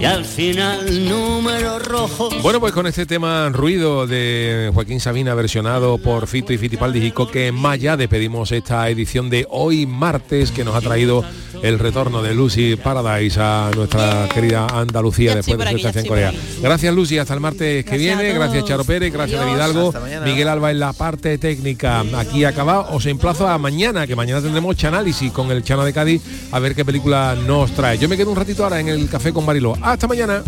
Y 0.00 0.04
al 0.06 0.24
final 0.24 1.08
números 1.10 1.86
rojos. 1.86 2.42
Bueno, 2.42 2.58
pues 2.58 2.72
con 2.72 2.86
este 2.86 3.04
tema 3.04 3.50
Ruido 3.50 4.06
de 4.06 4.70
Joaquín 4.72 4.98
Sabina 4.98 5.34
versionado 5.34 5.98
por 5.98 6.26
Fito 6.26 6.54
y 6.54 6.58
Fitipaldi 6.58 7.04
y 7.04 7.10
Coque 7.10 7.52
Maya 7.52 7.98
despedimos 7.98 8.50
esta 8.50 8.88
edición 8.88 9.28
de 9.28 9.46
hoy 9.50 9.84
martes 9.84 10.52
que 10.52 10.64
nos 10.64 10.74
ha 10.74 10.80
traído 10.80 11.22
el 11.62 11.78
retorno 11.78 12.22
de 12.22 12.34
Lucy 12.34 12.76
Paradise 12.76 13.38
a 13.38 13.70
nuestra 13.76 14.26
querida 14.32 14.66
Andalucía 14.66 15.34
después 15.34 15.58
de 15.58 15.70
su 15.70 15.76
estancia 15.76 16.00
en 16.00 16.06
Corea. 16.06 16.32
Gracias 16.62 16.94
Lucy, 16.94 17.18
hasta 17.18 17.34
el 17.34 17.40
martes 17.40 17.84
que 17.84 17.98
viene, 17.98 18.32
gracias 18.32 18.64
Charo 18.64 18.84
Pérez, 18.84 19.12
gracias 19.12 19.38
David 19.38 19.56
Hidalgo. 19.56 19.92
Miguel 20.24 20.48
Alba 20.48 20.70
en 20.70 20.80
la 20.80 20.94
parte 20.94 21.36
técnica. 21.36 22.02
Aquí 22.16 22.44
acaba, 22.44 22.90
os 22.92 23.04
emplazo 23.04 23.46
a 23.46 23.58
mañana, 23.58 24.06
que 24.06 24.16
mañana 24.16 24.40
tendremos 24.40 24.76
Chanálisis 24.76 25.30
con 25.32 25.50
el 25.50 25.62
Chana 25.62 25.84
de 25.84 25.92
Cádiz 25.92 26.22
a 26.52 26.58
ver 26.58 26.74
qué 26.74 26.86
película 26.86 27.36
nos 27.46 27.72
trae. 27.72 27.98
Yo 27.98 28.08
me 28.08 28.16
quedo 28.16 28.30
un 28.30 28.36
ratito 28.36 28.64
ahora 28.64 28.80
en 28.80 28.88
el 28.88 29.08
café 29.10 29.32
con 29.32 29.44
Mariló. 29.44 29.74
Hasta 29.90 30.06
mañana. 30.06 30.44